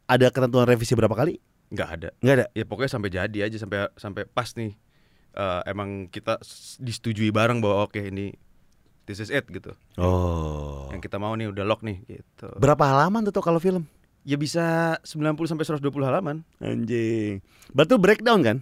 Ada 0.04 0.28
ketentuan 0.30 0.68
revisi 0.68 0.92
berapa 0.94 1.16
kali? 1.16 1.40
Nggak 1.74 1.90
ada. 1.90 2.10
Enggak 2.22 2.36
ada. 2.38 2.46
Ya 2.54 2.64
pokoknya 2.70 2.92
sampai 2.94 3.10
jadi 3.10 3.38
aja 3.50 3.58
sampai 3.58 3.90
sampai 3.98 4.24
pas 4.30 4.54
nih. 4.54 4.78
Eh, 5.34 5.62
emang 5.66 6.06
kita 6.14 6.38
disetujui 6.78 7.34
bareng 7.34 7.58
bahwa 7.58 7.90
oke 7.90 7.98
ini 7.98 8.38
this 9.10 9.18
is 9.18 9.34
it 9.34 9.50
gitu. 9.50 9.74
Oh. 9.98 10.88
Yang 10.94 11.10
kita 11.10 11.18
mau 11.18 11.34
nih 11.34 11.50
udah 11.50 11.66
lock 11.66 11.82
nih 11.82 12.06
gitu. 12.06 12.54
Berapa 12.62 12.94
halaman 12.94 13.26
tuh 13.26 13.42
kalau 13.42 13.58
film? 13.58 13.90
Ya 14.24 14.38
bisa 14.38 14.96
90 15.04 15.50
sampai 15.50 15.66
120 15.66 16.06
halaman. 16.06 16.46
Anjing. 16.62 17.42
Berarti 17.74 17.98
breakdown 17.98 18.40
kan? 18.46 18.58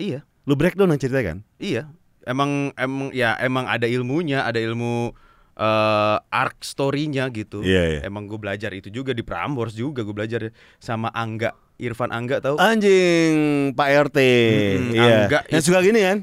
Iya. 0.00 0.24
Lu 0.46 0.56
breakdown 0.56 0.90
yang 0.94 1.02
cerita 1.02 1.20
kan? 1.26 1.42
Iya, 1.58 1.90
emang 2.22 2.70
emang 2.78 3.10
ya 3.10 3.34
emang 3.42 3.66
ada 3.66 3.86
ilmunya, 3.86 4.46
ada 4.46 4.62
ilmu 4.62 5.10
eh 5.56 6.18
arc 6.20 6.62
story-nya 6.62 7.26
gitu. 7.34 7.66
Iya, 7.66 7.82
iya. 7.96 8.00
Emang 8.06 8.30
gue 8.30 8.38
belajar 8.38 8.70
itu 8.76 8.92
juga 8.92 9.10
di 9.10 9.26
Prambors 9.26 9.74
juga 9.74 10.06
gue 10.06 10.14
belajar 10.14 10.52
sama 10.78 11.10
Angga, 11.10 11.56
Irfan 11.76 12.08
Angga 12.08 12.40
tahu? 12.40 12.56
Anjing, 12.56 13.34
Pak 13.72 13.88
RT. 14.08 14.18
Mm-mm, 14.18 14.92
iya. 14.92 15.16
Angga 15.22 15.40
Yang 15.46 15.62
suka 15.62 15.80
gini 15.80 16.00
kan? 16.00 16.18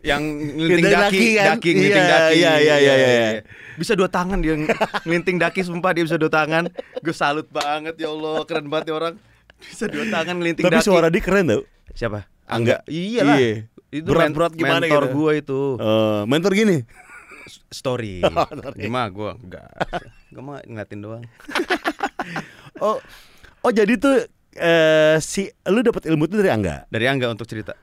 Yang 0.00 0.22
ngelinting 0.50 0.84
daki, 0.86 0.96
daki 0.96 1.28
kan? 1.30 1.46
daki, 1.50 1.70
ngelinting 1.70 1.90
Iya, 2.02 2.12
daki. 2.14 2.34
iya, 2.34 2.52
iya, 2.56 2.76
iya, 2.78 2.94
iya. 2.94 3.28
Bisa 3.74 3.92
dua 3.92 4.06
tangan 4.06 4.38
dia 4.38 4.54
ngelinting 5.02 5.36
daki 5.38 5.60
sumpah 5.60 5.90
dia 5.90 6.04
bisa 6.04 6.16
dua 6.16 6.28
tangan. 6.28 6.68
Gue 6.98 7.12
salut 7.12 7.48
banget 7.48 7.96
ya 7.96 8.08
Allah, 8.08 8.44
keren 8.44 8.66
banget 8.66 8.88
ya 8.88 8.94
orang. 8.94 9.14
Bisa 9.58 9.84
dua 9.86 10.04
tangan 10.06 10.36
ngelinting 10.36 10.60
Tapi 10.62 10.74
daki. 10.74 10.84
suara 10.84 11.08
dia 11.08 11.20
keren 11.20 11.44
tau. 11.46 11.62
Siapa? 11.90 12.24
Angga. 12.44 12.84
Iyalah. 12.84 13.36
Iya. 13.36 13.68
Itu 13.90 14.08
Berat-berat 14.08 14.52
men- 14.52 14.58
gimana 14.58 14.82
mentor 14.82 15.04
gitu? 15.04 15.14
gue 15.14 15.32
itu. 15.34 15.60
Eh, 15.78 16.22
mentor 16.26 16.52
gini. 16.54 16.78
story. 17.70 18.24
Oh. 18.26 18.48
Gimana 18.72 19.08
gue 19.08 19.30
enggak. 19.38 19.68
Gue 20.28 20.42
mah 20.42 20.60
ngeliatin 20.62 21.00
doang. 21.00 21.24
Oh, 22.76 22.96
oh 23.60 23.70
jadi 23.70 23.94
tuh 23.94 24.24
eh 24.56 25.16
si 25.18 25.42
lu 25.66 25.80
dapat 25.80 26.04
ilmu 26.04 26.24
itu 26.24 26.36
dari 26.36 26.48
Angga. 26.48 26.86
Dari 26.86 27.06
Angga 27.06 27.28
untuk 27.28 27.44
cerita. 27.44 27.74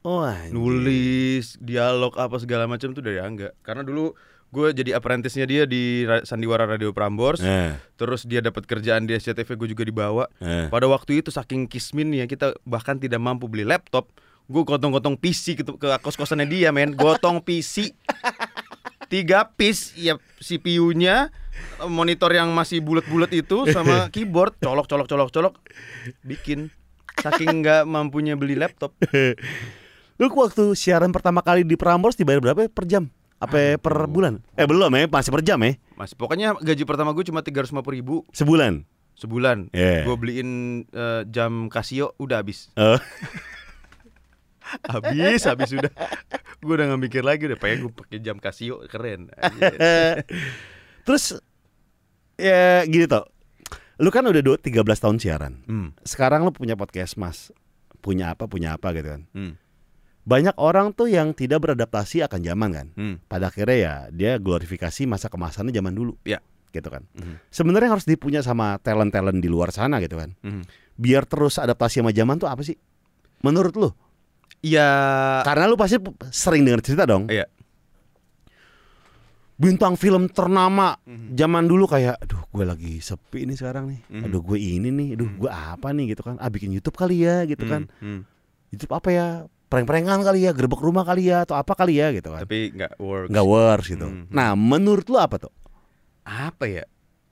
Oh, 0.00 0.20
anjing. 0.20 0.52
Nulis, 0.52 1.56
dialog 1.56 2.16
apa 2.16 2.36
segala 2.36 2.64
macam 2.64 2.90
tuh 2.90 3.00
dari 3.00 3.18
Angga. 3.18 3.52
Karena 3.60 3.80
dulu 3.80 4.16
gue 4.50 4.72
jadi 4.72 4.96
apprentice-nya 4.96 5.44
dia 5.44 5.62
di 5.62 6.02
Ra- 6.02 6.24
Sandiwara 6.24 6.64
Radio 6.64 6.90
Prambors. 6.90 7.38
Eh, 7.38 7.76
Terus 7.94 8.24
dia 8.24 8.40
dapat 8.40 8.64
kerjaan 8.64 9.04
di 9.04 9.12
SCTV 9.12 9.54
gue 9.54 9.68
juga 9.70 9.84
dibawa. 9.84 10.24
eh. 10.38 10.66
Pada 10.66 10.88
waktu 10.88 11.20
itu 11.20 11.28
saking 11.28 11.64
kisminnya 11.64 12.24
kita 12.24 12.56
bahkan 12.64 12.96
tidak 12.96 13.18
mampu 13.18 13.44
beli 13.44 13.62
laptop. 13.62 14.08
Gue 14.50 14.64
gotong-gotong 14.64 15.14
PC 15.14 15.54
ke, 15.54 15.62
ke 15.62 15.86
kos-kosannya 16.00 16.42
dia 16.44 16.72
men. 16.72 16.90
Gotong 16.92 17.38
PC. 17.38 17.92
Tiga 19.10 19.50
piece 19.58 19.90
ya 19.98 20.14
CPU-nya 20.38 21.34
monitor 21.90 22.30
yang 22.30 22.54
masih 22.54 22.78
bulat-bulat 22.78 23.34
itu 23.34 23.66
sama 23.74 24.06
keyboard 24.14 24.54
colok 24.62 24.86
colok 24.86 25.10
colok 25.10 25.30
colok 25.34 25.54
bikin 26.22 26.70
saking 27.18 27.60
nggak 27.60 27.90
mampunya 27.90 28.38
beli 28.38 28.54
laptop 28.54 28.94
Lu 30.20 30.28
waktu 30.36 30.76
siaran 30.76 31.16
pertama 31.16 31.40
kali 31.40 31.64
di 31.64 31.80
Prambors 31.80 32.12
dibayar 32.12 32.44
berapa 32.44 32.68
per 32.68 32.84
jam? 32.84 33.08
Apa 33.40 33.80
per 33.80 34.04
bulan? 34.04 34.44
Eh 34.52 34.68
belum 34.68 34.92
ya, 34.92 35.08
masih 35.08 35.32
per 35.32 35.40
jam 35.40 35.56
ya? 35.64 35.80
Mas, 35.96 36.12
pokoknya 36.12 36.60
gaji 36.60 36.84
pertama 36.84 37.16
gue 37.16 37.24
cuma 37.24 37.40
tiga 37.40 37.64
ribu 37.64 38.28
Sebulan. 38.36 38.84
sebulan. 39.16 39.72
Iya. 39.72 40.04
Gue 40.04 40.16
beliin 40.20 40.48
eh, 40.92 41.24
jam 41.28 41.72
Casio 41.72 42.12
udah 42.20 42.44
habis. 42.44 42.68
Oh. 42.76 43.00
Habis, 44.86 45.42
habis 45.44 45.70
udah. 45.72 45.92
gue 46.60 46.72
udah 46.72 46.86
gak 46.88 47.00
mikir 47.00 47.22
lagi 47.22 47.46
udah 47.46 47.56
pengen 47.56 47.88
gue 47.88 47.92
pakai 47.94 48.18
jam 48.18 48.36
Casio 48.36 48.84
keren. 48.86 49.28
Terus 51.06 51.24
ya 52.36 52.84
gini 52.84 53.06
toh. 53.06 53.26
Lu 54.00 54.08
kan 54.08 54.24
udah 54.24 54.40
dua- 54.40 54.56
13 54.56 54.80
tahun 54.96 55.16
siaran. 55.20 55.54
Hmm, 55.68 55.92
Sekarang 56.00 56.40
lu 56.42 56.52
punya 56.52 56.72
podcast, 56.72 57.20
Mas. 57.20 57.52
Punya 58.00 58.32
apa, 58.32 58.48
punya 58.48 58.72
apa 58.72 58.96
gitu 58.96 59.12
kan. 59.12 59.28
hmm, 59.36 59.52
Banyak 60.24 60.56
orang 60.56 60.96
tuh 60.96 61.12
yang 61.12 61.36
tidak 61.36 61.60
beradaptasi 61.60 62.24
akan 62.24 62.40
zaman 62.40 62.70
kan. 62.72 62.86
hmm. 62.96 63.14
Pada 63.28 63.52
akhirnya 63.52 63.76
ya 63.76 63.94
dia 64.08 64.32
glorifikasi 64.40 65.04
masa 65.04 65.28
kemasannya 65.28 65.68
zaman 65.70 65.92
dulu. 65.92 66.16
Ya. 66.24 66.40
Gitu 66.70 66.86
kan. 66.86 67.02
Mhm. 67.12 67.50
Sebenarnya 67.50 67.90
harus 67.92 68.06
dipunya 68.06 68.40
sama 68.40 68.78
talent-talent 68.78 69.42
di 69.42 69.50
luar 69.50 69.74
sana 69.74 69.98
gitu 70.00 70.16
kan. 70.16 70.32
Mhm. 70.40 70.62
Biar 70.96 71.26
terus 71.26 71.58
adaptasi 71.58 72.00
sama 72.00 72.14
zaman 72.14 72.38
tuh 72.38 72.46
apa 72.48 72.62
sih? 72.62 72.78
Menurut 73.42 73.74
lu? 73.76 73.90
Iya. 74.60 74.88
Karena 75.42 75.64
lu 75.64 75.76
pasti 75.76 75.96
sering 76.28 76.62
dengar 76.64 76.80
cerita 76.80 77.04
dong. 77.04 77.26
Iya. 77.26 77.48
Bintang 79.60 79.92
film 79.92 80.24
ternama 80.32 80.96
Mhm. 81.04 81.36
zaman 81.36 81.64
dulu 81.68 81.84
kayak, 81.84 82.16
aduh 82.16 82.48
gue 82.48 82.64
lagi 82.64 82.92
sepi 82.98 83.44
nih 83.44 83.56
sekarang 83.60 83.92
nih. 83.92 84.00
Mhm. 84.08 84.22
Aduh 84.24 84.40
gue 84.40 84.56
ini 84.56 84.88
nih, 84.88 85.08
aduh 85.20 85.28
gue 85.36 85.50
apa 85.52 85.92
nih 85.92 86.16
gitu 86.16 86.24
kan. 86.24 86.40
Ah 86.40 86.48
bikin 86.48 86.72
YouTube 86.72 86.96
kali 86.96 87.28
ya 87.28 87.44
gitu 87.44 87.68
kan. 87.68 87.84
Hmm, 88.00 88.24
hmm. 88.24 88.72
YouTube 88.72 88.92
apa 88.92 89.08
ya? 89.12 89.26
Prank-prankan 89.70 90.24
kali 90.24 90.48
ya, 90.48 90.50
gerbek 90.50 90.80
rumah 90.80 91.04
kali 91.04 91.28
ya 91.28 91.44
atau 91.44 91.54
apa 91.54 91.76
kali 91.76 92.00
ya 92.00 92.08
gitu 92.10 92.32
kan. 92.32 92.40
Tapi 92.42 92.72
nggak 92.72 92.92
works. 92.98 93.28
Nggak 93.28 93.46
works 93.46 93.86
gitu. 93.86 94.08
Mhm. 94.08 94.32
Nah, 94.32 94.56
menurut 94.56 95.04
lu 95.06 95.16
apa 95.16 95.36
tuh? 95.36 95.52
apa 96.20 96.64
ya? 96.64 96.84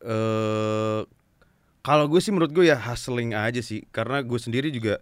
Eh 0.03 1.01
kalau 1.81 2.05
gue 2.07 2.19
sih 2.19 2.29
menurut 2.29 2.51
gue 2.51 2.67
ya 2.67 2.77
hustling 2.77 3.33
aja 3.33 3.63
sih 3.63 3.87
karena 3.89 4.21
gue 4.21 4.37
sendiri 4.37 4.69
juga 4.69 4.99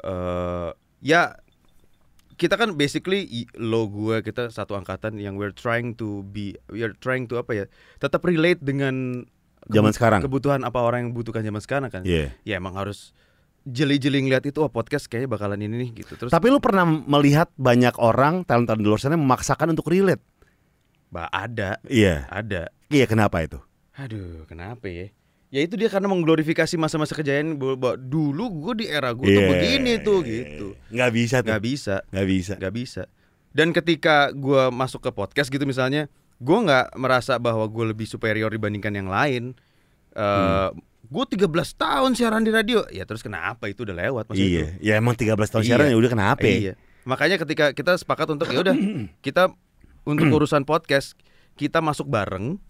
eh 0.00 0.70
ya 1.00 1.34
kita 2.40 2.56
kan 2.56 2.72
basically 2.72 3.28
lo 3.54 3.84
gue 3.86 4.24
kita 4.24 4.48
satu 4.48 4.72
angkatan 4.72 5.14
yang 5.14 5.36
we're 5.36 5.52
trying 5.52 5.92
to 5.92 6.24
be 6.26 6.56
we're 6.66 6.96
trying 6.96 7.28
to 7.28 7.36
apa 7.36 7.52
ya 7.54 7.64
tetap 7.98 8.24
relate 8.24 8.58
dengan 8.58 9.28
Zaman 9.62 9.92
sekarang. 9.92 10.24
kebutuhan 10.24 10.64
apa 10.64 10.80
orang 10.80 11.04
yang 11.04 11.12
butuhkan 11.12 11.44
zaman 11.44 11.60
sekarang 11.60 11.92
kan 11.92 12.00
Iya. 12.02 12.32
ya 12.42 12.56
emang 12.56 12.72
harus 12.74 13.12
jeli-jeli 13.62 14.24
ngeliat 14.24 14.40
itu 14.42 14.56
oh 14.58 14.68
podcast 14.68 15.04
kayaknya 15.04 15.28
bakalan 15.28 15.60
ini 15.60 15.76
nih 15.78 16.00
gitu 16.00 16.16
terus 16.16 16.32
Tapi 16.32 16.48
lu 16.48 16.58
pernah 16.58 16.88
melihat 16.88 17.52
banyak 17.54 17.92
orang 17.94 18.40
talent-talent 18.42 18.80
di 18.80 18.88
luar 18.88 18.96
sana 18.98 19.14
memaksakan 19.14 19.70
untuk 19.70 19.92
relate? 19.92 20.24
bah 21.06 21.28
ada 21.28 21.76
Iya. 21.84 22.24
ada 22.26 22.72
Iya, 22.88 23.04
kenapa 23.04 23.44
itu? 23.44 23.60
aduh 23.92 24.48
kenapa 24.48 24.88
ya 24.88 25.12
ya 25.50 25.60
itu 25.60 25.74
dia 25.74 25.86
karena 25.86 26.06
mengglorifikasi 26.06 26.74
masa-masa 26.74 27.12
kejayaan 27.12 27.54
bahwa 27.54 27.94
dulu 27.94 28.44
gue 28.62 28.74
di 28.82 28.86
era 28.86 29.10
gue 29.10 29.26
tuh 29.26 29.34
Iya. 29.36 29.50
begini 29.50 29.92
tuh 29.98 30.18
gitu 30.22 30.66
Nggak 30.88 31.10
bisa 31.12 31.36
tuh. 31.38 31.46
nggak 31.46 31.62
bisa 31.62 31.94
Nggak 32.08 32.26
bisa. 32.28 32.52
nggak 32.54 32.74
bisa 32.74 33.02
dan 33.50 33.68
ketika 33.70 34.30
gue 34.30 34.70
masuk 34.70 35.02
ke 35.02 35.10
podcast 35.10 35.46
gitu 35.46 35.62
misalnya 35.64 36.06
gue 36.38 36.54
nggak 36.56 36.94
merasa 36.94 37.34
bahwa 37.36 37.66
gue 37.66 37.84
lebih 37.84 38.06
superior 38.06 38.46
dibandingkan 38.46 38.94
yang 38.94 39.06
lain 39.06 39.58
eh 40.10 40.68
gue 41.02 41.24
13 41.26 41.50
tahun 41.74 42.10
siaran 42.14 42.40
di 42.40 42.54
radio 42.54 42.86
ya 42.86 43.02
terus 43.02 43.18
kenapa 43.18 43.66
itu 43.66 43.82
udah 43.82 43.96
lewat 43.98 44.24
maksud 44.26 44.38
Iya, 44.40 44.78
ya 44.78 44.94
emang 44.94 45.18
13 45.18 45.34
tahun 45.50 45.60
Iya. 45.60 45.68
siaran 45.68 45.86
ya 45.88 45.96
udah 45.96 46.10
kenapa? 46.10 46.44
ya? 46.44 46.54
Iya. 46.54 46.72
Makanya 47.02 47.36
ketika 47.36 47.64
kita 47.72 47.98
sepakat 47.98 48.30
untuk 48.30 48.46
ya 48.46 48.62
udah 48.62 48.76
kita 49.26 49.50
untuk 50.04 50.30
urusan 50.30 50.62
podcast 50.62 51.18
kita 51.54 51.82
masuk 51.82 52.06
bareng 52.06 52.62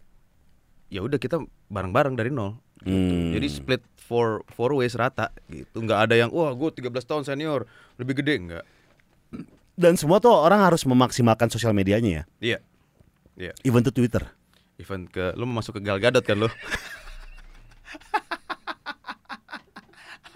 ya 0.88 1.04
udah 1.04 1.16
kita 1.16 1.36
bareng-bareng 1.68 2.16
dari 2.16 2.32
nol. 2.32 2.56
Gitu. 2.84 2.90
Hmm. 2.90 3.32
Jadi 3.36 3.46
split 3.48 3.82
four 4.10 4.42
four 4.50 4.74
ways 4.74 4.98
rata 4.98 5.30
gitu. 5.46 5.78
nggak 5.78 6.10
ada 6.10 6.14
yang 6.18 6.30
wah 6.34 6.50
gue 6.50 6.82
13 6.82 6.90
tahun 7.06 7.22
senior 7.22 7.68
lebih 8.00 8.18
gede 8.24 8.34
enggak. 8.40 8.64
Dan 9.80 9.96
semua 9.96 10.20
tuh 10.20 10.34
orang 10.34 10.60
harus 10.60 10.84
memaksimalkan 10.84 11.48
sosial 11.48 11.72
medianya 11.72 12.10
ya. 12.10 12.24
Iya. 12.40 12.58
Iya. 13.40 13.52
Even 13.64 13.80
to 13.86 13.94
Twitter. 13.94 14.28
Event 14.76 15.08
ke 15.08 15.32
lu 15.36 15.48
mau 15.48 15.60
masuk 15.60 15.78
ke 15.78 15.84
Gal 15.84 15.96
Gadot 16.00 16.24
kan 16.24 16.36
lu? 16.36 16.48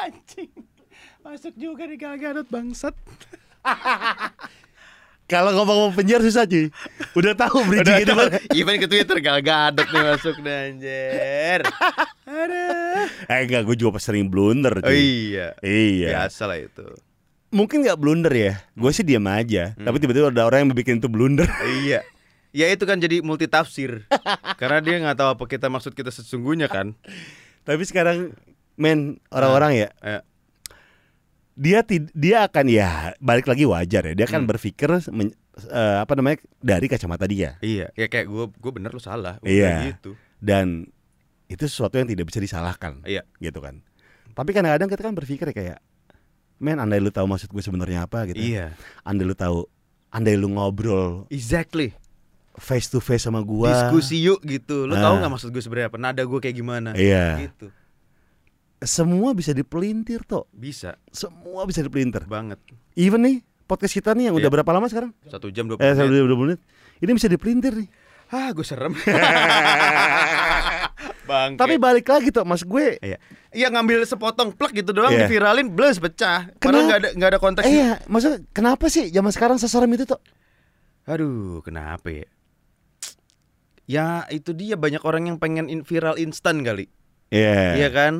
Anjing. 0.05 0.53
Masuk 1.21 1.53
juga 1.57 1.85
di 1.85 1.97
Gal 2.01 2.17
Gadot 2.17 2.49
bangsat. 2.49 2.95
Kalau 5.25 5.57
ngomong 5.57 5.97
penyiar 5.97 6.21
susah 6.21 6.45
cuy. 6.45 6.69
Udah 7.17 7.33
tahu 7.33 7.65
bridging 7.65 8.05
itu 8.05 8.13
mana. 8.13 8.37
Event 8.53 8.77
ke 8.77 8.87
Twitter 8.87 9.17
Gal 9.19 9.41
Gadot 9.41 9.89
nih 9.89 10.03
masuk 10.05 10.37
nih 10.39 10.55
anjir. 10.69 11.61
Aduh. 12.29 13.09
Eh 13.33 13.41
enggak, 13.45 13.65
gue 13.65 13.77
juga 13.77 13.97
pas 13.97 14.05
sering 14.05 14.29
blunder 14.29 14.81
Oh 14.81 14.85
cuy. 14.85 14.97
iya. 14.97 15.57
Iya. 15.61 16.09
Biasa 16.29 16.45
lah 16.45 16.61
itu. 16.61 16.85
Mungkin 17.49 17.85
nggak 17.85 17.97
blunder 17.97 18.33
ya. 18.33 18.53
Gue 18.75 18.91
sih 18.91 19.01
diam 19.01 19.25
aja. 19.25 19.73
Tapi 19.75 19.97
tiba-tiba 19.97 20.29
ada 20.29 20.45
orang 20.45 20.69
yang 20.69 20.77
bikin 20.77 21.01
itu 21.01 21.09
blunder. 21.09 21.49
Iya. 21.85 22.05
Ya 22.55 22.71
itu 22.71 22.85
kan 22.85 23.01
jadi 23.01 23.19
multi 23.19 23.49
tafsir. 23.49 24.07
Karena 24.55 24.79
dia 24.79 25.01
nggak 25.01 25.17
tahu 25.19 25.29
apa 25.35 25.45
kita 25.49 25.67
maksud 25.67 25.91
kita 25.91 26.13
sesungguhnya 26.13 26.71
kan. 26.71 26.95
Tapi 27.65 27.83
sekarang 27.83 28.31
men 28.77 29.19
orang-orang 29.29 29.73
ya 29.75 29.89
Eh, 29.99 30.21
dia 31.55 31.81
tid- 31.83 32.11
dia 32.13 32.45
akan 32.45 32.67
ya 32.67 32.91
balik 33.19 33.47
lagi 33.47 33.63
wajar 33.63 34.03
ya. 34.05 34.15
Dia 34.15 34.27
akan 34.27 34.43
Hmm. 34.43 34.51
berpikir 34.51 34.91
men- 35.11 35.35
eh, 35.65 35.99
apa 36.03 36.13
namanya 36.15 36.43
dari 36.59 36.87
kacamata 36.87 37.25
dia. 37.25 37.57
iya, 37.61 37.91
ya 37.95 38.07
kayak 38.07 38.27
gue 38.27 38.45
gue 38.51 38.73
bener 38.73 38.91
lu 38.91 38.99
salah. 38.99 39.39
Udah 39.39 39.51
Iya. 39.51 39.95
gitu. 39.95 40.19
Dan 40.37 40.91
itu 41.47 41.63
sesuatu 41.65 41.95
yang 41.95 42.07
tidak 42.07 42.27
bisa 42.27 42.39
disalahkan. 42.39 43.01
Iya. 43.03 43.23
gitu 43.39 43.63
kan. 43.63 43.81
Tapi 44.35 44.51
kadang-kadang 44.51 44.91
kita 44.91 45.03
kan 45.05 45.15
berpikir 45.15 45.47
ya 45.47 45.55
kayak, 45.55 45.79
men, 46.59 46.83
andai 46.83 46.99
lu 46.99 47.15
tahu 47.15 47.31
maksud 47.31 47.47
gue 47.49 47.63
sebenarnya 47.63 48.03
apa 48.03 48.27
gitu. 48.27 48.43
Iya. 48.43 48.75
Andai 49.03 49.23
lu 49.25 49.33
tahu, 49.33 49.63
andai 50.11 50.35
lu 50.35 50.51
ngobrol 50.51 51.31
Exactly. 51.31 51.95
face 52.55 52.87
to 52.87 52.99
face 52.99 53.23
sama 53.23 53.39
gua. 53.41 53.71
Diskusi 53.71 54.19
yuk 54.21 54.43
gitu. 54.43 54.87
Lu 54.87 54.95
tahu 54.95 55.15
Ah. 55.15 55.19
nggak 55.23 55.33
maksud 55.33 55.49
gue 55.51 55.59
sebenarnya 55.59 55.87
apa? 55.87 55.99
Nada 55.99 56.23
gue 56.23 56.39
kayak 56.41 56.57
gimana? 56.57 56.99
Iya. 56.99 57.47
Gitu. 57.47 57.71
Semua 58.81 59.31
bisa 59.33 59.51
dipelintir 59.51 60.25
toh. 60.25 60.51
Bisa 60.51 60.99
Semua 61.09 61.63
bisa 61.65 61.81
dipelintir. 61.81 62.27
banget. 62.27 62.59
Even 62.95 63.23
nih 63.23 63.37
podcast 63.65 63.93
kita 63.93 64.13
nih 64.13 64.29
yang 64.29 64.35
udah 64.35 64.45
Iya. 64.45 64.55
berapa 64.61 64.71
lama 64.71 64.87
sekarang? 64.87 65.15
Satu 65.25 65.49
jam 65.49 65.65
dua 65.65 65.77
Eh, 65.77 65.95
puluh 65.95 66.05
menit. 66.05 66.21
20 66.21 66.37
menit. 66.39 66.59
Ini 66.99 67.11
bisa 67.13 67.27
dipelintir 67.27 67.73
nih. 67.75 67.89
Ah, 68.27 68.51
gue 68.51 68.63
serem. 68.63 68.93
Bang. 71.25 71.57
Tapi 71.57 71.79
balik 71.79 72.05
lagi 72.05 72.29
tuh, 72.29 72.45
mas 72.45 72.61
gue. 72.61 73.01
Iya. 73.01 73.17
Iya 73.51 73.69
ngambil 73.71 74.05
sepotong 74.05 74.53
plak 74.53 74.75
gitu 74.75 74.93
doang 74.93 75.09
Iya. 75.11 75.25
diviralin, 75.25 75.71
blus 75.71 75.97
pecah. 75.97 76.51
Padahal 76.53 76.61
Kenapa? 76.61 76.85
nggak 76.85 76.99
ada 76.99 77.09
nggak 77.15 77.31
ada 77.31 77.39
konteks. 77.39 77.65
Eh 77.65 77.73
iya, 77.73 77.91
maksudnya 78.05 78.39
kenapa 78.51 78.85
sih 78.89 79.09
zaman 79.09 79.31
sekarang 79.31 79.57
seserem 79.57 79.89
itu 79.91 80.05
tuh? 80.05 80.21
Aduh, 81.07 81.63
kenapa 81.63 82.11
ya? 82.11 82.27
Ya 83.85 84.07
itu 84.29 84.53
dia 84.53 84.75
banyak 84.75 85.01
orang 85.01 85.29
yang 85.29 85.37
pengen 85.37 85.69
viral 85.81 86.17
instan 86.17 86.61
kali. 86.61 86.89
Iya. 87.29 87.77
Iya 87.79 87.89
kan? 87.91 88.15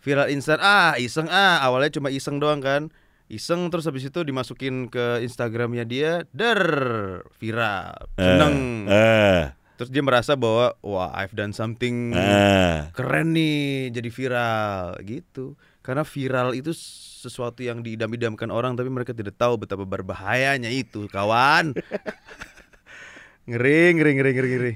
Viral 0.00 0.32
instan. 0.32 0.58
Ah, 0.60 0.96
iseng 0.96 1.28
ah, 1.28 1.60
awalnya 1.60 2.00
cuma 2.00 2.08
iseng 2.08 2.40
doang 2.40 2.64
kan. 2.64 2.88
Iseng 3.30 3.70
terus 3.70 3.86
habis 3.86 4.02
itu 4.08 4.20
dimasukin 4.26 4.90
ke 4.90 5.22
Instagramnya 5.22 5.86
dia, 5.86 6.26
der 6.34 6.60
viral. 7.38 8.10
Seneng. 8.18 8.88
Eh, 8.90 9.54
Terus 9.80 9.96
dia 9.96 10.04
merasa 10.04 10.36
bahwa 10.36 10.76
wah, 10.84 11.08
I've 11.16 11.32
done 11.32 11.56
something 11.56 12.12
eh. 12.12 12.92
keren 12.92 13.32
nih 13.32 13.88
jadi 13.88 14.12
viral 14.12 15.00
gitu. 15.08 15.56
Karena 15.80 16.04
viral 16.04 16.52
itu 16.52 16.76
sesuatu 16.76 17.64
yang 17.64 17.80
diidam-idamkan 17.80 18.52
orang 18.52 18.76
tapi 18.76 18.92
mereka 18.92 19.16
tidak 19.16 19.40
tahu 19.40 19.56
betapa 19.56 19.88
berbahayanya 19.88 20.68
itu, 20.68 21.08
kawan. 21.08 21.72
ngeri, 23.48 23.96
ngeri, 23.96 24.10
ngeri, 24.20 24.30
ngeri, 24.36 24.48
ngeri. 24.52 24.72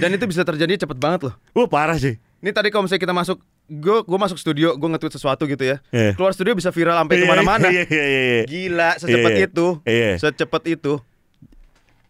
Dan 0.00 0.16
itu 0.16 0.24
bisa 0.24 0.40
terjadi 0.40 0.88
cepet 0.88 0.96
banget 0.96 1.28
loh. 1.28 1.34
Wah 1.52 1.68
parah 1.68 2.00
sih. 2.00 2.16
Ini 2.40 2.56
tadi 2.56 2.72
kalau 2.72 2.88
misalnya 2.88 3.04
kita 3.04 3.12
masuk, 3.12 3.44
gue 3.70 3.96
gue 4.02 4.18
masuk 4.18 4.34
studio, 4.34 4.74
gue 4.74 4.88
nge-tweet 4.90 5.14
sesuatu 5.14 5.46
gitu 5.46 5.62
ya. 5.62 5.78
Iya. 5.94 6.18
Keluar 6.18 6.34
studio 6.34 6.58
bisa 6.58 6.74
viral 6.74 6.98
sampai 6.98 7.14
Iya, 7.14 7.22
ke 7.22 7.26
mana-mana. 7.30 7.66
Iya, 7.70 7.84
iya, 7.86 8.04
iya, 8.04 8.22
iya. 8.26 8.42
Gila, 8.50 8.90
secepat 8.98 9.30
Iya. 9.30 9.46
itu, 9.46 9.66
Iya. 9.86 10.10
secepat 10.18 10.62
itu. 10.66 10.92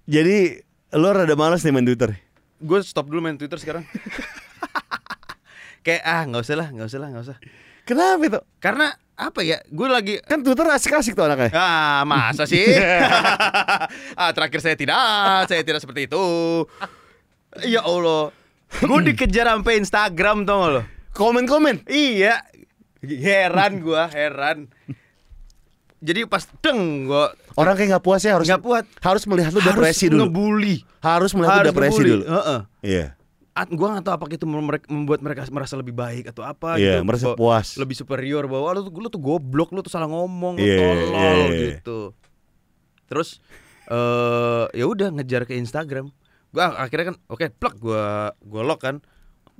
Jadi 0.09 0.65
lo 0.97 1.13
rada 1.13 1.37
malas 1.37 1.61
nih 1.61 1.71
main 1.71 1.85
Twitter. 1.85 2.17
Gue 2.57 2.81
stop 2.81 3.13
dulu 3.13 3.21
main 3.21 3.37
Twitter 3.37 3.61
sekarang. 3.61 3.85
Kayak 5.85 6.03
ah 6.05 6.23
nggak 6.25 6.43
usah 6.45 6.57
lah, 6.57 6.69
nggak 6.73 6.89
usah 6.89 6.99
lah, 7.01 7.09
nggak 7.13 7.25
usah. 7.29 7.37
Kenapa 7.85 8.23
itu? 8.25 8.41
Karena 8.61 8.87
apa 9.17 9.41
ya? 9.45 9.61
Gue 9.69 9.89
lagi 9.89 10.17
Kan 10.25 10.41
Twitter 10.41 10.65
asik-asik 10.65 11.13
tuh 11.13 11.29
anaknya. 11.29 11.53
Ah, 11.53 12.05
masa 12.09 12.49
sih? 12.49 12.65
ah, 14.21 14.31
terakhir 14.33 14.61
saya 14.65 14.77
tidak, 14.77 14.97
saya 15.45 15.61
tidak 15.61 15.81
seperti 15.85 16.09
itu. 16.09 16.25
Ya 17.69 17.85
Allah. 17.85 18.33
Gue 18.81 18.99
dikejar 19.03 19.51
sampai 19.51 19.83
Instagram 19.83 20.47
tau 20.47 20.63
gak 20.63 20.73
lo? 20.79 20.83
Komen-komen. 21.21 21.85
Iya. 21.85 22.41
Heran 23.01 23.81
gua, 23.81 24.09
heran. 24.09 24.73
Jadi 26.01 26.25
pas 26.25 26.49
deng 26.59 27.05
gua 27.05 27.29
Orang 27.55 27.77
kayak 27.77 27.93
nggak 27.93 28.05
puas 28.05 28.25
ya 28.25 28.33
harus 28.35 28.49
nggak 28.49 28.65
puas. 28.65 28.85
harus 28.99 29.23
melihat 29.29 29.53
lu 29.53 29.61
depresi 29.61 30.09
Harus 30.09 30.17
dulu. 30.17 30.21
ngebully. 30.25 30.77
Harus 30.99 31.31
melihat 31.33 31.51
lu 31.51 31.59
Harus 31.61 31.69
depresi 31.71 31.93
ngebully. 31.95 32.13
dulu. 32.25 32.25
Iya. 32.81 33.07
Ah, 33.51 33.67
gua 33.67 33.89
nggak 33.93 34.05
tahu 34.05 34.15
apakah 34.17 34.35
itu 34.35 34.47
membuat 34.87 35.21
mereka 35.21 35.45
merasa 35.51 35.77
lebih 35.77 35.93
baik 35.93 36.25
atau 36.27 36.41
apa 36.41 36.81
Iya, 36.81 36.97
gitu. 36.97 37.05
merasa 37.05 37.27
puas. 37.37 37.77
Lebih 37.77 37.93
superior 37.95 38.49
bahwa 38.49 38.73
lu 38.73 38.81
tuh, 38.83 38.93
lu 38.97 39.09
tuh 39.09 39.21
goblok, 39.21 39.69
lu 39.71 39.85
tuh 39.85 39.93
salah 39.93 40.09
ngomong, 40.09 40.57
lu 40.57 40.65
Iya, 40.65 40.79
tolol 40.79 41.13
iya, 41.13 41.31
iya. 41.37 41.69
gitu. 41.77 42.01
Terus 43.05 43.45
eh 43.85 44.65
ya 44.73 44.85
udah 44.87 45.13
ngejar 45.13 45.45
ke 45.45 45.53
Instagram. 45.53 46.09
Gua 46.49 46.81
akhirnya 46.81 47.13
kan 47.13 47.17
oke, 47.27 47.45
plak 47.53 47.77
gua 47.77 48.33
gua 48.41 48.63
lock 48.63 48.81
kan. 48.81 49.05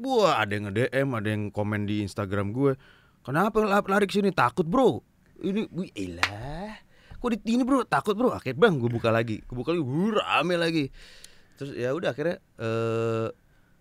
Wah, 0.01 0.41
ada 0.41 0.57
yang 0.57 0.73
nge-DM, 0.73 1.09
ada 1.13 1.29
yang 1.29 1.43
komen 1.53 1.85
di 1.85 2.01
Instagram 2.01 2.57
gue. 2.57 2.73
Kenapa 3.21 3.61
la- 3.61 3.85
lari 3.85 4.09
ke 4.09 4.17
sini? 4.17 4.33
Takut, 4.33 4.65
Bro. 4.65 5.05
Ini 5.45 5.69
wih 5.69 5.93
elah. 5.93 6.81
Kok 7.21 7.29
di 7.37 7.53
ini, 7.53 7.61
Bro? 7.69 7.85
Takut, 7.85 8.17
Bro. 8.17 8.33
Akhirnya 8.33 8.57
bang, 8.57 8.81
gue 8.81 8.89
buka 8.89 9.13
lagi. 9.13 9.45
Gue 9.45 9.61
buka 9.61 9.77
lagi, 9.77 9.85
wuh, 9.85 10.17
rame 10.17 10.57
lagi. 10.57 10.89
Terus 11.61 11.77
ya 11.77 11.93
udah 11.93 12.17
akhirnya 12.17 12.41
eh 12.57 13.29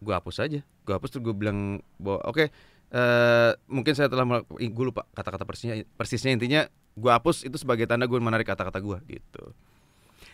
gue 0.03 0.11
hapus 0.11 0.43
aja. 0.43 0.59
Gue 0.59 0.93
hapus 0.99 1.15
terus 1.15 1.23
gue 1.23 1.31
bilang 1.31 1.79
bahwa 1.95 2.19
oke 2.27 2.51
eh 2.89 3.51
mungkin 3.71 3.95
saya 3.95 4.11
telah 4.11 4.43
gue 4.51 4.83
lupa 4.83 5.07
kata-kata 5.15 5.47
persisnya 5.47 5.87
persisnya 5.95 6.35
intinya 6.35 6.61
gue 6.99 7.11
hapus 7.13 7.47
itu 7.47 7.55
sebagai 7.55 7.87
tanda 7.87 8.03
gue 8.03 8.19
menarik 8.19 8.43
kata-kata 8.43 8.83
gue 8.83 8.99
gitu. 9.07 9.55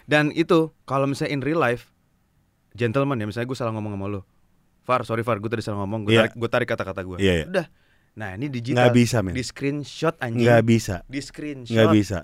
Dan 0.10 0.34
itu 0.34 0.74
kalau 0.90 1.06
misalnya 1.06 1.38
in 1.38 1.46
real 1.46 1.62
life 1.62 1.94
gentleman 2.74 3.22
ya 3.22 3.30
misalnya 3.30 3.46
gue 3.46 3.58
salah 3.62 3.78
ngomong 3.78 3.94
sama 3.94 4.08
lo. 4.10 4.22
Far, 4.86 5.02
sorry 5.02 5.22
Far, 5.22 5.38
gue 5.38 5.50
tadi 5.50 5.60
salah 5.60 5.82
ngomong. 5.82 6.06
Gue 6.06 6.14
Iya. 6.14 6.30
tarik, 6.30 6.34
gue 6.38 6.50
tarik 6.50 6.68
kata-kata 6.70 7.02
gue. 7.02 7.18
Iya, 7.18 7.34
iya. 7.36 7.46
Udah. 7.50 7.66
Nah 8.16 8.30
ini 8.34 8.48
digital. 8.48 8.86
Nggak 8.86 8.94
bisa, 8.96 9.18
men. 9.20 9.34
Di 9.34 9.44
screenshot 9.44 10.16
anjing. 10.22 10.46
Nggak 10.46 10.64
bisa. 10.64 10.96
Di 11.04 11.20
screenshot. 11.20 11.74
Nggak 11.74 11.90
bisa. 11.92 12.20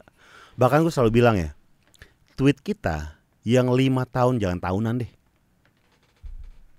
Bahkan 0.55 0.79
gue 0.79 0.93
selalu 0.93 1.11
bilang 1.11 1.35
ya, 1.35 1.51
tweet 2.33 2.61
kita 2.61 3.17
yang 3.41 3.67
lima 3.67 4.05
tahun 4.05 4.37
jangan 4.37 4.61
tahunan 4.61 4.95
deh. 5.01 5.11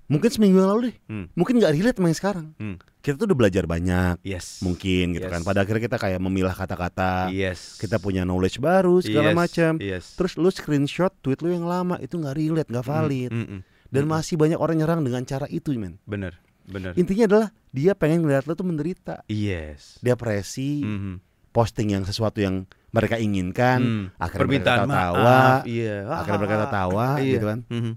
Mungkin 0.06 0.28
seminggu 0.28 0.60
yang 0.60 0.70
lalu 0.70 0.80
deh. 0.92 0.96
Hmm. 1.08 1.26
Mungkin 1.32 1.56
nggak 1.56 1.72
relate 1.72 1.96
sama 1.96 2.08
yang 2.08 2.18
sekarang. 2.18 2.46
Hmm. 2.56 2.78
kita 3.02 3.18
tuh 3.18 3.26
udah 3.26 3.34
belajar 3.34 3.66
banyak 3.66 4.22
Yes. 4.22 4.62
mungkin 4.62 5.10
gitu 5.10 5.26
Yes. 5.26 5.34
kan. 5.34 5.42
Pada 5.42 5.66
akhirnya 5.66 5.82
kita 5.82 5.98
kayak 5.98 6.22
memilah 6.22 6.54
kata-kata, 6.54 7.34
Yes. 7.34 7.74
kita 7.74 7.98
punya 7.98 8.22
knowledge 8.22 8.62
baru 8.62 9.02
segala 9.02 9.34
Yes. 9.34 9.38
macam. 9.42 9.72
Yes. 9.82 10.04
Terus 10.14 10.38
lu 10.38 10.46
screenshot 10.48 11.10
tweet 11.18 11.42
lu 11.42 11.50
yang 11.50 11.66
lama 11.66 11.98
itu 11.98 12.14
nggak 12.14 12.36
relate, 12.38 12.68
nggak 12.70 12.86
valid. 12.86 13.34
Mm, 13.34 13.42
mm, 13.42 13.60
Dan 13.92 14.08
mm. 14.08 14.10
masih 14.10 14.40
banyak 14.40 14.56
orang 14.56 14.80
nyerang 14.80 15.04
dengan 15.04 15.20
cara 15.28 15.44
itu, 15.52 15.76
men. 15.76 16.00
bener, 16.08 16.40
bener. 16.64 16.96
Intinya 16.96 17.28
adalah 17.28 17.48
dia 17.68 17.92
pengen 17.92 18.24
ngeliat 18.24 18.48
lu 18.48 18.56
tuh 18.56 18.64
menderita, 18.64 19.20
Yes. 19.28 20.00
depresi, 20.00 20.80
Mhm. 20.80 21.20
posting 21.52 21.92
yang 21.92 22.08
sesuatu 22.08 22.40
yang 22.40 22.64
mereka 22.96 23.20
inginkan, 23.20 23.80
Hmm. 23.84 24.04
akhirnya 24.16 24.40
Permintaan 24.40 24.78
mereka 24.88 24.92
maaf, 24.96 25.12
tawa, 25.12 25.40
iya. 25.68 25.96
akhirnya 26.08 26.40
mereka 26.40 26.66
tawa, 26.72 27.06
Iya. 27.20 27.32
gitu 27.36 27.46
kan. 27.52 27.60
Mhm. 27.68 27.92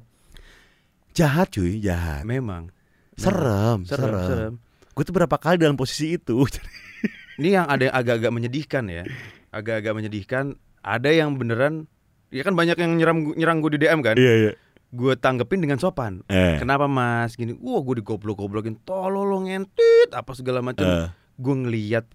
Jahat 1.16 1.48
cuy, 1.56 1.80
jahat. 1.80 2.28
Memang. 2.28 2.76
Serem, 3.16 3.88
Serem, 3.88 4.12
serem. 4.12 4.28
serem. 4.28 4.54
Gue 4.92 5.04
tuh 5.08 5.16
berapa 5.16 5.36
kali 5.40 5.56
dalam 5.56 5.80
posisi 5.80 6.20
itu. 6.20 6.44
Ini 7.40 7.60
yang 7.60 7.66
ada 7.72 7.88
yang 7.88 7.96
agak-agak 7.96 8.32
menyedihkan 8.36 8.84
ya. 8.92 9.04
Agak-agak 9.52 9.96
menyedihkan. 9.96 10.60
Ada 10.84 11.10
yang 11.16 11.40
beneran 11.40 11.88
Ya 12.34 12.44
kan 12.44 12.52
banyak 12.52 12.76
yang 12.76 13.00
nyerang 13.00 13.32
nyerang 13.38 13.64
gue 13.64 13.78
di 13.78 13.88
DM 13.88 14.04
kan. 14.04 14.20
Iya, 14.20 14.34
iya. 14.36 14.52
Gue 14.96 15.20
tanggepin 15.20 15.60
dengan 15.60 15.76
sopan. 15.76 16.24
Eh. 16.32 16.56
Kenapa 16.56 16.88
mas 16.88 17.36
gini? 17.36 17.52
Wah 17.60 17.84
gue 17.84 18.00
digoblok-goblokin, 18.00 18.80
tolol 18.88 19.28
lo 19.28 19.44
ngentit, 19.44 20.16
apa 20.16 20.32
segala 20.32 20.64
macam. 20.64 20.88
Eh. 20.88 21.08
Gue 21.36 21.56
ngeliat 21.68 22.08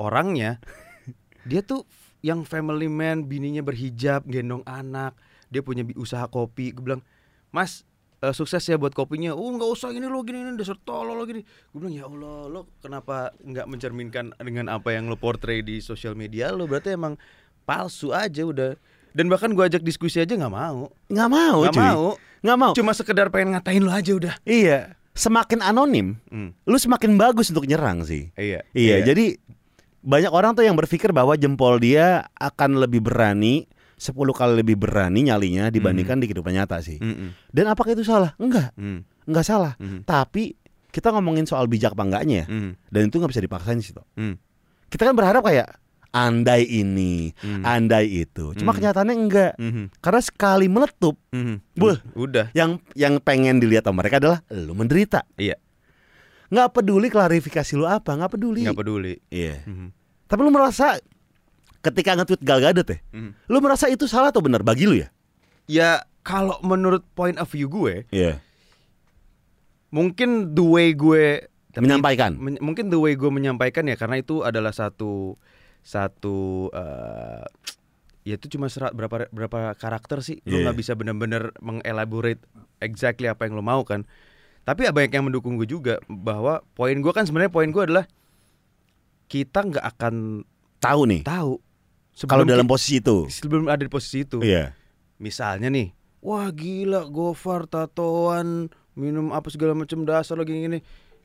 orangnya, 0.00 0.56
dia 1.48 1.60
tuh 1.60 1.84
yang 2.24 2.48
family 2.48 2.88
man, 2.88 3.28
bininya 3.28 3.60
berhijab, 3.60 4.24
gendong 4.24 4.64
anak, 4.64 5.12
dia 5.52 5.60
punya 5.60 5.84
usaha 6.00 6.24
kopi. 6.32 6.72
Gue 6.72 6.82
bilang, 6.88 7.02
mas 7.52 7.84
eh, 8.24 8.32
sukses 8.32 8.64
ya 8.64 8.80
buat 8.80 8.96
kopinya. 8.96 9.36
Oh 9.36 9.52
nggak 9.52 9.68
usah 9.68 9.92
gini 9.92 10.08
lo 10.08 10.24
gini 10.24 10.40
ini 10.40 10.56
dasar 10.56 10.80
tolol 10.80 11.18
lo 11.18 11.28
gini. 11.28 11.44
Gue 11.74 11.78
bilang 11.84 11.94
ya 11.94 12.04
Allah 12.08 12.48
lo 12.48 12.60
kenapa 12.80 13.36
nggak 13.44 13.66
mencerminkan 13.68 14.32
dengan 14.40 14.72
apa 14.72 14.94
yang 14.96 15.12
lo 15.12 15.20
portray 15.20 15.60
di 15.60 15.84
sosial 15.84 16.16
media 16.16 16.48
lo? 16.54 16.64
Berarti 16.64 16.96
emang 16.96 17.20
palsu 17.68 18.14
aja 18.14 18.46
udah. 18.46 18.72
Dan 19.12 19.28
bahkan 19.28 19.52
gue 19.52 19.62
ajak 19.62 19.80
diskusi 19.80 20.18
aja 20.18 20.32
nggak 20.32 20.50
mau. 20.50 20.88
Nggak 21.06 21.28
mau, 21.28 21.56
Nggak 21.62 21.76
mau. 21.76 22.04
Nggak 22.42 22.58
mau. 22.58 22.72
Cuma 22.74 22.92
sekedar 22.92 23.28
pengen 23.28 23.54
ngatain 23.54 23.80
lo 23.80 23.92
aja 23.92 24.12
udah. 24.12 24.34
Iya. 24.42 24.98
Semakin 25.12 25.60
anonim, 25.60 26.16
Hmm. 26.26 26.56
lu 26.64 26.74
semakin 26.74 27.14
bagus 27.14 27.52
untuk 27.52 27.68
nyerang 27.68 28.00
sih. 28.02 28.32
Iya. 28.32 28.64
Iya, 28.72 29.04
jadi 29.04 29.36
banyak 30.00 30.32
orang 30.32 30.56
tuh 30.56 30.64
yang 30.64 30.74
berpikir 30.74 31.12
bahwa 31.12 31.36
jempol 31.36 31.76
dia 31.76 32.26
akan 32.34 32.80
lebih 32.80 33.04
berani 33.04 33.68
10 33.94 34.34
kali 34.34 34.58
lebih 34.58 34.74
berani 34.74 35.22
nyalinya 35.22 35.70
dibandingkan 35.70 36.18
di 36.18 36.26
kehidupan 36.26 36.56
nyata 36.56 36.82
sih. 36.82 36.98
Mm-mm. 36.98 37.36
Dan 37.52 37.70
apakah 37.70 37.94
itu 37.94 38.02
salah? 38.02 38.34
Enggak, 38.34 38.74
Mm. 38.74 39.06
enggak 39.30 39.44
salah. 39.46 39.78
Mhm. 39.78 40.02
Tapi 40.02 40.58
kita 40.90 41.14
ngomongin 41.14 41.46
soal 41.46 41.70
bijak 41.70 41.94
apa 41.94 42.02
enggaknya 42.02 42.42
ya. 42.42 42.46
Mm. 42.50 42.70
Dan 42.90 43.02
itu 43.06 43.16
nggak 43.20 43.30
bisa 43.30 43.44
dipaksain 43.44 43.78
sih, 43.78 43.94
toh. 43.94 44.02
Mm. 44.18 44.40
Kita 44.90 45.06
kan 45.06 45.14
berharap 45.14 45.44
kayak 45.46 45.78
andai 46.12 46.68
ini, 46.68 47.32
Hmm. 47.40 47.64
andai 47.64 48.22
itu. 48.22 48.52
Cuma 48.54 48.70
Hmm. 48.70 48.78
kenyataannya 48.78 49.16
enggak. 49.16 49.52
Mhm. 49.56 49.84
Karena 49.98 50.20
sekali 50.20 50.68
meletup, 50.68 51.16
Mhm. 51.32 51.74
Buh. 51.74 51.96
Udah. 52.14 52.52
yang 52.52 52.76
yang 52.92 53.16
pengen 53.18 53.58
dilihat 53.58 53.84
sama 53.84 54.04
mereka 54.04 54.20
adalah 54.20 54.44
lu 54.48 54.76
menderita. 54.76 55.24
Iya. 55.34 55.56
Nggak 56.52 56.68
peduli 56.70 57.08
klarifikasi 57.08 57.72
lu 57.74 57.88
apa, 57.88 58.12
nggak 58.12 58.28
peduli. 58.30 58.60
Nggak 58.60 58.76
peduli. 58.76 59.14
Iya. 59.32 59.64
Mhm. 59.64 59.88
Tapi 60.28 60.40
lu 60.40 60.52
merasa 60.52 61.00
ketika 61.80 62.12
nge-tweet 62.14 62.44
Gal 62.44 62.60
Gadot 62.60 62.86
ya, 62.86 63.00
Mhm. 63.10 63.30
lu 63.48 63.58
merasa 63.58 63.88
itu 63.88 64.04
salah 64.04 64.28
atau 64.28 64.44
benar 64.44 64.60
bagi 64.60 64.84
lu 64.84 64.94
ya? 64.94 65.08
Ya 65.64 65.90
kalau 66.20 66.60
menurut 66.60 67.02
point 67.16 67.40
of 67.40 67.48
view 67.48 67.66
gue, 67.66 68.04
Iya. 68.12 68.36
mungkin 69.88 70.52
the 70.52 70.60
way 70.60 70.92
gue 70.92 71.48
Menyampaikan. 71.72 72.36
men- 72.36 72.60
mungkin 72.60 72.92
the 72.92 73.00
way 73.00 73.16
gue 73.16 73.28
menyampaikan 73.28 73.88
ya 73.88 73.96
karena 73.96 74.20
itu 74.20 74.44
adalah 74.44 74.70
satu 74.70 75.40
satu 75.82 76.70
eh, 76.70 77.44
ya 78.22 78.34
itu 78.34 78.46
cuma 78.48 78.66
serat 78.66 78.90
berapa 78.90 79.26
berapa 79.28 79.74
karakter 79.74 80.18
sih 80.20 80.38
lu 80.42 80.56
Iya. 80.56 80.62
nggak 80.64 80.78
bisa 80.78 80.92
benar-benar 80.94 81.50
mengelaborate 81.58 82.38
exactly 82.78 83.26
apa 83.26 83.44
yang 83.44 83.54
lu 83.54 83.62
mau 83.62 83.82
kan 83.82 84.06
tapi 84.62 84.86
ya 84.86 84.90
banyak 84.90 85.10
yang 85.10 85.26
mendukung 85.26 85.54
gue 85.54 85.66
juga 85.66 85.98
bahwa 86.06 86.62
poin 86.72 86.94
gue 86.94 87.10
kan 87.10 87.22
sebenarnya 87.22 87.50
poin 87.50 87.66
gue 87.66 87.82
adalah 87.82 88.06
kita 89.26 89.60
nggak 89.64 89.86
akan 89.88 90.14
Tahu 90.78 91.02
nih. 91.06 91.22
tahu 91.22 91.62
Kalau 92.26 92.42
dalam 92.42 92.66
posisi 92.66 92.98
itu. 92.98 93.26
sebelum 93.28 93.66
ada 93.66 93.78
di 93.78 93.90
posisi 93.90 94.22
itu 94.22 94.38
Iya. 94.38 94.74
misalnya 95.16 95.66
nih 95.68 95.90
wah 96.18 96.46
gila 96.48 97.06
Gofar 97.06 97.66
tatoan 97.66 98.66
minum 98.94 99.30
apa 99.30 99.46
segala 99.46 99.74
macam 99.74 100.02
dasar 100.02 100.34
lagi 100.36 100.52
gini 100.52 100.78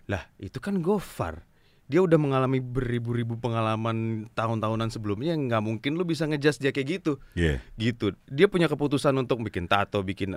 lah 0.06 0.24
itu 0.38 0.58
kan 0.58 0.78
Gofar 0.78 1.46
dia 1.88 2.04
udah 2.04 2.20
mengalami 2.20 2.60
beribu-ribu 2.60 3.40
pengalaman 3.40 4.28
tahun-tahunan 4.32 4.92
sebelumnya 4.92 5.32
nggak 5.34 5.64
mungkin 5.64 5.96
lu 5.96 6.04
bisa 6.04 6.28
ngejudge 6.28 6.60
dia 6.60 6.70
kayak 6.70 7.00
gitu 7.00 7.16
Iya. 7.32 7.64
gitu 7.76 8.12
dia 8.28 8.46
punya 8.46 8.68
keputusan 8.68 9.16
untuk 9.16 9.40
bikin 9.40 9.66
tato 9.66 10.04
bikin 10.04 10.36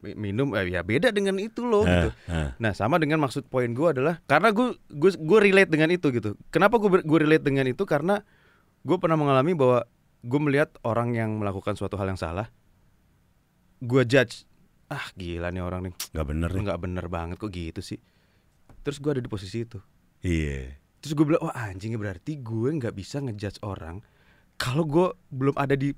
mi- 0.00 0.18
minum 0.20 0.50
eh, 0.52 0.66
ya 0.68 0.82
beda 0.82 1.10
dengan 1.10 1.38
itu 1.38 1.62
loh 1.62 1.86
gitu 1.86 2.10
Eh, 2.26 2.34
eh. 2.34 2.48
Nah 2.58 2.72
sama 2.72 2.98
dengan 2.98 3.22
maksud 3.22 3.46
poin 3.46 3.70
gue 3.70 3.86
adalah 3.88 4.18
karena 4.24 4.50
gue 4.50 4.74
gue 4.88 5.14
gue 5.14 5.38
relate 5.40 5.70
dengan 5.70 5.88
itu 5.88 6.10
gitu. 6.10 6.34
Kenapa 6.50 6.74
gue 6.76 6.90
gue 7.00 7.18
relate 7.20 7.42
dengan 7.42 7.64
itu 7.64 7.86
karena 7.86 8.26
gue 8.82 8.96
pernah 8.98 9.14
mengalami 9.14 9.54
bahwa 9.54 9.86
gue 10.20 10.40
melihat 10.42 10.74
orang 10.82 11.14
yang 11.14 11.38
melakukan 11.38 11.72
suatu 11.72 11.94
hal 11.94 12.10
yang 12.10 12.18
salah, 12.18 12.50
gue 13.78 14.02
judge 14.04 14.44
ah 14.86 15.06
gila 15.14 15.48
nih 15.48 15.62
orang 15.62 15.86
nih 15.86 15.94
Nggak 16.10 16.26
bener 16.26 16.50
nggak 16.50 16.80
bener 16.82 17.06
banget 17.06 17.36
kok 17.38 17.48
gitu 17.48 17.78
sih. 17.78 18.02
Terus 18.82 18.98
gue 18.98 19.10
ada 19.12 19.22
di 19.22 19.28
posisi 19.28 19.62
itu. 19.62 19.78
Iya. 20.20 20.76
Terus 21.00 21.12
gue 21.12 21.24
bilang 21.24 21.42
wah 21.42 21.56
anjingnya 21.56 21.96
berarti 21.96 22.36
gue 22.36 22.68
nggak 22.70 22.92
bisa 22.92 23.18
ngejudge 23.18 23.60
orang 23.62 24.04
kalau 24.54 24.84
gue 24.84 25.06
belum 25.28 25.56
ada 25.56 25.72
di 25.72 25.96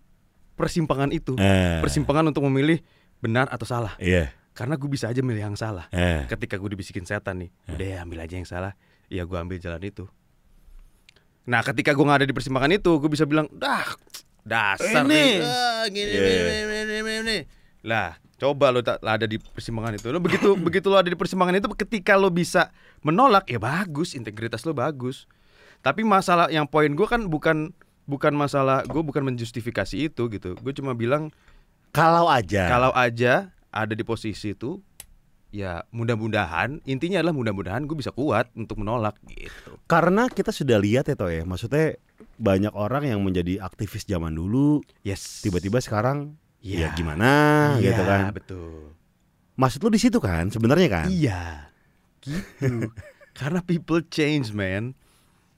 persimpangan 0.55 1.11
itu. 1.11 1.35
Eh. 1.37 1.83
Persimpangan 1.83 2.31
untuk 2.31 2.47
memilih 2.47 2.79
benar 3.19 3.51
atau 3.51 3.67
salah. 3.67 3.95
Iya. 3.99 4.31
Karena 4.53 4.77
gue 4.77 4.85
bisa 4.85 5.09
aja 5.09 5.25
milih 5.25 5.41
yang 5.41 5.57
salah 5.57 5.89
Eh. 5.89 6.29
ketika 6.29 6.61
gue 6.61 6.69
dibisikin 6.69 7.09
setan 7.09 7.41
nih 7.41 7.51
udah 7.73 7.87
ya 7.89 7.97
ambil 8.05 8.21
aja 8.21 8.37
yang 8.37 8.45
salah 8.45 8.77
ya 9.09 9.25
gue 9.25 9.33
ambil 9.33 9.57
jalan 9.57 9.81
itu 9.81 10.05
nah 11.43 11.65
ketika 11.65 11.91
gue 11.91 12.05
nggak 12.05 12.21
ada 12.21 12.29
di 12.29 12.37
persimpangan 12.37 12.71
itu 12.71 13.01
gue 13.01 13.11
bisa 13.11 13.25
bilang 13.25 13.49
dah 13.49 13.83
dasar 14.45 15.03
Ini. 15.03 15.11
nih 15.11 15.33
ah, 15.41 15.85
gini, 15.89 16.13
Yeah. 16.13 16.21
gini, 16.21 16.37
gini, 16.37 16.63
gini, 16.69 16.83
gini, 16.85 17.13
gini." 17.25 17.39
lah 17.83 18.21
coba 18.43 18.75
lo 18.75 18.83
tak 18.83 18.99
ada 18.99 19.23
di 19.31 19.39
persimpangan 19.39 19.95
itu. 19.95 20.11
Lo 20.11 20.19
begitu 20.19 20.59
begitu 20.67 20.91
lo 20.91 20.99
ada 20.99 21.07
di 21.07 21.15
persimpangan 21.15 21.63
itu 21.63 21.71
ketika 21.79 22.19
lo 22.19 22.27
bisa 22.35 22.75
menolak 23.07 23.47
ya 23.47 23.63
bagus 23.63 24.19
integritas 24.19 24.67
lo 24.67 24.75
bagus. 24.75 25.31
Tapi 25.79 26.03
masalah 26.03 26.51
yang 26.51 26.67
poin 26.67 26.91
gue 26.91 27.07
kan 27.07 27.31
bukan 27.31 27.71
bukan 28.11 28.35
masalah 28.35 28.83
gue 28.83 28.99
bukan 28.99 29.23
menjustifikasi 29.23 30.11
itu 30.11 30.27
gitu. 30.27 30.59
Gue 30.59 30.75
cuma 30.75 30.99
bilang 30.99 31.31
Kalau 31.95 32.27
aja. 32.27 32.67
kalau 32.67 32.91
aja 32.99 33.55
ada 33.71 33.95
di 33.95 34.03
posisi 34.03 34.59
itu 34.59 34.83
ya 35.53 35.85
mudah-mudahan 35.93 36.81
intinya 36.89 37.21
adalah 37.21 37.37
mudah-mudahan 37.37 37.85
gue 37.85 37.95
bisa 37.95 38.11
kuat 38.11 38.51
untuk 38.59 38.83
menolak 38.83 39.15
gitu. 39.31 39.79
Karena 39.87 40.27
kita 40.27 40.51
sudah 40.51 40.81
lihat 40.81 41.07
ya 41.07 41.15
toh 41.15 41.29
ya, 41.29 41.45
maksudnya 41.45 42.01
banyak 42.41 42.73
orang 42.73 43.07
yang 43.07 43.21
menjadi 43.21 43.61
aktivis 43.61 44.09
zaman 44.09 44.35
dulu 44.35 44.81
yes. 45.05 45.45
tiba-tiba 45.45 45.79
sekarang 45.79 46.41
ya, 46.63 46.77
Iya. 46.79 46.89
gimana 46.95 47.31
Iya, 47.77 47.91
gitu 47.91 48.03
kan. 48.03 48.23
betul 48.33 48.95
Maksud 49.53 49.81
lu 49.81 49.91
di 49.91 49.99
situ 49.99 50.17
kan 50.17 50.49
sebenarnya 50.49 50.89
kan? 50.89 51.07
iya 51.07 51.69
gitu 52.19 52.89
karena 53.39 53.61
people 53.61 54.01
change 54.05 54.51
man 54.51 54.95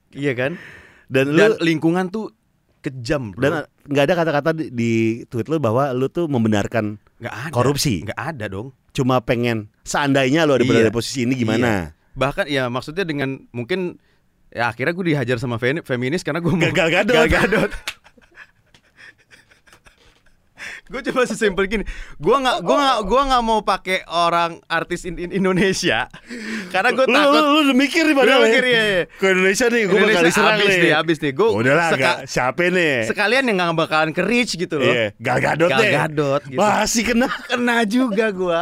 iya 0.09 0.33
kan 0.33 0.57
Dan 1.05 1.31
lu 1.31 1.37
dan 1.37 1.51
lingkungan 1.59 2.09
tuh 2.09 2.33
kejam 2.81 3.29
bro 3.29 3.41
dan 3.41 3.53
nggak 3.83 4.03
ada 4.03 4.15
kata-kata 4.15 4.49
di, 4.51 4.65
di 4.69 4.91
tweet 5.25 5.45
lu 5.45 5.57
bahwa 5.57 5.89
lu 5.91 6.05
tuh 6.07 6.25
membenarkan 6.25 6.97
nggak 7.15 7.35
ada 7.43 7.53
korupsi. 7.53 8.01
nggak 8.01 8.17
ada 8.19 8.45
dong 8.47 8.73
cuma 8.91 9.19
pengen 9.19 9.69
seandainya 9.81 10.43
lu 10.43 10.53
ada 10.53 10.63
berada 10.63 10.81
Iya. 10.81 10.89
di 10.89 10.95
posisi 10.95 11.19
ini 11.23 11.33
gimana? 11.35 11.93
bahkan 12.13 12.45
ya 12.45 12.65
maksudnya 12.65 13.03
dengan 13.03 13.43
mungkin 13.51 13.99
ya 14.49 14.69
akhirnya 14.69 14.91
gue 14.91 15.05
dihajar 15.07 15.35
sama 15.35 15.55
femi- 15.55 15.81
feminis 15.81 16.23
karena 16.23 16.39
gue 16.39 16.47
mau 16.47 16.71
Gal 16.71 16.87
Gadot. 16.89 17.11
Gal 17.13 17.27
Gadot. 17.27 17.71
gue 20.85 21.01
coba 21.03 21.25
sesimpel 21.25 21.65
gini 21.65 21.81
gue 22.15 22.35
nggak 22.35 22.61
gue 22.61 22.75
nggak 22.75 22.99
gue 23.03 23.21
nggak 23.25 23.41
mau 23.41 23.59
pakai 23.59 24.05
orang 24.05 24.61
artis 24.65 25.01
in, 25.01 25.17
in 25.17 25.33
Indonesia 25.33 26.05
karena 26.69 26.89
gue 26.91 27.03
Lu, 27.03 27.11
takut 27.11 27.33
lu, 27.35 27.47
lu 27.47 27.59
udah 27.63 27.75
mikir 27.75 28.03
nih 28.03 28.13
padahal 28.13 28.37
Gua 28.37 28.45
ya? 28.45 28.49
mikir, 28.51 28.65
iya, 28.65 28.83
iya. 28.85 29.03
Ke 29.11 29.25
Indonesia 29.31 29.65
nih, 29.67 29.81
gue 29.83 29.97
bakal 29.99 30.23
diserang 30.23 30.55
abis 30.55 30.75
nih. 30.75 30.91
abis 30.93 31.17
nih. 31.19 31.31
Gua 31.31 31.47
Udahlah, 31.51 31.87
seka- 31.89 31.99
gak, 31.99 32.17
siapa 32.25 32.63
nih? 32.67 32.95
sekalian 33.05 33.43
yang 33.43 33.57
nggak 33.57 33.75
bakalan 33.75 34.11
ke 34.11 34.21
reach 34.21 34.53
gitu 34.53 34.75
loh 34.75 34.85
Iya, 34.85 35.05
Gal 35.15 35.37
Gadot 35.39 35.69
Gal. 35.69 35.81
Gadot 35.81 36.41
gitu. 36.43 36.59
Masih 36.59 37.03
kena. 37.03 37.27
kena 37.45 37.77
juga 37.83 38.25
gue 38.29 38.61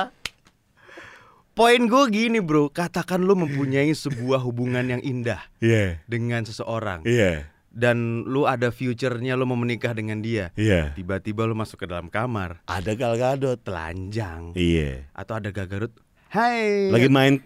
poin 1.53 1.77
gue 1.79 2.03
gini 2.09 2.39
bro 2.39 2.65
katakan 2.67 3.21
lu 3.21 3.35
mempunyai 3.35 3.91
sebuah 3.91 4.41
hubungan 4.41 4.81
yang 4.87 5.01
indah 5.01 5.37
Iya, 5.59 6.01
dengan 6.03 6.41
seseorang 6.41 7.03
iya, 7.03 7.45
dan 7.73 8.21
lu 8.23 8.45
ada 8.45 8.69
future-nya 8.69 9.33
lu 9.33 9.43
mau 9.43 9.57
menikah 9.57 9.91
dengan 9.91 10.21
dia. 10.21 10.53
iya. 10.53 10.93
Tiba-tiba 10.93 11.43
lu 11.43 11.53
masuk 11.53 11.81
ke 11.81 11.85
dalam 11.85 12.07
kamar, 12.07 12.61
Ada 12.63 12.93
Gal 12.93 13.17
Gadot. 13.17 13.57
telanjang 13.59 14.53
Iya. 14.53 15.09
atau 15.11 15.33
ada 15.35 15.49
gagarut. 15.49 15.89
Hai. 16.29 16.89
Lagi 16.89 17.09
main 17.09 17.41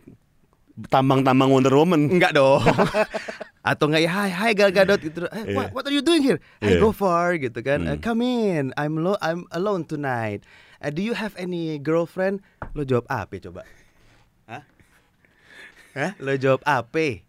tambang-tambang 0.85 1.49
Wonder 1.49 1.73
Woman. 1.73 2.11
Enggak 2.11 2.35
dong. 2.35 2.59
Atau 3.67 3.91
enggak 3.91 3.99
ya 3.99 4.11
Hai 4.13 4.31
hai 4.31 4.51
Gal 4.51 4.71
Gadot 4.71 4.95
gitu. 4.95 5.27
Eh, 5.27 5.51
what, 5.51 5.67
Iya. 5.67 5.73
what 5.73 5.83
are 5.83 5.91
you 5.91 5.99
doing 5.99 6.23
here? 6.23 6.39
Hey, 6.59 6.75
Iya. 6.75 6.79
go 6.79 6.91
far 6.91 7.35
gitu 7.35 7.59
kan. 7.59 7.83
Hmm. 7.83 7.89
"Eh, 7.89 7.99
come 7.99 8.23
in. 8.23 8.71
I'm 8.75 8.95
lo 8.95 9.19
I'm 9.19 9.43
alone 9.49 9.83
tonight. 9.83 10.47
Eh, 10.79 10.87
do 10.87 11.01
you 11.01 11.11
have 11.11 11.35
any 11.35 11.75
girlfriend? 11.77 12.39
Lo 12.71 12.83
jawab 12.83 13.07
apa 13.09 13.35
coba? 13.41 13.67
Hah? 14.45 14.63
Hah? 15.91 16.11
Lo 16.17 16.31
jawab 16.33 16.63
apa? 16.63 17.26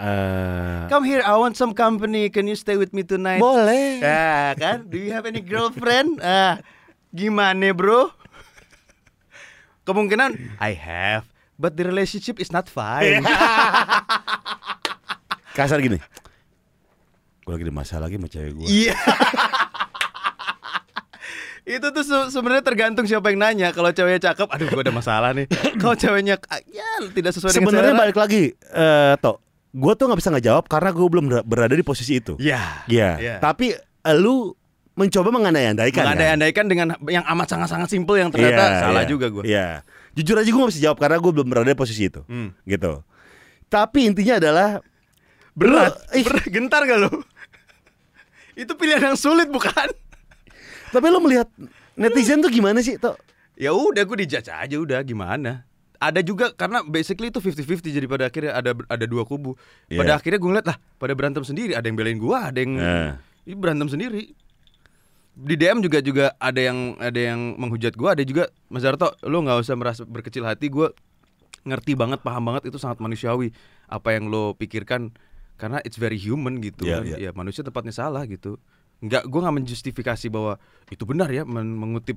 Eh, 0.00 0.80
Come 0.88 1.04
here, 1.04 1.20
I 1.20 1.36
want 1.36 1.54
some 1.54 1.70
company. 1.70 2.28
Can 2.28 2.44
you 2.44 2.56
stay 2.56 2.74
with 2.74 2.90
me 2.90 3.04
tonight? 3.04 3.36
boleh. 3.36 4.00
Ya 4.00 4.50
kan? 4.56 4.88
Do 4.88 4.96
you 4.96 5.12
have 5.12 5.24
any 5.24 5.38
girlfriend? 5.38 6.18
Ah, 6.20 6.58
gimana 7.12 7.70
bro? 7.70 8.08
Kemungkinan 9.82 10.56
I 10.56 10.70
have, 10.72 11.26
but 11.54 11.74
the 11.74 11.82
relationship 11.84 12.38
is 12.38 12.48
not 12.48 12.64
fine. 12.64 13.20
Kasar 15.52 15.80
gini. 15.80 15.98
Gue 17.42 17.50
lagi 17.52 17.64
ada 17.66 17.74
masalah 17.74 18.06
lagi 18.06 18.16
sama 18.16 18.28
cewek 18.30 18.50
gue. 18.56 18.66
Iya. 18.66 18.94
itu 21.68 21.86
tuh 21.86 22.02
se- 22.02 22.28
sebenarnya 22.32 22.64
tergantung 22.64 23.04
siapa 23.04 23.28
yang 23.28 23.38
nanya. 23.42 23.68
Kalau 23.70 23.90
ceweknya 23.90 24.32
cakep, 24.32 24.48
aduh 24.48 24.64
gue 24.64 24.80
ada 24.80 24.94
masalah 24.94 25.30
nih. 25.36 25.44
Kalau 25.76 25.92
ceweknya 25.92 26.40
ah, 26.46 26.60
ya 26.64 26.88
tidak 27.10 27.36
sesuai 27.36 27.52
dengan 27.52 27.68
Sebenarnya 27.68 27.94
balik 27.94 28.16
lagi, 28.16 28.54
eh 28.54 29.14
Tok. 29.20 29.49
Gue 29.70 29.92
tuh 29.94 30.10
nggak 30.10 30.18
bisa 30.18 30.30
ngejawab 30.30 30.64
karena 30.66 30.90
gue 30.90 31.06
belum 31.06 31.24
ber- 31.26 31.46
berada 31.46 31.74
di 31.74 31.82
posisi 31.82 32.18
itu. 32.18 32.34
Ya. 32.36 32.82
Iya. 32.86 33.10
Iya. 33.16 33.34
Tapi 33.38 33.70
eh, 33.76 34.16
lu 34.18 34.50
mencoba 34.94 35.30
mengandai-andaikan. 35.30 36.02
kan? 36.02 36.06
Mengandai-andaikan 36.10 36.64
dengan 36.66 36.88
yang 37.06 37.22
amat 37.24 37.46
sangat-sangat 37.48 37.88
simpel 37.88 38.18
yang 38.18 38.28
ternyata 38.28 38.62
Iya, 38.66 38.80
salah 38.82 39.02
iya. 39.02 39.08
juga 39.08 39.26
gue. 39.30 39.42
Iya. 39.46 39.66
Jujur 40.12 40.36
aja 40.36 40.50
gue 40.50 40.60
gak 40.60 40.72
bisa 40.74 40.82
jawab 40.82 40.98
karena 40.98 41.16
gue 41.16 41.32
belum 41.32 41.46
berada 41.46 41.70
di 41.70 41.78
posisi 41.78 42.10
itu. 42.10 42.26
Hmm. 42.26 42.50
Gitu. 42.62 42.98
Tapi 43.66 44.10
intinya 44.10 44.36
adalah 44.36 44.68
Berat, 45.50 45.94
lu- 46.10 46.26
berat, 46.26 46.46
gentar 46.48 46.82
gak 46.82 46.98
lo? 47.00 47.10
itu 48.54 48.72
pilihan 48.74 49.00
yang 49.02 49.16
sulit 49.16 49.48
bukan? 49.48 49.88
tapi 50.90 51.06
lu 51.06 51.22
melihat 51.22 51.46
netizen 51.94 52.42
tuh 52.42 52.50
gimana 52.50 52.82
sih, 52.82 52.98
Tok? 52.98 53.14
Ya 53.54 53.70
udah 53.70 54.02
gue 54.02 54.16
dijudge 54.20 54.50
aja 54.50 54.76
udah 54.76 55.00
gimana. 55.00 55.64
Ada 56.00 56.24
juga 56.24 56.48
karena 56.50 56.80
basically 56.80 57.28
itu 57.28 57.38
50-50 57.38 57.92
jadi 57.92 58.06
pada 58.08 58.24
akhirnya 58.26 58.56
ada 58.56 58.72
ada 58.72 59.04
dua 59.04 59.22
kubu. 59.22 59.52
Pada 59.86 60.00
Iya. 60.02 60.16
akhirnya 60.16 60.40
gue 60.40 60.48
ngeliat 60.48 60.66
lah 60.66 60.76
pada 60.96 61.12
berantem 61.12 61.44
sendiri, 61.44 61.76
ada 61.76 61.84
yang 61.84 61.94
belain 61.94 62.16
gua, 62.16 62.48
ada 62.48 62.56
yang. 62.56 62.72
Ini 63.44 63.54
berantem 63.54 63.84
sendiri. 63.86 64.32
Di 65.30 65.54
DM 65.54 65.80
juga 65.80 66.00
juga 66.00 66.32
ada 66.36 66.56
yang 66.56 66.96
ada 66.96 67.16
yang 67.16 67.54
menghujat 67.54 67.94
gua, 67.94 68.12
ada 68.12 68.20
juga 68.22 68.48
Mas 68.66 68.80
Darto, 68.80 69.12
lu 69.22 69.40
nggak 69.40 69.60
usah 69.60 69.76
merasa 69.76 70.02
berkecil 70.02 70.42
hati, 70.42 70.68
gua 70.68 70.92
ngerti 71.62 71.92
banget, 71.92 72.20
paham 72.20 72.44
banget 72.46 72.68
itu 72.68 72.76
sangat 72.76 72.96
manusiawi 72.98 73.52
apa 73.84 74.16
yang 74.16 74.26
lo 74.26 74.52
pikirkan 74.54 75.12
karena 75.54 75.80
it's 75.80 75.96
very 75.96 76.16
human 76.16 76.58
gitu 76.58 76.88
kan. 76.88 77.04
iya. 77.04 77.16
Ya 77.18 77.30
manusia 77.30 77.60
tepatnya 77.60 77.92
salah 77.92 78.24
gitu. 78.24 78.56
Nggak 79.00 79.28
gua 79.28 79.40
nggak 79.44 79.56
menjustifikasi 79.60 80.26
bahwa 80.28 80.56
itu 80.88 81.04
benar 81.04 81.28
ya 81.28 81.44
men- 81.44 81.76
mengutip 81.76 82.16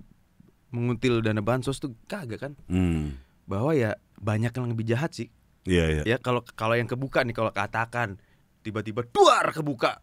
mengutil 0.69 1.19
dana 1.19 1.39
bansos 1.39 1.77
tuh 1.77 1.91
kagak 2.05 2.39
kan. 2.41 2.53
Hmm. 2.65 3.19
Bahwa 3.45 3.71
ya 3.73 3.95
banyak 4.17 4.51
yang 4.51 4.67
lebih 4.67 4.85
jahat 4.85 5.11
sih. 5.11 5.27
Iya, 5.63 5.85
iya. 5.89 6.03
Ya 6.05 6.17
kalau 6.19 6.43
kalau 6.55 6.75
yang 6.75 6.87
kebuka 6.87 7.23
nih 7.23 7.31
kalau 7.31 7.51
katakan 7.51 8.19
tiba-tiba 8.63 9.03
duar 9.07 9.51
kebuka 9.51 9.99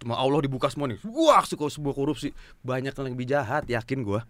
cuma 0.00 0.16
Allah 0.16 0.40
dibuka 0.40 0.66
semua 0.66 0.88
nih. 0.88 0.98
Wah, 1.04 1.42
sebuah 1.42 1.70
sebuah 1.70 1.94
korupsi. 1.94 2.30
Banyak 2.62 2.94
yang 2.94 3.06
lebih 3.10 3.26
jahat, 3.26 3.66
yakin 3.66 4.00
gua. 4.00 4.24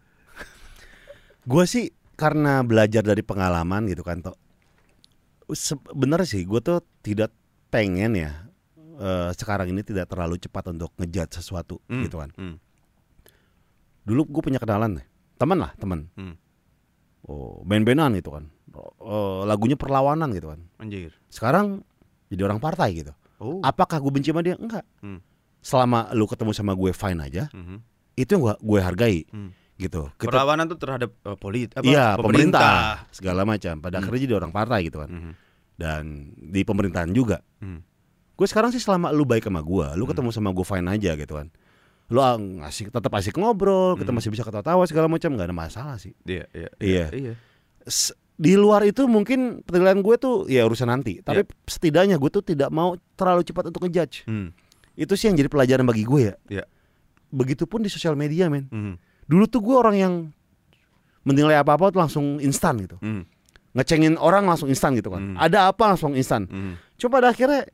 Gue 1.40 1.64
sih 1.64 1.88
karena 2.16 2.60
belajar 2.60 3.00
dari 3.00 3.24
pengalaman 3.24 3.88
gitu 3.88 4.04
kan, 4.04 4.20
Tok. 4.20 4.36
Sebenarnya 5.50 6.28
sih 6.28 6.42
gue 6.44 6.60
tuh 6.60 6.78
tidak 7.00 7.32
pengen 7.72 8.12
ya 8.14 8.30
eh, 9.00 9.30
sekarang 9.32 9.72
ini 9.72 9.80
tidak 9.80 10.06
terlalu 10.06 10.36
cepat 10.36 10.68
untuk 10.70 10.92
ngejudge 10.94 11.38
sesuatu 11.38 11.80
Hmm, 11.88 12.04
gitu 12.04 12.20
kan. 12.20 12.30
hmm, 12.36 12.54
Dulu 14.04 14.26
gue 14.28 14.42
punya 14.42 14.58
kenalan 14.58 15.00
nih, 15.00 15.06
teman 15.36 15.58
lah, 15.58 15.72
teman. 15.78 16.06
hmm. 16.14 16.34
Oh, 17.30 17.62
band-bandan 17.62 18.18
gitu 18.18 18.34
kan. 18.34 18.50
Oh, 18.98 19.46
lagunya 19.46 19.78
perlawanan 19.78 20.34
gitu 20.34 20.50
kan. 20.50 20.60
Anjir. 20.82 21.14
Sekarang 21.30 21.86
jadi 22.26 22.42
orang 22.42 22.58
partai 22.58 22.98
gitu. 22.98 23.14
Oh. 23.38 23.62
Apakah 23.62 24.02
gue 24.02 24.10
benci 24.10 24.34
sama 24.34 24.42
dia? 24.42 24.58
Enggak. 24.58 24.82
Hmm. 24.98 25.22
Selama 25.62 26.10
lu 26.10 26.26
ketemu 26.26 26.50
sama 26.50 26.74
gue 26.74 26.90
fine 26.90 27.20
aja, 27.20 27.46
Mhm. 27.52 27.76
itu 28.16 28.30
yang 28.34 28.42
gue 28.42 28.54
gue 28.58 28.80
hargai 28.82 29.16
Hmm. 29.30 29.50
gitu. 29.76 30.10
Kita 30.18 30.26
Perlawanan 30.28 30.66
tuh 30.66 30.78
terhadap 30.80 31.10
eh, 31.14 31.36
polit 31.38 31.70
apa? 31.72 31.86
Iya 31.86 32.18
pemerintah 32.18 33.06
segala 33.14 33.46
macam. 33.46 33.78
Pada 33.78 33.96
Hmm. 33.96 34.02
akhirnya 34.02 34.20
jadi 34.26 34.34
orang 34.36 34.52
partai 34.52 34.78
gitu 34.90 34.98
kan. 34.98 35.10
Mhm. 35.10 35.32
Dan 35.78 36.02
di 36.36 36.60
pemerintahan 36.66 37.14
juga. 37.14 37.40
Hmm. 37.62 37.80
Gue 38.34 38.46
sekarang 38.48 38.72
sih 38.72 38.80
selama 38.80 39.12
lu 39.12 39.22
baik 39.22 39.44
sama 39.44 39.60
gue, 39.60 39.86
lu 39.94 40.04
ketemu 40.04 40.32
sama 40.32 40.50
gue 40.50 40.64
fine 40.64 40.88
aja 40.88 41.12
gitu 41.14 41.36
kan. 41.36 41.46
Lu 42.10 42.18
asik 42.60 42.90
tetap 42.90 43.12
asik 43.14 43.38
ngobrol, 43.38 43.94
kita 43.94 44.10
Hmm. 44.10 44.18
masih 44.18 44.30
bisa 44.30 44.42
ketawa 44.42 44.82
segala 44.84 45.06
macam 45.06 45.30
nggak 45.30 45.46
ada 45.46 45.54
masalah 45.54 45.96
sih. 45.96 46.10
Iya, 46.26 46.44
iya. 46.50 46.70
Iya. 46.82 47.06
Iya. 47.10 47.32
S- 47.86 48.10
di 48.34 48.56
luar 48.56 48.82
itu 48.82 49.04
mungkin 49.04 49.60
penilaian 49.62 50.00
gue 50.00 50.16
tuh 50.16 50.48
ya 50.48 50.64
urusan 50.64 50.88
nanti. 50.88 51.20
Tapi 51.20 51.44
setidaknya 51.64 52.16
gue 52.16 52.30
tuh 52.30 52.42
tidak 52.42 52.68
mau 52.68 52.96
terlalu 53.14 53.44
cepat 53.44 53.70
untuk 53.70 53.84
ngejudge. 53.84 54.26
Hmm. 54.26 54.50
Itu 54.96 55.14
sih 55.14 55.30
yang 55.30 55.36
jadi 55.36 55.46
pelajaran 55.46 55.86
bagi 55.86 56.02
gue 56.02 56.20
ya. 56.20 56.34
Iya. 56.50 56.64
Begitupun 57.30 57.80
di 57.80 57.88
sosial 57.88 58.18
media 58.18 58.50
men. 58.50 58.66
Mhm. 58.66 58.94
Dulu 59.30 59.44
tuh 59.46 59.62
gue 59.62 59.76
orang 59.76 59.94
yang 59.94 60.14
menilai 61.22 61.54
apa-apa 61.54 61.92
tuh 61.92 62.00
langsung 62.00 62.40
instan 62.40 62.80
gitu. 62.80 62.98
Mhm. 62.98 63.22
Ngecengin 63.70 64.18
orang 64.18 64.50
langsung 64.50 64.66
instan 64.66 64.98
gitu 64.98 65.14
kan. 65.14 65.22
Hmm. 65.22 65.36
Ada 65.38 65.70
apa 65.70 65.94
langsung 65.94 66.18
instan. 66.18 66.48
Coba 66.98 67.22
pada 67.22 67.30
akhirnya 67.30 67.70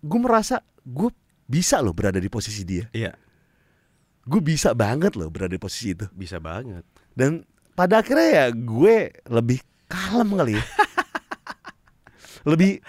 gue 0.00 0.20
merasa 0.22 0.62
gue 0.80 1.10
bisa 1.44 1.82
loh 1.82 1.92
berada 1.92 2.16
di 2.16 2.30
posisi 2.30 2.62
dia. 2.62 2.86
Iya, 2.90 3.12
Gue 4.26 4.40
bisa 4.40 4.70
banget 4.72 5.14
loh 5.14 5.30
berada 5.30 5.48
di 5.48 5.58
posisi 5.58 5.92
itu. 5.92 6.04
bisa 6.10 6.36
banget. 6.36 6.82
Dan 7.12 7.46
pada 7.72 8.02
akhirnya 8.02 8.28
ya 8.28 8.44
gue 8.50 8.96
lebih 9.24 9.58
kalem 9.86 10.28
kali 10.32 10.52
ya. 10.52 10.64
lebih 12.44 12.82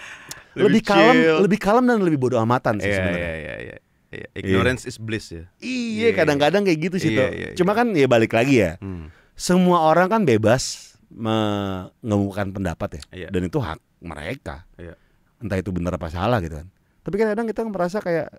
Lebih 0.52 0.64
lebih 0.64 0.82
kalem, 0.82 1.14
chill. 1.14 1.36
lebih 1.40 1.58
kalem 1.58 1.84
dan 1.86 1.98
lebih 2.00 2.18
bodoh 2.18 2.36
amatan 2.36 2.78
sih 2.78 2.88
Iya, 2.88 2.96
sebenarnya. 2.96 3.22
iya, 3.22 3.34
iya, 3.36 3.54
iya. 3.60 3.76
Iya, 4.08 4.26
Ignorance 4.34 4.82
is 4.84 4.96
bliss 4.96 5.28
ya. 5.28 5.44
Iya, 5.58 6.08
Iya, 6.08 6.16
kadang-kadang 6.16 6.64
kayak 6.64 6.78
gitu 6.80 6.96
sih 6.98 7.12
Iya, 7.12 7.18
tuh. 7.20 7.28
iya, 7.30 7.48
Cuma 7.54 7.72
kan 7.72 7.92
ya 7.92 8.06
balik 8.06 8.32
lagi 8.32 8.58
ya. 8.58 8.74
Hmm. 8.78 9.12
Semua 9.32 9.84
orang 9.84 10.08
kan 10.08 10.22
bebas 10.24 10.96
mengemukakan 11.08 12.50
pendapat 12.50 12.88
ya. 12.90 13.02
Iya. 13.14 13.28
Dan 13.30 13.46
itu 13.46 13.56
hak 13.56 13.78
mereka. 14.00 14.66
Iya. 14.74 14.98
Entah 15.38 15.54
itu 15.54 15.70
benar 15.70 15.94
apa 15.94 16.08
salah 16.08 16.40
gitu 16.40 16.58
kan. 16.58 16.66
Tapi 17.00 17.14
kadang-kadang 17.14 17.46
kita 17.46 17.60
merasa 17.64 17.98
kayak 18.00 18.32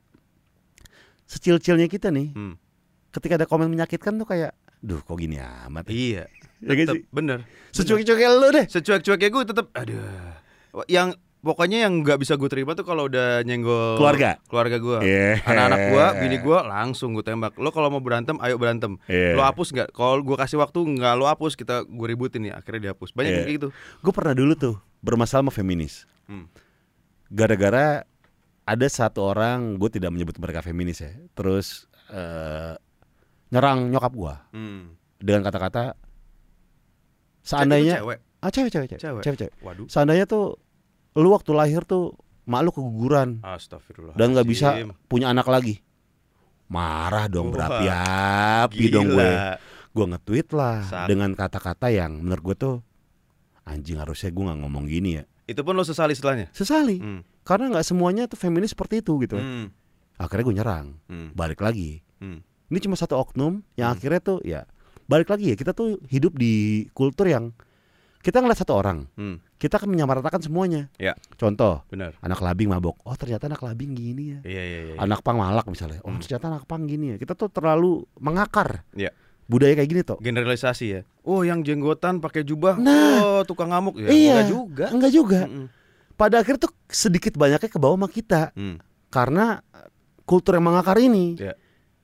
secil-cilnya 1.23 1.88
kita 1.88 2.09
nih 2.09 2.34
Hmm. 2.34 2.55
Ketika 3.10 3.34
ada 3.36 3.45
komen 3.45 3.68
menyakitkan 3.68 4.15
tuh 4.15 4.26
kayak 4.26 4.53
duh 4.80 4.99
kok 4.99 5.15
gini 5.15 5.36
amat 5.40 5.86
ya. 5.86 5.94
Iya. 5.94 6.23
Ya 6.60 6.72
Tetep, 6.76 6.95
sih? 6.95 7.03
bener. 7.10 7.44
Secuek-cueknya 7.72 8.30
lu 8.31 8.48
deh. 8.49 8.65
Secuek-cueknya 8.65 9.30
gue 9.30 9.44
tetap 9.45 9.65
aduh. 9.73 9.99
Yang 10.86 11.15
pokoknya 11.40 11.88
yang 11.88 12.03
nggak 12.03 12.19
bisa 12.19 12.36
gue 12.36 12.48
terima 12.48 12.76
tuh 12.76 12.84
kalau 12.84 13.07
udah 13.07 13.44
nyenggol 13.44 13.95
Keluarga? 13.95 14.36
keluarga 14.45 14.76
gue, 14.76 14.98
Iya. 15.02 15.40
anak-anak 15.41 15.80
gue, 15.88 16.06
bini 16.19 16.38
gue 16.38 16.57
langsung 16.61 17.15
gue 17.15 17.23
tembak. 17.23 17.56
Lo 17.56 17.72
kalau 17.72 17.88
mau 17.88 18.03
berantem, 18.03 18.36
ayo 18.40 18.60
berantem. 18.60 18.99
Iya. 19.07 19.36
Lo 19.36 19.44
hapus 19.44 19.72
nggak? 19.72 19.90
Kalau 19.91 20.19
gue 20.19 20.36
kasih 20.36 20.60
waktu 20.60 20.80
nggak 20.80 21.14
lo 21.15 21.27
hapus, 21.27 21.56
kita 21.56 21.84
gue 21.84 22.07
ributin 22.07 22.44
ya. 22.44 22.60
Akhirnya 22.60 22.91
dihapus. 22.91 23.15
Banyak 23.15 23.31
yang 23.31 23.45
kayak 23.45 23.56
gitu. 23.56 23.68
Gue 23.99 24.11
pernah 24.11 24.36
dulu 24.36 24.53
tuh 24.53 24.76
bermasalah 24.99 25.48
sama 25.48 25.52
feminis. 25.52 26.03
Hmm. 26.27 26.48
Gara-gara 27.30 28.03
ada 28.64 28.88
satu 28.88 29.23
orang, 29.23 29.80
gue 29.80 29.90
tidak 29.90 30.11
menyebut 30.11 30.36
mereka 30.38 30.60
feminis 30.60 31.02
ya. 31.02 31.11
Terus 31.34 31.88
eh, 32.11 32.76
nyerang 33.49 33.88
nyokap 33.88 34.11
gue 34.11 34.34
Hmm. 34.51 34.84
dengan 35.17 35.41
kata-kata 35.41 35.93
seandainya 37.41 37.97
cewek. 37.97 38.17
ah 38.39 38.49
cewek 38.49 38.69
cewek 38.69 38.88
cewek 38.88 39.01
Cewek. 39.01 39.23
cewek, 39.23 39.38
cewek. 39.39 39.53
Waduh. 39.59 39.88
seandainya 39.88 40.26
tuh 40.26 40.59
lu 41.15 41.30
waktu 41.30 41.51
lahir 41.51 41.81
tuh 41.84 42.13
mak 42.45 42.61
lu 42.61 42.69
keguguran 42.69 43.41
Astagfirullah. 43.41 44.13
dan 44.15 44.31
nggak 44.31 44.47
bisa 44.47 44.67
punya 45.07 45.30
anak 45.30 45.45
lagi 45.45 45.81
marah 46.67 47.26
dong 47.26 47.49
berapi-api 47.49 48.84
dong 48.88 49.09
gue 49.09 49.30
gue 49.89 50.05
nge-tweet 50.07 50.47
lah 50.51 50.85
Sak. 50.85 51.05
dengan 51.07 51.34
kata-kata 51.34 51.89
yang 51.89 52.21
menurut 52.21 52.43
gue 52.43 52.57
tuh 52.59 52.76
anjing 53.63 53.97
harusnya 53.97 54.30
gue 54.30 54.43
nggak 54.43 54.59
ngomong 54.59 54.85
gini 54.85 55.17
ya 55.17 55.23
Itu 55.45 55.65
pun 55.65 55.73
lo 55.73 55.81
sesali 55.81 56.13
setelahnya. 56.13 56.53
sesali 56.53 56.97
Hmm. 56.97 57.21
karena 57.41 57.73
nggak 57.73 57.81
semuanya 57.84 58.23
tuh 58.26 58.38
feminis 58.38 58.69
seperti 58.69 59.01
itu 59.01 59.17
gitu 59.19 59.34
Hmm. 59.35 59.73
akhirnya 60.15 60.45
gue 60.45 60.55
nyerang 60.55 60.88
Hmm. 61.03 61.34
balik 61.34 61.57
lagi 61.59 62.05
Hmm. 62.19 62.45
Ini 62.69 62.79
cuma 62.79 62.93
satu 62.93 63.17
oknum 63.17 63.61
yang 63.73 63.89
Hmm. 63.89 63.95
akhirnya 63.95 64.21
tuh 64.21 64.37
ya 64.41 64.63
balik 65.05 65.27
lagi 65.27 65.51
ya 65.51 65.55
kita 65.55 65.71
tuh 65.71 65.97
hidup 66.05 66.33
di 66.33 66.53
kultur 66.91 67.25
yang 67.25 67.51
kita 68.19 68.37
ngeliat 68.37 68.57
satu 68.57 68.73
orang 68.73 69.07
Hmm. 69.13 69.39
kita 69.55 69.75
akan 69.75 69.89
menyamaratakan 69.89 70.39
semuanya 70.39 70.87
Ya. 70.95 71.15
contoh 71.35 71.81
Benar. 71.87 72.13
anak 72.19 72.39
labing 72.39 72.67
mabok 72.67 72.99
oh 73.01 73.15
ternyata 73.15 73.47
anak 73.47 73.59
labing 73.59 73.91
gini 73.91 74.23
ya 74.29 74.39
Iya 74.43 74.63
iya 74.63 74.79
iya. 74.85 74.95
anak 74.97 75.19
pang 75.19 75.35
malak 75.35 75.65
misalnya 75.65 75.99
oh 76.01 76.09
Hmm. 76.09 76.19
ternyata 76.19 76.45
anak 76.49 76.63
pang 76.63 76.83
gini 76.83 77.11
ya 77.11 77.17
kita 77.17 77.33
tuh 77.33 77.47
terlalu 77.47 78.03
mengakar 78.17 78.83
Iya. 78.93 79.09
budaya 79.45 79.73
kayak 79.73 79.89
gini 79.89 80.01
tuh 80.03 80.17
Generalisasi 80.19 80.85
ya. 80.87 81.01
Oh, 81.23 81.41
yang 81.41 81.61
jenggotan 81.61 82.17
pakai 82.19 82.41
jubah. 82.41 82.77
Nah. 82.77 83.17
oh, 83.19 83.41
tukang 83.43 83.69
ngamuk 83.69 83.97
ya. 83.97 84.09
Iya. 84.09 84.29
Enggak 84.35 84.45
juga. 84.47 84.85
enggak 84.89 85.11
juga 85.11 85.39
Mm-mm. 85.45 85.65
pada 86.13 86.35
akhirnya 86.37 86.61
tuh 86.61 86.73
sedikit 86.85 87.33
banyaknya 87.33 87.65
ke 87.65 87.77
bawah 87.77 87.95
sama 87.95 88.07
kita 88.07 88.53
Hmm. 88.53 88.77
karena 89.07 89.61
kultur 90.23 90.53
yang 90.53 90.65
mengakar 90.65 90.97
ini. 90.97 91.33
Iya. 91.33 91.53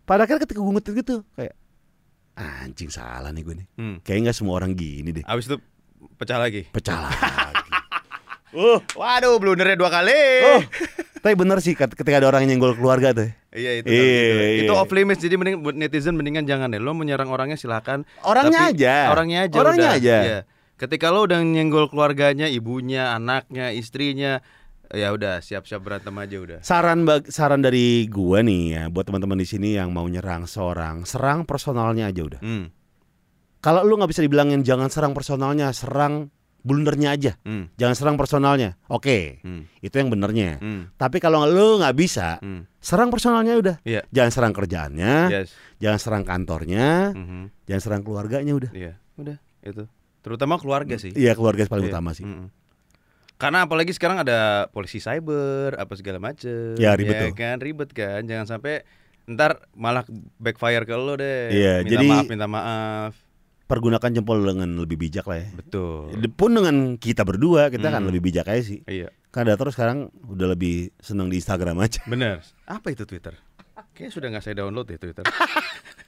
Pada 0.06 0.24
akhirnya 0.24 0.46
ketika 0.46 0.60
gue 0.60 0.74
ngetik 0.74 0.94
gitu 1.02 1.16
kayak 1.34 1.54
anjing 2.36 2.90
salah 2.90 3.30
nih 3.30 3.42
gue 3.42 3.56
nih. 3.58 3.68
Hmm. 3.76 3.96
Kayaknya 4.02 4.22
nggak 4.26 4.38
semua 4.38 4.54
orang 4.56 4.72
gini 4.72 5.10
deh. 5.12 5.24
Abis 5.24 5.48
itu 5.48 5.58
pecah 6.16 6.38
lagi. 6.38 6.62
Pecah 6.68 6.98
lagi. 7.02 7.70
Uh, 8.56 8.80
waduh, 8.96 9.36
blundernya 9.36 9.76
dua 9.76 9.92
kali. 9.92 10.16
Oh, 10.48 10.64
tapi 11.20 11.36
bener 11.36 11.60
sih 11.60 11.76
ket- 11.76 11.92
ketika 11.92 12.24
ada 12.24 12.32
orang 12.32 12.48
yang 12.48 12.56
nyenggol 12.56 12.72
keluarga 12.72 13.12
tuh. 13.12 13.28
Iya 13.52 13.84
itu 13.84 13.92
Iya, 13.92 14.00
gitu. 14.00 14.44
iya. 14.48 14.64
Itu 14.64 14.74
off 14.80 14.88
limits 14.96 15.20
jadi 15.20 15.36
mending 15.36 15.60
buat 15.60 15.76
netizen 15.76 16.16
mendingan 16.16 16.48
jangan 16.48 16.72
deh. 16.72 16.80
Lo 16.80 16.96
menyerang 16.96 17.28
orangnya 17.28 17.60
silakan. 17.60 18.08
Orangnya 18.24 18.64
Tapi 18.64 18.80
aja. 18.80 18.96
Orangnya 19.12 19.40
aja. 19.44 19.58
Orangnya 19.60 19.90
udah. 19.92 20.00
aja. 20.00 20.16
Iya. 20.24 20.40
Ketika 20.80 21.12
lo 21.12 21.28
udah 21.28 21.44
nyenggol 21.44 21.92
keluarganya, 21.92 22.48
ibunya, 22.48 23.12
anaknya, 23.12 23.76
istrinya, 23.76 24.40
ya 24.92 25.10
udah 25.10 25.40
siap-siap 25.40 25.80
berantem 25.80 26.14
aja 26.14 26.38
udah. 26.38 26.60
Saran 26.62 27.04
bag- 27.04 27.28
saran 27.28 27.60
dari 27.60 28.06
gua 28.06 28.40
nih 28.40 28.64
ya 28.72 28.84
buat 28.88 29.06
teman-teman 29.06 29.38
di 29.38 29.46
sini 29.46 29.74
yang 29.74 29.90
mau 29.90 30.06
nyerang 30.06 30.46
seorang, 30.46 31.04
serang 31.04 31.44
personalnya 31.44 32.10
aja 32.10 32.22
udah. 32.22 32.42
Hmm. 32.42 32.70
Kalau 33.60 33.82
lu 33.82 33.98
nggak 33.98 34.12
bisa 34.12 34.22
dibilangin 34.22 34.62
jangan 34.62 34.88
serang 34.88 35.14
personalnya, 35.14 35.74
serang 35.74 36.30
blundernya 36.62 37.10
aja. 37.12 37.32
Hmm. 37.42 37.70
Jangan 37.78 37.96
serang 37.96 38.16
personalnya. 38.16 38.78
Oke, 38.90 39.42
Hmm. 39.42 39.70
itu 39.80 39.94
yang 39.94 40.10
benernya. 40.10 40.58
Hmm. 40.58 40.90
Tapi 40.94 41.18
kalau 41.18 41.46
lu 41.46 41.78
nggak 41.78 41.94
bisa, 41.94 42.38
Hmm. 42.40 42.66
serang 42.78 43.10
personalnya 43.10 43.54
udah. 43.54 43.76
Iya. 43.82 44.02
Jangan 44.10 44.32
serang 44.32 44.54
kerjaannya, 44.54 45.14
Yes. 45.30 45.50
jangan 45.78 46.00
serang 46.00 46.24
kantornya, 46.24 47.14
Mhm. 47.14 47.42
jangan 47.66 47.82
serang 47.82 48.02
keluarganya 48.02 48.54
udah. 48.54 48.72
Iya, 48.72 48.94
udah 49.16 49.38
itu. 49.62 49.86
Terutama 50.22 50.58
keluarga 50.58 50.98
sih. 50.98 51.14
Iya 51.14 51.38
keluarga 51.38 51.70
paling 51.70 51.86
Iya. 51.86 51.94
utama 51.94 52.14
sih. 52.14 52.26
Mm-mm. 52.26 52.50
Karena 53.36 53.64
apalagi 53.64 53.92
sekarang 53.92 54.18
ada 54.18 54.40
polisi 54.70 54.98
cyber 54.98 55.76
apa 55.76 55.92
segala 55.94 56.18
macem 56.18 56.76
Ya, 56.76 56.96
ribet 56.96 57.20
tuh. 57.22 57.36
kan 57.36 57.60
ribet 57.60 57.92
kan 57.92 58.24
jangan 58.24 58.48
sampai 58.50 58.88
ntar 59.26 59.68
malah 59.74 60.08
backfire 60.38 60.84
ke 60.84 60.94
lo 60.94 61.14
deh 61.14 61.50
Iya, 61.50 61.74
minta 61.82 61.92
jadi- 61.92 62.10
maaf 62.10 62.26
minta 62.26 62.48
maaf 62.48 63.14
Pergunakan 63.66 64.14
jempol 64.14 64.46
dengan 64.46 64.78
lebih 64.78 64.96
bijak 64.96 65.26
lah 65.26 65.42
ya. 65.42 65.50
betul 65.52 66.14
Pun 66.32 66.54
dengan 66.54 66.76
kita 66.96 67.22
berdua 67.22 67.68
kita 67.68 67.90
kan 67.90 68.00
Hmm. 68.00 68.08
lebih 68.08 68.22
bijak 68.24 68.46
aja 68.46 68.62
sih. 68.62 68.80
iya 68.86 69.10
Kan 69.30 69.44
terus 69.50 69.74
sekarang 69.74 70.08
udah 70.24 70.48
lebih 70.48 70.96
seneng 70.98 71.28
di 71.28 71.36
Instagram 71.36 71.76
aja. 71.78 72.00
bener 72.06 72.40
apa 72.64 72.88
itu 72.90 73.04
Twitter 73.04 73.36
Kayaknya 73.92 74.12
sudah 74.12 74.28
nggak 74.30 74.44
saya 74.44 74.56
download 74.58 74.88
ya 74.88 74.98
Twitter 74.98 75.24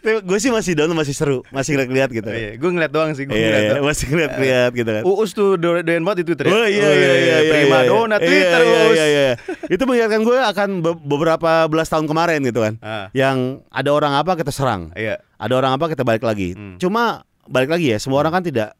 gue 0.00 0.38
sih 0.38 0.48
masih 0.48 0.72
down 0.72 0.88
masih 0.90 1.12
seru, 1.12 1.44
masih 1.48 1.76
ngeliat 1.76 2.08
gitu. 2.08 2.24
Oh, 2.24 2.32
iya. 2.32 2.54
gue 2.54 2.70
ngeliat 2.70 2.88
doang 2.88 3.12
sih 3.12 3.24
gue 3.24 3.30
Iya, 3.30 3.42
ngeliat 3.42 3.60
iya, 3.60 3.70
doang. 3.70 3.84
masih 3.84 4.04
ngeliat-ngeliat 4.06 4.70
gitu 4.72 4.90
kan. 4.90 5.02
Uus 5.04 5.30
tuh 5.30 5.48
do- 5.54 5.78
doyan 5.78 6.00
banget 6.00 6.18
di 6.18 6.26
Twitter 6.26 6.44
ya 6.44 6.52
Oh 6.52 6.64
iya 6.64 6.88
iya 6.88 6.90
iya 6.90 7.14
iya. 7.14 7.36
prima 7.46 7.78
iya, 7.78 7.86
donna 7.86 8.16
iya. 8.16 8.22
Twitter 8.22 8.60
iya, 8.60 8.70
Uus 8.80 8.80
iya, 8.90 9.06
iya, 9.06 9.22
iya. 9.22 9.34
Itu 9.66 9.82
mengingatkan 9.84 10.20
gue 10.20 10.38
akan 10.38 10.68
be- 10.80 11.00
beberapa 11.06 11.50
belas 11.66 11.86
tahun 11.86 12.04
kemarin 12.04 12.40
gitu 12.42 12.60
kan. 12.60 12.74
Ah, 12.80 13.12
Yang 13.12 13.60
ada 13.68 13.90
orang 13.90 14.12
apa 14.14 14.32
kita 14.34 14.48
serang, 14.48 14.88
iya 14.94 15.20
ada 15.36 15.52
orang 15.54 15.72
apa 15.72 15.86
kita 15.86 16.00
balik 16.00 16.22
lagi. 16.22 16.52
Hmm. 16.52 16.76
Cuma 16.76 17.22
balik 17.44 17.68
lagi 17.68 17.90
ya, 17.90 17.98
semua 17.98 18.20
orang 18.20 18.32
kan 18.32 18.42
tidak 18.42 18.72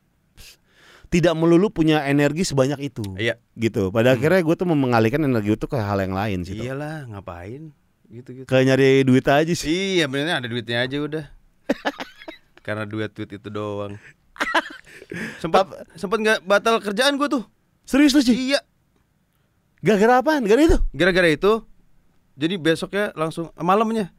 tidak 1.09 1.35
melulu 1.35 1.69
punya 1.69 2.07
energi 2.07 2.47
sebanyak 2.47 2.87
itu. 2.87 3.03
iya 3.17 3.35
Gitu. 3.53 3.91
Pada 3.91 4.15
akhirnya 4.15 4.41
gue 4.41 4.55
tuh 4.55 4.65
mengalihkan 4.65 5.21
energi 5.21 5.53
itu 5.53 5.67
ke 5.67 5.75
hal 5.75 5.99
yang 5.99 6.15
lain 6.15 6.39
sih. 6.43 6.55
Iyalah 6.57 7.11
ngapain 7.11 7.75
gitu 8.11 8.29
gitu 8.35 8.47
Ke 8.47 8.61
nyari 8.61 9.03
duit 9.03 9.25
aja 9.25 9.55
sih. 9.55 9.97
Iya 9.97 10.11
benernya 10.11 10.43
ada 10.43 10.49
duitnya 10.51 10.83
aja 10.83 10.97
udah 10.99 11.25
Karena 12.67 12.85
duit 12.85 13.11
tweet 13.11 13.39
itu 13.39 13.49
doang 13.49 13.95
Sempat 15.43 15.71
sempat 15.95 16.19
nggak 16.19 16.39
batal 16.43 16.79
kerjaan 16.79 17.17
gue 17.17 17.29
tuh 17.31 17.45
Serius 17.83 18.13
lu 18.13 18.21
sih? 18.21 18.53
Iya 18.53 18.61
Gara-gara 19.81 20.21
apaan? 20.21 20.45
Gara 20.45 20.61
itu? 20.61 20.77
Gara-gara 20.91 21.27
itu 21.27 21.65
Jadi 22.35 22.55
besoknya 22.57 23.15
langsung 23.15 23.49
Malamnya 23.55 24.13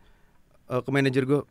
eh, 0.68 0.82
Ke 0.82 0.90
manajer 0.90 1.24
gue 1.24 1.42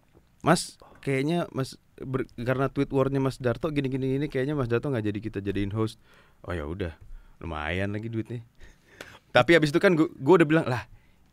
Mas 0.41 0.81
kayaknya 1.01 1.47
Mas 1.53 1.77
ber- 1.97 2.29
Karena 2.35 2.67
tweet 2.67 2.91
warnya 2.91 3.21
Mas 3.21 3.37
Darto 3.37 3.69
Gini-gini 3.69 4.17
gini 4.17 4.27
Kayaknya 4.27 4.57
Mas 4.57 4.67
Darto 4.67 4.89
nggak 4.89 5.05
jadi 5.05 5.19
kita 5.21 5.39
jadiin 5.41 5.71
host 5.71 6.01
Oh 6.43 6.53
ya 6.53 6.65
udah 6.65 6.97
Lumayan 7.39 7.93
lagi 7.93 8.09
duitnya 8.09 8.41
Tapi 9.37 9.55
habis 9.55 9.71
itu 9.71 9.79
kan 9.79 9.95
gue 9.95 10.09
udah 10.35 10.45
bilang 10.45 10.67
Lah 10.67 10.85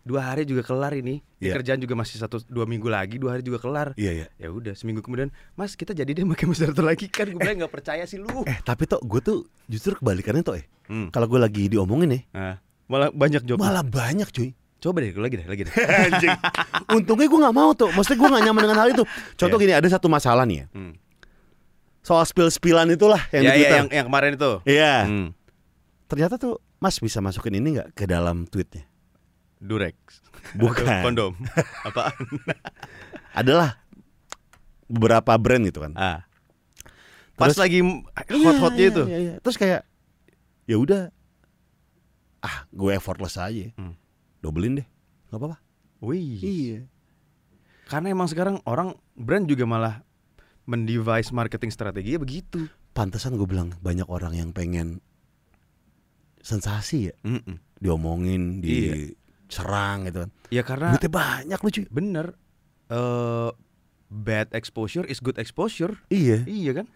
dua 0.08 0.22
hari 0.26 0.44
juga 0.44 0.64
kelar 0.64 0.96
ini 0.96 1.20
Iya. 1.38 1.54
Kerjaan 1.54 1.78
juga 1.78 1.94
masih 1.94 2.18
satu 2.18 2.42
dua 2.44 2.64
minggu 2.64 2.88
lagi 2.88 3.20
Dua 3.20 3.36
hari 3.36 3.44
juga 3.44 3.60
kelar 3.60 3.94
Iya 3.94 4.12
iya. 4.16 4.28
ya 4.34 4.50
udah 4.50 4.74
seminggu 4.74 5.00
kemudian 5.00 5.28
mas 5.54 5.76
kita 5.76 5.92
jadi 5.92 6.10
deh 6.10 6.26
pakai 6.26 6.48
Mas 6.48 6.58
Darto 6.58 6.82
lagi 6.82 7.06
kan 7.06 7.28
gue 7.28 7.36
bilang 7.36 7.60
nggak 7.60 7.70
percaya 7.70 8.02
sih 8.04 8.18
lu 8.18 8.42
Eh 8.42 8.58
tapi 8.64 8.84
tok 8.84 9.04
gue 9.04 9.20
tuh 9.20 9.38
justru 9.66 9.94
kebalikannya 9.94 10.42
tok 10.42 10.56
eh. 10.58 10.66
Hmm. 10.88 11.12
Kalau 11.12 11.28
gue 11.28 11.38
lagi 11.38 11.68
diomongin 11.68 12.10
nih, 12.10 12.22
Nah, 12.32 12.56
malah 12.88 13.12
banyak 13.12 13.44
job 13.44 13.60
malah 13.60 13.84
banyak 13.84 14.26
cuy. 14.28 14.56
coba 14.78 15.04
deh 15.04 15.12
lagi 15.12 15.36
deh 15.36 15.46
lagi 15.46 15.62
deh 15.68 15.74
Anjing. 16.08 16.32
Untungnya 16.90 17.28
gue 17.28 17.40
nggak 17.44 17.56
mau 17.56 17.70
tuh. 17.74 17.92
Maksudnya 17.92 18.18
gue 18.18 18.30
nggak 18.32 18.44
nyaman 18.46 18.62
dengan 18.64 18.78
hal 18.80 18.90
itu. 18.90 19.04
Contoh 19.36 19.58
Iya. 19.58 19.64
gini, 19.64 19.74
ada 19.76 19.90
satu 19.92 20.08
masalah 20.08 20.48
nih 20.48 20.64
ya. 20.64 20.66
hmm. 20.72 20.94
Soal 22.00 22.24
spill-spillan 22.24 22.88
itulah 22.88 23.20
yang 23.30 23.44
ya, 23.44 23.52
di 23.52 23.52
ya, 23.52 23.54
Twitter. 23.54 23.76
yang 23.76 23.88
yang 23.92 24.06
kemarin 24.08 24.32
itu 24.34 24.52
Iya. 24.64 24.94
hmm. 25.04 25.28
Ternyata 26.08 26.40
tuh 26.40 26.56
Mas 26.78 26.98
bisa 26.98 27.20
masukin 27.20 27.54
ini 27.54 27.76
nggak 27.76 27.90
ke 27.94 28.06
dalam 28.06 28.48
tweetnya? 28.48 28.88
Durex 29.58 29.96
Bukan. 30.54 30.86
Kondom 31.06 31.34
apaan 31.84 32.14
Adalah 33.40 33.78
beberapa 34.86 35.36
brand 35.36 35.64
gitu 35.64 35.82
kan. 35.82 35.94
ah 35.94 36.24
pas 37.36 37.52
Terus- 37.52 37.60
lagi 37.60 37.80
hot-hotnya 38.16 38.82
Iya, 38.82 38.90
itu 38.90 39.04
iya, 39.06 39.18
iya. 39.20 39.34
Terus 39.40 39.58
kayak 39.58 39.82
ya 40.66 40.76
udah 40.76 41.02
ah 42.40 42.66
gue 42.68 42.92
effortless 42.92 43.36
aja. 43.36 43.70
Hmm. 43.74 43.94
Dobelin 44.40 44.78
deh. 44.78 44.88
nggak 45.28 45.38
apa-apa. 45.38 45.58
wih 46.00 46.40
Iya. 46.40 46.80
karena 47.86 48.12
emang 48.12 48.26
sekarang 48.26 48.62
orang 48.64 48.94
brand 49.14 49.44
juga 49.44 49.66
malah 49.66 50.06
mendevice 50.64 51.30
marketing 51.30 51.68
strateginya 51.68 52.20
begitu 52.20 52.70
Pantesan 52.92 53.34
gue 53.34 53.46
bilang 53.46 53.74
banyak 53.78 54.06
orang 54.06 54.34
yang 54.34 54.50
pengen 54.50 55.02
sensasi 56.40 57.12
ya, 57.12 57.16
Mm-mm. 57.22 57.60
diomongin, 57.78 58.60
Iya. 58.60 59.14
Diserang 59.48 60.06
gitu 60.06 60.28
kan. 60.28 60.32
ya 60.48 60.62
karena 60.62 60.94
Duitnya 60.94 61.12
banyak 61.12 61.60
lu 61.60 61.70
cuy. 61.72 61.86
bener 61.90 62.26
eh 62.88 63.50
bad 64.08 64.48
exposure 64.52 65.04
is 65.04 65.20
good 65.20 65.36
exposure 65.36 66.00
Iya. 66.08 66.44
iya 66.46 66.72
kan 66.74 66.88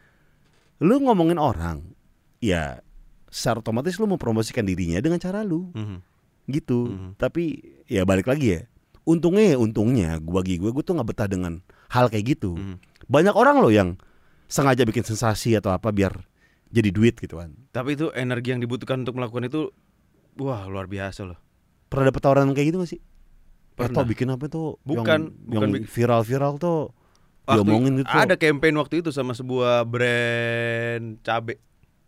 Lu 0.80 0.98
ngomongin 0.98 1.38
orang, 1.38 1.94
ya 2.42 2.82
secara 3.30 3.62
otomatis 3.62 3.96
lu 3.96 4.10
mempromosikan 4.10 4.66
dirinya 4.66 4.98
dengan 4.98 5.18
cara 5.18 5.46
lu 5.46 5.70
Mhm. 5.72 5.98
gitu. 6.50 6.90
Mhm. 6.90 7.10
Tapi 7.16 7.44
ya 7.86 8.02
balik 8.02 8.26
lagi 8.26 8.58
ya. 8.58 8.62
Untungnya 9.06 9.54
ya 9.54 9.58
untungnya 9.58 10.18
gua 10.18 10.42
bagi 10.42 10.58
gue 10.58 10.68
gue 10.68 10.82
tuh 10.82 10.98
nggak 10.98 11.06
betah 11.06 11.30
dengan 11.30 11.62
hal 11.88 12.10
kayak 12.10 12.34
gitu. 12.34 12.58
Mhm. 12.58 12.82
Banyak 13.06 13.30
orang 13.32 13.62
loh 13.62 13.70
yang 13.70 13.94
sengaja 14.50 14.82
bikin 14.82 15.06
sensasi 15.06 15.54
atau 15.54 15.70
apa 15.70 15.94
biar 15.94 16.18
jadi 16.68 16.90
duit 16.90 17.14
gitu 17.16 17.38
kan. 17.38 17.54
Tapi 17.70 17.94
itu 17.94 18.10
energi 18.12 18.50
yang 18.50 18.60
dibutuhkan 18.60 19.06
untuk 19.06 19.22
melakukan 19.22 19.46
itu 19.46 19.70
wah 20.36 20.66
luar 20.66 20.90
biasa 20.90 21.30
loh. 21.30 21.38
Pernah 21.92 22.08
dapet 22.08 22.22
tawaran 22.24 22.56
kayak 22.56 22.68
gitu 22.72 22.78
gak 22.80 22.92
sih? 22.96 23.02
Pernah. 23.76 23.92
Atau 24.00 24.04
bikin 24.08 24.32
apa 24.32 24.48
tuh? 24.48 24.80
Bukan, 24.88 25.04
yang, 25.04 25.24
bukan 25.44 25.68
yang 25.76 25.84
viral-viral 25.84 26.56
tuh 26.56 26.96
Waktu 27.44 27.68
diomongin 27.68 27.94
gitu. 28.00 28.08
Ada 28.08 28.36
campaign 28.40 28.76
waktu 28.80 29.04
itu 29.04 29.10
sama 29.12 29.36
sebuah 29.36 29.84
brand 29.84 31.20
cabe. 31.20 31.60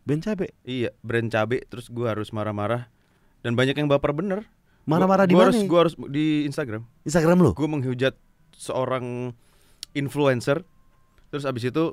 Ben 0.07 0.23
cabe. 0.23 0.55
Iya, 0.63 0.95
brand 1.03 1.27
cabe 1.27 1.67
terus 1.67 1.91
gua 1.91 2.15
harus 2.15 2.31
marah-marah 2.31 2.87
dan 3.43 3.59
banyak 3.59 3.75
yang 3.75 3.91
baper 3.91 4.15
bener. 4.15 4.47
Marah-marah 4.87 5.27
di 5.27 5.35
Gua- 5.35 5.47
gua 5.47 5.51
mana? 5.51 5.55
harus 5.59 5.67
gua 5.67 5.79
harus 5.87 5.95
di 6.11 6.47
Instagram. 6.47 6.83
Instagram 7.03 7.37
lu? 7.43 7.51
Gue 7.55 7.67
menghujat 7.67 8.15
seorang 8.55 9.31
influencer. 9.91 10.63
Terus 11.27 11.43
abis 11.43 11.71
itu 11.71 11.91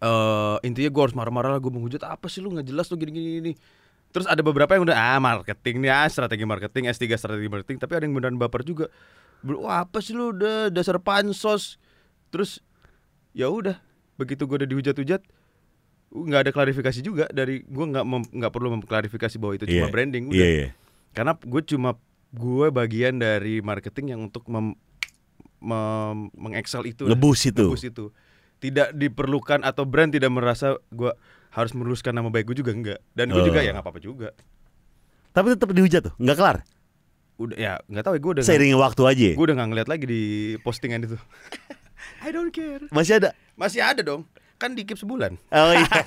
eh 0.00 0.56
intinya 0.62 0.90
gue 0.90 1.02
harus 1.02 1.16
marah-marah 1.18 1.50
lah 1.54 1.60
gue 1.62 1.72
menghujat 1.72 2.02
apa 2.06 2.30
sih 2.30 2.38
lu 2.38 2.54
nggak 2.54 2.66
jelas 2.66 2.88
lu 2.90 2.96
gini-gini 2.96 3.30
gini. 3.40 3.52
Terus 4.10 4.26
ada 4.26 4.40
beberapa 4.40 4.72
yang 4.72 4.82
udah 4.84 4.96
ah 4.96 5.18
marketing 5.18 5.80
nih 5.80 5.90
ah 5.90 6.06
strategi 6.06 6.42
marketing 6.42 6.90
S3 6.90 7.04
strategi 7.14 7.46
marketing 7.46 7.78
tapi 7.78 7.92
ada 7.94 8.04
yang 8.04 8.12
beneran 8.12 8.36
baper 8.36 8.62
juga. 8.62 8.90
Ber- 9.40 9.58
Wah 9.58 9.82
apa 9.82 9.98
sih 9.98 10.12
lu 10.12 10.32
udah 10.32 10.68
dasar 10.68 10.98
pansos. 10.98 11.78
Terus 12.28 12.58
ya 13.30 13.46
udah 13.46 13.78
begitu 14.16 14.44
gue 14.44 14.56
udah 14.56 14.68
dihujat-hujat 14.68 15.22
nggak 16.10 16.40
ada 16.42 16.50
klarifikasi 16.50 17.00
juga 17.00 17.30
dari 17.30 17.62
gue 17.62 17.86
nggak 17.86 18.02
nggak 18.34 18.50
perlu 18.50 18.74
memklarifikasi 18.76 19.38
bahwa 19.38 19.54
itu 19.54 19.64
cuma 19.64 19.86
Iya. 19.86 19.88
branding 19.88 20.24
udah 20.26 20.36
Iya, 20.36 20.48
iya. 20.50 20.68
karena 21.10 21.32
gue 21.38 21.62
cuma 21.64 21.90
gue 22.30 22.66
bagian 22.68 23.14
dari 23.16 23.58
marketing 23.58 24.06
yang 24.08 24.20
untuk 24.24 24.42
mem, 24.44 24.74
mem- 25.58 26.30
mengexcel 26.32 26.82
itu 26.84 27.06
Ngebus 27.06 27.40
itu. 27.46 27.62
Ngebus 27.62 27.84
itu 27.86 28.04
tidak 28.58 28.92
diperlukan 28.92 29.62
atau 29.62 29.86
brand 29.86 30.10
tidak 30.10 30.28
merasa 30.28 30.76
gue 30.90 31.14
harus 31.50 31.70
meluruskan 31.70 32.10
nama 32.10 32.26
baik 32.26 32.46
gue 32.46 32.58
juga 32.58 32.70
enggak 32.70 32.98
dan 33.12 33.28
gue 33.28 33.36
Oh. 33.36 33.44
juga 33.44 33.60
ya 33.60 33.70
nggak 33.70 33.82
apa-apa 33.82 33.98
juga 33.98 34.30
Tapi 35.30 35.54
tetap 35.54 35.70
dihujat 35.70 36.02
tuh, 36.04 36.14
nggak 36.16 36.34
kelar. 36.34 36.58
udah 37.36 37.56
ya 37.56 37.72
nggak 37.84 38.02
tahu 38.02 38.14
ya 38.14 38.20
gue 38.20 38.32
udah 38.32 38.42
Seiringnya 38.42 38.76
waktu 38.76 39.02
aja. 39.04 39.28
gue 39.32 39.44
udah 39.44 39.56
nggak 39.56 39.68
ngeliat 39.68 39.88
lagi 39.88 40.04
di 40.04 40.22
postingan 40.58 41.04
itu 41.04 41.16
I 42.26 42.30
don't 42.30 42.50
care 42.50 42.84
Masih 42.88 43.16
ada. 43.16 43.30
masih 43.54 43.80
ada 43.80 44.00
dong 44.00 44.26
kan 44.56 44.72
dikip 44.72 44.94
sebulan 44.94 45.38
Oh 45.48 45.72
iya. 45.72 45.86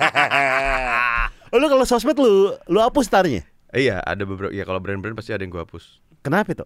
Oh, 1.49 1.57
lu 1.57 1.67
kalau 1.67 1.83
sosmed 1.83 2.17
lu 2.17 2.49
lu 2.65 2.79
hapus 2.79 3.05
tarnya. 3.07 3.45
Iya, 3.69 4.01
ada 4.01 4.21
beberapa. 4.23 4.49
Ya 4.49 4.61
kalau 4.63 4.77
brand-brand 4.77 5.13
pasti 5.13 5.29
ada 5.29 5.41
yang 5.41 5.49
gue 5.49 5.61
hapus. 5.61 6.01
Kenapa 6.21 6.49
itu? 6.51 6.65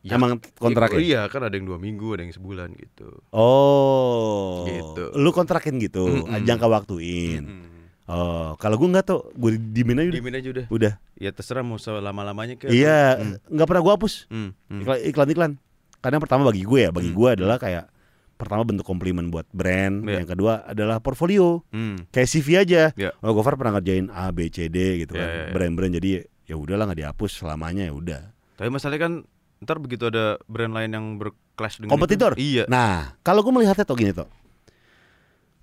Ya, 0.00 0.16
Emang 0.16 0.40
kontraknya? 0.54 0.96
Iya, 0.98 1.20
kan 1.26 1.42
ada 1.42 1.52
yang 1.52 1.64
dua 1.64 1.76
minggu, 1.76 2.12
ada 2.12 2.22
yang 2.22 2.32
sebulan 2.32 2.72
gitu. 2.74 3.20
Oh. 3.28 4.64
Gitu. 4.64 5.12
Lu 5.12 5.28
kontrakin 5.28 5.76
gitu, 5.76 6.24
Mm-mm. 6.24 6.40
jangka 6.40 6.64
waktuin. 6.66 7.44
Mm. 7.44 7.68
Oh, 8.08 8.56
kalau 8.56 8.74
gua 8.74 8.88
nggak 8.90 9.06
tuh, 9.06 9.20
gua 9.32 9.52
dimin 9.52 10.00
aja 10.00 10.08
udah. 10.08 10.16
Dimin 10.16 10.34
aja 10.34 10.48
udah. 10.48 10.66
Udah. 10.68 10.92
Ya 11.14 11.28
terserah 11.28 11.60
mau 11.60 11.76
selama-lamanya 11.76 12.56
ke. 12.56 12.66
Iya, 12.66 13.14
Hmm. 13.14 13.36
nggak 13.46 13.66
pernah 13.66 13.82
gua 13.82 13.94
hapus. 13.94 14.24
Hmm. 14.26 14.56
hmm. 14.66 14.80
Iklan- 14.80 15.04
Iklan-iklan. 15.06 15.52
Karena 15.98 16.16
pertama 16.16 16.46
bagi 16.46 16.62
gue 16.62 16.80
ya, 16.80 16.90
bagi 16.90 17.10
Hmm. 17.10 17.18
gue 17.18 17.28
adalah 17.34 17.58
kayak 17.58 17.90
pertama 18.38 18.62
bentuk 18.62 18.86
komplimen 18.86 19.28
buat 19.28 19.44
brand, 19.50 20.06
Iya. 20.06 20.22
yang 20.22 20.28
kedua 20.30 20.62
adalah 20.64 21.02
portfolio. 21.02 21.66
Hmm. 21.68 22.06
Kayak 22.08 22.28
CV 22.30 22.48
aja. 22.56 22.82
Iya. 22.94 23.10
Oh, 23.18 23.34
Gofar 23.34 23.58
pernah 23.58 23.74
ngerjain 23.74 24.06
A, 24.08 24.30
B, 24.30 24.46
C, 24.46 24.70
D 24.70 25.02
gitu 25.02 25.12
Iya, 25.12 25.20
kan. 25.20 25.28
iya, 25.28 25.42
iya. 25.42 25.52
Brand-brand 25.52 25.92
jadi 25.92 26.10
ya 26.46 26.54
udahlah 26.54 26.86
nggak 26.86 27.00
dihapus 27.02 27.30
selamanya 27.36 27.84
ya 27.84 27.92
udah. 27.92 28.20
Tapi 28.54 28.70
masalahnya 28.70 29.02
kan 29.02 29.12
ntar 29.58 29.82
begitu 29.82 30.06
ada 30.06 30.38
brand 30.46 30.70
lain 30.70 30.90
yang 30.94 31.06
berclash 31.18 31.76
dengan 31.76 31.90
Kompetitor? 31.92 32.38
itu, 32.38 32.62
iya. 32.62 32.64
Nah, 32.70 33.18
kalau 33.20 33.42
gue 33.42 33.50
melihatnya 33.52 33.82
tuh 33.82 33.98
gini 33.98 34.14
tuh. 34.14 34.30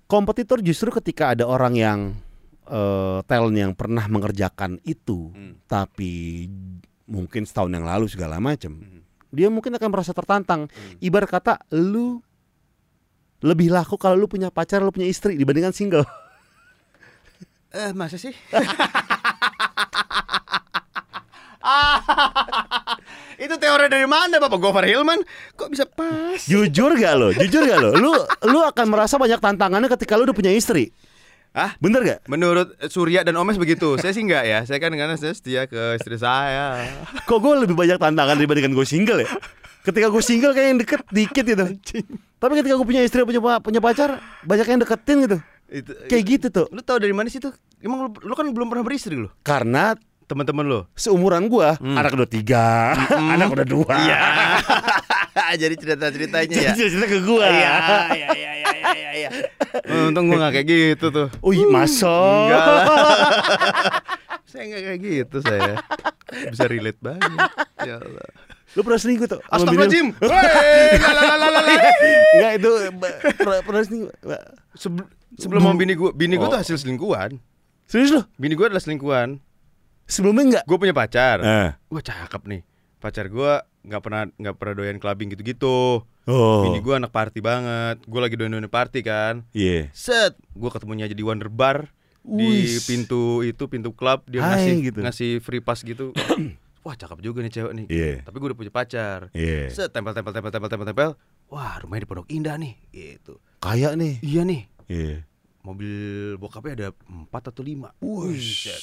Kompetitor 0.06 0.60
justru 0.60 0.92
ketika 0.92 1.32
ada 1.32 1.42
orang 1.42 1.74
yang 1.74 1.98
eh 2.66 3.18
talent 3.24 3.56
yang 3.56 3.72
pernah 3.72 4.04
mengerjakan 4.06 4.82
itu, 4.82 5.30
Hmm. 5.30 5.54
tapi 5.66 6.46
mungkin 7.06 7.46
setahun 7.46 7.70
yang 7.70 7.86
lalu 7.86 8.10
segala 8.10 8.42
macam, 8.42 8.82
Hmm. 8.82 9.00
dia 9.30 9.46
mungkin 9.46 9.70
akan 9.74 9.88
merasa 9.88 10.10
tertantang. 10.10 10.66
Hmm. 10.66 10.98
Ibarat 10.98 11.30
kata 11.30 11.62
lu 11.70 12.18
lebih 13.40 13.70
laku 13.70 13.94
kalau 13.94 14.18
lu 14.18 14.26
punya 14.26 14.50
pacar, 14.50 14.82
lu 14.82 14.90
punya 14.90 15.06
istri 15.06 15.38
dibandingkan 15.38 15.72
single. 15.72 16.02
Eh, 17.76 17.92
masa 17.92 18.16
sih? 18.16 18.32
itu 23.36 23.54
teori 23.58 23.86
dari 23.90 24.06
mana 24.08 24.40
Bapak 24.40 24.56
Gofar 24.56 24.86
Hilman? 24.86 25.20
Kok 25.58 25.68
bisa 25.68 25.84
pas? 25.84 26.40
Jujur 26.46 26.96
gak 26.96 27.14
lo? 27.18 27.28
Jujur 27.36 27.68
gak 27.68 27.80
lo? 27.82 27.90
Lu 27.94 28.12
lu 28.48 28.60
akan 28.64 28.86
merasa 28.88 29.20
banyak 29.20 29.42
tantangannya 29.42 29.90
ketika 29.92 30.16
lu 30.16 30.24
udah 30.24 30.36
punya 30.36 30.52
istri. 30.54 30.94
Ah, 31.56 31.72
Bener 31.80 32.04
gak? 32.04 32.20
menurut 32.28 32.68
Surya 32.86 33.24
dan 33.24 33.32
Omes 33.34 33.56
begitu. 33.56 33.96
Saya 33.96 34.12
sih 34.12 34.20
enggak 34.20 34.44
ya. 34.44 34.60
Saya 34.62 34.76
kan 34.76 34.92
karena 34.92 35.16
saya 35.16 35.32
setia 35.32 35.64
ke 35.64 35.96
istri 35.96 36.20
saya. 36.20 36.84
Kok 37.24 37.38
gue 37.40 37.64
lebih 37.64 37.72
banyak 37.72 37.96
tantangan 37.96 38.36
dibandingkan 38.36 38.76
gue 38.76 38.84
single 38.84 39.24
ya? 39.24 39.28
Ketika 39.80 40.06
gue 40.06 40.20
single 40.20 40.52
kayak 40.52 40.68
yang 40.68 40.78
deket 40.78 41.00
dikit 41.08 41.44
gitu. 41.46 41.64
Tapi 42.36 42.52
ketika 42.54 42.76
gue 42.76 42.84
punya 42.84 43.00
istri 43.00 43.24
punya 43.24 43.40
punya 43.56 43.80
pacar 43.80 44.20
banyak 44.42 44.66
yang 44.68 44.80
deketin 44.84 45.16
gitu. 45.24 45.36
Itu 45.66 45.92
Kayak 46.06 46.24
gitu 46.28 46.46
tuh. 46.52 46.66
Lu 46.68 46.78
tahu 46.78 47.00
dari 47.00 47.10
mana 47.10 47.26
sih 47.26 47.40
tuh? 47.40 47.56
Emang 47.80 48.04
lu, 48.04 48.12
lu 48.20 48.34
kan 48.36 48.44
belum 48.46 48.68
pernah 48.68 48.84
beristri 48.84 49.16
lu? 49.16 49.32
Karena 49.40 49.96
Teman-teman 50.26 50.66
lu. 50.66 50.80
seumuran 50.92 51.46
gua 51.46 51.78
Hmm. 51.78 51.94
anak 51.94 52.10
udah 52.12 52.26
tiga, 52.26 52.98
anak 53.08 53.46
udah 53.46 53.62
dua. 53.62 53.94
Iya. 53.94 54.16
Jadi 55.62 55.74
cerita-ceritanya 55.78 56.56
ya. 56.58 56.72
Jadi 56.74 56.88
cerita 56.90 57.06
ke 57.06 57.18
gua. 57.22 57.46
Iya, 57.46 57.54
iya, 57.54 57.74
iya, 58.10 58.28
iya, 58.34 58.50
iya, 59.16 59.28
iya. 59.32 59.48
Untung 60.06 60.28
gua 60.28 60.48
gak 60.48 60.60
kayak 60.60 60.68
gitu 60.68 61.06
tuh. 61.08 61.28
Wih. 61.40 61.64
Enggak 61.64 62.60
lah. 62.60 62.84
saya 64.50 64.62
enggak 64.68 64.82
kayak 64.84 65.00
gitu 65.00 65.36
saya. 65.40 65.72
Bisa 66.52 66.64
relate 66.68 67.00
banget. 67.00 67.32
Ya 67.82 67.96
Allah. 67.98 68.28
Lu 68.76 68.84
pernah 68.84 69.00
selingkuh 69.00 69.24
tuh? 69.24 69.40
Astagfirullahaladzim. 69.48 70.06
Enggak 72.36 72.52
itu 72.60 72.70
pernah, 73.40 73.58
pernah 73.64 73.82
selingkuh. 73.82 74.12
Sebelum 75.36 75.60
mau 75.64 75.72
bini 75.72 75.96
gua, 75.96 76.12
bini 76.12 76.36
gua 76.36 76.52
tuh 76.52 76.58
Oh. 76.58 76.60
hasil 76.60 76.76
selingkuhan. 76.80 77.40
Serius 77.88 78.12
lu? 78.12 78.20
Bini 78.36 78.52
gua 78.52 78.68
adalah 78.68 78.84
selingkuhan. 78.84 79.40
Sebelumnya 80.06 80.44
enggak? 80.44 80.64
Gue 80.70 80.78
punya 80.78 80.94
pacar. 80.94 81.42
Eh. 81.42 81.70
Wah 81.90 82.02
cakep 82.02 82.42
nih. 82.46 82.62
Pacar 83.02 83.26
gua 83.26 83.66
nggak 83.86 84.02
pernah 84.02 84.22
nggak 84.34 84.54
pernah 84.58 84.74
doyan 84.74 84.98
clubbing 84.98 85.30
gitu-gitu. 85.32 86.02
Oh. 86.26 86.62
Bini 86.66 86.82
gua 86.82 86.98
anak 86.98 87.14
party 87.14 87.38
banget. 87.38 88.02
Gue 88.02 88.18
lagi 88.18 88.34
doyan-doyan 88.34 88.66
party 88.66 89.00
kan. 89.06 89.46
Iya. 89.54 89.94
Set, 89.94 90.34
gua 90.58 90.74
ketemunya 90.74 91.06
aja 91.06 91.14
di 91.14 91.22
Wonder 91.22 91.46
Bar 91.46 91.94
di 92.26 92.66
Wis. 92.66 92.82
pintu 92.90 93.46
itu 93.46 93.70
pintu 93.70 93.94
klub 93.94 94.26
dia 94.26 94.42
Hai, 94.42 94.50
ngasih 94.58 94.74
gitu. 94.90 95.00
ngasih 95.06 95.30
free 95.38 95.62
pass 95.62 95.86
gitu. 95.86 96.10
Wah 96.86 96.94
cakep 96.98 97.18
juga 97.22 97.42
nih 97.42 97.50
cewek 97.54 97.72
nih. 97.74 97.86
Iya. 97.86 98.12
Tapi 98.26 98.36
gue 98.42 98.48
udah 98.50 98.58
punya 98.58 98.72
pacar. 98.74 99.30
Iya. 99.30 99.70
Set, 99.70 99.94
tempel 99.94 100.14
tempel 100.14 100.34
tempel 100.34 100.50
tempel 100.50 100.70
tempel 100.70 100.86
tempel. 100.90 101.10
Wah 101.46 101.78
rumahnya 101.78 102.02
di 102.02 102.08
Pondok 102.10 102.26
Indah 102.30 102.58
nih. 102.58 102.74
Gitu. 102.90 103.38
Kayak 103.62 103.94
nih. 103.98 104.18
Iya 104.22 104.42
nih. 104.42 104.62
Iya. 104.90 105.14
Mobil 105.66 105.94
bokapnya 106.38 106.72
ada 106.78 106.88
4 107.10 107.50
atau 107.50 107.62
5 107.66 107.90
Buset. 107.98 108.82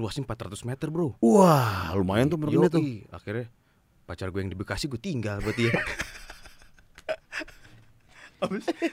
Luasnya 0.00 0.24
400 0.24 0.64
meter 0.64 0.88
bro 0.88 1.12
Wah, 1.20 1.92
lumayan 1.92 2.32
tuh. 2.32 2.40
Yoi. 2.40 3.04
Akhirnya 3.12 3.52
pacar 4.02 4.28
gue 4.28 4.40
yang 4.42 4.50
di 4.50 4.58
Bekasi 4.58 4.90
gue 4.90 4.98
tinggal 4.98 5.38
berarti 5.40 5.70
ya 5.70 5.72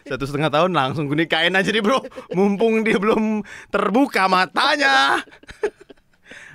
Satu 0.06 0.30
setengah 0.30 0.54
tahun 0.54 0.78
langsung 0.78 1.10
gue 1.10 1.26
nikahin 1.26 1.58
aja 1.58 1.74
nih 1.74 1.82
bro 1.82 2.06
Mumpung 2.38 2.86
dia 2.86 3.02
belum 3.02 3.42
terbuka 3.74 4.30
matanya 4.30 5.26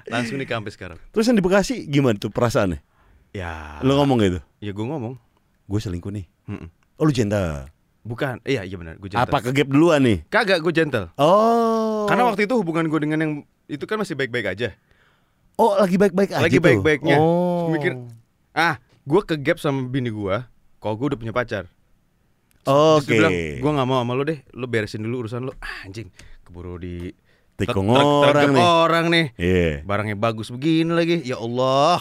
Langsung 0.06 0.38
nikah 0.38 0.62
sampai 0.62 0.70
sekarang 0.70 0.98
Terus 1.10 1.26
yang 1.26 1.34
di 1.34 1.44
Bekasi 1.44 1.90
gimana 1.90 2.14
tuh 2.22 2.30
perasaannya? 2.30 2.78
Ya 3.34 3.82
Lu 3.82 3.98
ngomong 3.98 4.22
gitu? 4.22 4.38
Ya 4.62 4.70
gue 4.70 4.86
ngomong 4.86 5.18
Gue 5.66 5.80
selingkuh 5.82 6.12
nih. 6.12 6.28
Mm-mm. 6.46 6.68
Oh 7.00 7.02
lu 7.02 7.10
gentle. 7.10 7.66
Bukan 8.06 8.38
Iya 8.46 8.62
iya 8.62 8.76
benar 8.78 8.94
gue 8.94 9.10
gentle 9.10 9.26
Apa 9.26 9.42
ke 9.42 9.50
gap 9.50 9.68
duluan 9.74 9.98
nih? 9.98 10.22
Kagak 10.30 10.62
gue 10.62 10.70
gentle 10.70 11.10
Oh. 11.18 12.06
Karena 12.06 12.30
waktu 12.30 12.46
itu 12.46 12.54
hubungan 12.54 12.86
gue 12.86 13.00
dengan 13.02 13.18
yang 13.18 13.32
Itu 13.66 13.90
kan 13.90 13.98
masih 13.98 14.14
baik-baik 14.14 14.54
aja 14.54 14.70
Oh 15.58 15.74
lagi 15.74 15.98
baik-baik 15.98 16.30
aja 16.30 16.46
Lagi 16.46 16.62
baik-baiknya. 16.62 17.18
Oh. 17.18 17.74
Mikir, 17.74 17.98
Ah 18.54 18.78
gue 19.02 19.20
ke 19.20 19.36
gap 19.36 19.58
sama 19.58 19.84
bini 19.84 20.08
gue 20.08 20.36
Kalau 20.78 20.94
gue 20.94 21.06
udah 21.06 21.18
punya 21.18 21.32
pacar 21.32 21.66
Oke. 22.64 23.12
Bilang, 23.12 23.32
gue 23.60 23.70
gak 23.74 23.84
mau 23.84 24.00
sama 24.00 24.12
lu 24.14 24.24
deh, 24.24 24.40
lu 24.50 24.64
beresin 24.64 25.04
dulu 25.04 25.20
urusan 25.20 25.44
lu. 25.44 25.52
Ah, 25.60 25.84
anjing, 25.84 26.08
keburu 26.40 26.80
di 26.80 27.12
Tikung 27.54 27.92
orang 27.92 28.50
nih. 28.50 28.64
orang 28.64 29.06
nih. 29.12 29.26
Iya. 29.36 29.70
Barangnya 29.84 30.16
bagus 30.16 30.48
begini 30.48 30.88
lagi, 30.88 31.20
ya 31.22 31.36
Allah. 31.36 32.00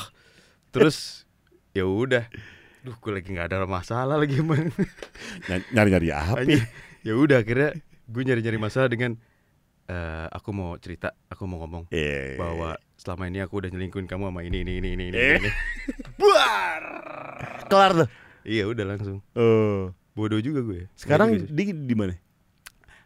Terus 0.72 1.28
ya 1.78 1.84
udah, 1.84 2.24
duh 2.80 2.96
gue 2.96 3.12
lagi 3.12 3.28
nggak 3.30 3.52
ada 3.52 3.68
masalah 3.68 4.16
lagi 4.16 4.40
emang. 4.40 4.72
Ny- 5.46 5.68
Nyari-nyari 5.70 6.10
apa? 6.10 6.40
Anjing. 6.40 6.64
ya 7.04 7.14
udah 7.14 7.44
akhirnya 7.44 7.76
gue 8.08 8.22
nyari-nyari 8.24 8.56
masalah 8.58 8.88
dengan 8.88 9.20
eh 9.84 10.28
aku 10.32 10.56
mau 10.56 10.80
cerita, 10.80 11.12
aku 11.28 11.44
mau 11.44 11.60
ngomong 11.60 11.92
Iya. 11.92 12.40
bahwa 12.40 12.80
selama 13.04 13.28
ini 13.28 13.38
aku 13.38 13.60
udah 13.60 13.68
nyelingkuin 13.68 14.08
kamu 14.08 14.32
sama 14.32 14.42
ini 14.42 14.64
ini 14.64 14.80
ini 14.80 14.90
ini 14.96 15.04
ini. 15.06 15.18
Eh. 15.18 15.36
ini. 15.38 15.50
Buar. 16.20 16.82
kelar 17.68 17.92
tuh. 17.94 18.10
Iya 18.42 18.64
udah 18.66 18.86
langsung. 18.86 19.20
Oh. 19.34 19.92
Bodoh 20.14 20.40
juga 20.40 20.62
gue. 20.62 20.88
Sekarang 20.94 21.36
Gitu 21.36 21.52
di 21.52 21.64
di 21.76 21.94
mana? 21.94 22.16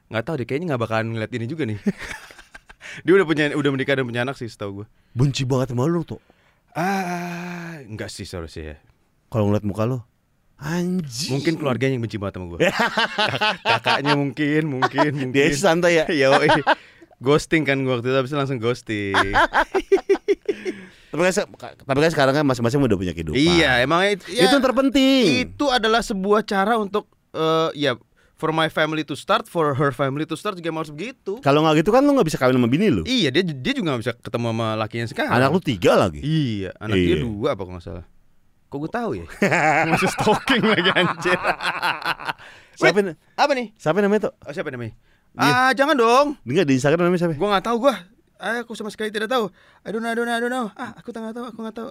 nggak 0.07 0.23
tahu 0.23 0.35
deh 0.37 0.45
kayaknya 0.45 0.71
nggak 0.71 0.81
bakalan 0.81 1.07
ngeliat 1.11 1.31
ini 1.33 1.45
juga 1.45 1.67
nih 1.67 1.75
dia 3.03 3.11
udah 3.11 3.27
punya 3.27 3.51
udah 3.51 3.71
menikah 3.75 3.91
dan 3.91 4.07
punya 4.07 4.23
anak 4.23 4.39
sih 4.39 4.47
setahu 4.47 4.71
gue 4.71 4.87
Benci 5.11 5.43
banget 5.43 5.75
sama 5.75 5.83
lu 5.83 5.99
tuh. 6.01 6.23
ah 6.71 7.75
nggak 7.83 8.07
sih 8.07 8.23
seharusnya 8.23 8.63
ya 8.63 8.75
Kalau 9.27 9.51
ngeliat 9.51 9.67
muka 9.67 9.83
lu. 9.83 9.99
Anjing. 10.55 11.35
mungkin 11.35 11.53
keluarganya 11.53 11.93
yang 11.93 12.01
benci 12.01 12.15
banget 12.15 12.39
sama 12.39 12.45
gue 12.49 12.59
Kak- 12.71 13.59
kakaknya 13.67 14.15
mungkin 14.15 14.61
mungkin 14.69 15.11
mungkin 15.11 15.35
Dia 15.35 15.51
santai 15.51 15.99
ya. 15.99 16.05
Yo, 16.07 16.31
ghosting 17.17 17.63
kan 17.63 17.77
gue 17.77 17.89
waktu 17.89 18.05
itu 18.05 18.15
habis 18.15 18.29
itu 18.29 18.37
langsung 18.37 18.57
ghosting 18.57 19.13
Tapi 21.07 21.23
kan, 21.23 21.47
tapi 21.79 21.99
kan 22.03 22.11
sekarang 22.11 22.33
kan 22.35 22.43
masing-masing 22.43 22.77
udah 22.77 22.93
punya 22.93 23.09
kehidupan. 23.09 23.39
iya 23.39 23.79
emang 23.79 24.03
itu 24.05 24.27
Itu 24.27 24.53
yang 24.53 24.61
terpenting. 24.61 25.49
itu 25.49 25.65
adalah 25.67 26.03
sebuah 26.03 26.43
cara 26.43 26.75
untuk 26.75 27.07
eh, 27.31 27.71
ya 27.73 27.95
for 28.35 28.51
my 28.51 28.67
family 28.67 29.01
to 29.01 29.15
start 29.15 29.47
for 29.47 29.71
her 29.73 29.89
family 29.89 30.21
to 30.23 30.35
start 30.35 30.53
juga 30.53 30.69
harus 30.69 30.91
begitu 30.91 31.39
Kalau 31.39 31.63
nggak 31.63 31.81
gitu 31.81 31.89
kan 31.89 32.03
lu 32.03 32.11
nggak 32.11 32.27
bisa 32.27 32.37
kawin 32.37 32.53
sama 32.53 32.69
bini 32.69 32.91
lu. 32.91 33.01
iya 33.01 33.31
dia 33.31 33.41
dia 33.41 33.73
juga 33.73 33.95
nggak 33.95 34.01
bisa 34.03 34.13
ketemu 34.13 34.45
sama 34.51 34.67
lakinya 34.75 35.07
sekarang 35.07 35.31
Anak 35.33 35.49
lu 35.49 35.59
tiga 35.59 35.91
lagi. 35.95 36.19
Iya, 36.19 36.69
anak 36.77 36.95
dia 36.95 37.07
Iya. 37.07 37.23
dua 37.23 37.47
apa 37.55 37.61
kalau 37.63 37.73
nggak 37.73 37.87
salah. 37.87 38.05
Kok 38.67 38.77
gue 38.77 38.91
tahu 38.91 39.11
ya? 39.15 39.25
Masih 39.89 40.09
stalking 40.11 40.63
lagi 40.67 40.89
anjir. 40.91 41.39
Siapa, 42.75 42.99
apa 43.15 43.51
nih? 43.55 43.67
siapa 43.73 43.97
namanya 44.03 44.29
tuh? 44.29 44.33
Oh, 44.43 44.51
siapa 44.51 44.69
namanya? 44.69 44.91
Iya. 45.37 45.53
Ah, 45.53 45.71
jangan 45.77 45.93
dong. 45.93 46.27
Enggak 46.43 46.65
di 46.65 46.73
Instagram 46.81 47.05
namanya 47.05 47.21
siapa? 47.29 47.33
Gue 47.37 47.49
nggak 47.49 47.65
tahu 47.65 47.77
gue. 47.85 47.95
Ah, 48.37 48.61
aku 48.65 48.73
sama 48.73 48.89
sekali 48.89 49.13
tidak 49.13 49.29
tahu. 49.29 49.49
I 49.85 49.89
don't 49.93 50.01
know, 50.01 50.09
I 50.09 50.15
don't 50.17 50.25
know, 50.25 50.33
I 50.33 50.41
don't 50.41 50.53
know. 50.53 50.65
Ah, 50.73 50.97
aku 50.97 51.13
tak 51.13 51.21
tahu, 51.33 51.45
aku 51.45 51.59
nggak 51.61 51.77
tahu. 51.77 51.89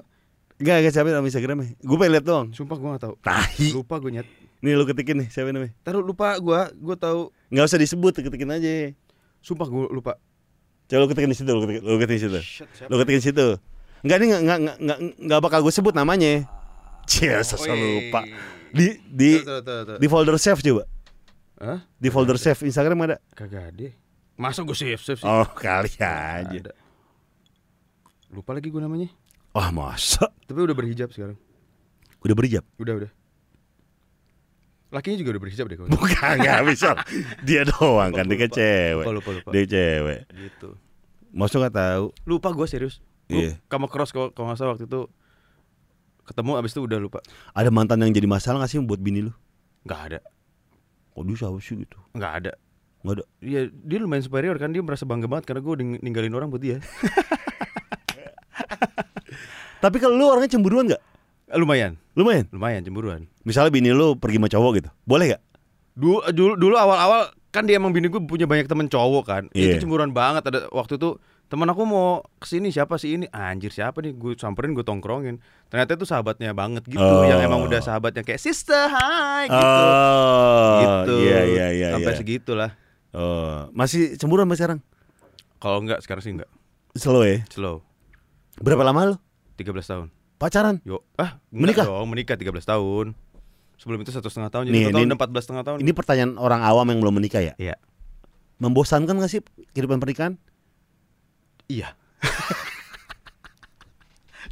Enggak, 0.58 0.76
enggak 0.82 0.92
siapa 0.94 1.08
nama 1.14 1.26
Instagramnya. 1.26 1.78
Gue 1.78 1.96
pengen 2.00 2.12
lihat 2.18 2.26
doang. 2.26 2.46
Sumpah 2.50 2.76
gue 2.80 2.88
nggak 2.90 3.02
tahu. 3.06 3.14
Tahi. 3.22 3.66
Lupa 3.76 3.94
gue 4.02 4.10
nyet. 4.18 4.28
Nih 4.64 4.72
lu 4.72 4.82
ketikin 4.88 5.20
nih 5.22 5.28
siapa 5.30 5.52
namanya? 5.52 5.76
Taruh 5.84 6.02
lupa 6.02 6.34
gue, 6.40 6.60
gue 6.74 6.96
tahu. 6.96 7.30
Nggak 7.52 7.64
usah 7.70 7.78
disebut, 7.78 8.12
ketikin 8.18 8.50
aja. 8.50 8.90
Sumpah 9.44 9.68
gue 9.68 9.84
lupa. 9.94 10.18
Coba 10.90 10.98
lu 11.04 11.08
ketikin 11.12 11.30
di 11.30 11.36
situ, 11.36 11.50
lu 11.52 11.62
ketikin, 11.66 11.82
lu 11.84 11.96
ketikin 12.02 12.16
di 12.18 12.22
situ. 12.24 12.40
Shit? 12.42 12.88
Lu 12.90 12.96
ketikin 12.98 13.20
di 13.20 13.26
situ. 13.30 13.46
Enggak 14.00 14.16
nih 14.22 14.26
enggak 14.38 14.58
enggak 14.80 14.98
enggak 15.22 15.40
bakal 15.44 15.60
gue 15.60 15.72
sebut 15.74 15.92
namanya. 15.92 16.46
Cie, 17.06 17.30
Wih. 17.30 18.10
lupa. 18.10 18.26
Di 18.74 18.98
di 19.06 19.30
Tuh, 19.40 19.46
tuh, 19.46 19.60
tuh, 19.62 19.80
tuh. 19.94 19.96
di 20.02 20.06
folder 20.10 20.34
save 20.40 20.58
coba. 20.64 20.82
Hah? 21.56 21.80
Di 21.96 22.08
folder 22.12 22.36
save 22.36 22.68
Instagram 22.68 23.08
ada. 23.08 23.16
Kagak 23.32 23.72
ada. 23.72 23.88
Masa 24.36 24.60
gue 24.60 24.76
save 24.76 25.00
save 25.00 25.20
sih? 25.20 25.24
Oh 25.24 25.48
kali 25.48 25.88
aja. 25.96 26.44
ada. 26.44 26.72
Lupa 28.28 28.52
lagi 28.52 28.68
gue 28.68 28.82
namanya. 28.82 29.08
Wah 29.56 29.72
masa? 29.72 30.28
Tapi 30.44 30.60
udah 30.60 30.76
berhijab 30.76 31.08
sekarang. 31.08 31.40
Udah 32.20 32.36
berhijab? 32.36 32.64
Udah 32.76 32.94
udah. 33.00 33.10
Lakinya 34.92 35.16
juga 35.16 35.30
udah 35.36 35.42
berhijab 35.42 35.66
deh 35.72 35.76
kawan. 35.80 35.90
Bukan 35.96 36.34
nggak 36.44 36.60
bisa. 36.68 36.90
Dia 37.48 37.64
doang 37.64 38.12
kan 38.12 38.28
dia 38.28 38.38
kan 38.44 38.50
cewek. 38.52 39.04
Lupa 39.08 39.12
lupa 39.16 39.30
lupa. 39.32 39.48
Dia 39.56 39.64
cewek. 39.64 40.20
Gitu. 40.30 40.68
Masa 41.32 41.54
nggak 41.56 41.74
tahu? 41.74 42.04
Lupa 42.28 42.48
gue 42.52 42.66
serius. 42.68 43.00
Iya. 43.26 43.58
kamu 43.66 43.90
cross 43.90 44.14
kalau 44.14 44.30
kalau 44.30 44.46
nggak 44.46 44.58
salah 44.62 44.78
waktu 44.78 44.86
itu 44.86 45.10
ketemu 46.22 46.50
abis 46.62 46.72
itu 46.76 46.80
udah 46.84 46.98
lupa. 47.00 47.18
Ada 47.56 47.74
mantan 47.74 48.04
yang 48.04 48.14
jadi 48.14 48.28
masalah 48.30 48.62
nggak 48.62 48.70
sih 48.70 48.78
buat 48.84 49.02
bini 49.02 49.24
lu? 49.26 49.32
Nggak 49.82 50.00
ada. 50.12 50.18
Kok 51.16 51.24
dia 51.24 51.36
siapa 51.40 51.56
sih 51.58 51.80
gitu? 51.80 51.96
Nggak 52.12 52.32
ada. 52.44 52.52
Nggak 53.00 53.14
ada. 53.16 53.24
Iya 53.40 53.60
dia 53.72 53.98
lumayan 53.98 54.20
superior 54.20 54.56
kan 54.60 54.68
dia 54.68 54.84
merasa 54.84 55.08
bangga 55.08 55.24
banget 55.24 55.48
karena 55.48 55.64
gue 55.64 55.74
ninggalin 56.04 56.36
orang 56.36 56.52
buat 56.52 56.60
dia. 56.60 56.76
Tapi 59.80 59.96
kalau 59.96 60.14
lu 60.16 60.24
orangnya 60.26 60.52
cemburuan 60.52 60.84
nggak? 60.88 61.02
Eh, 61.46 61.58
lumayan, 61.62 61.94
Lumayan. 62.18 62.44
lumayan 62.50 62.82
cemburuan. 62.82 63.20
Misalnya 63.46 63.70
bini 63.70 63.94
lu 63.94 64.18
pergi 64.18 64.36
sama 64.42 64.50
cowok 64.50 64.70
gitu, 64.82 64.90
boleh 65.06 65.24
nggak? 65.30 65.42
Dulu 65.94 66.18
dulu 66.34 66.52
dulu 66.58 66.74
awal-awal 66.74 67.30
kan 67.54 67.64
dia 67.64 67.78
emang 67.78 67.94
bini 67.94 68.10
gue 68.10 68.18
punya 68.18 68.44
banyak 68.50 68.66
temen 68.66 68.90
cowok 68.90 69.24
kan. 69.24 69.42
Iya. 69.54 69.78
Itu 69.78 69.86
cemburuan 69.86 70.10
banget 70.10 70.42
ada 70.44 70.66
waktu 70.74 70.98
itu 70.98 71.16
teman 71.46 71.66
aku 71.66 71.82
mau 71.82 72.08
ke 72.36 72.46
sini 72.48 72.68
siapa 72.68 72.96
sih 72.96 73.14
ini 73.14 73.26
anjir 73.28 73.70
siapa 73.70 73.98
nih 73.98 74.12
gue 74.12 74.34
samperin 74.34 74.72
gue 74.72 74.82
tongkrongin 74.82 75.38
ternyata 75.66 75.94
itu 75.94 76.02
sahabatnya 76.02 76.50
banget 76.52 76.82
gitu 76.84 76.98
Oh. 76.98 77.22
yang 77.22 77.38
emang 77.38 77.62
udah 77.62 77.78
sahabatnya 77.78 78.20
kayak 78.20 78.38
sister 78.38 78.86
hi 78.86 79.46
gitu 79.46 79.54
Oh, 79.54 80.74
gitu 80.76 81.14
Iya 81.22 81.40
iya 81.46 81.66
iya. 81.72 81.88
sampai 81.92 82.12
iya. 82.12 82.18
segitulah 82.18 82.70
Oh, 83.10 83.70
masih 83.72 84.14
cemburuan 84.14 84.44
mas 84.44 84.58
sekarang? 84.58 84.82
kalau 85.56 85.80
enggak 85.80 86.02
sekarang 86.02 86.20
sih 86.20 86.32
enggak 86.32 86.50
Slow 86.92 87.22
ya. 87.22 87.46
slow 87.48 87.80
Berapa 88.56 88.82
lama 88.82 89.00
lu 89.04 89.16
13 89.54 89.70
tahun 89.84 90.06
pacaran? 90.36 90.82
Yo, 90.82 91.00
ah 91.14 91.40
Menikah? 91.48 91.80
menikah 91.80 91.86
dong, 91.86 92.08
menikah 92.08 92.36
13 92.36 92.60
tahun. 92.66 93.06
Sebelum 93.76 94.00
itu 94.00 94.08
satu 94.10 94.28
setengah 94.28 94.48
tahun, 94.50 94.64
Nih, 94.66 94.72
jadi 94.72 94.80
satu 94.82 94.92
tahun 94.92 95.00
ini- 95.02 95.10
dan 95.10 95.18
14 95.18 95.42
setengah 95.42 95.64
tahun. 95.64 95.78
Ini 95.78 95.92
pertanyaan 95.92 96.32
orang 96.36 96.60
awam 96.60 96.86
yang 96.86 96.98
belum 96.98 97.14
menikah 97.14 97.40
ya. 97.40 97.52
Iya, 97.56 97.76
Membosankan 98.56 99.16
gak 99.16 99.28
sih 99.28 99.40
kehidupan 99.70 99.96
pernikahan? 99.96 100.36
Iya. 101.68 101.94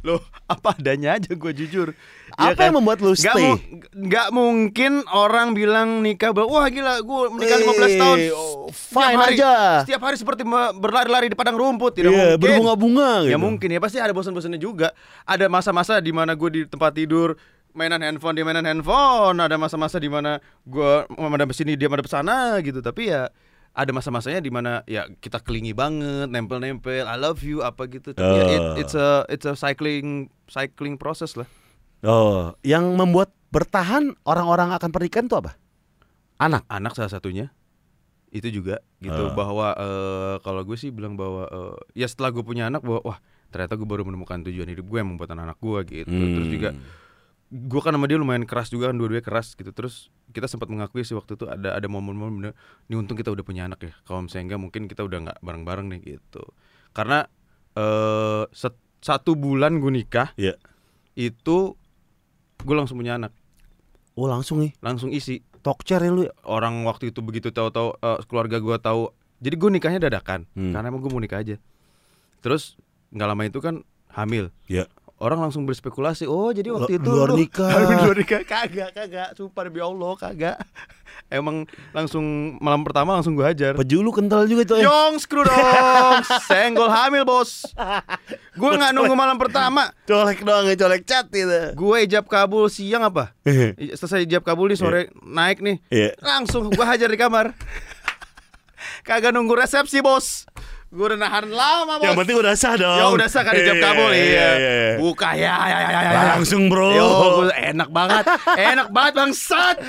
Loh, 0.01 0.21
apa 0.45 0.77
adanya 0.77 1.17
aja 1.17 1.33
gue 1.33 1.51
jujur. 1.55 1.97
Apa 2.29 2.45
Iya 2.45 2.53
kan? 2.53 2.65
yang 2.67 2.75
membuat 2.77 2.99
lu 3.01 3.15
stay? 3.15 3.31
mu- 3.33 3.57
nggak 3.97 4.27
mungkin 4.29 5.01
orang 5.07 5.51
bilang 5.51 5.97
nikah, 5.99 6.29
bilang, 6.29 6.45
wah 6.47 6.67
gila, 6.67 7.01
gue 7.01 7.21
menikah 7.31 7.57
15 7.57 7.95
tahun. 7.95 8.17
Eh, 8.19 8.29
oh, 8.29 8.69
Setiap 8.69 8.91
fine 8.93 9.17
hari- 9.17 9.37
aja. 9.39 9.51
Setiap 9.81 10.01
hari 10.03 10.15
seperti 10.15 10.43
berlari-lari 10.75 11.25
di 11.25 11.33
padang 11.33 11.57
rumput, 11.57 11.95
tidak 11.95 12.11
Iya, 12.11 12.21
mungkin. 12.27 12.37
berbunga-bunga 12.37 13.09
gitu. 13.23 13.31
Ya 13.33 13.37
mungkin 13.39 13.67
ya 13.67 13.79
pasti 13.79 13.97
ada 13.97 14.13
bosan-bosannya 14.13 14.61
juga. 14.61 14.93
Ada 15.23 15.47
masa-masa 15.47 15.97
di 15.97 16.13
mana 16.13 16.37
gue 16.37 16.49
di 16.51 16.61
tempat 16.65 16.93
tidur 16.93 17.33
mainan 17.73 17.99
handphone 17.99 18.35
dia 18.35 18.45
mainan 18.45 18.67
handphone. 18.67 19.41
Ada 19.41 19.57
masa-masa 19.57 19.97
di 19.97 20.11
mana 20.11 20.37
gue 20.61 20.91
madep 21.09 21.49
sini 21.49 21.73
dia 21.73 21.89
madep 21.89 22.05
sana 22.05 22.61
gitu. 22.61 22.77
Tapi 22.77 23.09
ya 23.09 23.31
ada 23.75 23.91
masa-masanya 23.91 24.39
di 24.39 24.47
mana 24.47 24.81
ya 24.87 25.05
kita 25.13 25.37
kelingi 25.37 25.75
banget, 25.75 26.31
nempel-nempel, 26.31 27.03
I 27.03 27.17
love 27.19 27.43
you 27.43 27.59
apa 27.59 27.85
gitu. 27.85 28.15
Tapi 28.15 28.23
ya, 28.33 28.43
it- 28.49 28.63
Oh. 28.63 28.79
it's 28.79 28.95
a 28.95 29.09
it's 29.27 29.43
a 29.43 29.53
cycling 29.53 30.07
cycling 30.47 30.95
process 30.95 31.35
lah. 31.35 31.45
Oh, 32.01 32.55
yang 32.63 32.95
membuat 32.95 33.35
bertahan 33.51 34.15
orang-orang 34.23 34.71
akan 34.71 34.89
pernikahan 34.89 35.27
itu 35.27 35.35
apa? 35.35 35.59
Anak. 36.37 36.63
Anak 36.67 36.95
salah 36.95 37.11
satunya 37.11 37.51
itu 38.29 38.47
juga 38.49 38.79
gitu 38.99 39.15
Oh. 39.21 39.31
bahwa 39.31 39.71
eh, 39.71 40.35
kalau 40.39 40.63
gue 40.63 40.75
sih 40.75 40.91
bilang 40.91 41.15
bahwa 41.15 41.43
eh, 41.45 41.75
ya 41.95 42.07
setelah 42.07 42.31
gue 42.31 42.43
punya 42.43 42.67
anak 42.67 42.79
bahwa 42.79 43.03
wah 43.03 43.19
ternyata 43.47 43.75
gue 43.75 43.87
baru 43.87 44.03
menemukan 44.03 44.43
tujuan 44.43 44.67
hidup 44.67 44.83
gue 44.85 44.99
yang 44.99 45.09
membuat 45.09 45.31
anak 45.31 45.55
gue 45.57 45.79
gitu. 46.03 46.11
Terus 46.11 46.47
juga 46.49 46.69
Hmm. 46.71 46.83
Gue 47.47 47.77
kan 47.79 47.91
sama 47.91 48.05
dia 48.05 48.17
lumayan 48.17 48.43
keras 48.43 48.67
juga 48.67 48.89
kan 48.89 48.97
dua-duanya 48.97 49.21
keras 49.21 49.53
gitu 49.53 49.69
terus 49.69 50.09
kita 50.29 50.45
sempat 50.45 50.65
mengakui 50.65 51.01
sih 51.01 51.13
waktu 51.13 51.33
itu 51.33 51.45
ada 51.45 51.71
ada 51.71 51.85
momen-momen 51.85 52.33
bener 52.35 52.53
ini 52.83 52.95
untung 52.95 53.13
kita 53.13 53.29
udah 53.29 53.41
punya 53.41 53.63
anak 53.63 53.79
ya 53.81 53.93
kalau 54.03 54.21
misalnya 54.21 54.49
enggak 54.49 54.61
mungkin 54.61 54.81
kita 54.85 55.01
udah 55.01 55.19
nggak 55.23 55.37
bareng-bareng 55.39 55.87
nih 55.87 56.01
gitu 56.11 56.41
karena 56.91 57.29
eh 57.71 58.43
set- 58.51 58.81
satu 58.99 59.35
bulan 59.35 59.77
gue 59.77 59.91
nikah 59.93 60.33
Iya. 60.33 60.57
itu 61.13 61.77
gue 62.57 62.75
langsung 62.75 62.97
punya 62.97 63.15
anak 63.15 63.29
Oh, 64.15 64.25
langsung 64.25 64.57
nih. 64.57 64.71
langsung 64.79 65.11
isi 65.11 65.43
Tokcer 65.59 65.99
ya 65.99 66.07
lu 66.07 66.23
ya? 66.23 66.31
orang 66.43 66.81
waktu 66.83 67.11
itu 67.11 67.19
begitu 67.19 67.49
tahu-tahu 67.49 67.93
eh, 67.95 68.19
keluarga 68.25 68.57
gue 68.57 68.77
tahu 68.79 69.11
jadi 69.37 69.55
gue 69.55 69.69
nikahnya 69.71 69.99
dadakan 70.01 70.49
Hmm. 70.51 70.71
karena 70.71 70.87
emang 70.87 70.99
gue 70.99 71.11
mau 71.11 71.19
nikah 71.19 71.37
aja 71.37 71.61
terus 72.39 72.73
nggak 73.11 73.27
lama 73.27 73.43
itu 73.43 73.59
kan 73.59 73.85
hamil 74.09 74.49
Iya. 74.65 74.89
Orang 75.17 75.39
langsung 75.39 75.63
berspekulasi 75.63 76.25
oh 76.25 76.51
jadi 76.51 76.69
waktu 76.69 76.97
itu 76.97 77.07
luar 77.07 77.31
lu- 77.31 77.39
nikah. 77.39 77.71
luar 78.03 78.15
nikah. 78.15 78.41
Kagak 78.41 78.91
kagak. 78.91 79.29
Sumpah 79.33 79.61
demi 79.63 79.79
allah 79.79 80.11
kagak. 80.13 80.57
Emang 81.25 81.63
langsung 81.89 82.21
malam 82.59 82.83
pertama 82.83 83.15
langsung 83.15 83.33
gue 83.33 83.41
hajar. 83.41 83.73
Baju 83.73 83.97
lu 83.97 84.11
kental 84.11 84.45
juga 84.45 84.67
tuh. 84.67 84.77
eh. 84.77 84.83
Yong 84.83 85.15
screw 85.17 85.41
dong. 85.41 86.21
Senggol 86.47 86.85
hamil 86.87 87.23
bos. 87.23 87.65
Gue 88.53 88.69
nggak 88.71 88.91
nunggu 88.91 89.15
malam 89.15 89.35
pertama. 89.35 89.89
Colek 90.03 90.43
doang 90.43 90.67
ya, 90.67 90.75
colek 90.75 91.01
cat 91.03 91.25
itu. 91.29 91.71
gue 91.71 91.97
ijab 92.03 92.27
kabul 92.27 92.67
siang 92.67 93.01
apa? 93.01 93.33
I- 93.47 93.95
selesai 93.95 94.21
ijab 94.21 94.43
kabul 94.43 94.67
nih 94.67 94.77
sore 94.77 95.01
naik 95.17 95.59
nih. 95.59 95.79
Iya. 95.87 96.09
langsung 96.19 96.67
gue 96.67 96.85
hajar 96.85 97.07
di 97.07 97.17
kamar. 97.17 97.55
Kagak 99.01 99.31
nunggu 99.31 99.55
resepsi 99.55 100.01
bos 100.01 100.45
gue 100.95 101.05
udah 101.11 101.19
nahan 101.19 101.51
lama 101.51 101.99
bos 101.99 102.07
Yang 102.07 102.15
penting 102.23 102.37
udah 102.39 102.53
sah 102.55 102.79
dong. 102.79 102.95
Ya 102.95 103.05
udah 103.11 103.27
sah 103.27 103.43
kan 103.43 103.51
ijab 103.51 103.75
Iya, 103.75 103.83
kabul 103.83 104.11
iya, 104.15 104.23
iya. 104.23 104.47
iya. 104.55 104.95
Buka 104.95 105.35
ya 105.35 105.55
ya 105.67 105.77
ya 105.83 105.89
ya. 105.91 105.99
ya. 106.07 106.21
Langsung, 106.39 106.71
bro. 106.71 106.87
Yo, 106.95 107.03
gua 107.03 107.51
enak 107.51 107.91
banget. 107.91 108.23
enak 108.55 108.87
banget 108.95 109.13
bangsat. 109.19 109.75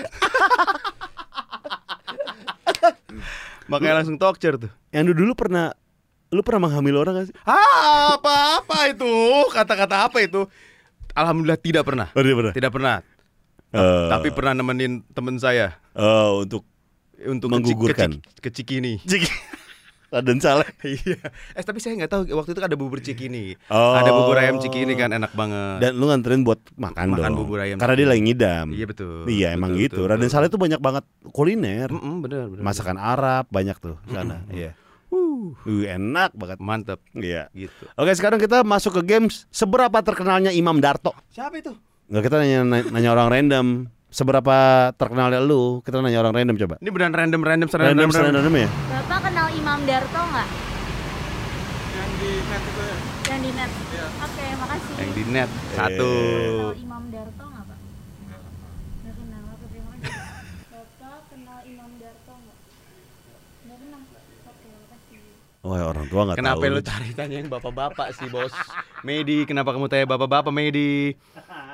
Makanya 3.70 4.02
langsung 4.02 4.18
talkcer 4.18 4.58
tuh. 4.58 4.70
Yang 4.90 5.14
dulu, 5.14 5.30
dulu 5.30 5.46
pernah 5.46 5.70
lu 6.34 6.42
pernah 6.42 6.66
menghamil 6.66 6.98
orang 6.98 7.22
gak 7.22 7.26
sih? 7.30 7.36
Ah, 7.46 8.18
apa 8.18 8.34
apa 8.62 8.90
itu? 8.90 9.10
Kata-kata 9.54 10.10
apa 10.10 10.18
itu? 10.26 10.42
Alhamdulillah 11.14 11.58
tidak 11.62 11.86
pernah. 11.86 12.10
Oh, 12.12 12.22
dia 12.22 12.34
pernah. 12.34 12.52
Tidak 12.52 12.70
pernah. 12.74 12.96
Eh, 13.74 14.08
Tapi 14.10 14.28
pernah 14.34 14.52
nemenin 14.54 15.02
temen 15.10 15.38
saya 15.42 15.74
oh, 15.94 16.42
untuk 16.46 16.62
untuk 17.16 17.48
Menggugurkan. 17.50 18.22
ke 18.38 18.48
Cikini. 18.52 19.00
Cik. 19.02 19.26
Raden 20.08 20.38
Saleh. 20.38 20.68
Iya. 20.86 21.18
Eh 21.52 21.62
tapi 21.62 21.78
saya 21.78 21.96
nggak 21.96 22.08
tahu 22.08 22.22
waktu 22.32 22.50
itu 22.50 22.60
ada 22.60 22.74
bubur 22.74 22.98
Cikini. 22.98 23.58
Oh. 23.66 23.92
Ada 23.92 24.10
bubur 24.10 24.36
ayam 24.36 24.56
Cikini 24.56 24.94
kan 24.94 25.10
enak 25.10 25.32
banget. 25.32 25.78
Dan 25.80 25.92
lu 25.94 26.06
nganterin 26.06 26.40
buat 26.40 26.62
makan, 26.72 27.12
Makan 27.12 27.26
dong. 27.28 27.38
bubur 27.42 27.58
ayam 27.58 27.76
Karena 27.76 27.94
dia 27.94 28.06
lagi 28.06 28.22
ngidam. 28.22 28.66
Iya 28.70 28.86
betul. 28.86 29.26
Iya 29.26 29.48
emang 29.52 29.70
Betul, 29.70 29.82
gitu. 29.82 30.00
betul, 30.00 30.10
Raden. 30.12 30.28
Saleh 30.28 30.48
tuh 30.48 30.56
banyak 30.56 30.78
banget 30.78 31.04
kuliner. 31.28 31.88
Mm-mm, 31.88 32.20
bener, 32.20 32.46
bener, 32.48 32.62
Masakan 32.62 32.96
Arab 32.96 33.46
banyak 33.48 33.76
tuh 33.76 33.96
sana. 34.06 34.46
Iya. 34.48 34.72
Uh, 35.06 35.54
Uh, 35.62 35.86
enak 35.86 36.34
banget. 36.34 36.58
mantap 36.58 36.98
Iya. 37.12 37.46
gitu. 37.52 37.86
Oke, 37.94 38.10
sekarang 38.12 38.36
kita 38.36 38.62
masuk 38.62 38.98
ke 38.98 39.06
games. 39.08 39.46
Seberapa 39.48 39.94
terkenalnya 40.00 40.50
Imam 40.50 40.76
Darto? 40.76 41.14
Siapa 41.28 41.54
itu? 41.56 41.70
Nggak 42.06 42.22
kita 42.24 42.36
nanya 42.36 42.58
nanya 42.84 43.10
orang 43.12 43.28
random. 43.28 43.66
Seberapa 44.08 44.56
terkenalnya 44.92 45.38
lu? 45.38 45.82
Kita 45.82 46.00
nanya 46.00 46.18
orang 46.20 46.34
random 46.34 46.56
coba. 46.56 46.74
Ini 46.78 46.88
beneran 46.88 47.12
random 47.12 47.40
random 47.40 47.68
Random, 47.68 47.84
random 47.84 48.10
random. 48.10 48.34
random, 48.40 48.54
ya. 48.56 48.68
Imam 49.76 49.84
Darto 49.84 50.20
nggak? 50.24 50.48
yang 51.96 52.12
di 52.16 52.32
net 52.40 52.62
itu 52.64 52.80
ya 52.80 52.96
Yang 53.28 53.40
di 53.44 53.50
net? 53.52 53.70
Oke, 54.24 54.44
makasih. 54.56 54.94
Yang 54.96 55.10
di 55.12 55.22
net 55.28 55.50
satu. 55.76 56.12
Kenal 56.16 56.80
Imam 56.80 57.04
Darto 57.12 57.44
nggak, 57.44 57.64
Pak? 57.68 57.78
Nggak 59.04 59.14
kenal. 59.20 59.42
Oke, 59.52 59.64
terima 59.68 59.90
kasih. 59.92 60.16
Bapak 60.72 61.18
kenal 61.28 61.58
Imam 61.68 61.90
Darto 62.00 62.32
nggak? 62.32 62.56
Nggak 63.68 63.78
kenal. 63.84 64.00
Oke, 64.48 64.68
makasih. 64.80 65.20
Wah, 65.60 65.80
orang 65.84 66.06
tua 66.08 66.22
nggak 66.24 66.36
Kenapa 66.40 66.56
tahu. 66.64 66.72
lu 66.72 66.80
cari 66.80 67.10
tanya 67.12 67.36
yang 67.36 67.48
bapak-bapak 67.52 68.08
sih 68.16 68.28
bos? 68.32 68.54
Medi, 69.04 69.44
kenapa 69.44 69.76
kamu 69.76 69.92
tanya 69.92 70.08
bapak-bapak 70.08 70.52
Medi? 70.56 71.12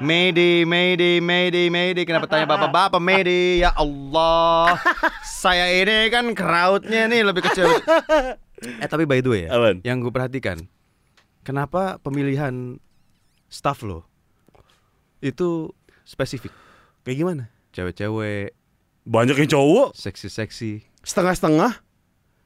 Medi, 0.03 0.67
Medi, 0.67 1.23
Medi, 1.23 1.71
Medi, 1.71 2.03
kenapa 2.03 2.27
tanya 2.27 2.45
bapak-bapak 2.45 2.99
Medi? 3.09 3.63
Ya 3.63 3.71
Allah, 3.73 4.75
saya 5.23 5.71
ini 5.71 6.11
kan 6.11 6.35
crowdnya 6.35 7.07
nih 7.07 7.23
lebih 7.23 7.47
kecil. 7.47 7.71
Eh 8.63 8.89
tapi 8.91 9.07
by 9.07 9.23
the 9.23 9.31
way 9.31 9.43
ya, 9.47 9.55
yang 9.83 10.03
gue 10.03 10.11
perhatikan, 10.11 10.59
kenapa 11.43 12.03
pemilihan 12.03 12.83
staff 13.47 13.87
lo 13.87 14.03
itu 15.19 15.71
spesifik? 16.03 16.51
Kayak 17.03 17.17
gimana? 17.19 17.45
Cewek-cewek, 17.71 18.59
Banyak 19.03 19.35
yang 19.35 19.51
cowok, 19.51 19.95
seksi-seksi. 19.95 20.87
setengah-setengah. 21.03 21.83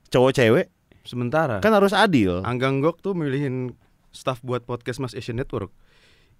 Cowok 0.08 0.32
cewek 0.32 0.66
Sementara 1.04 1.60
kan 1.60 1.70
harus 1.70 1.92
adil. 1.92 2.40
Anggang 2.42 2.80
Gok 2.80 2.98
tuh 3.00 3.12
milihin 3.12 3.76
staff 4.10 4.40
buat 4.40 4.64
podcast 4.64 4.98
Mas 4.98 5.12
Asian 5.12 5.36
Network 5.36 5.68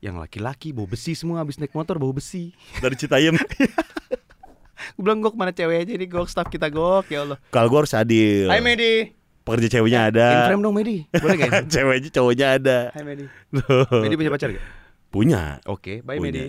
yang 0.07 0.23
laki-laki 0.23 0.71
bau 0.71 0.87
besi 0.87 1.19
semua 1.19 1.43
habis 1.43 1.59
naik 1.59 1.75
motor 1.75 1.99
bau 1.99 2.15
besi. 2.15 2.55
Dari 2.83 2.95
Citayam. 2.95 3.35
Gue 4.97 5.03
bilang 5.03 5.19
Gok 5.19 5.35
mana 5.35 5.51
cewek 5.51 5.83
aja 5.83 5.93
nih 5.99 6.07
Gok 6.07 6.31
staff 6.31 6.47
kita 6.47 6.71
Gok 6.71 7.11
ya 7.11 7.27
Allah. 7.27 7.39
Kalau 7.51 7.67
gua 7.67 7.83
harus 7.83 7.93
adil. 7.93 8.47
Hai 8.47 8.63
Medi. 8.63 9.11
Pekerja 9.43 9.79
ceweknya 9.79 10.11
ada. 10.11 10.29
In 10.31 10.43
frame 10.55 10.63
dong 10.63 10.75
Medi. 10.75 10.97
Boleh 11.11 11.35
gak? 11.39 11.49
ini? 11.51 11.71
Ceweknya 11.75 12.11
cowoknya 12.15 12.47
ada. 12.59 12.79
Hai 12.95 13.03
Medi. 13.03 13.25
Medi 14.03 14.15
punya 14.15 14.31
pacar 14.31 14.49
gak? 14.55 14.65
Punya. 15.11 15.43
Oke, 15.67 16.03
bye 16.07 16.19
Punya. 16.19 16.31
Medi. 16.31 16.45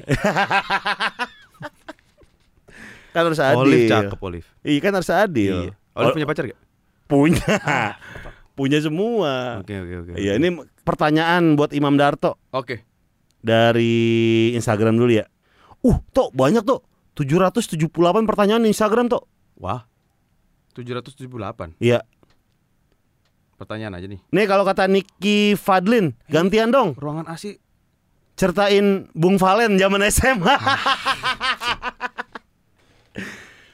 Kan 3.13 3.21
harus 3.25 3.41
adil. 3.41 3.61
Olive 3.65 3.89
cakep 3.89 4.19
Olive. 4.21 4.49
Iya 4.61 4.79
kan 4.81 4.91
harus 4.93 5.09
adil. 5.09 5.55
Iya. 5.69 5.73
Olive 5.97 6.15
punya 6.21 6.27
pacar 6.29 6.43
gak? 6.45 6.59
Punya. 7.09 7.53
punya 8.57 8.77
semua. 8.81 9.61
Oke 9.61 9.73
oke 9.77 9.93
oke. 10.05 10.11
Iya, 10.17 10.41
ini 10.41 10.57
pertanyaan 10.81 11.53
buat 11.53 11.73
Imam 11.77 11.93
Darto 11.97 12.41
Oke. 12.49 12.81
Dari 13.41 14.51
Instagram 14.53 14.97
dulu 14.97 15.11
ya. 15.13 15.25
Uh, 15.81 15.97
Tok, 16.11 16.33
banyak 16.33 16.63
Tok. 16.63 16.81
778 17.17 17.89
pertanyaan 18.29 18.61
di 18.61 18.69
Instagram 18.69 19.09
Tok. 19.09 19.25
Wah. 19.57 19.85
778. 20.77 21.77
Iya. 21.81 22.05
Pertanyaan 23.57 23.97
aja 23.97 24.05
nih. 24.05 24.21
Nih 24.29 24.45
kalau 24.45 24.61
kata 24.61 24.85
Nicky 24.85 25.57
Fadlin, 25.57 26.13
gantian 26.29 26.69
dong. 26.69 26.93
Ruangan 26.93 27.25
AC 27.25 27.57
Certain 28.37 29.09
Bung 29.17 29.41
Valen 29.41 29.81
zaman 29.81 30.05
SMA. 30.13 30.55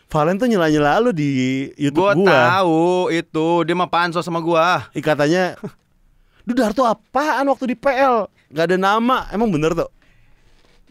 Valen 0.07 0.37
tuh 0.39 0.47
nyela-nyela 0.47 1.01
lu 1.03 1.09
di 1.11 1.67
YouTube 1.75 2.05
Gua 2.05 2.15
gua. 2.15 2.31
tahu 2.61 3.11
itu 3.11 3.47
dia 3.67 3.75
mah 3.75 3.91
pansos 3.91 4.23
sama 4.23 4.39
gua. 4.39 4.87
Ih, 4.95 5.03
katanya 5.03 5.59
Duh 6.47 6.55
Darto 6.55 6.87
apaan 6.87 7.49
waktu 7.51 7.73
di 7.73 7.75
PL? 7.75 8.27
Gak 8.53 8.69
ada 8.69 8.77
nama, 8.77 9.29
emang 9.29 9.49
bener 9.49 9.73
tuh. 9.73 9.89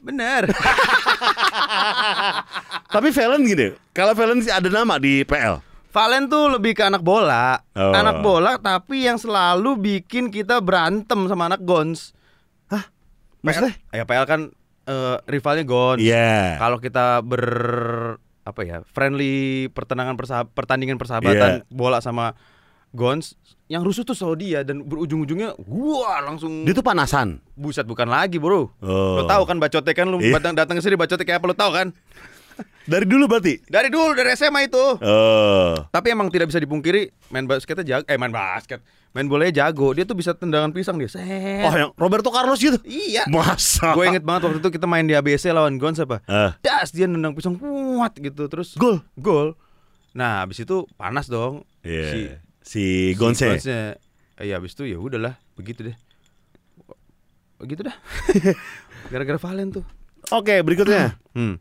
Bener. 0.03 0.51
Tapi 2.95 3.09
Valen 3.09 3.43
gini, 3.47 3.67
kalau 3.95 4.13
Valen 4.13 4.43
sih 4.43 4.51
ada 4.51 4.67
nama 4.67 4.99
di 4.99 5.23
PL. 5.23 5.63
Valen 5.93 6.27
tuh 6.27 6.51
lebih 6.51 6.73
ke 6.73 6.83
anak 6.83 7.01
bola. 7.01 7.61
Oh. 7.77 7.93
Anak 7.93 8.21
bola 8.21 8.57
tapi 8.57 9.05
yang 9.05 9.21
selalu 9.21 9.77
bikin 9.77 10.29
kita 10.29 10.59
berantem 10.59 11.29
sama 11.29 11.47
anak 11.47 11.63
Gons. 11.63 12.17
Maksudnya? 13.43 13.75
PL, 13.91 13.99
ya 13.99 14.05
PL 14.07 14.25
kan 14.25 14.41
eh, 14.87 15.17
rivalnya 15.27 15.63
Gons. 15.63 16.01
Iya. 16.01 16.59
Kalau 16.59 16.79
kita 16.79 17.21
ber 17.23 17.45
apa 18.43 18.67
ya 18.67 18.83
friendly 18.91 19.71
pertenangan 19.71 20.19
persahab- 20.19 20.51
pertandingan 20.51 20.99
persahabatan 20.99 21.63
Iya. 21.63 21.67
bola 21.71 22.03
sama 22.03 22.35
Gons 22.91 23.39
yang 23.73 23.81
rusuh 23.81 24.05
tuh 24.05 24.13
selalu 24.13 24.37
dia 24.43 24.61
dan 24.61 24.85
berujung-ujungnya 24.85 25.57
wah 25.59 26.21
langsung 26.21 26.63
Dia 26.63 26.73
tuh 26.73 26.85
panasan. 26.85 27.41
buset 27.55 27.83
bukan 27.83 28.05
lagi 28.05 28.37
bro 28.37 28.69
Oh. 28.79 29.17
lo 29.17 29.25
tahu 29.25 29.43
kan 29.43 29.57
bacotnya 29.57 29.93
kan 29.93 30.07
lu 30.07 30.19
Iya. 30.19 30.37
datang 30.37 30.53
datang 30.55 30.77
ke 30.77 30.83
sini 30.83 30.95
bacotnya 30.95 31.23
kayak 31.23 31.41
apa 31.41 31.47
lo 31.47 31.57
tahu 31.57 31.73
kan 31.73 31.89
Dari 32.85 33.07
dulu 33.07 33.25
berarti. 33.27 33.63
dari 33.65 33.89
dulu 33.89 34.13
dari 34.13 34.35
SMA 34.35 34.67
itu 34.67 34.85
Oh. 34.99 35.73
tapi 35.89 36.13
emang 36.13 36.29
tidak 36.29 36.53
bisa 36.53 36.59
dipungkiri 36.59 37.09
main 37.29 37.45
basketnya 37.45 37.81
jago 37.83 38.05
eh 38.05 38.15
main 38.15 38.29
basket 38.29 38.85
main 39.11 39.25
bolanya 39.25 39.65
jago 39.65 39.93
dia 39.93 40.03
tuh 40.03 40.13
bisa 40.13 40.33
tendangan 40.33 40.69
pisang 40.69 40.97
dia 40.97 41.09
set 41.09 41.25
Oh, 41.63 41.73
yang 41.73 41.91
Roberto 41.95 42.29
Carlos 42.29 42.59
gitu. 42.59 42.77
iya 42.83 43.25
Masa? 43.27 43.93
gue 43.93 44.05
inget 44.07 44.21
banget 44.21 44.47
waktu 44.47 44.59
itu 44.59 44.71
kita 44.71 44.85
main 44.85 45.03
di 45.03 45.15
ABC 45.15 45.49
lawan 45.49 45.77
Gons 45.77 45.97
apa 45.97 46.21
Eh, 46.25 46.51
das 46.61 46.91
dia 46.91 47.05
nendang 47.05 47.33
pisang 47.33 47.57
kuat 47.57 48.13
gitu 48.15 48.45
terus 48.47 48.75
gol. 48.75 49.01
gol. 49.15 49.57
Nah, 50.13 50.45
habis 50.45 50.61
itu 50.61 50.85
panas 50.93 51.25
dong. 51.25 51.65
Iya. 51.81 52.05
Si, 52.07 52.21
Si, 52.63 53.15
Gonse. 53.19 53.59
si 53.59 53.69
Gonse. 53.69 53.79
Eh, 54.41 54.47
ya 54.49 54.59
habis 54.59 54.75
itu 54.75 54.87
ya 54.89 54.99
udahlah, 54.99 55.39
begitu 55.55 55.87
deh. 55.93 55.97
Begitu 57.63 57.87
dah. 57.87 57.97
Gara-gara 59.13 59.39
Valen 59.39 59.71
tuh. 59.71 59.85
Oke, 60.35 60.63
berikutnya. 60.63 61.15
Hmm. 61.33 61.57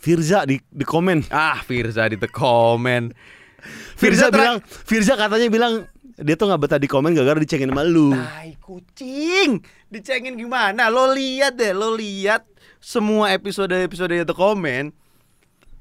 Firza 0.00 0.48
di 0.48 0.56
di 0.72 0.80
komen. 0.80 1.28
Ah, 1.28 1.60
Firza 1.60 2.08
di 2.08 2.16
the 2.16 2.24
comment. 2.24 3.12
Firza, 4.00 4.28
Firza 4.28 4.32
bilang, 4.32 4.56
Firza 4.64 5.12
katanya 5.12 5.48
bilang 5.52 5.72
dia 6.16 6.36
tuh 6.40 6.48
nggak 6.48 6.60
betah 6.64 6.80
di 6.80 6.88
komen 6.88 7.12
gara-gara 7.12 7.36
dicengin 7.36 7.68
sama 7.68 7.84
lu. 7.84 8.16
Tai 8.16 8.56
kucing. 8.64 9.60
Dicengin 9.92 10.40
gimana? 10.40 10.88
Lo 10.88 11.12
lihat 11.12 11.60
deh, 11.60 11.76
lo 11.76 11.92
lihat 11.92 12.48
semua 12.80 13.36
episode-episode 13.36 14.24
The 14.24 14.32
Comment. 14.32 14.88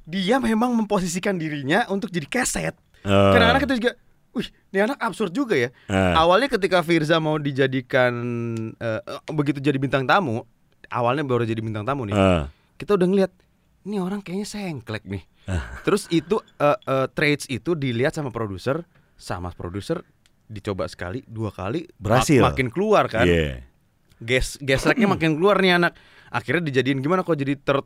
Dia 0.04 0.36
memang 0.36 0.76
memposisikan 0.76 1.40
dirinya 1.40 1.88
untuk 1.88 2.12
jadi 2.12 2.28
keset. 2.28 2.76
Eh. 3.04 3.08
Kadang-kadang 3.08 3.64
kita 3.64 3.76
juga 3.80 3.92
Wih, 4.34 4.50
ini 4.70 4.80
anak 4.82 4.98
absurd 4.98 5.30
juga 5.30 5.54
ya. 5.54 5.70
Eh. 5.86 6.14
Awalnya 6.14 6.50
ketika 6.50 6.82
Firza 6.82 7.22
mau 7.22 7.38
dijadikan 7.38 8.14
eh, 8.74 9.02
begitu 9.30 9.62
jadi 9.62 9.78
bintang 9.78 10.04
tamu, 10.04 10.42
awalnya 10.90 11.22
baru 11.22 11.46
jadi 11.46 11.62
bintang 11.62 11.86
tamu 11.86 12.10
nih. 12.10 12.14
Eh. 12.14 12.44
Kita 12.76 12.98
udah 12.98 13.06
ngeliat 13.06 13.32
ini 13.84 14.02
orang 14.02 14.20
kayaknya 14.20 14.48
sengklek 14.48 15.06
nih. 15.06 15.24
Terus 15.84 16.10
itu 16.10 16.42
eh, 16.58 16.78
eh, 16.80 17.08
traits 17.14 17.46
itu 17.46 17.78
dilihat 17.78 18.12
sama 18.12 18.34
produser, 18.34 18.82
sama 19.14 19.54
produser 19.54 20.02
dicoba 20.50 20.90
sekali, 20.90 21.22
dua 21.26 21.54
kali, 21.54 21.86
mak- 21.86 21.98
Berhasil. 22.02 22.42
makin 22.42 22.68
keluar 22.74 23.06
kan. 23.08 23.30
Iya. 23.30 23.62
Ges 24.18 24.58
gesreknya 24.58 25.06
makin 25.06 25.38
keluar 25.38 25.62
nih 25.62 25.78
anak. 25.78 25.94
Akhirnya 26.34 26.66
dijadiin 26.66 27.06
gimana 27.06 27.22
kok 27.22 27.38
jadi 27.38 27.54
third 27.54 27.86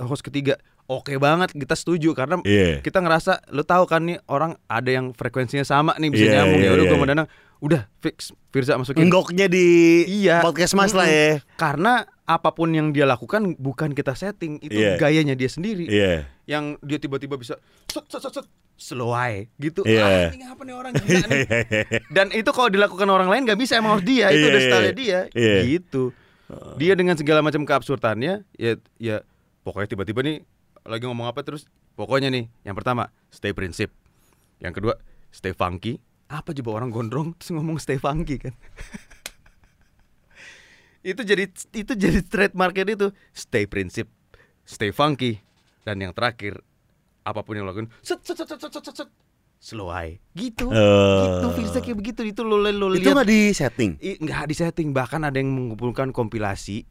host 0.00 0.24
ketiga. 0.24 0.56
Oke 0.84 1.16
banget, 1.16 1.48
kita 1.50 1.72
setuju 1.72 2.12
karena 2.12 2.44
Iya. 2.44 2.78
kita 2.78 3.00
ngerasa 3.00 3.40
lu 3.50 3.64
tahu 3.64 3.88
kan 3.88 4.04
nih 4.04 4.20
orang 4.26 4.60
ada 4.66 4.90
yang 4.90 5.10
frekuensinya 5.10 5.64
sama 5.64 5.96
nih 5.96 6.12
bisa 6.12 6.24
Iya, 6.26 6.32
nyambung 6.38 6.60
iya, 6.60 6.68
ya 6.68 6.70
udah 6.70 6.78
iya. 6.78 6.84
gua 6.86 6.96
sama 6.96 7.08
Danang 7.08 7.28
udah 7.58 7.82
fix 7.98 8.16
Firza 8.52 8.76
masukin 8.76 9.08
Enggoknya 9.08 9.48
di 9.48 9.64
Iya. 10.04 10.44
podcast 10.44 10.76
Mas 10.76 10.92
lah 10.92 11.08
ya. 11.08 11.40
karena 11.56 12.04
apa 12.22 12.52
pun 12.52 12.68
yang 12.68 12.92
dia 12.92 13.04
lakukan 13.04 13.56
bukan 13.56 13.92
kita 13.92 14.12
setting 14.12 14.60
itu 14.60 14.76
Iya. 14.76 15.00
gayanya 15.00 15.32
dia 15.32 15.48
sendiri 15.48 15.88
Iya. 15.88 16.28
yang 16.44 16.76
dia 16.80 17.00
tiba-tiba 17.00 17.40
bisa 17.40 17.56
set 17.88 18.04
set 18.04 18.20
set, 18.20 18.32
set 18.34 18.46
slow 18.76 19.16
aja 19.16 19.48
gitu 19.56 19.80
Iya. 19.82 20.04
ah 20.04 20.28
ini 20.30 20.44
apa 20.44 20.60
nih 20.60 20.74
orang 20.74 20.92
gila 20.94 21.24
nih 21.32 21.44
dan 22.10 22.26
itu 22.28 22.50
kalau 22.50 22.68
dilakukan 22.68 23.08
orang 23.08 23.28
lain 23.28 23.48
nggak 23.48 23.56
bisa 23.56 23.80
emang 23.80 23.96
harus 23.96 24.04
dia 24.04 24.28
itu 24.28 24.36
Iya, 24.36 24.50
udah 24.50 24.60
iya. 24.60 24.68
style 24.68 24.92
dia 24.92 25.18
Iya. 25.32 25.56
gitu 25.64 26.02
dia 26.76 26.92
dengan 26.92 27.16
segala 27.16 27.40
macam 27.40 27.64
keabsurdannya 27.64 28.44
ya 28.54 28.72
ya 29.00 29.24
pokoknya 29.64 29.88
tiba-tiba 29.88 30.20
nih 30.20 30.44
lagi 30.84 31.04
ngomong 31.04 31.26
apa 31.26 31.40
terus? 31.40 31.64
Pokoknya 31.94 32.28
nih 32.28 32.48
yang 32.62 32.76
pertama 32.76 33.08
stay 33.28 33.52
prinsip. 33.52 33.88
Yang 34.58 34.80
kedua 34.80 34.94
stay 35.30 35.52
funky. 35.52 35.98
Apa 36.28 36.52
coba 36.52 36.70
orang 36.78 36.88
gondrong 36.88 37.32
terus 37.36 37.52
ngomong 37.52 37.76
stay 37.76 37.96
funky 37.96 38.40
kan? 38.40 38.54
Itu 41.04 41.20
jadi 41.20 41.44
itu 41.52 41.92
jadi 41.92 42.24
trademarknya 42.24 42.96
itu 42.96 43.08
stay 43.30 43.68
prinsip 43.68 44.08
stay 44.64 44.88
funky. 44.88 45.36
Dan 45.84 46.00
yang 46.00 46.16
terakhir 46.16 46.64
apa 47.20 47.44
pun 47.44 47.60
yang 47.60 47.68
lo 47.68 47.76
lakukan 47.76 47.92
set 48.00 48.24
set 48.24 48.40
set 48.40 48.48
set 48.48 48.56
set 48.62 48.72
set, 48.72 48.94
set. 49.04 49.08
Slow 49.60 49.92
high. 49.92 50.16
Gitu 50.32 50.64
Eh. 50.68 51.24
gitu 51.28 51.46
Firza 51.52 51.80
kayak 51.80 51.98
begitu. 52.00 52.20
Itu 52.24 52.40
lo 52.40 52.56
lo 52.56 52.68
Itu 52.92 53.04
lihat. 53.04 53.20
nggak 53.20 53.28
di 53.28 53.40
setting. 53.52 53.90
I- 54.00 54.16
nggak 54.16 54.48
di 54.48 54.54
setting. 54.56 54.88
Bahkan 54.92 55.28
ada 55.28 55.36
yang 55.36 55.52
mengumpulkan 55.52 56.08
kompilasi 56.08 56.88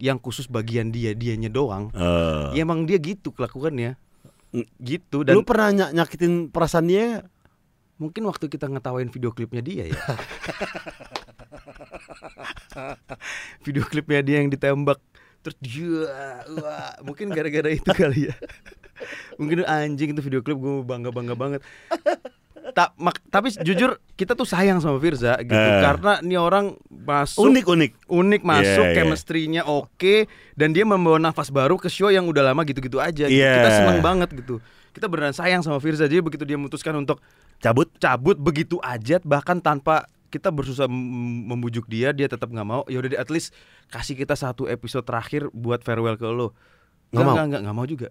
yang 0.00 0.16
khusus 0.16 0.48
bagian 0.48 0.88
dia 0.88 1.12
dianya 1.12 1.46
doang 1.46 1.92
Eh. 1.92 2.56
ya 2.56 2.64
emang 2.64 2.82
dia 2.82 2.96
gitu 2.96 3.30
kelakuannya 3.30 3.94
Mm. 4.50 4.66
gitu 4.82 5.22
dan 5.22 5.36
Lu 5.36 5.44
pernah 5.44 5.70
ny- 5.70 5.94
nyakitin 5.94 6.48
perasaan 6.48 6.84
dia? 6.84 7.22
mungkin 7.96 8.24
waktu 8.24 8.48
kita 8.48 8.64
ngetawain 8.66 9.06
video 9.06 9.28
klipnya 9.28 9.60
dia 9.60 9.84
ya 9.86 10.00
video 13.60 13.84
klipnya 13.84 14.20
dia 14.20 14.40
yang 14.40 14.48
ditembak 14.48 14.96
terus 15.40 15.56
dia 15.58 16.44
wah, 16.50 16.96
mungkin 17.00 17.28
gara-gara 17.28 17.68
itu 17.68 17.84
kali 17.86 18.28
ya 18.28 18.34
mungkin 19.38 19.64
anjing 19.64 20.12
itu 20.12 20.20
video 20.20 20.40
klip 20.40 20.56
gue 20.56 20.80
bangga 20.82 21.08
bangga 21.10 21.34
banget 21.34 21.60
tak 22.72 22.94
mak- 22.94 23.22
tapi 23.26 23.50
jujur 23.56 23.96
kita 24.12 24.32
tuh 24.32 24.42
sayang 24.42 24.78
sama 24.78 24.96
Firza 24.96 25.38
gitu 25.38 25.52
Eh. 25.52 25.80
karena 25.80 26.18
ini 26.18 26.34
orang 26.34 26.72
masuk 26.88 27.42
Unik 27.42 27.64
unik. 27.66 27.90
unik 28.06 28.42
masuk 28.42 28.64
Iya, 28.82 28.90
iya. 28.90 28.96
chemistry-nya 28.96 29.62
oke 29.62 30.26
dan 30.52 30.70
dia 30.70 30.82
membawa 30.82 31.18
nafas 31.18 31.48
baru 31.48 31.74
ke 31.74 31.86
show 31.86 32.08
yang 32.08 32.24
udah 32.24 32.46
lama 32.46 32.62
gitu-gitu 32.62 32.96
aja 32.96 33.24
gitu. 33.24 33.32
Iya. 33.32 33.54
kita 33.56 33.70
seneng 33.76 33.98
banget 34.00 34.28
gitu 34.34 34.58
kita 34.90 35.06
beneran 35.06 35.30
sayang 35.30 35.60
sama 35.60 35.78
Firza 35.78 36.04
jadi 36.04 36.18
begitu 36.18 36.42
dia 36.42 36.54
memutuskan 36.54 36.94
untuk 36.94 37.22
Cabut. 37.56 37.92
cabut 37.94 38.34
begitu 38.34 38.80
aja 38.80 39.20
bahkan 39.20 39.58
tanpa 39.58 40.02
kita 40.26 40.48
berusaha 40.48 40.86
mem- 40.86 41.02
membujuk 41.46 41.84
dia 41.84 42.10
dia 42.10 42.24
tetap 42.24 42.46
nggak 42.46 42.64
mau 42.64 42.82
ya 42.84 42.98
udah 42.98 43.14
at 43.14 43.28
least 43.28 43.50
kasih 43.86 44.14
kita 44.14 44.32
satu 44.32 44.64
episode 44.64 45.02
terakhir 45.02 45.50
buat 45.50 45.80
farewell 45.80 46.14
ke 46.14 46.24
lo 46.24 46.54
Nggak 47.10 47.24
mau? 47.24 47.34
nggak 47.36 47.74
mau 47.74 47.84
juga 47.84 48.08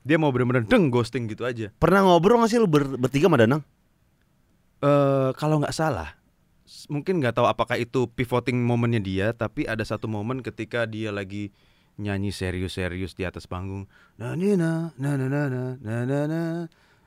dia 0.00 0.16
mau 0.16 0.28
bener-bener 0.28 0.62
deng 0.62 0.86
ghosting 0.86 1.24
gitu 1.26 1.42
aja 1.42 1.70
Pernah 1.72 2.04
ngobrol 2.04 2.36
nggak 2.36 2.48
sih 2.48 2.58
lu 2.58 2.66
ber- 2.66 2.96
bertiga 2.96 3.26
sama 3.26 3.38
Danang? 3.38 3.62
Eh 4.82 5.30
kalau 5.34 5.62
nggak 5.62 5.72
salah 5.72 6.18
mungkin 6.88 7.22
nggak 7.22 7.36
tahu 7.36 7.46
apakah 7.46 7.76
itu 7.76 8.10
pivoting 8.10 8.58
momennya 8.58 8.98
dia 8.98 9.26
tapi 9.30 9.62
ada 9.62 9.82
satu 9.82 10.08
momen 10.08 10.40
ketika 10.40 10.82
dia 10.84 11.14
lagi 11.14 11.54
nyanyi 11.94 12.32
serius-serius 12.32 13.12
di 13.12 13.22
atas 13.22 13.44
panggung 13.44 13.84
na 14.16 14.32
na 14.32 14.56
na 14.56 14.72
na 14.96 15.10
na 15.14 15.42
na 15.46 15.62
na 15.78 15.96
na 16.02 16.18
na 16.26 16.40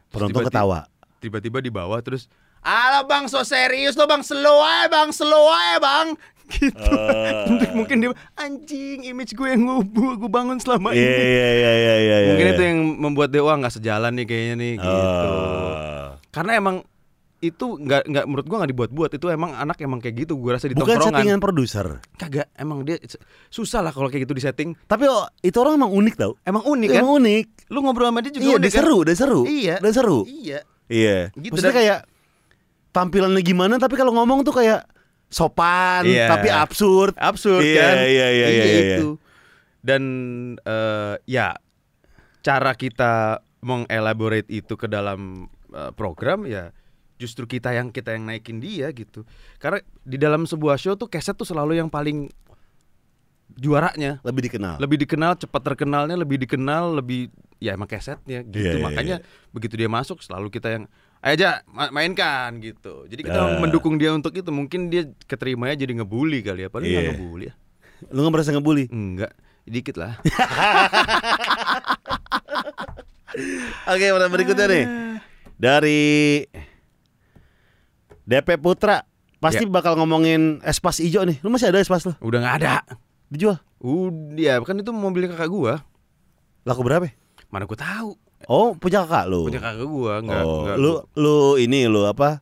Penonton 0.07 0.47
ketawa. 0.47 0.87
tiba-tiba 1.19 1.59
di 1.59 1.67
bawah 1.67 1.99
terus 1.99 2.29
Alah 2.61 3.05
bang 3.05 3.25
so 3.27 3.41
serius 3.43 3.93
lo 3.93 4.05
bang 4.05 4.21
slow 4.21 4.57
aja 4.57 4.87
bang 4.87 5.09
slow 5.11 5.45
aja 5.45 5.77
bang 5.77 6.07
gitu 6.55 6.77
Eh. 6.77 7.73
mungkin 7.73 7.97
dia 7.99 8.09
anjing 8.35 9.01
image 9.03 9.33
gue 9.33 9.49
yang 9.49 9.65
gue 9.83 10.13
gue 10.15 10.29
bangun 10.29 10.61
selama 10.61 10.93
Iya 10.93 11.01
ini 11.01 11.25
iya 11.25 11.49
iya 11.49 11.71
iya 11.73 11.95
iya. 11.97 12.17
mungkin 12.29 12.45
iya. 12.45 12.53
itu 12.53 12.61
yang 12.63 12.79
membuat 12.95 13.29
dia 13.29 13.41
wah 13.41 13.57
nggak 13.57 13.75
sejalan 13.75 14.13
nih 14.13 14.25
kayaknya 14.25 14.55
nih 14.55 14.73
gitu 14.77 14.97
Oh. 15.25 16.09
karena 16.29 16.51
emang 16.55 16.75
itu 17.37 17.77
nggak 17.77 18.05
nggak 18.05 18.25
menurut 18.25 18.45
gua 18.45 18.57
nggak 18.59 18.71
dibuat-buat 18.71 19.11
itu 19.11 19.25
emang 19.27 19.51
anak 19.53 19.77
emang 19.77 19.99
kayak 19.99 20.23
gitu 20.23 20.35
gua 20.35 20.55
rasa 20.55 20.65
di 20.65 20.73
Bukan 20.73 20.97
settingan 20.97 21.37
produser. 21.37 21.99
kagak 22.13 22.47
emang 22.53 22.81
dia 22.81 22.95
susah 23.47 23.79
lah 23.79 23.89
kalau 23.89 24.07
kayak 24.07 24.23
gitu 24.23 24.33
di 24.33 24.41
setting 24.41 24.69
Tapi 24.81 25.05
oh, 25.05 25.27
itu 25.39 25.55
orang 25.55 25.75
emang 25.75 25.91
unik 25.91 26.15
tau. 26.15 26.33
emang 26.41 26.63
unik 26.63 26.89
kan 26.89 27.01
Emang 27.01 27.13
unik. 27.17 27.45
lu 27.67 27.79
ngobrol 27.79 28.07
sama 28.07 28.19
dia 28.19 28.31
juga 28.31 28.43
Iya, 28.45 28.55
unik 28.55 28.61
dia 28.61 28.71
kan? 28.71 28.79
seru, 28.79 28.97
dia 29.01 29.15
seru. 29.15 29.41
Iya. 29.43 29.75
Dia 29.77 29.93
seru. 29.93 30.19
iya 30.23 30.59
Iya. 30.85 31.17
Gitu, 31.31 31.51
Maksudnya 31.51 31.69
dan- 31.69 31.79
kayak 31.81 31.99
tampilannya 32.91 33.41
gimana 33.41 33.75
tapi 33.75 33.95
kalau 33.95 34.13
ngomong 34.13 34.41
tuh 34.41 34.53
kayak 34.53 34.87
sopan 35.27 36.03
Iya. 36.03 36.29
tapi 36.29 36.47
absurd. 36.47 37.13
absurd 37.15 37.59
Iya, 37.59 37.75
kan 37.75 37.95
iya, 37.99 38.27
iya, 38.29 38.47
iya, 38.47 38.47
iya. 38.63 38.95
itu 38.95 39.09
dan 39.81 40.01
eh, 40.57 41.13
ya 41.25 41.57
cara 42.39 42.71
kita 42.73 43.37
mengelaborate 43.59 44.47
itu 44.47 44.73
ke 44.73 44.85
dalam 44.85 45.45
eh, 45.69 45.91
program 45.91 46.45
ya 46.45 46.69
justru 47.15 47.45
kita 47.45 47.71
yang 47.71 47.89
kita 47.89 48.11
yang 48.11 48.23
naikin 48.23 48.57
dia 48.57 48.91
gitu 48.91 49.23
karena 49.55 49.79
di 49.97 50.15
dalam 50.15 50.43
sebuah 50.43 50.75
show 50.75 50.93
tuh 50.93 51.07
keset 51.07 51.33
tuh 51.33 51.43
selalu 51.43 51.75
yang 51.75 51.87
paling 51.87 52.27
juaranya 53.51 54.19
Lebih 54.21 54.49
dikenal. 54.49 54.75
lebih 54.77 54.97
dikenal 54.99 55.37
cepat 55.37 55.61
terkenalnya 55.63 56.15
lebih 56.15 56.35
dikenal 56.37 56.91
lebih 56.93 57.31
ya 57.55 57.71
emang 57.71 57.87
kesetnya 57.87 58.43
gitu 58.43 58.59
Iya, 58.59 58.71
iya, 58.75 58.83
makanya 58.83 59.15
begitu 59.49 59.75
dia 59.75 59.87
masuk 59.87 60.19
selalu 60.19 60.49
kita 60.49 60.67
yang 60.69 60.83
ayo 61.21 61.33
aja 61.33 61.49
ma- 61.65 61.89
mainkan 61.89 62.59
gitu 62.59 63.05
jadi 63.05 63.21
kita 63.23 63.39
Ah. 63.39 63.57
mendukung 63.57 63.95
dia 63.95 64.11
untuk 64.11 64.31
itu 64.31 64.49
mungkin 64.49 64.89
dia 64.89 65.07
keterimanya 65.23 65.77
jadi 65.77 65.95
ngebully 65.95 66.43
kali 66.43 66.63
ya 66.63 66.69
padahal 66.69 66.89
nggak 66.89 66.99
Iya. 67.01 67.11
ngebully 67.13 67.45
ya 67.45 67.55
Lu 68.11 68.21
gak 68.21 68.33
merasa 68.33 68.51
ngebully? 68.51 68.85
enggak 68.91 69.31
dikit 69.63 69.95
lah 69.95 70.19
Oke, 73.85 74.05
pertanyaan 74.07 74.31
berikutnya 74.31 74.65
nih. 74.65 74.85
Dari 75.55 75.99
DP 78.25 78.57
Putra 78.57 79.05
pasti 79.37 79.63
Ya. 79.63 79.69
bakal 79.69 79.93
ngomongin 79.95 80.57
espas 80.61 80.97
hijau 80.97 81.21
nih. 81.21 81.37
Lu 81.39 81.49
masih 81.49 81.69
ada 81.69 81.77
espas 81.77 82.01
lu? 82.01 82.13
udah 82.19 82.39
nggak 82.39 82.55
ada 82.59 82.75
Dijual. 83.27 83.57
udah 83.77 84.33
ya 84.35 84.53
kan 84.59 84.75
itu 84.75 84.89
mobil 84.89 85.25
kakak 85.27 85.45
gua 85.47 85.85
Laku 86.61 86.81
berapa? 86.81 87.05
mana 87.47 87.63
gua 87.63 87.77
tahu 87.77 88.11
Oh, 88.45 88.73
punya 88.73 89.01
kakak 89.01 89.25
lu. 89.27 89.45
punya 89.45 89.57
kakak 89.59 89.85
gua 89.85 90.13
enggak 90.19 90.41
oh, 90.41 90.57
enggak 90.63 90.77
lu 90.77 90.91
lu 91.15 91.35
ini 91.55 91.85
lu 91.85 92.03
apa? 92.03 92.41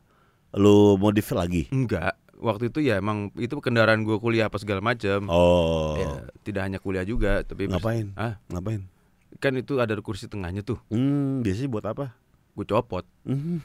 Lu 0.52 0.94
modif 0.94 1.28
lagi. 1.30 1.68
enggak 1.68 2.12
waktu 2.34 2.68
itu 2.68 2.80
ya 2.80 2.96
emang 2.96 3.32
itu 3.34 3.52
kendaraan 3.56 4.00
gua 4.02 4.16
kuliah 4.16 4.46
apa 4.46 4.56
segala 4.56 4.80
macam 4.80 5.24
Oh. 5.28 5.96
ya, 5.96 6.08
tidak 6.40 6.62
hanya 6.62 6.78
kuliah 6.78 7.02
juga 7.02 7.40
tapi 7.40 7.66
Ngapain? 7.66 8.12
ah 8.14 8.36
Ngapain? 8.48 8.84
kan 9.34 9.52
itu 9.52 9.76
ada 9.76 9.92
kursi 9.98 10.24
tengahnya 10.24 10.60
tuh 10.60 10.76
Hmm, 10.86 11.40
biasanya 11.40 11.68
buat 11.70 11.84
apa? 11.86 12.12
Gue 12.54 12.64
copot 12.64 13.02
Hmm. 13.24 13.60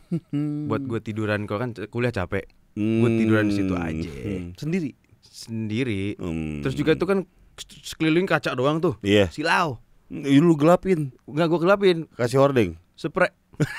buat 0.66 0.82
gue 0.82 0.99
tiduran 0.99 1.44
kalau 1.44 1.61
kan 1.61 1.72
kuliah 1.88 2.11
capek 2.11 2.45
Gua 2.74 3.10
tiduran 3.10 3.49
di 3.49 3.56
situ 3.56 3.74
aja. 3.74 4.07
Hmm, 4.07 4.56
Sendiri. 4.56 4.91
sendiri 5.20 6.16
Hmm. 6.16 6.60
terus 6.60 6.74
juga 6.74 6.94
itu 6.94 7.03
kan 7.03 7.26
sekeliling 7.60 8.24
kaca 8.24 8.52
doang 8.52 8.80
tuh 8.80 8.95
Iya. 8.99 9.28
silau 9.28 9.78
Lu 10.10 10.56
gelapin, 10.56 11.14
nggak 11.24 11.48
gue 11.48 11.60
gelapin 11.60 11.98
kasih 12.11 12.40
hording. 12.40 12.74
spray 12.95 13.30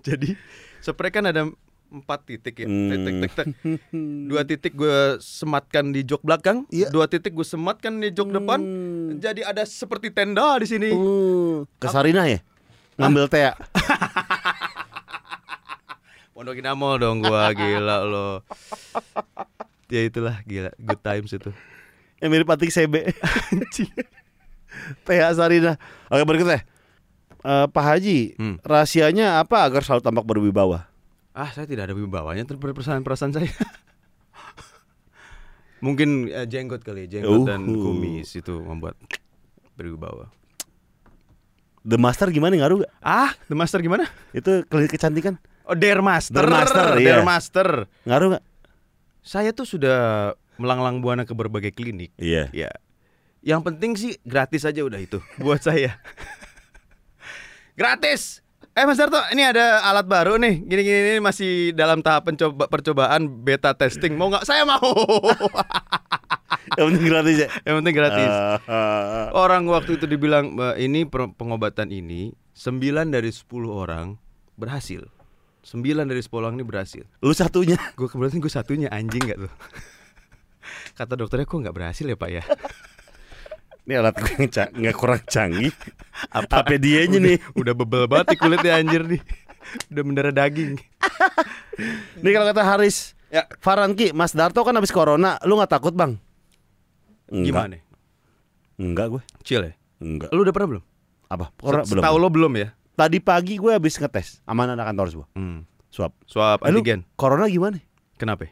jadi 0.00 0.36
spray 0.78 1.10
kan 1.10 1.24
ada 1.24 1.48
empat 1.88 2.20
titik 2.22 2.52
ya 2.54 2.66
Hmm. 2.66 2.84
tek, 2.86 2.98
tek, 2.98 3.14
tek, 3.16 3.32
tek. 3.34 3.46
dua 4.26 4.44
titik 4.44 4.72
gue 4.74 4.98
sematkan 5.18 5.88
di 5.88 6.04
jok 6.04 6.20
belakang 6.20 6.68
Iya. 6.68 6.92
dua 6.92 7.08
titik 7.08 7.32
gue 7.32 7.46
sematkan 7.46 7.96
di 7.96 8.10
jok 8.10 8.28
depan 8.30 8.60
Hmm. 8.60 9.16
jadi 9.16 9.40
ada 9.46 9.64
seperti 9.64 10.10
tenda 10.10 10.60
di 10.60 10.66
sini 10.66 10.90
Uh, 10.90 11.64
ke 11.74 11.88
Sarina 11.88 12.28
ya? 12.28 12.44
Ngambil 12.98 13.24
teh. 13.26 13.42
Pondok 16.34 16.54
Inamol 16.54 16.98
dong 16.98 17.18
gua 17.18 17.50
gila 17.50 18.02
lo 18.02 18.42
ya 19.88 20.04
itulah 20.04 20.42
gila 20.44 20.68
good 20.76 21.00
times 21.00 21.30
itu 21.30 21.50
Yang 22.18 22.30
mirip 22.30 22.48
Atik 22.48 22.70
CB. 22.70 22.94
Teh 25.02 25.18
Sarina. 25.32 25.74
Oke 26.06 26.22
berikutnya. 26.22 26.62
Eh, 27.38 27.66
Pak 27.70 27.84
Haji, 27.84 28.34
Hmm. 28.34 28.56
rahasianya 28.60 29.38
apa 29.38 29.62
agar 29.62 29.86
selalu 29.86 30.02
tampak 30.02 30.26
berwibawa? 30.26 30.90
Ah, 31.30 31.48
saya 31.54 31.64
tidak 31.64 31.86
ada 31.86 31.94
wibawanya 31.94 32.42
terhadap 32.42 32.74
perasaan-perasaan 32.74 33.30
saya. 33.30 33.46
Mungkin 35.86 36.26
eh, 36.26 36.44
jenggot 36.44 36.82
kali, 36.82 37.06
ya, 37.06 37.22
jenggot 37.22 37.46
dan 37.46 37.62
Uhuh. 37.62 37.94
kumis 37.94 38.34
itu 38.34 38.58
membuat 38.58 38.98
berwibawa. 39.78 40.34
The 41.82 41.98
Master 41.98 42.28
gimana 42.28 42.54
ngaruh 42.56 42.84
gak? 42.84 42.92
Ah, 42.98 43.30
The 43.46 43.54
Master 43.54 43.78
gimana? 43.78 44.06
Itu 44.30 44.64
klinik 44.66 44.92
kecantikan 44.92 45.36
Oh, 45.68 45.76
Dare 45.76 46.00
Master. 46.00 46.40
Dare 46.40 46.48
Master, 46.48 46.86
iya. 46.96 47.06
Dare 47.12 47.22
Master. 47.22 47.68
ngaruh 48.08 48.28
gak? 48.38 48.44
Saya 49.20 49.52
tuh 49.52 49.68
sudah 49.68 50.32
melanglang 50.56 51.04
buana 51.04 51.28
ke 51.28 51.36
berbagai 51.36 51.70
klinik. 51.70 52.08
Iya. 52.16 52.48
Ya. 52.50 52.72
Yang 53.44 53.60
penting 53.68 53.92
sih 53.94 54.12
gratis 54.24 54.64
aja 54.64 54.80
udah 54.80 54.96
itu 54.98 55.20
buat 55.38 55.60
saya. 55.60 56.00
gratis. 57.76 58.40
Eh 58.72 58.86
Mas 58.86 58.94
Darto, 58.94 59.18
ini 59.34 59.42
ada 59.42 59.82
alat 59.84 60.06
baru 60.06 60.38
nih. 60.38 60.62
Gini-gini 60.62 60.98
ini 61.14 61.20
masih 61.20 61.74
dalam 61.74 61.98
tahap 61.98 62.30
pencoba 62.30 62.70
percobaan 62.70 63.26
beta 63.26 63.74
testing. 63.74 64.14
Mau 64.14 64.30
nggak? 64.30 64.46
Saya 64.46 64.62
mau. 64.62 64.78
Yang 66.76 66.84
penting 66.92 67.06
gratis 67.08 67.36
ya. 67.36 67.48
Yang 67.64 67.74
penting 67.82 67.94
gratis. 67.96 68.30
Ah, 68.64 69.28
Orang 69.36 69.68
waktu 69.68 70.00
itu 70.00 70.08
dibilang 70.08 70.56
"Mbak, 70.56 70.74
ini 70.80 71.00
pengobatan 71.08 71.92
ini 71.92 72.32
9 72.56 73.12
dari 73.12 73.30
10 73.30 73.68
orang 73.68 74.16
berhasil. 74.56 75.04
9 75.62 76.08
dari 76.08 76.20
10 76.24 76.40
orang 76.40 76.56
ini 76.56 76.64
berhasil. 76.64 77.04
lu 77.20 77.34
satunya. 77.36 77.76
Gue 77.94 78.08
kebetulan 78.08 78.40
gue 78.40 78.52
satunya 78.52 78.88
anjing 78.88 79.22
gak 79.28 79.38
tuh. 79.44 79.52
Kata 80.96 81.14
dokternya 81.14 81.46
kok 81.46 81.58
nggak 81.60 81.76
berhasil 81.76 82.04
ya 82.08 82.16
Pak 82.16 82.30
ya. 82.32 82.42
Ini 83.88 84.04
alat 84.04 84.16
gue 84.20 84.32
nggak 84.48 84.96
kurang 84.96 85.20
canggih. 85.24 85.72
Apa, 86.28 86.64
dianya 86.76 87.20
nih? 87.20 87.36
Udah 87.56 87.72
bebel 87.72 88.04
banget 88.04 88.36
kulitnya 88.36 88.76
anjir 88.76 89.04
nih. 89.04 89.20
Udah 89.92 90.02
mendarah 90.04 90.32
daging. 90.34 90.76
Nih 92.20 92.32
kalau 92.32 92.46
kata 92.52 92.62
Haris, 92.64 93.16
Ya. 93.28 93.44
Faranki, 93.60 94.16
Mas 94.16 94.32
Darto 94.32 94.64
kan 94.64 94.72
habis 94.72 94.88
corona, 94.88 95.36
lu 95.44 95.60
nggak 95.60 95.68
takut 95.68 95.92
bang? 95.92 96.16
Enggak. 97.28 97.46
Gimana? 97.46 97.76
Enggak 98.76 99.06
gue. 99.10 99.22
Chill 99.42 99.62
ya? 99.62 99.72
Enggak. 99.98 100.30
Lu 100.30 100.40
udah 100.40 100.52
pernah 100.52 100.68
belum? 100.70 100.84
Apa? 101.28 101.46
Corona 101.54 101.84
belum. 101.84 102.02
Tahu 102.02 102.16
lo 102.16 102.28
belum 102.28 102.52
ya? 102.54 102.68
Tadi 102.94 103.18
pagi 103.18 103.54
gue 103.54 103.70
habis 103.70 103.94
ngetes 103.94 104.40
sama 104.40 104.64
anak 104.64 104.82
kantor 104.84 105.06
semua. 105.08 105.26
Hmm. 105.32 105.62
Swab. 105.88 106.12
Swab 106.24 106.60
Eh, 106.60 106.68
lu 106.68 106.78
antigen. 106.78 107.06
corona 107.14 107.46
gimana? 107.46 107.78
Kenapa? 108.16 108.50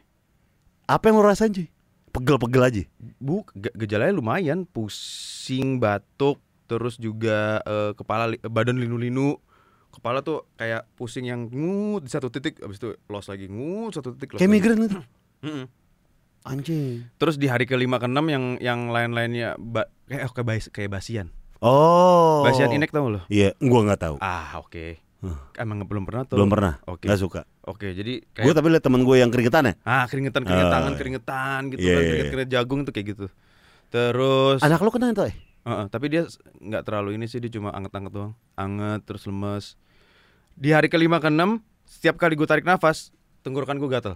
Apa 0.85 1.03
yang 1.05 1.17
lu 1.17 1.23
rasain 1.23 1.51
cuy? 1.51 1.67
Pegel-pegel 2.09 2.63
aja. 2.63 2.83
Bu, 3.17 3.43
ge- 3.51 3.75
gejalanya 3.75 4.09
lumayan, 4.11 4.63
pusing, 4.63 5.77
batuk, 5.77 6.39
terus 6.65 6.95
juga 6.95 7.59
eh, 7.61 7.91
kepala 7.93 8.29
li- 8.29 8.41
badan 8.41 8.75
linu-linu. 8.75 9.37
Kepala 9.89 10.21
tuh 10.21 10.45
kayak 10.55 10.85
pusing 10.93 11.25
yang 11.25 11.45
ngut 11.47 12.01
di 12.01 12.09
satu 12.09 12.29
titik, 12.29 12.57
habis 12.59 12.77
itu 12.77 12.93
los 13.05 13.25
lagi 13.25 13.47
ngut 13.47 13.91
satu 13.91 14.13
titik. 14.13 14.33
los 14.33 14.39
Kayak 14.39 14.51
migrain 14.51 14.79
itu. 14.79 14.99
Mm-mm. 15.41 15.65
Anjing. 16.43 17.07
Terus 17.15 17.35
di 17.35 17.45
hari 17.45 17.65
kelima 17.65 17.97
keenam 17.97 18.25
yang 18.27 18.45
yang 18.57 18.87
lain-lainnya 18.87 19.55
ba- 19.55 19.89
kayak 20.05 20.29
kayak, 20.29 20.45
bas- 20.45 20.71
kayak 20.71 20.89
basian. 20.91 21.27
Oh. 21.57 22.45
Basian 22.45 22.69
inek 22.69 22.91
tau 22.91 23.09
lo? 23.09 23.21
Iya, 23.27 23.57
gua 23.57 23.81
nggak 23.83 24.01
tahu. 24.01 24.15
Ah, 24.19 24.57
oke. 24.57 25.01
Huh. 25.17 25.33
Emang 25.57 25.81
belum 25.81 26.05
pernah 26.05 26.23
tuh? 26.23 26.37
Belum 26.37 26.45
pernah. 26.47 26.77
Oke. 26.85 27.09
Nggak 27.09 27.19
suka. 27.19 27.41
Oke, 27.65 27.91
jadi 27.91 28.21
Gue 28.21 28.47
kayak 28.47 28.53
tapi 28.53 28.67
liat 28.69 28.83
temen 28.85 29.01
gue 29.01 29.17
yang 29.17 29.27
keringetan 29.27 29.65
ya. 29.65 29.73
ah 29.83 30.05
keringetan 30.05 30.45
keringetan 30.45 30.79
iya. 30.79 30.95
keringetan 30.95 31.59
gitu 31.67 31.81
Iya, 31.81 31.89
kan 31.89 31.97
iya, 31.97 32.07
keringet 32.07 32.23
iya. 32.23 32.31
keringet 32.31 32.51
jagung 32.53 32.81
tuh 32.85 32.93
kayak 32.93 33.07
gitu. 33.11 33.25
Terus 33.89 34.59
Anak 34.61 34.79
lu 34.79 34.93
kena 34.93 35.11
itu 35.11 35.25
eh? 35.25 35.35
Heeh, 35.67 35.85
tapi 35.91 36.05
dia 36.07 36.23
nggak 36.61 36.83
terlalu 36.85 37.19
ini 37.19 37.25
sih 37.27 37.43
dia 37.43 37.51
cuma 37.51 37.75
anget-anget 37.75 38.13
doang, 38.13 38.31
anget 38.55 39.03
terus 39.03 39.27
lemes. 39.27 39.75
Di 40.55 40.71
hari 40.71 40.87
kelima 40.87 41.19
keenam 41.19 41.59
setiap 41.83 42.15
kali 42.15 42.39
gue 42.39 42.47
tarik 42.47 42.63
nafas 42.63 43.11
tenggorokan 43.41 43.75
gue 43.75 43.89
gatel. 43.89 44.15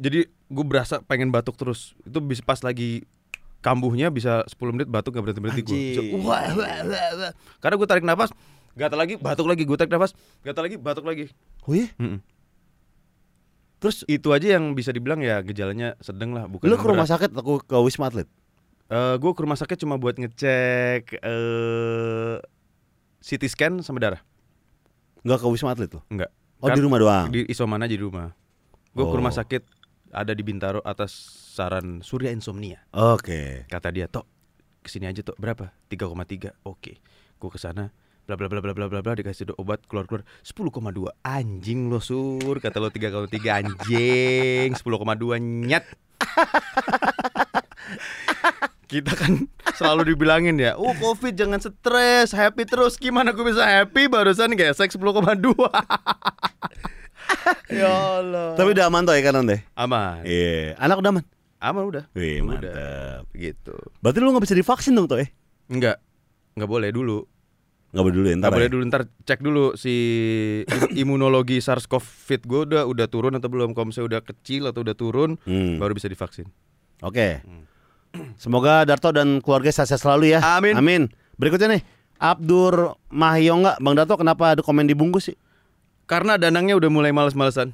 Jadi 0.00 0.24
gue 0.26 0.64
berasa 0.64 1.04
pengen 1.04 1.28
batuk 1.28 1.54
terus. 1.54 1.92
Itu 2.02 2.18
bisa 2.18 2.40
pas 2.40 2.64
lagi 2.64 3.04
kambuhnya 3.60 4.08
bisa 4.08 4.40
10 4.48 4.56
menit 4.72 4.88
batuk 4.88 5.12
gak 5.12 5.20
berhenti 5.20 5.42
berhenti 5.44 5.62
gue. 5.62 5.76
Anjing. 5.76 6.24
Wah, 6.24 6.48
wah, 6.56 6.78
wah, 6.88 7.10
wah. 7.20 7.32
Karena 7.60 7.74
gue 7.76 7.88
tarik 7.88 8.02
nafas 8.02 8.32
gatal 8.72 8.96
lagi, 8.96 9.20
batuk 9.20 9.44
lagi, 9.44 9.66
gue 9.66 9.76
tarik 9.76 9.92
nafas, 9.92 10.16
gatal 10.40 10.64
lagi, 10.64 10.80
batuk 10.80 11.04
lagi. 11.04 11.28
Oh 11.68 11.76
iya? 11.76 11.92
Mm-mm. 12.00 12.22
Terus 13.76 14.04
Itu 14.06 14.32
aja 14.32 14.56
yang 14.56 14.72
bisa 14.72 14.88
dibilang 14.90 15.20
ya 15.20 15.40
gejalanya 15.40 15.96
sedang 15.98 16.32
lah, 16.32 16.44
bukan 16.48 16.64
lu 16.64 16.76
ke 16.76 16.86
rumah 16.86 17.04
sakit 17.04 17.32
aku 17.32 17.60
ke 17.60 17.76
Wisma 17.76 18.08
Atlet. 18.08 18.28
Eh, 18.88 19.14
gue 19.16 19.32
ke 19.32 19.40
rumah 19.40 19.56
sakit 19.56 19.76
cuma 19.78 19.96
buat 19.96 20.16
ngecek 20.16 21.18
eh 21.18 22.36
CT 23.20 23.42
scan 23.46 23.72
sama 23.80 24.00
darah. 24.00 24.20
Enggak 25.20 25.40
ke 25.40 25.46
Wisma 25.48 25.72
Atlet 25.72 25.88
tuh. 25.88 26.02
Enggak. 26.08 26.28
Oh, 26.60 26.68
Kan 26.68 26.76
di 26.76 26.82
rumah 26.84 26.98
doang. 27.00 27.26
Di 27.28 27.44
isoman 27.48 27.80
aja 27.80 27.92
di 27.92 28.00
rumah. 28.00 28.32
Gue 28.92 29.04
ke 29.04 29.16
rumah 29.16 29.32
Oh. 29.32 29.38
sakit 29.38 29.62
ada 30.10 30.34
di 30.34 30.42
Bintaro 30.42 30.82
atas 30.82 31.10
saran 31.50 32.02
Surya 32.02 32.30
Insomnia. 32.30 32.82
Oke. 32.90 33.66
Kata 33.66 33.90
dia, 33.90 34.06
"Tok, 34.06 34.26
ke 34.80 34.88
sini 34.88 35.06
aja 35.06 35.22
Tok. 35.22 35.38
Berapa? 35.38 35.70
3,3." 35.86 36.54
Oke. 36.62 36.98
Gue 37.36 37.50
ke 37.50 37.58
sana 37.58 37.90
bla 38.30 38.38
bla 38.38 38.46
bla 38.46 38.62
bla 38.62 38.70
bla 38.70 38.86
bla 38.86 39.02
bla 39.02 39.18
dikasih 39.18 39.50
do- 39.50 39.58
obat 39.58 39.82
keluar 39.90 40.06
keluar 40.06 40.22
10,2 40.46 41.10
anjing 41.26 41.90
lo 41.90 41.98
sur 41.98 42.62
kata 42.62 42.78
lo 42.78 42.86
3,3 42.86 43.26
anjing 43.50 44.70
10,2 44.70 44.86
nyet 45.66 45.82
kita 48.86 49.18
kan 49.18 49.50
selalu 49.74 50.14
dibilangin 50.14 50.62
ya 50.62 50.78
oh 50.78 50.94
covid 50.94 51.34
jangan 51.34 51.58
stres 51.58 52.30
happy 52.30 52.62
terus 52.66 52.94
gimana 52.94 53.34
gue 53.34 53.42
bisa 53.42 53.66
happy 53.66 54.06
barusan 54.06 54.54
gesek 54.54 54.94
10,2 54.94 55.50
ya 57.72 57.88
Allah 58.18 58.54
Tapi 58.54 58.68
udah 58.70 58.84
aman 58.86 59.02
tuh 59.02 59.12
ya 59.12 59.22
kanan 59.22 59.44
deh. 59.44 59.60
aman 59.74 60.20
Iya, 60.22 60.74
anak 60.76 60.96
udah 60.98 61.10
aman. 61.10 61.24
aman 61.58 61.82
udah 61.86 62.04
Wih, 62.12 62.40
Udah. 62.40 62.56
mantap. 62.56 63.22
gitu 63.32 63.76
Berarti 63.98 64.18
lu 64.18 64.30
nggak 64.30 64.44
bisa 64.44 64.54
divaksin 64.54 64.92
dong 64.92 65.06
tuh 65.06 65.18
eh? 65.18 65.28
enggak 65.66 66.00
enggak 66.52 66.68
boleh 66.68 66.90
dulu 66.90 67.24
Nggak 67.90 68.02
boleh 68.02 68.14
dulu 68.14 68.26
ya, 68.26 68.30
ntar 68.30 68.38
Nggak 68.40 68.54
boleh 68.54 68.64
ya? 68.64 68.72
dulu 68.72 68.82
ntar 68.86 69.02
cek 69.20 69.40
dulu 69.40 69.64
si 69.74 69.94
im- 70.62 70.94
imunologi 71.02 71.58
SARS-CoV 71.58 72.06
gue 72.40 72.60
udah 72.64 72.82
udah 72.86 73.06
turun 73.06 73.34
atau 73.34 73.46
belum. 73.46 73.74
Kalau 73.74 73.90
misalnya 73.90 74.08
udah 74.08 74.22
kecil 74.24 74.62
atau 74.64 74.80
udah 74.80 74.94
turun, 74.94 75.34
Hmm. 75.42 75.74
baru 75.76 75.90
bisa 75.90 76.06
divaksin. 76.06 76.46
Oke. 77.02 77.42
Semoga 78.36 78.82
Darto 78.84 79.10
dan 79.10 79.38
keluarga 79.38 79.70
sehat 79.70 79.90
selalu 79.92 80.30
ya. 80.30 80.40
Amin. 80.54 80.74
Amin. 80.74 81.02
Berikutnya 81.34 81.66
nih, 81.68 81.82
Abdur 82.16 82.94
Mahyongga, 83.08 83.78
Bang 83.78 83.94
Darto 83.94 84.14
kenapa 84.14 84.52
ada 84.52 84.62
komen 84.62 84.84
dibungkus 84.84 85.26
sih? 85.26 85.36
Karena 86.10 86.34
danangnya 86.34 86.74
udah 86.74 86.90
mulai 86.90 87.14
males-malesan. 87.14 87.70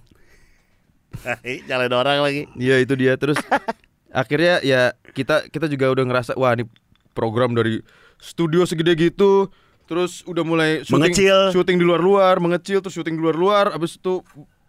Jalan 1.65 1.89
orang 1.91 2.21
lagi. 2.21 2.45
Iya 2.53 2.77
itu 2.79 2.93
dia 2.93 3.17
terus 3.17 3.41
akhirnya 4.13 4.61
ya 4.61 4.81
kita 5.11 5.49
kita 5.49 5.67
juga 5.67 5.89
udah 5.91 6.05
ngerasa 6.05 6.33
wah 6.37 6.53
ini 6.53 6.69
program 7.13 7.53
dari 7.53 7.81
studio 8.17 8.65
segede 8.65 8.93
gitu 8.95 9.49
terus 9.85 10.21
udah 10.25 10.43
mulai 10.43 10.71
syuting, 10.83 10.99
Mengecil. 11.09 11.39
syuting 11.51 11.77
di 11.77 11.85
luar-luar 11.85 12.37
mengecil 12.37 12.81
terus 12.81 12.93
syuting 12.93 13.15
di 13.15 13.23
luar-luar 13.23 13.71
abis 13.71 13.97
itu 13.97 14.21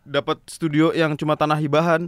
dapat 0.02 0.40
studio 0.46 0.92
yang 0.92 1.16
cuma 1.16 1.34
tanah 1.34 1.58
hibahan 1.58 2.08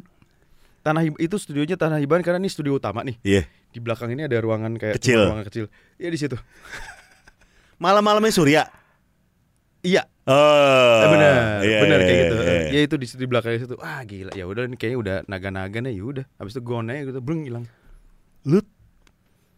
tanah 0.79 1.01
hib- 1.01 1.17
itu 1.17 1.35
studionya 1.35 1.73
tanah 1.73 1.97
hibahan 1.97 2.21
karena 2.21 2.37
ini 2.37 2.47
studio 2.47 2.75
utama 2.75 3.01
nih 3.01 3.17
Iya. 3.21 3.43
di 3.67 3.79
belakang 3.79 4.07
ini 4.09 4.23
ada 4.23 4.37
ruangan 4.37 4.75
kayak 4.75 4.95
Kecil. 4.95 5.25
ruangan 5.25 5.43
kecil 5.43 5.65
iya 5.95 6.07
di 6.07 6.15
situ 6.15 6.37
Malam-malamnya 7.79 8.29
Surya. 8.29 8.63
Iya. 9.81 10.03
Oh. 10.29 11.01
Eh, 11.01 11.07
benar 11.09 11.33
Iya, 11.65 11.77
benar 11.81 11.99
iya, 11.99 12.07
kayak 12.07 12.19
gitu. 12.21 12.35
iya, 12.37 12.53
iya. 12.53 12.69
ya 12.69 12.79
itu 12.85 12.95
di, 13.01 13.05
di 13.09 13.25
belakang 13.25 13.57
situ. 13.57 13.75
Ah 13.81 14.01
gila. 14.05 14.31
Ya 14.37 14.45
udah 14.45 14.69
ini 14.69 14.77
kayaknya 14.77 14.99
udah 15.01 15.15
naga-naga 15.25 15.79
nih 15.81 15.93
ya 15.97 16.03
udah. 16.05 16.25
Habis 16.37 16.53
itu 16.53 16.61
gue 16.61 16.75
naik 16.85 17.01
gitu 17.09 17.19
breng 17.23 17.41
hilang. 17.49 17.65
Lu 18.45 18.61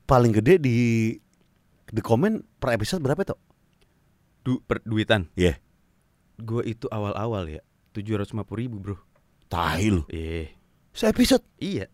paling 0.07 0.31
gede 0.31 0.63
di 0.63 0.75
di 1.91 2.01
komen 2.01 2.39
per 2.59 2.75
episode 2.79 3.03
berapa 3.03 3.21
tuh? 3.27 3.39
du, 4.41 4.57
per, 4.65 4.81
duitan. 4.81 5.29
Iya. 5.37 5.57
gue 6.41 6.65
itu 6.65 6.89
awal-awal 6.89 7.45
ya 7.45 7.61
tujuh 7.93 8.17
ratus 8.17 8.33
ribu 8.33 8.81
bro. 8.81 8.97
Tahi 9.45 9.87
lu. 9.93 10.01
eh 10.09 10.49
Se 10.91 11.05
episode 11.05 11.45
iya 11.61 11.85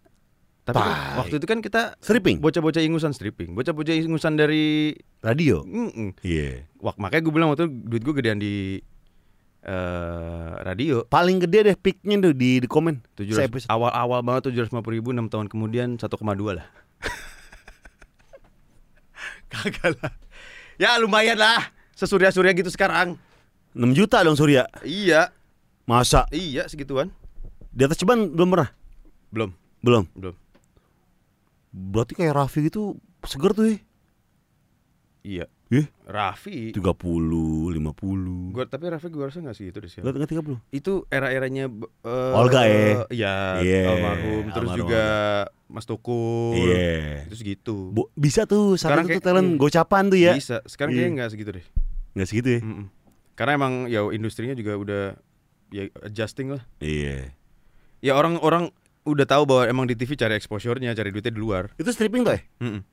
tapi 0.67 0.77
kan 0.77 1.17
waktu 1.17 1.35
itu 1.37 1.45
kan 1.47 1.59
kita 1.59 1.95
stripping 1.97 2.37
bocah-bocah 2.37 2.79
ingusan 2.79 3.09
stripping 3.09 3.55
bocah-bocah 3.55 3.95
ingusan 3.95 4.35
dari 4.35 4.93
radio. 5.19 5.63
Iya. 6.19 6.67
Wak, 6.77 6.95
makanya 6.97 7.21
gue 7.23 7.31
bilang 7.31 7.47
waktu 7.49 7.63
itu 7.63 7.69
duit 7.87 8.01
gue 8.03 8.13
gedean 8.13 8.35
di 8.35 8.77
eh 9.59 10.49
radio 10.61 11.01
Paling 11.03 11.41
gede 11.41 11.59
deh 11.65 11.75
peaknya 11.75 12.15
tuh 12.21 12.31
di, 12.31 12.59
di 12.59 12.65
komen. 12.65 12.99
tujuh 13.15 13.31
Se 13.31 13.41
ratus 13.41 13.63
episode. 13.63 13.69
awal-awal 13.69 14.19
banget 14.21 14.41
tujuh 14.47 14.59
ratus 14.61 14.71
ribu 14.85 15.09
enam 15.09 15.25
tahun 15.25 15.47
kemudian 15.47 15.95
1,2 15.95 16.03
lah 16.51 16.65
kagak 19.47 19.95
lah 19.97 20.11
ya 20.75 20.95
lumayan 20.97 21.35
lah 21.35 21.71
sesurya-surya 21.95 22.51
gitu 22.53 22.69
sekarang 22.69 23.15
6 23.73 23.93
juta 23.93 24.21
dong 24.21 24.35
Surya. 24.35 24.65
iya 24.83 25.31
Masa 25.83 26.25
iya 26.29 26.65
segituan 26.67 27.09
di 27.69 27.81
atas 27.81 27.95
ceban 27.95 28.29
belum 28.29 28.49
pernah? 28.49 28.69
belum 29.29 29.49
Belum. 29.79 30.03
belum 30.13 30.33
Berarti 31.69 32.13
kayak 32.13 32.33
Raffi 32.33 32.59
gitu 32.63 32.95
seger 33.21 33.51
tuh 33.51 33.65
ya. 33.65 33.77
iya 35.21 35.45
Ih, 35.67 35.83
Raffi 36.01 36.71
30, 36.71 36.79
50. 36.79 38.55
gua 38.55 38.63
tapi 38.63 38.87
Raffi 38.87 39.07
gue 39.09 39.19
rasa 39.21 39.43
nggak 39.43 39.51
sih 39.53 39.67
itu 39.67 39.77
deh 39.77 39.91
sih 39.91 39.99
Lihat 39.99 40.15
enggak 40.15 40.31
30. 40.31 40.63
itu 40.71 41.03
era-eranya 41.09 41.67
eh, 42.07 42.31
Olga 42.33 42.63
ya? 42.63 43.03
Iya, 43.11 43.35
Iya, 43.59 43.81
almarhum 43.85 44.45
terus 44.47 44.63
almarhum 44.65 44.79
juga 44.79 45.03
Mas 45.67 45.83
Tukul. 45.83 46.55
Iya. 46.55 47.27
Terus 47.27 47.41
gitu. 47.43 47.91
Bo- 47.91 48.07
bisa 48.15 48.47
tuh 48.47 48.79
Sekarang 48.79 49.03
itu 49.03 49.19
tuh 49.19 49.19
kayak- 49.19 49.27
talent 49.27 49.49
hmm. 49.51 49.59
gocapan 49.59 50.03
tuh 50.07 50.15
ya. 50.17 50.33
Bisa. 50.33 50.63
Sekarang 50.63 50.95
Iya. 50.95 50.99
kayaknya 51.03 51.15
nggak 51.19 51.29
segitu 51.29 51.51
deh. 51.51 51.65
Nggak 52.15 52.27
segitu 52.31 52.47
ya. 52.47 52.59
Mm-mm. 52.63 52.85
Karena 53.35 53.51
emang 53.53 53.73
ya 53.85 54.01
industrinya 54.07 54.55
juga 54.55 54.71
udah 54.73 55.03
ya 55.67 55.83
adjusting 55.99 56.55
lah. 56.55 56.63
Iya. 56.79 57.35
Ya 57.99 58.15
orang-orang 58.15 58.71
udah 59.07 59.23
tahu 59.23 59.47
bahwa 59.47 59.63
emang 59.71 59.87
di 59.87 59.95
TV 59.95 60.19
cari 60.19 60.35
exposure-nya, 60.35 60.91
cari 60.91 61.15
duitnya 61.15 61.31
di 61.31 61.39
luar. 61.39 61.71
Itu 61.79 61.87
stripping 61.95 62.27
tuh 62.27 62.35
ya? 62.35 62.41
Mm-mm. 62.59 62.83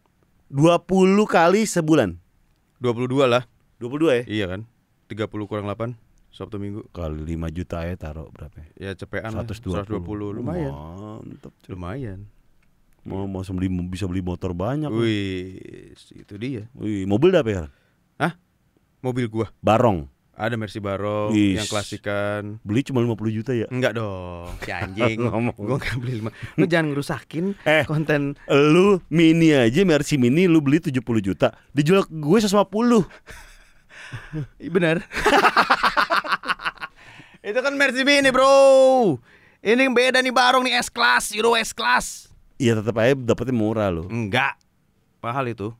20 0.54 0.86
kali 1.26 1.66
sebulan. 1.66 2.14
22 2.78 3.26
lah. 3.26 3.42
22 3.82 4.22
ya? 4.22 4.24
Iya 4.30 4.46
kan? 4.54 4.60
30 5.10 5.50
kurang 5.50 5.66
8 5.66 5.98
Sabtu 6.30 6.62
Minggu. 6.62 6.86
Kali 6.94 7.18
5 7.18 7.50
juta 7.50 7.82
ya 7.82 7.98
taruh 7.98 8.30
berapa 8.30 8.54
ya? 8.62 8.68
Ya 8.78 8.90
cepean 8.94 9.34
lah. 9.34 9.42
120. 9.42 9.90
120 9.90 10.38
lumayan. 10.38 10.72
Mantap. 11.26 11.52
Lumayan. 11.66 12.30
Mau 13.04 13.28
mau 13.28 13.44
beli 13.44 13.68
bisa 13.90 14.08
beli 14.08 14.24
motor 14.24 14.56
banyak. 14.56 14.88
Wih, 14.88 15.92
itu 16.16 16.34
dia. 16.40 16.72
Wih, 16.72 17.04
mobil 17.04 17.34
dah 17.34 17.44
ya? 17.44 17.68
Mobil 19.04 19.28
gua 19.28 19.52
Barong. 19.60 20.08
Ada 20.34 20.54
Mercy 20.54 20.78
Barong 20.78 21.30
Wis. 21.30 21.62
yang 21.62 21.68
klasikan. 21.68 22.58
Beli 22.60 22.82
cuma 22.82 22.98
50 23.00 23.14
juta 23.30 23.52
ya. 23.52 23.70
Enggak 23.70 23.94
dong, 23.94 24.50
si 24.60 24.70
anjing. 24.70 25.22
Ngomong. 25.26 25.54
Gue 25.54 25.78
nggak 25.78 25.96
beli 25.96 26.12
lima. 26.18 26.30
Lu 26.54 26.66
jangan 26.66 26.90
ngerusakin 26.90 27.54
Eh. 27.62 27.86
konten. 27.86 28.34
Lu 28.46 28.98
mini 29.08 29.54
aja 29.54 29.80
Mercy 29.82 30.18
Mini 30.18 30.46
lu 30.46 30.58
beli 30.58 30.82
70 30.82 30.98
juta. 31.20 31.54
Dijual 31.70 32.02
ke 32.02 32.12
gue 32.12 32.38
150. 32.38 33.06
Ih, 34.58 34.70
Bener. 34.70 35.02
Itu 37.40 37.60
kan 37.60 37.76
Mercy 37.76 38.02
Mini 38.02 38.32
bro. 38.32 39.20
Ini 39.60 39.80
yang 39.80 39.96
beda 39.96 40.20
nih 40.20 40.32
Barong 40.32 40.64
nih 40.64 40.76
S 40.76 40.88
class, 40.88 41.32
Euro 41.32 41.56
S 41.56 41.72
class. 41.72 42.28
Iya 42.56 42.78
tetap 42.78 42.96
aja 42.96 43.12
dapetnya 43.14 43.52
murah 43.52 43.88
lo. 43.88 44.06
Enggak, 44.08 44.56
mahal 45.20 45.48
itu. 45.48 45.72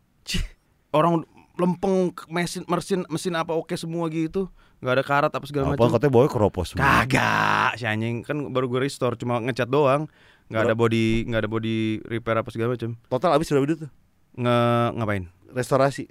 Orang 0.91 1.25
lempeng 1.55 2.11
mesin 2.27 2.67
mesin 2.67 3.01
mesin 3.07 3.35
apa 3.35 3.55
oke 3.55 3.75
semua 3.75 4.11
gitu. 4.11 4.51
nggak 4.83 4.95
ada 5.01 5.05
karat 5.07 5.33
apa 5.33 5.47
segala 5.49 5.73
Apa 5.73 5.81
macam. 5.81 5.97
katanya 5.97 6.13
bawa 6.13 6.27
keropos 6.29 6.67
semua. 6.75 6.83
Kagak, 6.83 7.79
si 7.79 7.85
anjing 7.87 8.21
kan 8.21 8.37
baru 8.51 8.69
gue 8.69 8.81
restore 8.83 9.15
cuma 9.15 9.39
ngecat 9.41 9.67
doang. 9.67 10.11
nggak 10.45 10.61
ada 10.61 10.77
body 10.77 11.25
nggak 11.25 11.41
ada 11.41 11.49
body 11.49 11.77
repair 12.05 12.37
apa 12.37 12.51
segala 12.51 12.77
macam. 12.77 12.99
Total 13.09 13.31
habis 13.33 13.49
berapa 13.49 13.65
duit 13.65 13.81
tuh? 13.81 13.91
Nge 14.35 14.57
ngapain? 14.95 15.25
Restorasi. 15.51 16.05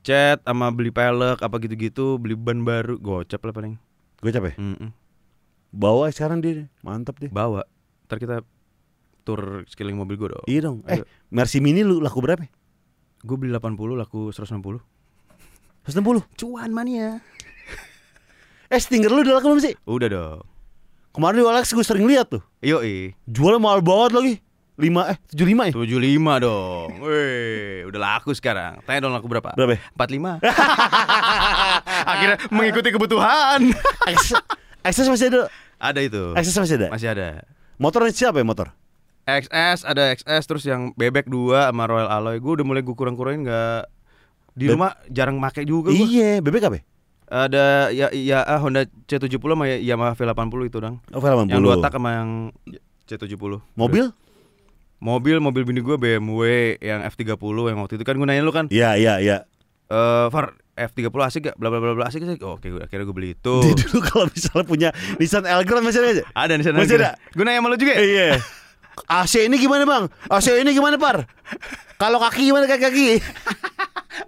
Cat 0.00 0.40
sama 0.42 0.72
beli 0.72 0.88
pelek 0.88 1.38
apa 1.38 1.56
gitu-gitu, 1.60 2.16
beli 2.16 2.32
ban 2.34 2.64
baru, 2.64 2.96
gocap 2.96 3.44
lah 3.44 3.52
paling. 3.52 3.74
Gue 4.18 4.32
capek. 4.32 4.56
Mm-mm. 4.56 4.90
Bawa 5.70 6.08
sekarang 6.10 6.40
dia. 6.40 6.66
Mantap 6.80 7.20
deh. 7.20 7.28
Bawa. 7.28 7.62
Ntar 8.08 8.18
kita 8.18 8.36
tur 9.22 9.62
sekeliling 9.68 9.94
mobil 9.94 10.16
gue 10.16 10.28
dong. 10.32 10.46
Iya 10.48 10.60
dong. 10.66 10.82
Eh, 10.88 10.98
Ayo. 10.98 11.04
Mercy 11.28 11.60
Mini 11.60 11.84
lu 11.84 12.00
laku 12.00 12.18
berapa? 12.18 12.42
Gue 13.20 13.36
beli 13.36 13.52
80 13.52 13.76
laku 14.00 14.32
160. 14.32 14.80
160. 15.84 16.24
Cuan 16.36 16.70
mania. 16.72 17.20
Eh, 18.70 18.78
Stinger 18.78 19.10
lu 19.10 19.26
udah 19.26 19.42
laku 19.42 19.50
belum 19.50 19.62
sih? 19.66 19.74
Udah 19.82 20.06
dong. 20.06 20.46
Kemarin 21.10 21.42
di 21.42 21.42
Alex 21.42 21.74
gue 21.74 21.82
sering 21.82 22.06
lihat 22.06 22.30
tuh. 22.30 22.38
Eh. 22.62 23.18
Jualnya 23.26 23.58
mahal 23.58 23.82
banget 23.82 24.14
lagi. 24.14 24.34
5 24.78 25.10
eh 25.10 25.18
75 25.34 25.68
ya? 25.68 25.72
75 25.74 26.46
dong. 26.46 26.88
Weh, 27.02 27.82
udah 27.90 28.00
laku 28.00 28.30
sekarang. 28.32 28.78
Tanya 28.86 29.04
dong 29.04 29.12
laku 29.18 29.26
berapa? 29.26 29.52
Berapa? 29.58 29.76
45. 29.98 30.38
Akhirnya 32.14 32.36
mengikuti 32.48 32.88
kebutuhan. 32.94 33.74
Access 34.86 35.10
masih 35.10 35.34
ada. 35.34 35.50
ada 35.82 36.00
itu. 36.00 36.32
Access 36.38 36.56
masih 36.56 36.78
ada. 36.78 36.88
Masih 36.94 37.08
ada. 37.10 37.42
Motor 37.76 38.08
siapa 38.14 38.38
ya 38.38 38.46
motor? 38.46 38.70
XS 39.38 39.86
ada 39.86 40.10
XS 40.10 40.44
terus 40.44 40.64
yang 40.64 40.90
bebek 40.94 41.30
2 41.30 41.70
sama 41.70 41.86
Royal 41.86 42.10
Alloy. 42.10 42.42
Gue 42.42 42.58
udah 42.58 42.66
mulai 42.66 42.82
gue 42.82 42.92
kurang-kurangin 42.92 43.46
nggak 43.46 43.82
di 44.56 44.66
Be- 44.66 44.74
rumah 44.74 44.98
jarang 45.06 45.38
make 45.38 45.62
juga. 45.62 45.94
Iya, 45.94 46.42
bebek 46.42 46.66
apa? 46.66 46.76
ya? 46.76 46.82
Ada 47.30 47.64
ya 47.94 48.10
ya 48.10 48.42
ah, 48.42 48.58
Honda 48.58 48.82
C70 49.06 49.38
sama 49.38 49.70
Yamaha 49.70 50.18
V80 50.18 50.60
itu 50.66 50.78
dong. 50.82 50.98
Oh, 51.14 51.22
Yang 51.46 51.62
dua 51.62 51.78
tak 51.78 51.94
sama 51.94 52.10
yang 52.18 52.30
C70. 53.06 53.62
Mobil? 53.78 54.10
Mobil 55.00 55.36
mobil 55.40 55.62
bini 55.64 55.80
gue 55.80 55.96
BMW 55.96 56.42
yang 56.82 57.00
F30 57.06 57.32
yang 57.40 57.78
waktu 57.80 57.96
itu 57.96 58.04
kan 58.04 58.18
gue 58.18 58.26
nanya 58.28 58.44
lu 58.44 58.52
kan 58.52 58.68
Iya, 58.68 59.00
iya, 59.00 59.14
iya. 59.16 59.36
eh 59.88 60.26
Far 60.28 60.58
F30 60.76 61.08
asik 61.24 61.40
gak? 61.48 61.56
Bla 61.56 61.72
bla 61.72 61.80
bla 61.80 61.96
bla 61.96 62.04
asik 62.10 62.20
asik. 62.26 62.42
Oh, 62.44 62.58
Oke, 62.60 62.68
gue 62.68 62.82
akhirnya 62.84 63.08
gue 63.08 63.16
beli 63.16 63.30
itu. 63.32 63.54
Dia 63.64 63.74
dulu 63.78 63.98
kalau 64.04 64.26
misalnya 64.28 64.66
punya 64.66 64.88
Nissan 65.16 65.46
Elgrand 65.48 65.86
masih 65.86 66.00
ada 66.02 66.08
aja. 66.12 66.24
Ada 66.34 66.52
di 66.58 66.64
sana. 66.66 66.76
Masih 66.82 66.96
ada? 67.00 67.10
Gue 67.32 67.44
nanya 67.46 67.62
sama 67.62 67.68
lu 67.72 67.78
juga. 67.78 67.92
ya? 67.96 68.00
Iya. 68.02 68.28
AC 69.06 69.46
ini 69.46 69.56
gimana 69.56 69.84
bang? 69.86 70.04
AC 70.28 70.52
ini 70.60 70.70
gimana 70.74 70.96
par? 71.00 71.24
Kalau 71.96 72.18
kaki 72.20 72.50
gimana 72.50 72.64
kaki 72.68 72.82
kaki? 72.84 73.08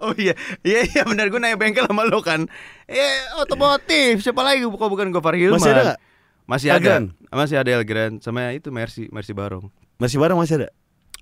Oh 0.02 0.10
iya, 0.18 0.34
iya 0.66 0.82
iya 0.82 1.02
benar 1.06 1.30
gue 1.30 1.38
nanya 1.38 1.54
bengkel 1.54 1.86
sama 1.86 2.02
lo 2.02 2.18
kan. 2.26 2.50
Eh 2.90 3.22
otomotif, 3.38 4.18
siapa 4.18 4.42
lagi 4.42 4.66
kok 4.66 4.90
bukan 4.90 5.14
Gofar 5.14 5.38
Hilman? 5.38 5.62
Masih 5.62 5.70
ada? 5.70 5.94
Masih 6.42 6.68
ada. 6.74 6.78
Elgran? 6.82 7.04
Masih 7.30 7.56
ada 7.60 7.70
Elgran 7.70 8.12
sama 8.18 8.50
itu 8.50 8.74
Mercy, 8.74 9.06
Mercy 9.14 9.30
Barong. 9.30 9.70
Masih 10.02 10.18
bareng 10.18 10.34
masih 10.34 10.58
ada. 10.58 10.68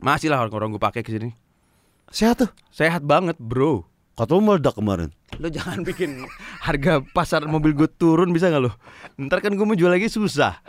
Masih 0.01 0.33
lah 0.33 0.41
orang-orang 0.41 0.73
gue 0.73 0.81
pakai 0.81 1.05
ke 1.05 1.13
sini. 1.13 1.37
Sehat 2.09 2.41
tuh. 2.41 2.51
Sehat 2.73 3.05
banget, 3.05 3.37
Bro. 3.37 3.90
Kata 4.21 4.37
lu 4.37 4.45
meledak 4.45 4.77
kemarin. 4.77 5.09
Lo 5.41 5.49
jangan 5.49 5.81
bikin 5.89 6.29
harga 6.61 7.01
pasar 7.17 7.49
mobil 7.49 7.73
gue 7.73 7.89
turun 7.89 8.37
bisa 8.37 8.53
nggak 8.53 8.69
lo? 8.69 8.77
Ntar 9.17 9.41
kan 9.41 9.57
gue 9.57 9.65
mau 9.65 9.73
jual 9.73 9.89
lagi 9.89 10.13
susah. 10.13 10.61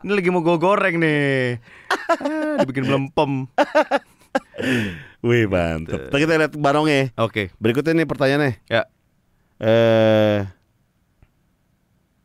Ini 0.00 0.16
lagi 0.16 0.32
mau 0.32 0.40
gue 0.40 0.56
goreng 0.56 0.96
nih. 0.96 1.60
Ah, 1.92 2.64
dibikin 2.64 2.88
melempem. 2.88 3.52
Wih 5.20 5.44
mantep. 5.44 6.08
Kita 6.08 6.16
kita 6.16 6.32
lihat 6.40 6.54
barongnya. 6.56 7.12
Oke, 7.20 7.52
Berikutnya 7.60 7.92
nih 8.00 8.08
pertanyaannya. 8.08 8.52
ya. 8.64 8.88
Eh 9.60 10.40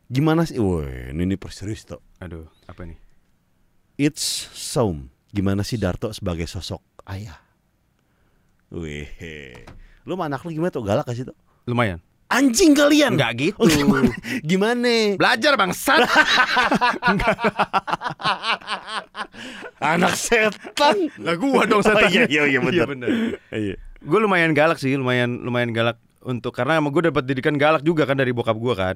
gimana 0.08 0.48
sih? 0.48 0.56
Woi, 0.56 1.12
ini, 1.12 1.24
ini 1.28 1.36
perserius 1.36 1.84
tuh. 1.84 2.00
Aduh, 2.24 2.48
apa 2.72 2.88
nih? 2.88 2.96
It's 4.00 4.48
Saum. 4.56 5.12
Gimana 5.36 5.68
sih 5.68 5.76
Darto 5.76 6.16
sebagai 6.16 6.48
sosok 6.48 6.80
ayah? 7.12 7.40
Wih, 8.72 9.08
lu 10.04 10.14
sama 10.16 10.26
anak 10.28 10.42
lu 10.44 10.50
gimana 10.52 10.72
tuh 10.72 10.82
galak 10.82 11.06
kasih 11.06 11.30
tuh? 11.30 11.36
Lumayan. 11.66 12.02
Anjing 12.32 12.72
kalian. 12.72 13.20
Enggak 13.20 13.32
gitu. 13.44 13.60
Oh, 13.60 13.68
gimana? 13.68 14.08
Gimana? 14.40 15.20
Belajar 15.20 15.60
bangsat. 15.60 16.00
Anak 19.82 20.14
setan. 20.16 21.12
Lah 21.20 21.36
gua 21.36 21.68
dong 21.68 21.82
Oh, 21.82 21.86
setan. 21.86 22.08
iya, 22.08 22.24
iya, 22.30 22.42
iya, 22.48 22.60
bener. 22.62 22.88
bener. 22.88 23.10
Iya. 23.52 23.76
Gue 24.02 24.20
lumayan 24.24 24.56
galak 24.56 24.80
sih, 24.80 24.96
lumayan 24.96 25.44
lumayan 25.44 25.76
galak 25.76 26.00
untuk 26.24 26.54
karena 26.54 26.80
emang 26.80 26.90
gue 26.90 27.10
dapat 27.10 27.26
didikan 27.26 27.54
galak 27.58 27.84
juga 27.84 28.06
kan 28.08 28.18
dari 28.18 28.32
bokap 28.32 28.56
gue 28.58 28.74
kan. 28.74 28.96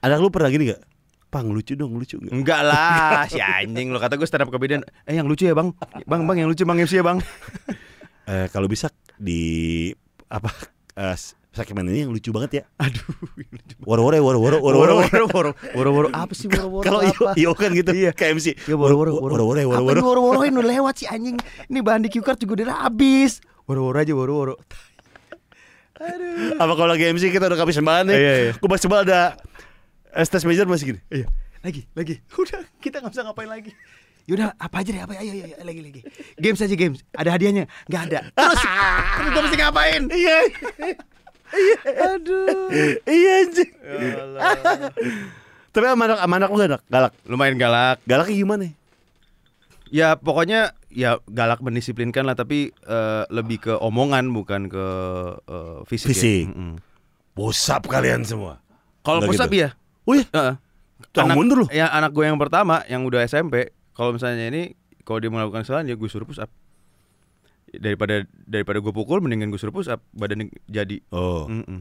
Anak 0.00 0.20
lu 0.20 0.30
pernah 0.30 0.48
gini 0.48 0.72
gak? 0.72 0.80
Pang 1.26 1.50
lucu 1.50 1.74
dong, 1.74 1.96
lucu 1.98 2.16
gak? 2.22 2.30
Enggak 2.32 2.62
lah, 2.64 3.26
si 3.26 3.42
anjing 3.42 3.90
lo 3.90 3.98
kata 3.98 4.14
gue 4.14 4.24
stand 4.24 4.46
up 4.46 4.50
comedian. 4.52 4.80
Eh 5.04 5.18
yang 5.18 5.26
lucu 5.26 5.44
ya 5.44 5.52
bang, 5.52 5.74
bang 6.06 6.22
bang 6.24 6.36
yang 6.44 6.48
lucu 6.48 6.62
bang 6.62 6.78
MC 6.78 7.00
ya 7.00 7.04
bang. 7.04 7.18
Eh, 8.26 8.46
kalau 8.48 8.70
bisa 8.70 8.88
di 9.18 9.90
apa 10.26 10.50
eh, 10.98 11.16
segmen 11.56 11.88
ini 11.88 12.04
yang 12.04 12.12
lucu 12.12 12.30
banget 12.36 12.50
ya. 12.60 12.62
Aduh, 12.76 13.00
Woro-woro, 13.88 14.20
woro-woro, 14.20 14.58
woro 14.60 14.76
woro-woro. 14.76 15.06
woro 15.08 15.26
woro 15.32 15.50
woro 15.72 15.90
woro 15.96 16.08
apa 16.12 16.32
sih 16.36 16.52
woro 16.52 16.68
woro? 16.68 16.84
Kalau 16.84 17.00
iyo, 17.00 17.24
iyo 17.32 17.50
kan 17.56 17.72
gitu, 17.72 17.90
iya. 17.96 18.12
kayak 18.12 18.36
MC. 18.36 18.46
Ya 18.68 18.76
woro 18.76 18.94
woro 19.00 19.12
woro 19.16 19.42
woro-woro, 19.48 19.72
Apa 19.72 20.04
woro-woro. 20.04 20.40
ini 20.44 20.60
lewat 20.60 21.00
sih 21.00 21.08
anjing. 21.08 21.40
Ini 21.72 21.78
bahan 21.80 22.04
di 22.04 22.12
cue 22.12 22.20
card 22.20 22.36
juga 22.36 22.60
udah 22.60 22.84
habis. 22.84 23.40
Woro 23.64 23.88
woro 23.88 23.96
aja 23.96 24.12
woro 24.12 24.32
woro. 24.36 24.54
Apa 26.60 26.72
kalau 26.76 26.92
lagi 26.92 27.08
MC 27.08 27.32
kita 27.32 27.48
udah 27.48 27.56
kehabisan 27.56 27.80
bahan 27.80 28.12
nih? 28.12 28.16
Iya, 28.20 28.32
iya. 28.36 28.52
Gue 28.60 28.68
coba 28.68 28.96
ada 29.00 29.20
stage 30.28 30.44
manager 30.44 30.68
masih 30.68 30.86
gini. 30.92 31.00
Iya, 31.08 31.26
lagi 31.64 31.88
lagi. 31.96 32.14
Udah 32.40 32.60
kita 32.84 33.00
nggak 33.00 33.12
bisa 33.16 33.22
ngapain 33.24 33.48
lagi. 33.48 33.72
Yaudah 34.26 34.54
apa 34.56 34.76
aja 34.76 34.90
deh 34.90 34.98
apa 35.00 35.12
ayo 35.14 35.30
ayo, 35.30 35.44
ayo 35.46 35.56
lagi 35.62 35.80
lagi 35.80 36.00
games 36.36 36.58
aja 36.58 36.74
games 36.74 36.98
ada 37.12 37.30
hadiahnya 37.30 37.64
nggak 37.86 38.02
ada 38.04 38.20
terus 38.28 38.58
terus 38.58 39.28
gue 39.28 39.42
mesti 39.42 39.56
ngapain 39.56 40.02
Iya. 40.08 40.38
aduh 42.10 42.66
Iya 43.06 43.32
anjing. 43.40 43.70
Tapi 45.70 45.84
sama 45.84 46.04
anak, 46.06 46.18
sama 46.18 46.34
anak 46.36 46.48
lu 46.48 46.58
galak, 46.58 46.82
galak. 46.86 47.12
lumayan 47.22 47.54
galak 47.54 47.96
Galaknya 48.02 48.34
gimana? 48.34 48.66
Ya 49.86 50.16
pokoknya 50.16 50.74
ya 50.88 51.22
galak 51.24 51.60
mendisiplinkan 51.60 52.24
lah 52.24 52.34
tapi 52.34 52.74
eh, 52.74 53.22
lebih 53.30 53.62
ke 53.62 53.72
omongan 53.72 54.26
bukan 54.28 54.66
ke 54.66 54.86
eh, 55.44 55.78
fisik. 55.86 56.06
ya. 56.06 56.10
Fisik. 56.10 56.44
Mm-mm. 56.48 56.72
Bosap 57.30 57.86
kalian 57.86 58.24
semua. 58.24 58.58
Kalau 59.04 59.22
up 59.22 59.30
gitu? 59.30 59.46
ya. 59.54 59.70
Oh 60.02 60.16
iya, 60.16 60.26
Heeh. 60.26 60.54
Jangan 61.14 61.28
Anak- 61.30 61.38
mundur 61.38 61.56
lu. 61.62 61.66
Ya 61.70 61.86
anak 61.88 62.10
gue 62.10 62.24
yang 62.24 62.34
pertama 62.34 62.82
yang 62.86 63.04
udah 63.04 63.22
SMP, 63.22 63.70
kalau 63.96 64.12
misalnya 64.12 64.46
ini 64.46 64.62
kalau 65.02 65.18
dia 65.18 65.32
melakukan 65.32 65.64
kesalahan 65.64 65.88
ya 65.88 65.96
gue 65.96 66.06
suruh 66.06 66.22
push 66.22 66.38
up. 66.38 66.52
Daripada 67.68 68.22
daripada 68.44 68.78
gue 68.78 68.90
pukul 68.90 69.18
mendingan 69.18 69.48
gue 69.48 69.56
suruh 69.56 69.72
push 69.72 69.88
up 69.88 70.04
badan 70.12 70.46
jadi. 70.66 71.00
Oh, 71.10 71.48
Mm-mm. 71.48 71.80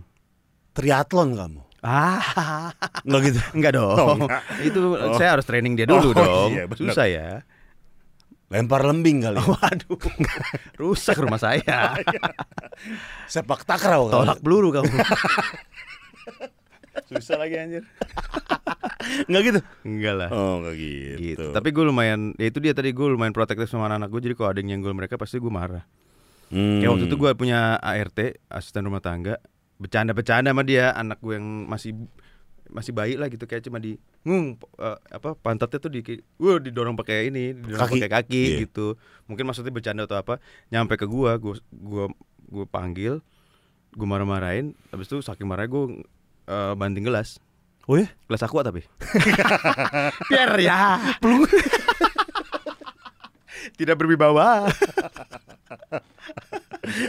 triathlon 0.72 1.36
kamu. 1.36 1.62
Ah, 1.82 2.74
Enggak 3.06 3.22
gitu. 3.30 3.40
enggak 3.54 3.72
dong. 3.74 3.94
Oh, 3.94 4.16
enggak. 4.18 4.42
Itu 4.60 4.80
saya 5.14 5.38
harus 5.38 5.46
training 5.46 5.76
dia 5.76 5.86
dulu 5.86 6.10
Oh, 6.10 6.14
dong. 6.16 6.50
iya. 6.52 6.66
Susah 6.72 7.06
ya. 7.06 7.28
Lempar 8.46 8.82
lembing 8.82 9.22
kali. 9.22 9.38
Waduh. 9.38 9.98
Rusak 10.82 11.18
rumah 11.18 11.38
saya. 11.38 11.98
Sepak 13.26 13.66
takraw. 13.66 14.06
Tolak 14.08 14.42
peluru 14.42 14.70
kamu. 14.72 14.90
Susah 17.10 17.38
lagi 17.40 17.56
anjir. 17.60 17.84
Enggak 19.30 19.42
gitu. 19.46 19.60
Enggak 19.86 20.14
lah. 20.18 20.30
Oh, 20.34 20.64
enggak 20.64 20.76
gitu. 20.82 21.18
gitu. 21.22 21.46
Tapi 21.54 21.70
gue 21.70 21.84
lumayan, 21.86 22.34
ya 22.42 22.50
itu 22.50 22.58
dia 22.58 22.74
tadi 22.74 22.90
gue 22.90 23.06
lumayan 23.06 23.36
protektif 23.36 23.70
sama 23.70 23.86
anak 23.92 24.10
gue. 24.10 24.22
Jadi 24.32 24.34
kalau 24.34 24.50
ada 24.50 24.60
yang 24.60 24.78
nyenggol 24.78 24.98
mereka 24.98 25.16
pasti 25.20 25.38
gue 25.38 25.52
marah. 25.52 25.86
Hmm. 26.50 26.82
Kayak 26.82 26.92
waktu 26.98 27.06
itu 27.06 27.18
gue 27.18 27.32
punya 27.38 27.78
ART, 27.78 28.20
asisten 28.50 28.86
rumah 28.86 29.02
tangga, 29.06 29.38
bercanda-bercanda 29.78 30.50
sama 30.54 30.64
dia, 30.66 30.90
anak 30.94 31.22
gue 31.22 31.38
yang 31.38 31.70
masih 31.70 31.94
masih 32.66 32.98
bayi 32.98 33.14
lah 33.14 33.30
gitu 33.30 33.46
kayak 33.46 33.62
cuma 33.62 33.78
di 33.78 33.94
ngung 34.26 34.58
eh, 34.82 34.98
apa 35.14 35.38
pantatnya 35.38 35.78
tuh 35.78 35.92
di 35.94 36.02
wah 36.42 36.58
didorong 36.58 36.98
pakai 36.98 37.30
ini 37.30 37.54
didorong 37.54 37.78
Kaki. 37.78 38.02
pakai 38.02 38.10
kaki 38.10 38.42
Iya. 38.42 38.58
gitu 38.66 38.98
mungkin 39.30 39.46
maksudnya 39.46 39.70
bercanda 39.70 40.10
atau 40.10 40.18
apa 40.18 40.42
nyampe 40.74 40.98
ke 40.98 41.06
gua 41.06 41.38
gua 41.38 41.62
gua 41.70 42.10
gua 42.50 42.66
panggil 42.66 43.22
gua 43.94 44.08
marah-marahin 44.10 44.74
habis 44.90 45.06
itu 45.06 45.22
saking 45.22 45.46
marah 45.46 45.70
gue 45.70 46.02
eh, 46.46 46.74
banting 46.76 47.06
gelas 47.06 47.38
Oh 47.86 48.02
ya? 48.02 48.10
gelas 48.26 48.42
aqua 48.42 48.66
tapi 48.66 48.82
biar 50.30 50.52
ya 50.58 50.98
tidak 53.78 53.98
berwibawa 53.98 54.70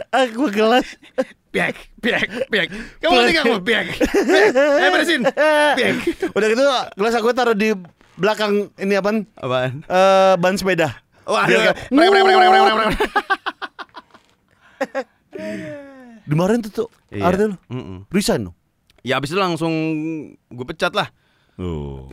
Aku 0.09 0.49
gelas. 0.49 0.97
Piak, 1.53 1.77
piak, 2.01 2.49
piak. 2.49 2.67
Kamu 2.97 3.13
gak 3.13 3.45
kamu? 3.45 3.55
Piak. 3.61 3.85
Ayo 4.57 4.89
beresin. 4.89 5.21
Piak. 5.77 5.95
Udah 6.33 6.47
gitu 6.49 6.63
gelas 6.97 7.13
aku 7.13 7.29
taruh 7.29 7.53
di 7.53 7.77
belakang 8.17 8.73
ini 8.81 8.97
apaan? 8.97 9.29
Apaan? 9.37 9.85
Eh 9.85 10.33
ban 10.41 10.57
sepeda. 10.57 10.97
Waduh. 11.29 11.77
Biar 11.93 12.09
prek. 12.09 12.97
Dimarahin 16.25 16.65
tuh 16.65 16.71
tuh. 16.73 16.89
Iya. 17.13 17.29
Arti 17.29 17.43
lu. 17.53 17.55
Mm-mm. 17.69 18.09
Resign 18.09 18.49
dong. 18.49 18.56
Ya 19.07 19.15
abis 19.15 19.31
itu 19.31 19.39
langsung 19.39 19.71
gue 20.45 20.65
pecat 20.67 20.91
lah. 20.91 21.07
Oh. 21.55 22.11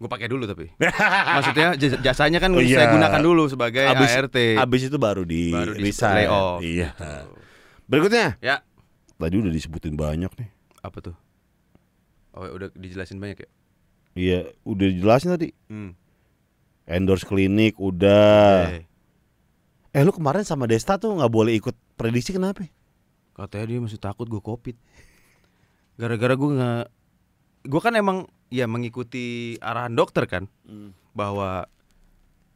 gue 0.00 0.08
pakai 0.08 0.26
dulu 0.26 0.48
tapi. 0.48 0.72
Maksudnya 1.36 1.76
jas- 1.76 2.00
jasanya 2.00 2.40
kan 2.40 2.48
Oh, 2.50 2.58
iya. 2.58 2.80
saya 2.80 2.88
gunakan 2.90 3.20
dulu 3.20 3.44
sebagai 3.46 3.84
Abis, 3.84 4.08
ART. 4.10 4.36
abis 4.56 4.88
itu 4.88 4.96
baru 4.96 5.22
di, 5.22 5.52
Baru 5.52 5.76
di 5.76 5.84
resign. 5.84 6.24
layoff. 6.24 6.58
Iya. 6.58 6.88
Berikutnya. 7.84 8.40
Ya. 8.40 8.64
Tadi 9.14 9.36
udah 9.36 9.52
disebutin 9.52 9.94
banyak 9.94 10.32
nih. 10.32 10.48
Apa 10.80 11.04
tuh? 11.04 11.16
Oh, 12.32 12.48
udah 12.48 12.72
dijelasin 12.72 13.20
banyak 13.20 13.44
ya? 13.44 13.48
Iya, 14.12 14.38
udah 14.64 14.86
dijelasin 14.88 15.30
tadi. 15.30 15.52
Hmm. 15.68 15.92
Endorse 16.86 17.22
klinik 17.22 17.76
udah. 17.76 18.72
Eh, 18.72 18.88
Eh 19.90 20.00
lu 20.00 20.10
kemarin 20.10 20.42
sama 20.42 20.64
Desta 20.64 20.96
tuh 20.96 21.12
nggak 21.12 21.28
boleh 21.28 21.52
ikut 21.52 21.76
prediksi 21.94 22.32
kenapa? 22.32 22.64
katanya 23.30 23.66
dia 23.66 23.80
masih 23.80 23.96
takut 23.96 24.24
gue 24.26 24.38
covid. 24.38 24.76
Gara-gara 26.00 26.32
gue 26.32 26.50
nggak, 26.56 26.84
gue 27.68 27.80
kan 27.80 27.92
emang 27.92 28.18
ya 28.48 28.64
mengikuti 28.64 29.54
arahan 29.60 29.92
dokter 29.92 30.24
kan, 30.24 30.48
bahwa 31.12 31.68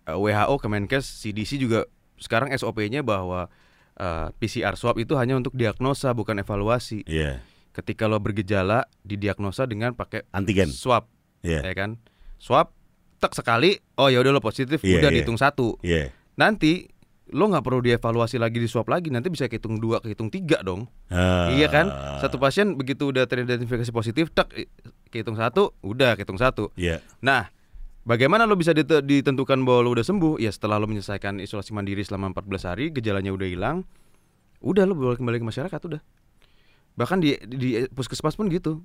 eh, 0.05 0.17
WHO, 0.17 0.57
Kemenkes, 0.57 1.05
CDC 1.21 1.61
juga 1.61 1.85
sekarang 2.17 2.49
SOP-nya 2.51 3.05
bahwa 3.05 3.53
eh, 3.95 4.29
PCR 4.35 4.75
swab 4.75 4.97
itu 4.97 5.13
hanya 5.15 5.37
untuk 5.37 5.53
diagnosa 5.53 6.11
bukan 6.11 6.41
evaluasi. 6.41 7.05
Iya. 7.05 7.45
Ketika 7.71 8.07
lo 8.07 8.17
bergejala 8.17 8.87
didiagnosa 9.03 9.67
dengan 9.67 9.93
pakai 9.93 10.25
Antigen. 10.31 10.71
swab, 10.71 11.11
Iya. 11.43 11.61
ya 11.61 11.75
kan? 11.75 11.99
Swab 12.39 12.71
tek 13.19 13.35
sekali, 13.35 13.77
oh 13.99 14.09
ya 14.09 14.23
udah 14.23 14.31
lo 14.31 14.41
positif, 14.41 14.81
Iya, 14.81 15.03
udah 15.03 15.11
iya. 15.11 15.17
dihitung 15.21 15.37
satu. 15.37 15.77
Iya. 15.83 16.15
Nanti 16.35 16.87
lo 17.33 17.49
nggak 17.49 17.65
perlu 17.65 17.81
dievaluasi 17.81 18.37
lagi 18.37 18.61
di 18.61 18.69
swab 18.69 18.85
lagi, 18.93 19.09
nanti 19.09 19.33
bisa 19.33 19.49
kehitung 19.49 19.81
dua, 19.81 20.05
kehitung 20.05 20.29
tiga 20.29 20.61
dong. 20.61 20.85
Ah. 21.09 21.49
Iya 21.49 21.73
kan? 21.73 21.89
Satu 22.21 22.37
pasien 22.37 22.77
begitu 22.77 23.09
udah 23.09 23.25
teridentifikasi 23.25 23.89
positif, 23.89 24.29
tak 24.29 24.53
kehitung 25.09 25.41
satu, 25.41 25.73
udah 25.81 26.21
kehitung 26.21 26.37
satu. 26.37 26.69
Iya. 26.77 27.01
Nah, 27.25 27.49
bagaimana 28.05 28.45
lo 28.45 28.61
bisa 28.61 28.77
dite- 28.77 29.01
ditentukan 29.01 29.57
bahwa 29.65 29.81
lo 29.89 29.91
udah 29.97 30.05
sembuh? 30.05 30.37
Ya 30.37 30.53
setelah 30.53 30.77
lo 30.77 30.85
menyelesaikan 30.85 31.41
isolasi 31.41 31.73
mandiri 31.73 32.05
selama 32.05 32.37
14 32.37 32.69
hari, 32.69 32.85
gejalanya 32.93 33.33
udah 33.33 33.49
hilang, 33.49 33.89
udah 34.61 34.85
lo 34.85 34.93
boleh 34.93 35.17
kembali 35.17 35.41
ke 35.41 35.47
masyarakat 35.49 35.81
udah. 35.81 36.01
Bahkan 37.01 37.19
di 37.25 37.41
di 37.49 37.69
puskesmas 37.89 38.37
pun 38.37 38.53
gitu. 38.53 38.85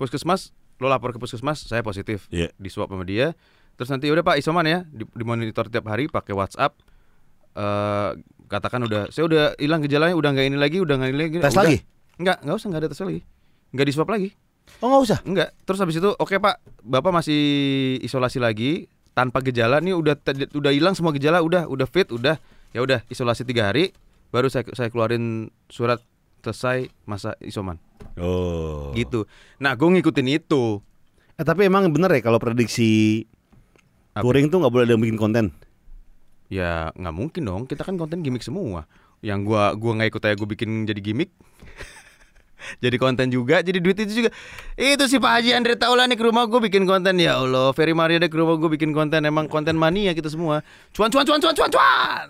Puskesmas 0.00 0.56
lo 0.80 0.88
lapor 0.90 1.14
ke 1.14 1.20
puskesmas, 1.20 1.68
saya 1.68 1.84
positif. 1.84 2.26
Iya. 2.32 2.48
Di 2.56 2.72
swab 2.72 2.90
sama 2.90 3.04
dia. 3.04 3.36
Terus 3.76 3.88
nanti 3.92 4.08
udah 4.08 4.24
Pak 4.24 4.40
isoman 4.40 4.66
ya, 4.66 4.78
di, 4.88 5.06
dimonitor 5.14 5.68
tiap 5.70 5.86
hari 5.86 6.08
pakai 6.08 6.32
WhatsApp. 6.34 6.74
Eh 7.52 8.10
katakan 8.46 8.80
udah 8.82 9.08
saya 9.08 9.24
udah 9.24 9.44
hilang 9.56 9.80
gejalanya 9.80 10.12
udah 10.12 10.30
nggak 10.30 10.46
ini 10.46 10.56
lagi 10.56 10.78
udah 10.78 10.94
nggak 10.94 11.10
ini 11.10 11.18
lagi 11.18 11.36
Tes 11.38 11.52
udah. 11.52 11.62
lagi? 11.62 11.76
nggak 12.14 12.36
nggak 12.40 12.54
usah 12.54 12.66
nggak 12.68 12.80
ada 12.80 12.88
tes 12.88 13.00
lagi 13.00 13.20
nggak 13.72 13.86
di 13.86 13.92
swab 13.92 14.08
lagi 14.08 14.28
Oh 14.78 14.86
nggak 14.86 15.02
usah. 15.02 15.18
nggak 15.22 15.48
terus 15.64 15.78
habis 15.78 15.96
itu 15.96 16.10
oke 16.12 16.34
pak 16.34 16.54
bapak 16.80 17.12
masih 17.12 17.40
isolasi 17.98 18.38
lagi 18.38 18.86
tanpa 19.12 19.40
gejala 19.40 19.78
nih 19.78 19.92
udah 19.92 20.14
udah 20.52 20.72
hilang 20.72 20.92
semua 20.92 21.10
gejala 21.10 21.40
udah 21.40 21.64
udah 21.66 21.84
fit 21.84 22.08
udah 22.08 22.36
ya 22.70 22.80
udah 22.80 23.04
isolasi 23.06 23.42
tiga 23.42 23.68
hari 23.68 23.92
baru 24.28 24.46
saya 24.46 24.64
saya 24.70 24.88
keluarin 24.88 25.48
surat 25.66 26.00
selesai 26.40 26.88
masa 27.04 27.36
isoman 27.40 27.76
Oh. 28.12 28.92
gitu 28.92 29.24
nah 29.56 29.72
gue 29.72 29.88
ngikutin 29.88 30.28
itu 30.30 30.80
Eh 31.32 31.44
tapi 31.44 31.64
emang 31.64 31.88
bener 31.88 32.12
ya 32.12 32.20
kalau 32.20 32.36
prediksi 32.36 33.24
Apa? 34.12 34.20
touring 34.20 34.46
tuh 34.46 34.60
nggak 34.60 34.68
boleh 34.68 34.84
ada 34.84 34.92
yang 34.92 35.00
bikin 35.00 35.16
konten. 35.16 35.48
Ya 36.52 36.92
nggak 36.92 37.14
mungkin 37.16 37.42
dong, 37.48 37.62
kita 37.64 37.80
kan 37.80 37.96
konten 37.96 38.20
gimmick 38.20 38.44
semua. 38.44 38.84
Yang 39.24 39.48
gua 39.48 39.72
gua 39.72 39.96
nggak 39.96 40.08
ikut 40.12 40.22
aja 40.28 40.34
gua 40.36 40.48
bikin 40.52 40.84
jadi 40.84 41.00
gimmick. 41.00 41.32
jadi 42.84 42.96
konten 43.00 43.32
juga, 43.32 43.64
jadi 43.64 43.80
duit 43.80 43.96
itu 44.04 44.20
juga. 44.20 44.30
Itu 44.76 45.08
si 45.08 45.16
Pak 45.16 45.32
Haji 45.40 45.56
Andre 45.56 45.80
Taulani 45.80 46.12
ke 46.12 46.28
rumah 46.28 46.44
gua 46.44 46.60
bikin 46.60 46.84
konten 46.84 47.16
ya 47.16 47.40
Allah. 47.40 47.72
Ferry 47.72 47.96
Mariada 47.96 48.28
ke 48.28 48.36
rumah 48.36 48.60
gua 48.60 48.68
bikin 48.68 48.92
konten 48.92 49.24
emang 49.24 49.48
konten 49.48 49.80
mania 49.80 50.12
kita 50.12 50.28
semua. 50.28 50.60
Cuan 50.92 51.08
cuan 51.08 51.24
cuan 51.24 51.40
cuan 51.40 51.56
cuan 51.56 51.70
cuan. 51.72 52.28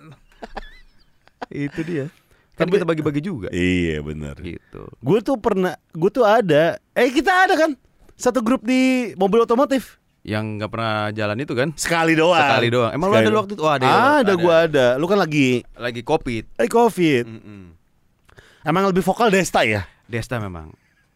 itu 1.66 1.80
dia. 1.82 2.06
Kan 2.54 2.68
Tapi- 2.68 2.78
kita 2.78 2.86
bagi-bagi 2.86 3.20
juga. 3.24 3.48
Iya 3.50 4.04
bener. 4.04 4.36
Gitu. 4.38 4.82
Gue 5.00 5.18
tuh 5.24 5.40
pernah, 5.40 5.72
gue 5.96 6.10
tuh 6.12 6.22
ada. 6.22 6.76
Eh 6.92 7.08
kita 7.08 7.48
ada 7.48 7.56
kan 7.56 7.72
satu 8.14 8.44
grup 8.44 8.62
di 8.62 9.12
mobil 9.16 9.40
otomotif. 9.42 10.01
Yang 10.22 10.44
nggak 10.54 10.70
pernah 10.70 10.94
jalan 11.10 11.36
itu 11.36 11.52
kan? 11.52 11.68
Sekali 11.74 12.14
doang. 12.14 12.38
Sekali 12.38 12.68
doang. 12.68 12.90
Emang 12.90 13.10
lu 13.10 13.14
Sekali 13.14 13.20
ada 13.20 13.26
lu 13.26 13.32
doang. 13.32 13.42
waktu 13.42 13.54
itu? 13.54 13.62
Oh, 13.62 13.72
ada 13.72 13.82
ya, 13.82 13.90
Ada, 13.92 14.06
ada. 14.22 14.32
gue 14.36 14.54
ada. 14.56 14.86
Lu 14.94 15.06
kan 15.06 15.18
lagi 15.18 15.48
Lagi 15.74 16.02
covid. 16.02 16.44
eh 16.56 16.68
covid. 16.68 17.24
Mm-mm. 17.26 17.62
Emang 18.62 18.86
lebih 18.86 19.02
vokal 19.02 19.28
Desta 19.28 19.62
ya? 19.62 19.82
Desta 20.04 20.38
memang 20.38 20.70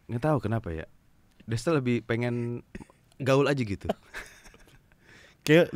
nggak 0.05 0.19
tahu 0.21 0.37
kenapa 0.41 0.69
ya. 0.69 0.83
Desta 1.41 1.71
lebih 1.71 2.03
pengen 2.03 2.59
gaul 3.17 3.47
aja 3.47 3.59
gitu. 3.59 3.87
Kayak 5.47 5.71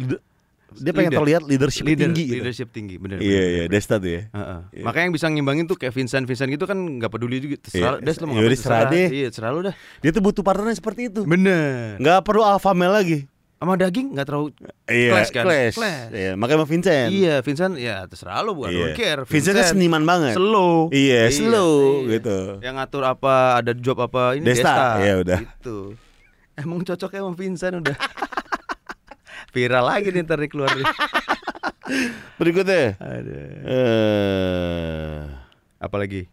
dia 0.74 0.92
pengen 0.92 1.10
Leader. 1.10 1.20
terlihat 1.20 1.42
leadership 1.44 1.84
Leader, 1.84 2.06
tinggi 2.08 2.24
gitu. 2.24 2.36
leadership 2.38 2.68
tinggi, 2.70 2.96
bener. 2.96 3.18
Iya 3.18 3.28
bener, 3.38 3.52
iya. 3.52 3.64
Desta 3.68 3.96
tuh 3.96 4.08
ya. 4.10 4.22
Heeh. 4.30 4.60
Iya. 4.72 4.84
Makanya 4.84 5.04
yang 5.04 5.16
bisa 5.16 5.26
ngimbangin 5.28 5.66
tuh 5.66 5.76
kayak 5.76 5.92
Vincent 5.92 6.24
Vincent 6.24 6.50
gitu 6.50 6.64
kan 6.64 6.78
nggak 6.78 7.10
peduli 7.10 7.38
juga. 7.38 7.56
Terserah, 7.60 7.98
Iya. 7.98 8.04
Des 8.04 8.16
lu 8.16 8.26
mau 8.26 8.36
ngapain 8.36 8.56
serah 8.56 8.82
deh. 8.88 9.08
Iya, 9.10 9.28
terserah 9.28 9.52
lu 9.52 9.62
dah. 9.64 9.76
Dia 10.00 10.10
tuh 10.10 10.22
butuh 10.22 10.40
partner 10.42 10.72
seperti 10.72 11.02
itu. 11.08 11.22
Bener. 11.24 11.98
Nggak 11.98 12.20
perlu 12.22 12.42
alpha 12.42 12.72
male 12.72 12.94
lagi. 12.94 13.20
Sama 13.56 13.78
daging 13.78 14.08
nggak 14.12 14.26
terlalu 14.26 14.58
Iya, 14.86 15.12
Clash 15.14 15.30
kan? 15.30 15.44
clash. 15.46 15.76
Clash. 15.78 16.10
Iya, 16.10 16.32
makanya 16.34 16.58
sama 16.58 16.68
Vincent. 16.68 17.10
Iya, 17.12 17.36
Vincent 17.40 17.74
ya 17.76 17.96
terserah 18.06 18.42
lu 18.42 18.52
bukan 18.54 18.70
Iya. 18.70 18.82
don't 18.82 18.98
care. 18.98 19.22
Vincent 19.24 19.54
kan 19.54 19.66
seniman 19.68 20.02
banget. 20.02 20.34
slow. 20.34 20.90
Iya, 20.90 21.30
slow, 21.30 22.02
gitu. 22.08 22.58
Yang 22.58 22.74
ngatur 22.76 23.04
apa, 23.06 23.34
ada 23.58 23.72
job 23.72 24.00
apa 24.00 24.34
ini 24.34 24.44
Desta, 24.44 24.66
Desta. 24.66 24.88
iya, 25.00 25.14
udah. 25.16 25.40
Gitu. 25.40 25.78
Emang 26.54 26.82
cocoknya 26.82 27.22
sama 27.22 27.34
Vincent 27.34 27.76
udah. 27.78 27.96
Viral 29.52 29.84
lagi 29.84 30.08
nih 30.10 30.24
ntar 30.24 30.40
keluar. 30.48 30.72
Berikutnya. 32.40 32.96
Ada. 32.98 33.38
Eh, 33.68 35.20
Apalagi? 35.78 36.28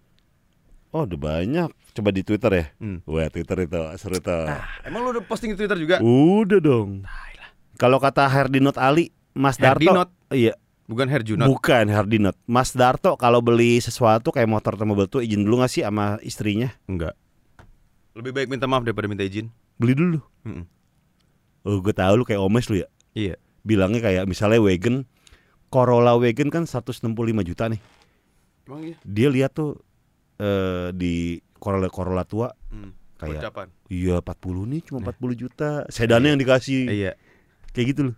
oh 0.88 1.04
udah 1.04 1.18
banyak. 1.20 1.68
Coba 1.92 2.10
di 2.14 2.22
Twitter 2.22 2.50
ya. 2.54 2.64
Hmm. 2.78 3.02
Wah 3.04 3.28
Twitter 3.28 3.66
itu 3.66 3.80
seru 3.98 4.22
tuh. 4.22 4.46
Emang 4.86 5.02
lu 5.04 5.18
udah 5.18 5.24
posting 5.26 5.52
di 5.52 5.58
Twitter 5.58 5.76
juga? 5.76 5.96
Udah 6.00 6.62
dong. 6.62 7.02
Kalau 7.76 7.98
kata 7.98 8.24
Herdinot 8.24 8.78
Ali, 8.78 9.10
Mas 9.34 9.58
Darto. 9.58 9.82
Herdinot? 9.82 10.08
Iya, 10.30 10.54
Bukan 10.88 11.04
Herjunot. 11.04 11.46
bukan 11.46 11.84
Herdinot. 11.92 12.36
Mas 12.48 12.72
Darto 12.72 13.12
kalau 13.14 13.44
beli 13.44 13.76
sesuatu 13.78 14.32
kayak 14.32 14.48
motor 14.48 14.72
atau 14.72 14.88
mobil 14.88 15.04
tuh 15.04 15.20
izin 15.20 15.44
dulu 15.44 15.60
gak 15.60 15.68
sih 15.68 15.82
sama 15.84 16.16
istrinya? 16.24 16.72
Enggak. 16.88 17.12
Lebih 18.16 18.32
baik 18.32 18.48
minta 18.48 18.64
maaf 18.64 18.82
daripada 18.82 19.04
minta 19.06 19.22
izin. 19.22 19.52
Beli 19.76 19.92
dulu. 19.94 20.18
Mm-mm. 20.48 20.64
Oh, 21.62 21.78
gue 21.78 21.92
tahu 21.92 22.14
lu 22.16 22.24
kayak 22.24 22.40
Omes 22.40 22.66
lu 22.72 22.80
ya. 22.80 22.88
Iya. 23.12 23.36
Bilangnya 23.62 24.00
kayak 24.00 24.24
misalnya 24.24 24.58
wagon 24.58 25.04
Corolla 25.68 26.16
wagon 26.16 26.48
kan 26.48 26.64
165 26.64 27.04
juta 27.44 27.68
nih. 27.68 27.80
Emang 28.64 28.80
iya. 28.82 28.96
Dia 29.02 29.28
lihat 29.28 29.52
tuh 29.52 29.76
eh 30.36 30.92
di 30.92 31.36
Corolla 31.54 31.88
Corolla 31.88 32.22
tua 32.22 32.48
Hmm. 32.68 32.92
Kayak- 33.18 33.42
Ucapan. 33.42 33.66
Iya 33.88 34.22
40 34.22 34.62
nih 34.64 34.80
cuma 34.82 34.98
40 35.02 35.34
juta 35.34 35.82
Sedannya 35.88 36.32
yang 36.32 36.40
dikasih 36.40 36.86
Iya. 36.86 37.12
Kayak 37.70 37.86
gitu 37.90 38.02
loh 38.06 38.16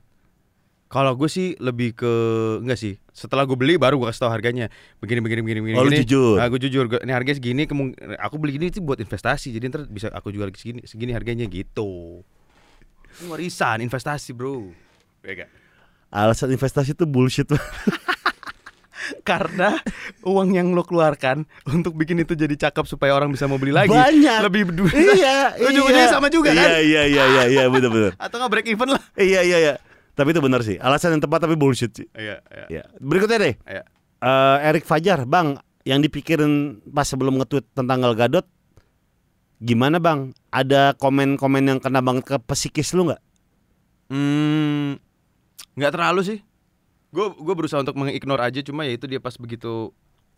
Kalau 0.86 1.14
gue 1.14 1.30
sih 1.30 1.54
lebih 1.56 1.94
ke 1.94 2.12
enggak 2.58 2.74
sih. 2.74 2.98
Setelah 3.10 3.46
gue 3.46 3.54
beli 3.54 3.78
baru 3.78 3.94
gue 3.94 4.10
kasih 4.10 4.26
tahu 4.26 4.34
harganya. 4.34 4.66
Begini 4.98 5.22
begini 5.22 5.38
begini 5.38 5.60
begini. 5.62 5.78
Oh, 5.78 5.86
lu 5.86 5.94
jujur? 5.94 6.34
Nah, 6.34 6.50
gue 6.50 6.58
jujur. 6.58 6.84
Gua- 6.84 6.98
Ini 6.98 7.14
harganya 7.14 7.38
segini. 7.38 7.62
Aku 8.18 8.36
beli 8.36 8.58
ini 8.58 8.68
itu 8.68 8.82
buat 8.82 8.98
investasi. 8.98 9.54
Jadi 9.54 9.70
ntar 9.70 9.86
bisa 9.86 10.10
aku 10.10 10.34
jual 10.34 10.50
segini 10.50 10.82
segini 10.82 11.14
harganya 11.14 11.46
gitu. 11.46 12.26
Ini 13.18 13.26
warisan, 13.26 13.82
investasi 13.82 14.30
bro. 14.30 14.70
Ya 15.20 15.44
gak? 15.44 15.50
Alasan 16.10 16.50
investasi 16.50 16.94
tuh 16.94 17.06
bullshit 17.06 17.46
Karena 19.22 19.74
uang 20.22 20.54
yang 20.54 20.70
lo 20.70 20.82
keluarkan 20.82 21.46
untuk 21.66 21.94
bikin 21.94 22.22
itu 22.22 22.34
jadi 22.34 22.54
cakep 22.54 22.86
supaya 22.86 23.14
orang 23.14 23.30
bisa 23.30 23.46
mau 23.46 23.58
beli 23.58 23.74
lagi. 23.74 23.90
Banyak. 23.90 24.40
Lebih 24.46 24.62
berdua. 24.70 24.90
Iya 25.18 25.54
Ujung-ujungnya 25.70 26.08
sama 26.10 26.26
juga 26.30 26.50
kan? 26.54 26.66
Iya 26.66 26.78
iya 26.82 27.02
iya 27.06 27.24
iya, 27.26 27.42
iya 27.46 27.62
bener-bener 27.66 28.14
Atau 28.18 28.38
nggak 28.38 28.50
break 28.50 28.66
even 28.70 28.90
lah. 28.94 29.02
Iya 29.14 29.40
iya 29.42 29.58
iya 29.58 29.74
Tapi 30.14 30.34
itu 30.34 30.40
benar 30.42 30.60
sih 30.62 30.76
Alasan 30.78 31.16
yang 31.18 31.22
tepat 31.22 31.46
tapi 31.46 31.54
bullshit 31.54 31.90
sih 31.94 32.06
Iya, 32.12 32.42
iya. 32.50 32.66
ya. 32.70 32.82
Berikutnya 32.98 33.38
deh 33.40 33.54
Iya. 33.66 33.82
Eh, 34.20 34.56
Erik 34.68 34.84
Fajar 34.84 35.24
Bang 35.24 35.58
Yang 35.82 36.10
dipikirin 36.10 36.84
pas 36.90 37.06
sebelum 37.08 37.38
nge-tweet 37.40 37.72
tentang 37.72 38.02
Gal 38.02 38.14
Gadot 38.14 38.46
Gimana 39.60 40.00
bang? 40.00 40.32
Ada 40.48 40.96
komen-komen 40.96 41.62
yang 41.62 41.78
kena 41.78 42.00
banget 42.00 42.24
ke 42.26 42.36
psikis 42.48 42.96
lu 42.96 43.06
nggak? 43.06 43.20
Hmm, 44.08 44.96
nggak 45.76 45.92
terlalu 45.92 46.20
sih. 46.24 46.38
Gue 47.12 47.28
gue 47.36 47.54
berusaha 47.54 47.78
untuk 47.78 47.94
mengignore 47.94 48.40
aja, 48.40 48.64
cuma 48.64 48.82
ya 48.82 48.96
itu 48.96 49.04
dia 49.04 49.20
pas 49.20 49.36
begitu 49.36 49.92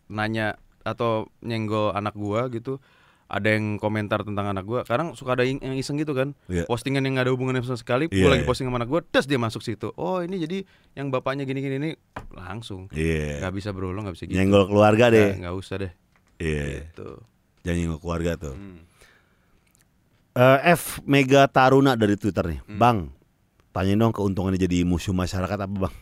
nanya 0.05 0.59
atau 0.83 1.31
nyenggol 1.39 1.95
anak 1.95 2.11
gua 2.11 2.51
gitu, 2.51 2.83
ada 3.25 3.47
yang 3.47 3.79
komentar 3.79 4.21
tentang 4.21 4.51
anak 4.51 4.67
gua. 4.67 4.83
Kadang 4.83 5.15
suka 5.15 5.39
ada 5.39 5.47
yang 5.47 5.61
iseng 5.73 5.95
gitu 5.95 6.11
kan, 6.11 6.35
Iya. 6.51 6.67
postingan 6.67 7.01
yang 7.01 7.15
nggak 7.15 7.31
ada 7.31 7.33
hubungannya 7.33 7.63
sama 7.63 7.79
sekali. 7.79 8.11
Iya, 8.11 8.19
Gue 8.19 8.29
lagi 8.29 8.43
iya. 8.43 8.49
posting 8.49 8.67
sama 8.67 8.83
anak 8.83 8.91
gua, 8.91 9.01
terus 9.01 9.25
dia 9.25 9.39
masuk 9.39 9.63
situ. 9.63 9.95
Oh 9.95 10.19
ini 10.19 10.35
jadi 10.37 10.67
yang 10.93 11.07
bapaknya 11.07 11.47
gini-gini 11.47 11.79
ini 11.79 11.89
langsung. 12.35 12.91
Iya 12.91 13.39
Nggak 13.39 13.53
bisa 13.55 13.69
bro, 13.71 13.95
lo 13.95 14.03
nggak 14.03 14.15
bisa 14.19 14.25
gitu. 14.27 14.35
Nyenggol 14.35 14.67
keluarga 14.67 15.07
deh 15.07 15.39
Nggak 15.39 15.55
usah 15.55 15.75
deh. 15.79 15.91
Iya 16.37 16.91
Gitu. 16.91 17.09
Jangan 17.63 17.77
nyenggol 17.79 18.01
keluarga 18.03 18.31
tuh 18.35 18.53
Hmm. 18.53 18.81
Eh, 20.33 20.59
F 20.73 20.97
Mega 21.05 21.45
Taruna 21.45 21.93
dari 21.93 22.17
Twitter 22.17 22.41
nih, 22.49 22.59
Hmm. 22.65 22.79
Bang, 22.81 22.97
tanya 23.69 23.93
dong 23.93 24.09
keuntungannya 24.09 24.57
jadi 24.57 24.81
musuh 24.81 25.13
masyarakat 25.13 25.57
apa 25.61 25.69
bang? 25.69 25.93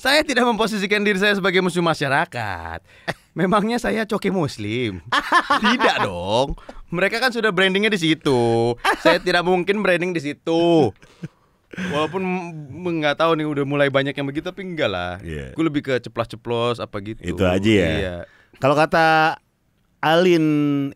Saya 0.00 0.24
tidak 0.24 0.48
memposisikan 0.48 1.04
diri 1.04 1.20
saya 1.20 1.36
sebagai 1.36 1.60
musuh 1.60 1.84
masyarakat. 1.84 2.80
Memangnya 3.38 3.76
saya 3.76 4.08
coki 4.08 4.32
muslim? 4.32 5.04
tidak 5.64 6.00
dong. 6.00 6.56
Mereka 6.88 7.20
kan 7.20 7.30
sudah 7.30 7.52
brandingnya 7.52 7.92
di 7.92 8.00
situ. 8.00 8.74
Saya 9.04 9.20
tidak 9.20 9.44
mungkin 9.44 9.84
branding 9.84 10.16
di 10.16 10.24
situ. 10.24 10.90
Walaupun 11.70 12.22
nggak 12.98 13.22
tahu 13.22 13.38
nih 13.38 13.46
udah 13.46 13.62
mulai 13.62 13.88
banyak 13.92 14.16
yang 14.16 14.26
begitu 14.26 14.50
tapi 14.50 14.66
enggak 14.66 14.90
lah. 14.90 15.22
Iya. 15.22 15.54
Gue 15.54 15.62
lebih 15.62 15.86
ke 15.86 16.02
ceplos-ceplos 16.02 16.82
apa 16.82 16.96
gitu. 17.04 17.22
Itu 17.22 17.46
aja 17.46 17.70
ya. 17.70 17.90
Iya. 17.94 18.16
Kalau 18.58 18.74
kata 18.74 19.38
Alin 20.00 20.44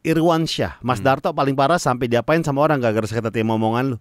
Irwansyah, 0.00 0.80
Mas 0.80 1.00
Hmm. 1.00 1.12
Darto 1.12 1.28
paling 1.36 1.52
parah 1.52 1.76
sampai 1.76 2.08
diapain 2.08 2.40
sama 2.40 2.64
orang 2.64 2.80
gara-gara 2.80 3.04
sakit 3.04 3.28
hati 3.28 3.44
sama 3.44 3.60
omongan 3.60 3.84
lu. 3.94 3.96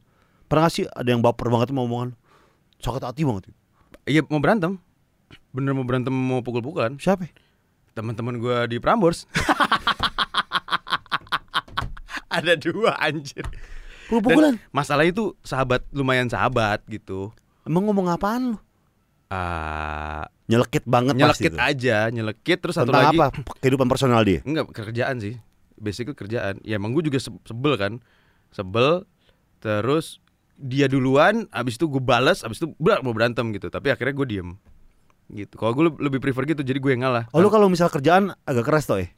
Pernah 0.47 0.67
gak 0.67 0.73
sih 0.79 0.85
ada 0.87 1.09
yang 1.11 1.19
baper 1.19 1.51
banget 1.51 1.75
sama 1.75 1.83
omongan 1.83 2.15
lu? 2.15 2.17
Sakit 2.79 3.03
hati 3.03 3.21
banget. 3.27 3.51
Iya 4.07 4.23
mau 4.31 4.39
berantem. 4.39 4.79
Bener 5.51 5.75
mau 5.75 5.83
berantem 5.83 6.15
mau 6.15 6.39
pukul-pukulan. 6.39 6.95
Siapa? 6.95 7.27
Teman-teman 7.93 8.39
gue 8.39 8.57
di 8.71 8.77
Prambors. 8.79 9.27
Ada 12.33 12.55
dua 12.55 12.95
anjir. 12.97 13.43
Pukul-pukulan? 14.07 14.55
Masalah 14.71 15.03
itu 15.03 15.35
sahabat 15.43 15.83
lumayan 15.91 16.31
sahabat 16.31 16.79
gitu. 16.87 17.35
Emang 17.67 17.91
ngomong 17.91 18.07
apaan 18.07 18.55
lu? 18.55 18.57
Ah, 19.33 20.23
Nyelekit 20.45 20.85
banget 20.85 21.17
nyelekit 21.17 21.55
aja, 21.57 22.11
nyelekit 22.13 22.61
terus 22.61 22.77
satu 22.77 22.93
Tentang 22.93 23.09
lagi 23.09 23.17
apa? 23.17 23.27
Kehidupan 23.57 23.89
personal 23.89 24.21
dia. 24.21 24.45
enggak 24.45 24.69
kerjaan 24.69 25.17
sih. 25.17 25.41
Basically 25.73 26.13
kerjaan. 26.13 26.61
Ya 26.61 26.77
emang 26.77 26.93
gue 26.93 27.01
juga 27.01 27.17
se- 27.17 27.41
sebel 27.43 27.73
kan. 27.73 27.97
Sebel 28.51 29.09
terus 29.57 30.21
dia 30.53 30.85
duluan, 30.85 31.49
abis 31.49 31.75
itu 31.75 31.89
gue 31.89 31.97
balas, 31.97 32.45
abis 32.45 32.61
itu 32.61 32.69
berat 32.77 33.01
mau 33.01 33.11
berantem 33.11 33.49
gitu. 33.49 33.67
Tapi 33.67 33.89
akhirnya 33.89 34.13
gue 34.13 34.27
diem 34.29 34.49
gitu. 35.33 35.57
Kalau 35.57 35.73
gue 35.73 35.89
lebih 35.97 36.21
prefer 36.21 36.45
gitu, 36.45 36.61
jadi 36.61 36.77
gue 36.77 36.91
yang 36.93 37.01
ngalah. 37.01 37.25
Oh 37.33 37.41
lu 37.41 37.49
kalau 37.49 37.65
misal 37.65 37.89
kerjaan 37.89 38.37
agak 38.45 38.67
keras 38.67 38.85
ya? 38.85 39.09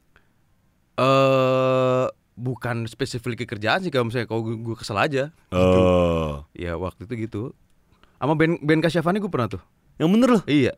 Eh 0.96 2.06
bukan 2.36 2.84
spesifik 2.84 3.44
ke 3.44 3.46
kerjaan 3.48 3.80
sih 3.80 3.90
kalau 3.90 4.08
misalnya 4.08 4.24
kalau 4.24 4.40
gue, 4.42 4.56
gue 4.56 4.76
kesel 4.76 4.96
aja. 4.96 5.28
Oh. 5.50 6.44
Ya 6.52 6.76
waktu 6.76 7.04
itu 7.04 7.28
gitu. 7.28 7.42
Sama 8.16 8.32
Ben 8.32 8.56
Ben 8.62 8.80
Kasyafani 8.80 9.20
gue 9.20 9.28
pernah 9.28 9.50
tuh. 9.50 9.62
Yang 9.96 10.08
bener 10.12 10.28
loh. 10.28 10.42
Iya. 10.44 10.74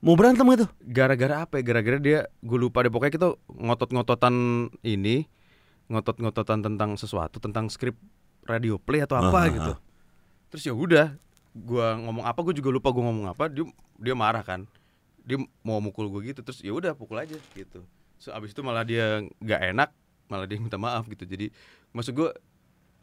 Mau 0.00 0.16
berantem 0.16 0.48
gitu? 0.56 0.66
gara-gara 0.80 1.44
apa 1.44 1.60
ya? 1.60 1.62
Gara-gara 1.62 1.98
dia 2.00 2.18
gue 2.40 2.58
lupa 2.58 2.80
deh 2.80 2.88
pokoknya 2.88 3.12
kita 3.12 3.28
ngotot-ngototan 3.52 4.34
ini, 4.80 5.28
ngotot-ngototan 5.92 6.64
tentang 6.64 6.96
sesuatu, 6.96 7.36
tentang 7.36 7.68
skrip 7.68 7.94
radio 8.48 8.80
play 8.80 9.04
atau 9.04 9.20
apa 9.20 9.38
Ah, 9.44 9.46
gitu. 9.52 9.72
Terus 10.50 10.62
ya 10.64 10.74
udah, 10.74 11.06
gua 11.52 12.00
ngomong 12.00 12.24
apa 12.24 12.40
gue 12.48 12.56
juga 12.56 12.72
lupa 12.72 12.88
gue 12.90 13.04
ngomong 13.04 13.28
apa, 13.28 13.52
dia 13.52 13.68
dia 14.00 14.14
marah 14.16 14.40
kan. 14.40 14.64
Dia 15.20 15.36
mau 15.60 15.78
mukul 15.84 16.08
gue 16.08 16.32
gitu, 16.32 16.40
terus 16.40 16.64
ya 16.64 16.72
udah 16.72 16.96
pukul 16.96 17.20
aja 17.20 17.36
gitu. 17.52 17.84
So 18.16 18.32
abis 18.32 18.56
itu 18.56 18.64
malah 18.64 18.88
dia 18.88 19.20
nggak 19.38 19.60
enak, 19.76 19.92
malah 20.32 20.48
dia 20.48 20.56
minta 20.56 20.80
maaf 20.80 21.04
gitu. 21.12 21.28
Jadi 21.28 21.52
maksud 21.92 22.16
gue 22.16 22.32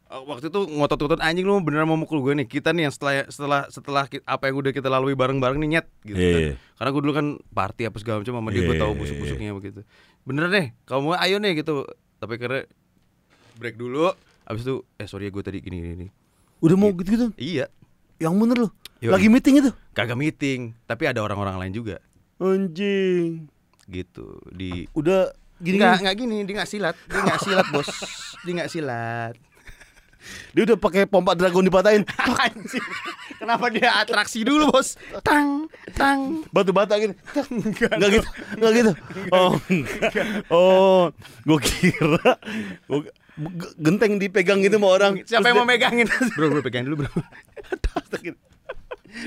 waktu 0.08 0.48
itu 0.48 0.60
ngotot-ngotot 0.70 1.20
anjing 1.20 1.44
lu 1.44 1.60
beneran 1.60 1.84
mau 1.84 1.96
mukul 1.96 2.20
gue 2.22 2.34
nih 2.34 2.48
kita 2.48 2.72
nih 2.72 2.88
yang 2.88 2.94
setelah 2.94 3.28
setelah 3.28 3.62
setelah 3.68 4.04
apa 4.24 4.44
yang 4.46 4.56
udah 4.58 4.72
kita 4.72 4.88
lalui 4.88 5.14
bareng-bareng 5.14 5.60
nih 5.60 5.70
nyet 5.74 5.88
gitu 6.02 6.16
Iya, 6.16 6.32
kan. 6.32 6.42
iya. 6.42 6.54
Karena 6.74 6.90
gue 6.90 7.02
dulu 7.02 7.14
kan 7.14 7.28
party 7.50 7.82
apa 7.84 7.98
segala 7.98 8.16
macam 8.20 8.34
sama 8.34 8.50
dia 8.50 8.62
gue 8.62 8.72
Iya, 8.72 8.80
tahu 8.80 8.92
iya, 8.92 9.00
busuk-busuknya 9.00 9.52
begitu. 9.54 9.80
Bener 10.24 10.46
deh, 10.48 10.66
kamu 10.84 11.08
ayo 11.14 11.38
nih 11.38 11.54
gitu. 11.58 11.84
Tapi 12.18 12.34
karena 12.36 12.60
break 13.56 13.76
dulu, 13.76 14.12
abis 14.44 14.62
itu 14.62 14.76
eh 14.96 15.06
sorry 15.06 15.28
ya 15.28 15.32
gue 15.32 15.42
tadi 15.42 15.60
gini 15.60 15.78
gini. 15.78 15.90
gini. 15.94 16.08
Udah 16.58 16.76
mau 16.76 16.90
gitu-gitu? 16.92 17.36
Iya, 17.36 17.68
Yang 18.18 18.34
bener 18.36 18.58
lu. 18.58 18.70
Yoi. 18.98 19.12
Lagi 19.12 19.28
meeting 19.28 19.56
itu? 19.60 19.72
kagak 19.92 20.16
meeting, 20.16 20.74
tapi 20.84 21.06
ada 21.06 21.20
orang-orang 21.20 21.58
lain 21.60 21.74
juga 21.76 21.98
Anjing. 22.38 23.46
gitu 23.86 24.38
di 24.48 24.86
Udah 24.92 25.30
gini 25.58 25.78
nggak 25.78 26.02
nggak 26.02 26.16
gini 26.16 26.38
dia 26.44 26.54
nggak 26.56 26.70
silat 26.70 26.94
dia 27.04 27.18
nggak 27.20 27.40
silat 27.40 27.68
bos 27.70 27.90
dia 28.42 28.52
nggak 28.54 28.70
silat 28.70 29.34
Dia 30.52 30.64
udah 30.64 30.78
pakai 30.78 31.04
pompa 31.04 31.34
dragon 31.34 31.62
dipatahin. 31.62 32.04
Kenapa 33.40 33.70
dia 33.70 33.94
atraksi 33.96 34.42
dulu 34.42 34.70
bos? 34.70 34.98
Tang, 35.22 35.66
tang. 35.94 36.42
Batu 36.50 36.72
bata 36.72 36.98
gini. 36.98 37.14
Enggak 37.94 38.10
gitu. 38.12 38.28
Enggak 38.56 38.72
gitu. 38.74 38.92
Oh, 39.30 39.54
enggak. 39.68 40.26
Oh, 40.48 41.04
gua 41.44 41.60
kira 41.60 42.34
gua, 42.88 43.00
genteng 43.78 44.18
dipegang 44.18 44.60
gitu 44.60 44.76
sama 44.76 44.88
orang. 44.90 45.14
Siapa 45.22 45.30
Terus 45.40 45.48
yang 45.48 45.56
mau 45.56 45.64
dia- 45.64 45.72
megangin? 45.72 46.08
bro, 46.36 46.48
bro 46.50 46.62
pegang 46.62 46.84
dulu 46.84 47.06
bro. 47.06 47.12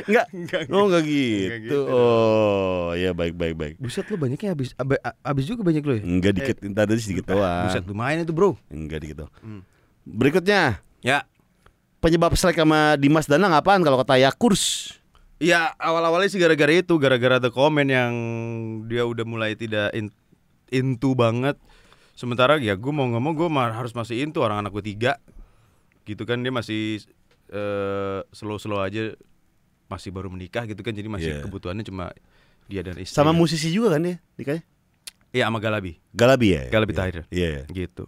Enggak. 0.07 0.27
Enggak, 0.31 0.63
Oh, 0.71 0.87
enggak 0.87 1.03
Enggak 1.03 1.05
gitu. 1.05 1.57
gitu 1.67 1.79
Oh, 1.89 2.95
ya 2.95 3.11
baik 3.11 3.35
baik 3.35 3.55
baik. 3.55 3.75
Buset 3.77 4.07
lu 4.07 4.17
banyaknya 4.17 4.55
habis 4.55 4.71
ab- 4.77 5.03
habis 5.21 5.45
juga 5.47 5.63
banyak 5.63 5.83
lu 5.83 5.95
ya? 5.97 6.03
Enggak 6.03 6.33
dikit, 6.37 6.57
tadi 6.63 6.93
sedikit 6.99 7.27
doang. 7.27 7.67
Buset 7.67 7.85
lumayan 7.85 8.23
itu 8.23 8.31
bro. 8.31 8.55
Enggak 8.67 9.03
dikit 9.03 9.27
doang. 9.27 9.33
Hmm. 9.39 9.63
Berikutnya, 10.03 10.79
Ya. 11.01 11.25
penyebab 12.01 12.33
strike 12.33 12.57
sama 12.57 12.97
Dimas 12.97 13.29
Danang 13.29 13.53
apaan 13.53 13.85
kalau 13.85 14.01
kata 14.01 14.17
Yakurs? 14.17 14.97
Ya 15.37 15.73
awal-awalnya 15.77 16.33
sih 16.33 16.41
gara-gara 16.41 16.73
itu, 16.73 16.97
gara-gara 16.97 17.37
ada 17.41 17.49
komen 17.53 17.89
yang 17.89 18.13
dia 18.89 19.05
udah 19.05 19.25
mulai 19.25 19.53
tidak 19.57 19.93
in, 19.93 20.09
into 20.73 21.13
banget. 21.13 21.57
Sementara 22.17 22.57
ya 22.61 22.77
gue 22.77 22.93
mau 22.93 23.09
nggak 23.09 23.21
mau 23.25 23.33
gue 23.33 23.49
harus 23.49 23.93
masih 23.93 24.21
into 24.21 24.41
orang 24.45 24.61
anak 24.65 24.73
gue 24.77 24.85
tiga, 24.85 25.17
gitu 26.05 26.25
kan 26.29 26.41
dia 26.41 26.53
masih 26.53 27.01
eh, 27.53 28.21
slow-slow 28.33 28.81
aja, 28.81 29.17
masih 29.89 30.13
baru 30.13 30.29
menikah 30.29 30.69
gitu 30.69 30.81
kan, 30.85 30.93
jadi 30.93 31.09
masih 31.09 31.41
Iya. 31.41 31.45
kebutuhannya 31.45 31.85
cuma 31.85 32.13
dia 32.69 32.85
dan 32.85 33.01
istri. 33.01 33.17
Sama 33.17 33.33
musisi 33.33 33.73
juga 33.73 33.97
kan 33.97 34.05
dia 34.05 34.17
nikahnya? 34.37 34.65
Iya 35.33 35.49
sama 35.49 35.61
Galabi, 35.61 35.97
Galabi 36.13 36.49
ya? 36.53 36.63
Galabi 36.69 36.93
Iya. 36.93 37.01
Tahir. 37.01 37.17
Iya. 37.33 37.65
gitu. 37.73 38.05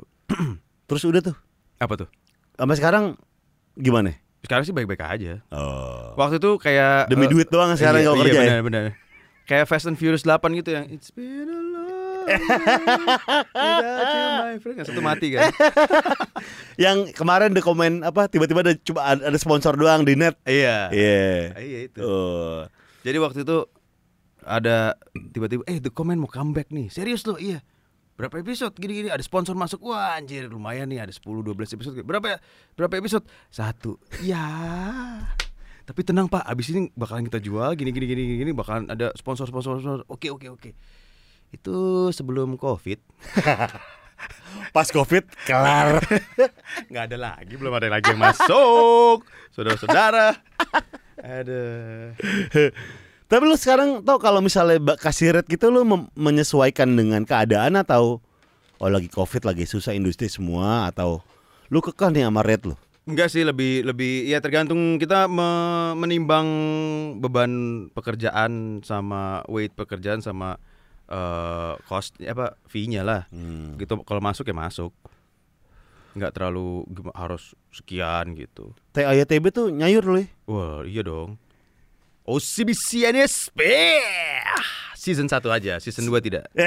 Terus 0.89 1.03
udah 1.05 1.21
tuh. 1.33 1.37
Apa 1.81 1.97
tuh? 1.97 2.09
Sampai 2.57 2.77
sekarang 2.79 3.05
gimana? 3.77 4.17
Sekarang 4.43 4.65
sih 4.67 4.75
baik-baik 4.75 5.03
aja. 5.03 5.39
Oh. 5.55 6.19
Waktu 6.19 6.43
itu 6.43 6.59
kayak 6.59 7.07
Demi 7.07 7.27
eh, 7.27 7.31
duit 7.31 7.47
doang 7.47 7.71
sekarang 7.79 8.03
iya, 8.03 8.07
kalau 8.11 8.17
iya, 8.19 8.25
kerja 8.27 8.41
ya? 8.41 8.43
benar, 8.43 8.61
benar. 8.67 8.83
Kayak 9.47 9.65
Fast 9.71 9.87
and 9.87 9.99
Furious 9.99 10.27
8 10.27 10.59
gitu 10.59 10.71
yang 10.75 10.87
It's 10.91 11.15
been 11.15 11.47
a 11.47 11.61
long 11.63 12.03
my 14.47 14.57
friend. 14.63 14.77
Yang 14.79 14.89
satu 14.95 15.03
mati 15.03 15.35
kan. 15.35 15.51
Yang 16.83 17.15
kemarin 17.19 17.55
ada 17.55 17.63
komen 17.63 18.07
apa 18.07 18.31
tiba-tiba 18.31 18.63
ada 18.63 18.75
cuma 18.79 19.01
ada 19.07 19.39
sponsor 19.39 19.75
doang 19.75 20.07
di 20.07 20.15
net. 20.15 20.39
iya. 20.47 20.91
Iya. 20.91 21.59
Iya 21.59 21.79
itu. 21.91 22.01
Oh. 22.03 22.67
Jadi 23.03 23.19
waktu 23.19 23.43
itu 23.43 23.67
ada 24.43 24.99
tiba-tiba 25.35 25.63
eh 25.67 25.79
The 25.79 25.91
Comment 25.91 26.19
mau 26.19 26.31
comeback 26.31 26.71
nih. 26.71 26.91
Serius 26.91 27.27
loh, 27.27 27.39
iya. 27.39 27.63
Berapa 28.13 28.37
episode 28.45 28.77
gini-gini 28.77 29.09
ada 29.09 29.25
sponsor 29.25 29.57
masuk. 29.57 29.89
Wah, 29.89 30.21
anjir 30.21 30.45
lumayan 30.47 30.89
nih 30.93 31.01
ada 31.01 31.13
10 31.13 31.25
12 31.25 31.77
episode. 31.77 31.95
Berapa 32.05 32.37
ya? 32.37 32.39
Berapa 32.77 32.95
episode? 33.01 33.25
Satu. 33.49 33.97
Ya. 34.21 34.45
Tapi 35.83 36.01
tenang 36.07 36.31
Pak, 36.31 36.47
abis 36.47 36.71
ini 36.71 36.93
bakalan 36.95 37.27
kita 37.27 37.43
jual 37.43 37.75
gini 37.75 37.91
gini 37.91 38.07
gini 38.07 38.23
gini 38.39 38.53
bakalan 38.55 38.87
ada 38.87 39.11
sponsor 39.19 39.49
sponsor 39.49 39.81
sponsor. 39.81 40.05
Oke 40.07 40.31
oke 40.31 40.47
oke. 40.53 40.71
Itu 41.51 42.09
sebelum 42.15 42.55
Covid. 42.61 43.03
Pas 44.77 44.89
Covid 44.89 45.27
kelar. 45.43 45.99
nggak 46.93 47.05
ada 47.11 47.19
lagi, 47.19 47.55
belum 47.59 47.75
ada 47.75 47.91
lagi 47.91 48.15
yang 48.15 48.23
masuk. 48.23 49.27
Saudara-saudara. 49.51 50.37
Ada. 51.23 51.63
Tapi 53.33 53.49
lu 53.49 53.57
sekarang 53.57 54.05
tau 54.05 54.21
kalau 54.21 54.45
misalnya 54.45 54.77
kasih 55.01 55.33
rate 55.33 55.49
gitu 55.49 55.73
lu 55.73 55.89
menyesuaikan 56.13 56.93
dengan 56.93 57.25
keadaan 57.25 57.81
atau 57.81 58.21
oh 58.77 58.91
lagi 58.93 59.09
Covid 59.09 59.49
lagi 59.49 59.65
susah 59.65 59.97
industri 59.97 60.29
semua 60.29 60.93
atau 60.93 61.25
lu 61.73 61.81
kekeh 61.81 62.13
nih 62.13 62.29
sama 62.29 62.45
rate 62.45 62.69
lu? 62.69 62.77
Enggak 63.09 63.33
sih 63.33 63.41
lebih 63.41 63.89
lebih 63.89 64.29
ya 64.29 64.37
tergantung 64.45 65.01
kita 65.01 65.33
me- 65.33 65.97
menimbang 65.97 66.45
beban 67.25 67.89
pekerjaan 67.97 68.85
sama 68.85 69.41
weight 69.49 69.73
pekerjaan 69.73 70.21
sama 70.21 70.61
eh 71.09 71.73
cost 71.89 72.21
apa 72.21 72.61
fee-nya 72.69 73.01
lah. 73.01 73.33
Hmm. 73.33 73.81
Gitu 73.81 73.97
kalau 74.05 74.21
masuk 74.21 74.45
ya 74.45 74.53
masuk. 74.53 74.93
Nggak 76.13 76.37
terlalu 76.37 76.85
harus 77.17 77.57
sekian 77.73 78.37
gitu. 78.37 78.77
TAYTB 78.93 79.49
tuh 79.49 79.73
nyayur 79.73 80.05
ya? 80.21 80.29
Wah, 80.45 80.85
iya 80.85 81.01
dong. 81.01 81.41
OCBC 82.23 83.11
NSP. 83.11 83.59
Season 84.95 85.27
1 85.27 85.43
aja, 85.51 85.83
season 85.83 86.07
2 86.07 86.23
tidak. 86.23 86.47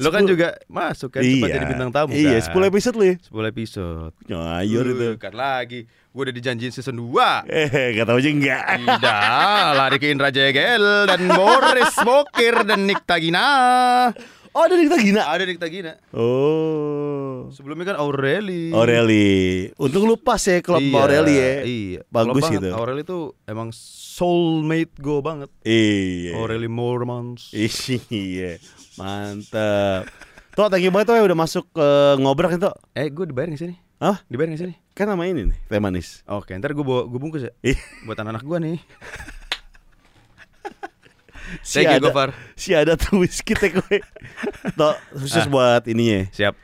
Lo 0.00 0.08
kan 0.08 0.24
juga 0.24 0.56
masuk 0.64 1.12
kan 1.12 1.20
sempat 1.20 1.52
jadi 1.52 1.66
bintang 1.68 1.92
tamu 1.92 2.16
Iya, 2.16 2.40
kan? 2.40 2.64
10 2.64 2.72
episode 2.72 2.96
lu 2.96 3.04
ya? 3.12 3.16
10 3.20 3.52
episode. 3.52 4.12
Nyayur 4.24 4.84
itu. 4.88 5.08
Kan 5.20 5.36
lagi. 5.36 5.84
Gue 6.14 6.22
udah 6.24 6.32
dijanjiin 6.32 6.72
season 6.72 6.96
2. 6.96 7.44
Eh, 7.44 7.92
gak 7.92 8.08
tau 8.08 8.16
aja 8.16 8.30
enggak. 8.32 8.64
Tidak, 8.80 9.68
lari 9.76 9.96
ke 10.00 10.08
Indra 10.08 10.32
Jegel 10.32 11.04
dan 11.04 11.20
Boris 11.28 11.92
Bokir 12.00 12.64
dan 12.64 12.88
Nick 12.88 13.04
Tagina. 13.04 14.08
Oh, 14.54 14.62
ada 14.62 14.78
kita 14.78 14.94
gina. 14.96 15.26
Ada 15.26 15.42
Nick 15.44 15.58
Tagina. 15.58 15.98
Oh. 16.14 17.50
Sebelumnya 17.50 17.90
kan 17.90 17.96
Aureli. 17.98 18.70
Aureli. 18.70 19.66
Untung 19.74 20.06
lu 20.06 20.14
pas 20.14 20.38
ya 20.38 20.62
klub 20.62 20.78
Iya, 20.78 20.94
Aureli 20.94 21.34
ya. 21.34 21.52
Iya. 21.66 22.00
Bagus 22.06 22.38
banget. 22.40 22.62
gitu. 22.62 22.68
Aureli 22.70 23.02
tuh 23.02 23.34
emang 23.44 23.74
soulmate 23.74 24.94
gue 24.94 25.18
banget. 25.18 25.50
Iya. 25.66 26.38
Aureli 26.38 26.70
Mormons. 26.70 27.50
Iya. 28.08 28.62
Mantap. 28.94 30.06
Tuh, 30.54 30.70
thank 30.70 30.86
you 30.86 30.94
banget 30.94 31.10
tuh 31.10 31.16
ya 31.18 31.26
udah 31.26 31.34
masuk 31.36 31.66
ke 31.68 31.88
ngobrak 32.22 32.54
itu. 32.54 32.70
Eh, 32.94 33.10
gue 33.10 33.26
dibayar 33.26 33.50
gak 33.50 33.58
sih 33.58 33.68
nih? 33.74 33.78
Hah? 33.98 34.22
Dibayar 34.30 34.54
gak 34.54 34.60
sih 34.62 34.68
nih? 34.70 34.78
Kan 34.94 35.10
nama 35.10 35.26
ini 35.26 35.50
nih, 35.50 35.58
teh 35.66 35.82
manis. 35.82 36.22
Oke, 36.30 36.54
ntar 36.54 36.70
gue 36.70 36.86
bawa 36.86 37.10
gue 37.10 37.18
bungkus 37.18 37.42
ya. 37.42 37.52
Ih, 37.60 37.74
Buat 38.06 38.22
anak-anak 38.22 38.46
gue 38.46 38.58
nih. 38.62 38.78
si 41.60 41.80
Thank 41.84 41.88
you, 41.88 41.98
ada, 41.98 42.06
Gofar. 42.08 42.28
si 42.54 42.70
ada 42.72 42.92
tuh 42.94 43.20
whisky 43.20 43.52
teh 43.52 43.70
gue. 43.70 43.96
Tuh, 44.74 44.94
khusus 45.14 45.44
buat 45.46 45.84
ininya. 45.86 46.28
Siap. 46.30 46.54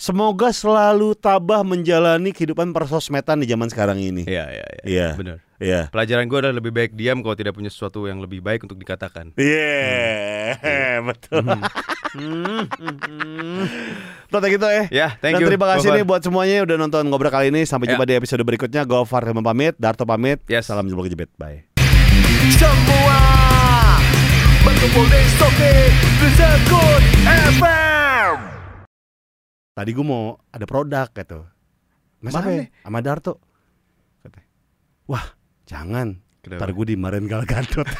Semoga 0.00 0.48
selalu 0.48 1.12
tabah 1.12 1.60
menjalani 1.60 2.32
kehidupan 2.32 2.72
persosmetan 2.72 3.36
di 3.36 3.46
zaman 3.46 3.68
sekarang 3.68 4.00
ini. 4.00 4.24
Iya, 4.24 4.44
iya, 4.48 4.64
iya. 4.64 4.82
Iya. 4.88 5.08
Bener. 5.12 5.36
Iya. 5.60 5.80
Pelajaran 5.92 6.24
gue 6.24 6.38
adalah 6.40 6.56
lebih 6.56 6.72
baik 6.72 6.96
diam 6.96 7.20
kalau 7.20 7.36
tidak 7.36 7.52
punya 7.52 7.68
sesuatu 7.68 8.08
yang 8.08 8.16
lebih 8.16 8.40
baik 8.40 8.64
untuk 8.64 8.80
dikatakan. 8.80 9.36
Iya, 9.36 11.04
betul. 11.04 11.44
Hmm, 11.44 12.64
hmm, 12.64 12.96
hmm. 12.96 13.64
Tuh, 14.32 14.40
gitu 14.40 14.66
ya. 14.66 14.84
Ya, 14.88 15.08
thank 15.20 15.36
Dan 15.36 15.44
you. 15.44 15.48
terima 15.52 15.68
kasih 15.76 15.92
nih 15.92 16.04
buat 16.08 16.24
semuanya 16.24 16.54
yang 16.58 16.66
udah 16.66 16.78
nonton 16.80 17.04
ngobrol 17.12 17.28
kali 17.28 17.52
ini. 17.52 17.68
Sampai 17.68 17.92
Ya. 17.92 17.94
jumpa 17.94 18.08
di 18.08 18.16
episode 18.16 18.40
berikutnya. 18.40 18.88
Gofar 18.88 19.28
Hilman 19.28 19.44
pamit, 19.44 19.76
Darto 19.76 20.08
pamit. 20.08 20.40
Yes. 20.48 20.64
Salam 20.64 20.88
jumpa 20.88 21.04
kejepit. 21.04 21.28
Bye. 21.36 21.68
Semua 22.56 23.39
berkumpul 24.60 25.06
di 25.08 25.22
Soki 25.40 25.74
Rizakun 26.20 27.02
FM 27.56 28.36
Tadi 29.70 29.90
gue 29.96 30.04
mau 30.04 30.36
ada 30.52 30.66
produk 30.68 31.08
gitu. 31.08 31.46
Mas 32.20 32.36
apa? 32.36 32.68
Sama 32.84 33.00
Darto. 33.00 33.40
Wah, 35.08 35.24
jangan. 35.64 36.20
Kenapa? 36.44 36.68
Ntar 36.68 36.70
gue 36.76 36.84
dimarahin 36.92 37.24
Gal 37.24 37.48
Gadot. 37.48 37.88